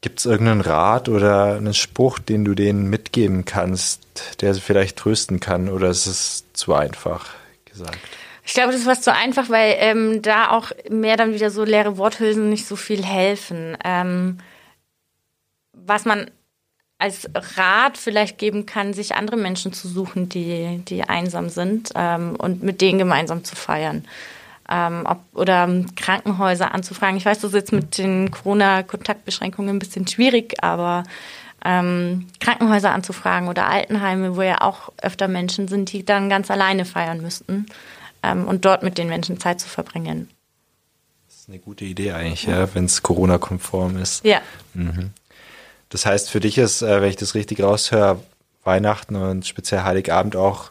Gibt 0.00 0.18
es 0.18 0.26
irgendeinen 0.26 0.60
Rat 0.60 1.08
oder 1.08 1.56
einen 1.56 1.72
Spruch, 1.72 2.18
den 2.18 2.44
du 2.44 2.54
denen 2.54 2.90
mitgeben 2.90 3.44
kannst, 3.44 4.02
der 4.42 4.52
sie 4.52 4.60
vielleicht 4.60 4.96
trösten 4.96 5.40
kann, 5.40 5.68
oder 5.68 5.88
ist 5.88 6.06
es 6.06 6.44
zu 6.52 6.74
einfach 6.74 7.30
gesagt? 7.64 7.98
Ich 8.46 8.52
glaube, 8.52 8.72
das 8.72 8.82
ist 8.82 8.86
was 8.86 9.00
zu 9.00 9.14
einfach, 9.14 9.48
weil 9.48 9.76
ähm, 9.78 10.20
da 10.20 10.50
auch 10.50 10.72
mehr 10.90 11.16
dann 11.16 11.32
wieder 11.32 11.50
so 11.50 11.64
leere 11.64 11.96
Worthülsen 11.96 12.50
nicht 12.50 12.66
so 12.66 12.76
viel 12.76 13.02
helfen. 13.02 13.78
Ähm, 13.82 14.38
was 15.72 16.04
man 16.04 16.30
als 16.98 17.28
Rat 17.56 17.96
vielleicht 17.96 18.36
geben 18.36 18.66
kann, 18.66 18.92
sich 18.92 19.14
andere 19.14 19.36
Menschen 19.36 19.72
zu 19.72 19.88
suchen, 19.88 20.28
die, 20.28 20.82
die 20.86 21.02
einsam 21.04 21.48
sind 21.48 21.92
ähm, 21.94 22.36
und 22.36 22.62
mit 22.62 22.82
denen 22.82 22.98
gemeinsam 22.98 23.44
zu 23.44 23.56
feiern 23.56 24.04
ähm, 24.70 25.04
ob, 25.06 25.20
oder 25.34 25.68
Krankenhäuser 25.96 26.74
anzufragen. 26.74 27.16
Ich 27.16 27.26
weiß, 27.26 27.40
das 27.40 27.50
ist 27.50 27.56
jetzt 27.56 27.72
mit 27.72 27.98
den 27.98 28.30
Corona-Kontaktbeschränkungen 28.30 29.76
ein 29.76 29.78
bisschen 29.78 30.06
schwierig, 30.06 30.62
aber 30.62 31.04
ähm, 31.64 32.26
Krankenhäuser 32.40 32.92
anzufragen 32.92 33.48
oder 33.48 33.68
Altenheime, 33.68 34.36
wo 34.36 34.42
ja 34.42 34.60
auch 34.60 34.92
öfter 35.00 35.28
Menschen 35.28 35.68
sind, 35.68 35.92
die 35.92 36.04
dann 36.04 36.28
ganz 36.28 36.50
alleine 36.50 36.84
feiern 36.84 37.20
müssten 37.20 37.66
ähm, 38.22 38.46
und 38.46 38.64
dort 38.64 38.82
mit 38.82 38.98
den 38.98 39.08
Menschen 39.08 39.40
Zeit 39.40 39.60
zu 39.60 39.68
verbringen. 39.68 40.28
Das 41.26 41.40
ist 41.40 41.48
eine 41.48 41.58
gute 41.58 41.84
Idee 41.84 42.12
eigentlich, 42.12 42.44
ja, 42.44 42.74
wenn 42.74 42.84
es 42.84 43.02
Corona-konform 43.02 43.96
ist. 43.96 44.24
Ja. 44.24 44.40
Mhm. 44.74 45.10
Das 45.88 46.06
heißt, 46.06 46.30
für 46.30 46.40
dich 46.40 46.58
ist, 46.58 46.82
äh, 46.82 47.00
wenn 47.00 47.08
ich 47.08 47.16
das 47.16 47.34
richtig 47.34 47.62
raushöre, 47.62 48.20
Weihnachten 48.64 49.16
und 49.16 49.46
speziell 49.46 49.82
Heiligabend 49.82 50.36
auch 50.36 50.70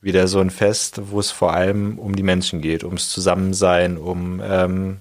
wieder 0.00 0.28
so 0.28 0.40
ein 0.40 0.50
Fest, 0.50 1.00
wo 1.10 1.20
es 1.20 1.30
vor 1.30 1.52
allem 1.52 1.98
um 1.98 2.16
die 2.16 2.22
Menschen 2.22 2.60
geht, 2.60 2.84
ums 2.84 3.10
Zusammensein, 3.10 3.98
um 3.98 4.40
ähm, 4.42 5.00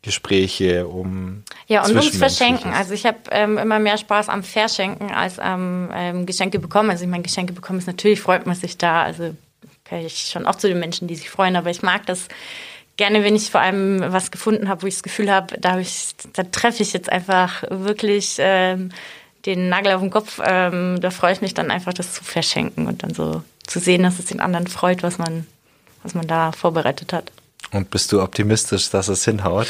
Gespräche, 0.00 0.86
um 0.86 1.42
ja 1.66 1.84
und 1.84 1.90
ums 1.90 2.16
Verschenken. 2.16 2.72
Also 2.72 2.94
ich 2.94 3.04
habe 3.04 3.18
ähm, 3.30 3.58
immer 3.58 3.78
mehr 3.78 3.98
Spaß 3.98 4.28
am 4.28 4.42
Verschenken 4.42 5.10
als 5.10 5.38
am 5.38 5.90
ähm, 5.92 6.24
Geschenke 6.24 6.58
bekommen. 6.58 6.90
Also 6.90 7.04
ich 7.04 7.10
meine 7.10 7.24
Geschenke 7.24 7.52
bekommen 7.52 7.80
ist 7.80 7.86
natürlich 7.86 8.20
freut 8.20 8.46
man 8.46 8.54
sich 8.54 8.78
da. 8.78 9.02
Also 9.02 9.34
gehöre 9.84 10.06
ich 10.06 10.30
schon 10.32 10.46
auch 10.46 10.54
zu 10.54 10.68
den 10.68 10.78
Menschen, 10.78 11.08
die 11.08 11.16
sich 11.16 11.28
freuen, 11.28 11.56
aber 11.56 11.70
ich 11.70 11.82
mag 11.82 12.06
das 12.06 12.28
gerne, 12.96 13.24
wenn 13.24 13.36
ich 13.36 13.50
vor 13.50 13.60
allem 13.60 14.00
was 14.00 14.30
gefunden 14.30 14.68
habe, 14.68 14.82
wo 14.82 14.86
ich 14.86 14.94
das 14.94 15.02
Gefühl 15.02 15.30
habe, 15.30 15.58
da, 15.60 15.72
hab 15.72 15.80
ich, 15.80 16.14
da 16.32 16.44
treffe 16.44 16.82
ich 16.82 16.92
jetzt 16.92 17.10
einfach 17.10 17.64
wirklich 17.68 18.36
ähm, 18.38 18.90
den 19.46 19.68
Nagel 19.68 19.92
auf 19.92 20.00
den 20.00 20.10
Kopf. 20.10 20.40
Ähm, 20.44 21.00
da 21.00 21.10
freue 21.10 21.32
ich 21.32 21.40
mich 21.40 21.54
dann 21.54 21.70
einfach, 21.70 21.92
das 21.92 22.14
zu 22.14 22.24
verschenken 22.24 22.86
und 22.86 23.02
dann 23.02 23.14
so 23.14 23.42
zu 23.68 23.78
sehen, 23.78 24.02
dass 24.02 24.18
es 24.18 24.26
den 24.26 24.40
anderen 24.40 24.66
freut, 24.66 25.02
was 25.02 25.18
man, 25.18 25.46
was 26.02 26.14
man 26.14 26.26
da 26.26 26.52
vorbereitet 26.52 27.12
hat. 27.12 27.30
Und 27.70 27.90
bist 27.90 28.10
du 28.12 28.22
optimistisch, 28.22 28.90
dass 28.90 29.08
es 29.08 29.24
hinhaut? 29.24 29.66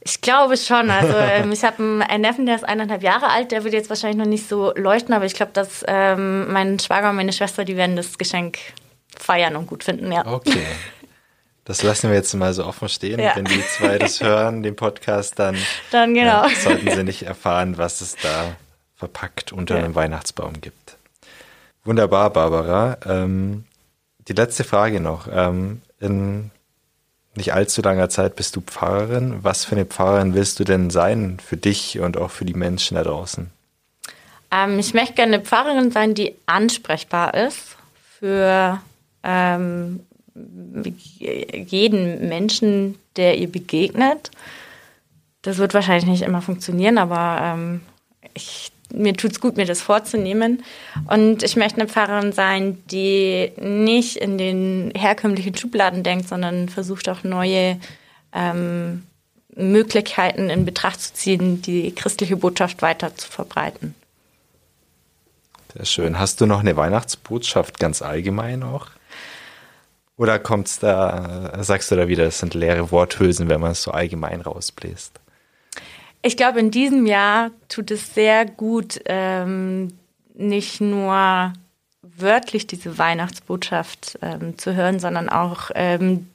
Ich 0.00 0.20
glaube 0.20 0.56
schon. 0.56 0.90
Also 0.90 1.14
ähm, 1.16 1.52
ich 1.52 1.64
habe 1.64 2.04
einen 2.08 2.22
Neffen, 2.22 2.46
der 2.46 2.54
ist 2.54 2.64
eineinhalb 2.64 3.02
Jahre 3.02 3.28
alt, 3.28 3.50
der 3.50 3.64
wird 3.64 3.74
jetzt 3.74 3.90
wahrscheinlich 3.90 4.18
noch 4.18 4.30
nicht 4.30 4.48
so 4.48 4.72
leuchten, 4.74 5.12
aber 5.12 5.24
ich 5.24 5.34
glaube, 5.34 5.52
dass 5.52 5.84
ähm, 5.88 6.52
mein 6.52 6.78
Schwager 6.78 7.10
und 7.10 7.16
meine 7.16 7.32
Schwester, 7.32 7.64
die 7.64 7.76
werden 7.76 7.96
das 7.96 8.16
Geschenk 8.16 8.58
feiern 9.18 9.56
und 9.56 9.66
gut 9.66 9.82
finden, 9.82 10.12
ja. 10.12 10.24
Okay. 10.24 10.62
Das 11.64 11.82
lassen 11.82 12.10
wir 12.10 12.16
jetzt 12.16 12.32
mal 12.34 12.54
so 12.54 12.64
offen 12.64 12.88
stehen. 12.88 13.18
Ja. 13.18 13.34
Wenn 13.34 13.44
die 13.44 13.60
zwei 13.66 13.98
das 13.98 14.20
hören, 14.22 14.62
den 14.62 14.76
Podcast, 14.76 15.36
dann, 15.40 15.56
dann 15.90 16.14
genau. 16.14 16.46
äh, 16.46 16.54
sollten 16.54 16.88
sie 16.88 17.02
nicht 17.02 17.24
erfahren, 17.24 17.76
was 17.76 18.00
es 18.00 18.14
da 18.22 18.54
verpackt 18.94 19.52
unter 19.52 19.76
ja. 19.76 19.84
einem 19.84 19.96
Weihnachtsbaum 19.96 20.60
gibt. 20.60 20.95
Wunderbar, 21.86 22.30
Barbara. 22.30 22.98
Ähm, 23.06 23.64
die 24.28 24.32
letzte 24.32 24.64
Frage 24.64 25.00
noch. 25.00 25.28
Ähm, 25.32 25.82
in 26.00 26.50
nicht 27.36 27.52
allzu 27.52 27.82
langer 27.82 28.08
Zeit 28.08 28.34
bist 28.34 28.56
du 28.56 28.60
Pfarrerin. 28.60 29.38
Was 29.42 29.64
für 29.64 29.76
eine 29.76 29.84
Pfarrerin 29.84 30.34
willst 30.34 30.58
du 30.58 30.64
denn 30.64 30.90
sein 30.90 31.38
für 31.38 31.56
dich 31.56 32.00
und 32.00 32.16
auch 32.16 32.30
für 32.30 32.44
die 32.44 32.54
Menschen 32.54 32.96
da 32.96 33.04
draußen? 33.04 33.50
Ähm, 34.50 34.78
ich 34.78 34.94
möchte 34.94 35.14
gerne 35.14 35.34
eine 35.34 35.44
Pfarrerin 35.44 35.90
sein, 35.90 36.14
die 36.14 36.34
ansprechbar 36.46 37.34
ist 37.34 37.76
für 38.18 38.80
ähm, 39.22 40.00
jeden 41.66 42.28
Menschen, 42.28 42.98
der 43.16 43.38
ihr 43.38 43.50
begegnet. 43.50 44.30
Das 45.42 45.58
wird 45.58 45.74
wahrscheinlich 45.74 46.06
nicht 46.06 46.22
immer 46.22 46.42
funktionieren, 46.42 46.98
aber 46.98 47.38
ähm, 47.42 47.80
ich, 48.34 48.72
mir 48.92 49.14
tut 49.14 49.32
es 49.32 49.40
gut, 49.40 49.56
mir 49.56 49.66
das 49.66 49.80
vorzunehmen. 49.80 50.62
Und 51.08 51.42
ich 51.42 51.56
möchte 51.56 51.80
eine 51.80 51.88
Pfarrerin 51.88 52.32
sein, 52.32 52.82
die 52.90 53.52
nicht 53.60 54.16
in 54.16 54.38
den 54.38 54.92
herkömmlichen 54.96 55.56
Schubladen 55.56 56.02
denkt, 56.02 56.28
sondern 56.28 56.68
versucht 56.68 57.08
auch 57.08 57.24
neue 57.24 57.78
ähm, 58.32 59.04
Möglichkeiten 59.54 60.50
in 60.50 60.64
Betracht 60.64 61.00
zu 61.00 61.14
ziehen, 61.14 61.62
die 61.62 61.94
christliche 61.94 62.36
Botschaft 62.36 62.82
weiter 62.82 63.14
zu 63.14 63.28
verbreiten. 63.28 63.94
Sehr 65.74 65.86
schön. 65.86 66.18
Hast 66.18 66.40
du 66.40 66.46
noch 66.46 66.60
eine 66.60 66.76
Weihnachtsbotschaft 66.76 67.78
ganz 67.78 68.02
allgemein 68.02 68.62
auch? 68.62 68.88
Oder 70.16 70.38
kommt's 70.38 70.78
da, 70.78 71.62
sagst 71.62 71.90
du 71.90 71.96
da 71.96 72.08
wieder, 72.08 72.24
es 72.24 72.38
sind 72.38 72.54
leere 72.54 72.90
Worthülsen, 72.90 73.48
wenn 73.48 73.60
man 73.60 73.72
es 73.72 73.82
so 73.82 73.90
allgemein 73.90 74.40
rausbläst? 74.40 75.20
Ich 76.22 76.36
glaube, 76.36 76.60
in 76.60 76.70
diesem 76.70 77.06
Jahr 77.06 77.50
tut 77.68 77.90
es 77.90 78.14
sehr 78.14 78.46
gut, 78.46 79.00
ähm, 79.06 79.92
nicht 80.34 80.80
nur 80.80 81.52
wörtlich 82.02 82.66
diese 82.66 82.98
Weihnachtsbotschaft 82.98 84.18
ähm, 84.22 84.58
zu 84.58 84.74
hören, 84.74 84.98
sondern 84.98 85.28
auch, 85.28 85.70
ähm, 85.74 86.28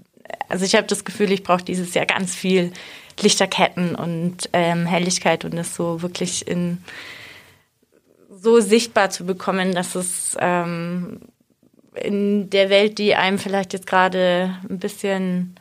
also 0.50 0.66
ich 0.66 0.76
habe 0.76 0.88
das 0.88 1.06
Gefühl, 1.06 1.32
ich 1.32 1.44
brauche 1.44 1.64
dieses 1.64 1.94
Jahr 1.94 2.06
ganz 2.06 2.36
viel 2.36 2.72
Lichterketten 3.20 3.96
und 3.96 4.50
ähm, 4.54 4.86
Helligkeit 4.86 5.46
und 5.46 5.54
es 5.54 5.76
so 5.76 6.02
wirklich 6.02 6.48
in 6.48 6.80
so 8.30 8.60
sichtbar 8.60 9.10
zu 9.12 9.26
bekommen, 9.26 9.74
dass 9.74 9.96
es 9.96 10.36
ähm, 10.40 11.20
in 11.94 12.50
der 12.50 12.70
Welt, 12.70 12.98
die 12.98 13.16
einem 13.16 13.38
vielleicht 13.38 13.74
jetzt 13.74 13.86
gerade 13.86 14.56
ein 14.68 14.80
bisschen 14.80 15.56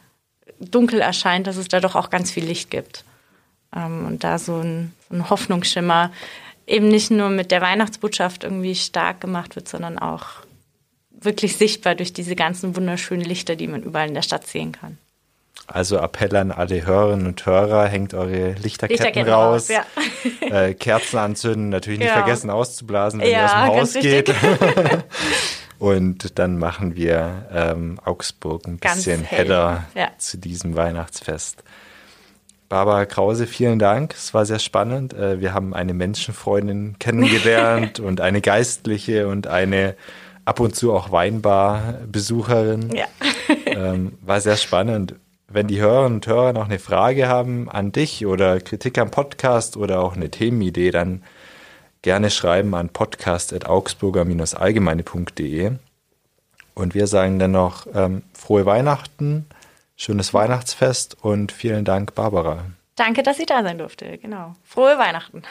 dunkel 0.59 1.01
erscheint, 1.01 1.47
dass 1.47 1.57
es 1.57 1.69
da 1.69 1.81
doch 1.81 1.95
auch 1.95 2.11
ganz 2.11 2.31
viel 2.31 2.45
Licht 2.45 2.71
gibt. 2.71 3.05
Ähm, 3.75 4.07
und 4.07 4.25
da 4.25 4.39
so 4.39 4.57
ein, 4.57 4.93
so 5.09 5.17
ein 5.17 5.31
Hoffnungsschimmer 5.31 6.11
eben 6.67 6.89
nicht 6.89 7.11
nur 7.11 7.29
mit 7.29 7.51
der 7.51 7.61
Weihnachtsbotschaft 7.61 8.45
irgendwie 8.45 8.75
stark 8.75 9.21
gemacht 9.21 9.57
wird, 9.57 9.69
sondern 9.69 9.99
auch 9.99 10.27
wirklich 11.11 11.57
sichtbar 11.57 11.95
durch 11.95 12.13
diese 12.13 12.37
ganzen 12.37 12.77
wunderschönen 12.77 13.25
Lichter, 13.25 13.57
die 13.57 13.67
man 13.67 13.83
überall 13.83 14.09
in 14.09 14.15
der 14.15 14.23
Stadt 14.23 14.47
sehen 14.47 14.73
kann. 14.73 14.99
Also 15.67 15.99
Appell 15.99 16.35
an 16.35 16.51
alle 16.51 16.85
Hörerinnen 16.85 17.27
und 17.27 17.47
Hörer, 17.47 17.87
hängt 17.87 18.15
eure 18.15 18.53
Lichterketten, 18.53 19.05
Lichterketten 19.05 19.33
raus, 19.33 19.71
raus 19.71 19.85
ja. 20.41 20.63
äh, 20.65 20.75
Kerzen 20.75 21.19
anzünden, 21.19 21.69
natürlich 21.69 22.01
nicht 22.01 22.09
ja. 22.09 22.15
vergessen 22.15 22.51
auszublasen, 22.51 23.21
wenn 23.21 23.31
ja, 23.31 23.67
ihr 23.67 23.79
aus 23.79 23.93
dem 23.93 24.03
Haus 24.03 24.03
geht. 24.03 24.35
Und 25.79 26.39
dann 26.39 26.59
machen 26.59 26.95
wir 26.95 27.47
ähm, 27.53 27.99
Augsburg 28.05 28.67
ein 28.67 28.79
bisschen 28.79 29.23
hell. 29.23 29.47
heller 29.47 29.85
zu 30.19 30.37
diesem 30.37 30.77
Weihnachtsfest. 30.77 31.63
Barbara 32.71 33.05
Krause, 33.05 33.47
vielen 33.49 33.81
Dank. 33.81 34.15
Es 34.15 34.33
war 34.33 34.47
sehr 34.47 34.61
spannend. 34.61 35.13
Äh, 35.13 35.41
wir 35.41 35.53
haben 35.53 35.75
eine 35.75 35.93
Menschenfreundin 35.93 36.95
kennengelernt 37.01 37.99
und 38.01 38.21
eine 38.21 38.41
Geistliche 38.41 39.27
und 39.27 39.49
eine 39.49 39.97
ab 40.45 40.61
und 40.61 40.77
zu 40.77 40.93
auch 40.93 41.11
Weinbar-Besucherin. 41.11 42.95
Ja. 42.95 43.07
ähm, 43.67 44.13
war 44.23 44.41
sehr 44.41 44.57
spannend. 44.57 45.17
Wenn 45.49 45.67
die 45.67 45.81
Hörerinnen 45.81 46.19
und 46.19 46.29
Hörer 46.29 46.53
noch 46.53 46.67
eine 46.67 46.79
Frage 46.79 47.27
haben 47.27 47.69
an 47.69 47.91
dich 47.91 48.25
oder 48.25 48.61
Kritik 48.61 48.99
am 48.99 49.11
Podcast 49.11 49.77
oder 49.77 49.99
auch 49.99 50.15
eine 50.15 50.31
Themenidee, 50.31 50.93
dann 50.93 51.25
gerne 52.03 52.31
schreiben 52.31 52.77
an 52.77 52.91
podcast.augsburger-allgemeine.de. 52.91 55.73
Und 56.75 56.95
wir 56.95 57.09
sagen 57.09 57.41
dann 57.41 57.51
noch 57.51 57.89
ähm, 57.93 58.23
frohe 58.33 58.65
Weihnachten, 58.65 59.47
schönes 60.01 60.33
Weihnachtsfest 60.33 61.17
und 61.21 61.53
vielen 61.53 61.85
Dank, 61.85 62.15
Barbara. 62.15 62.65
Danke, 62.97 63.23
dass 63.23 63.39
ich 63.39 63.47
da 63.47 63.63
sein 63.63 63.79
durfte. 63.79 64.19
Genau. 64.19 64.57
Frohe 64.65 64.99
Weihnachten. 64.99 65.43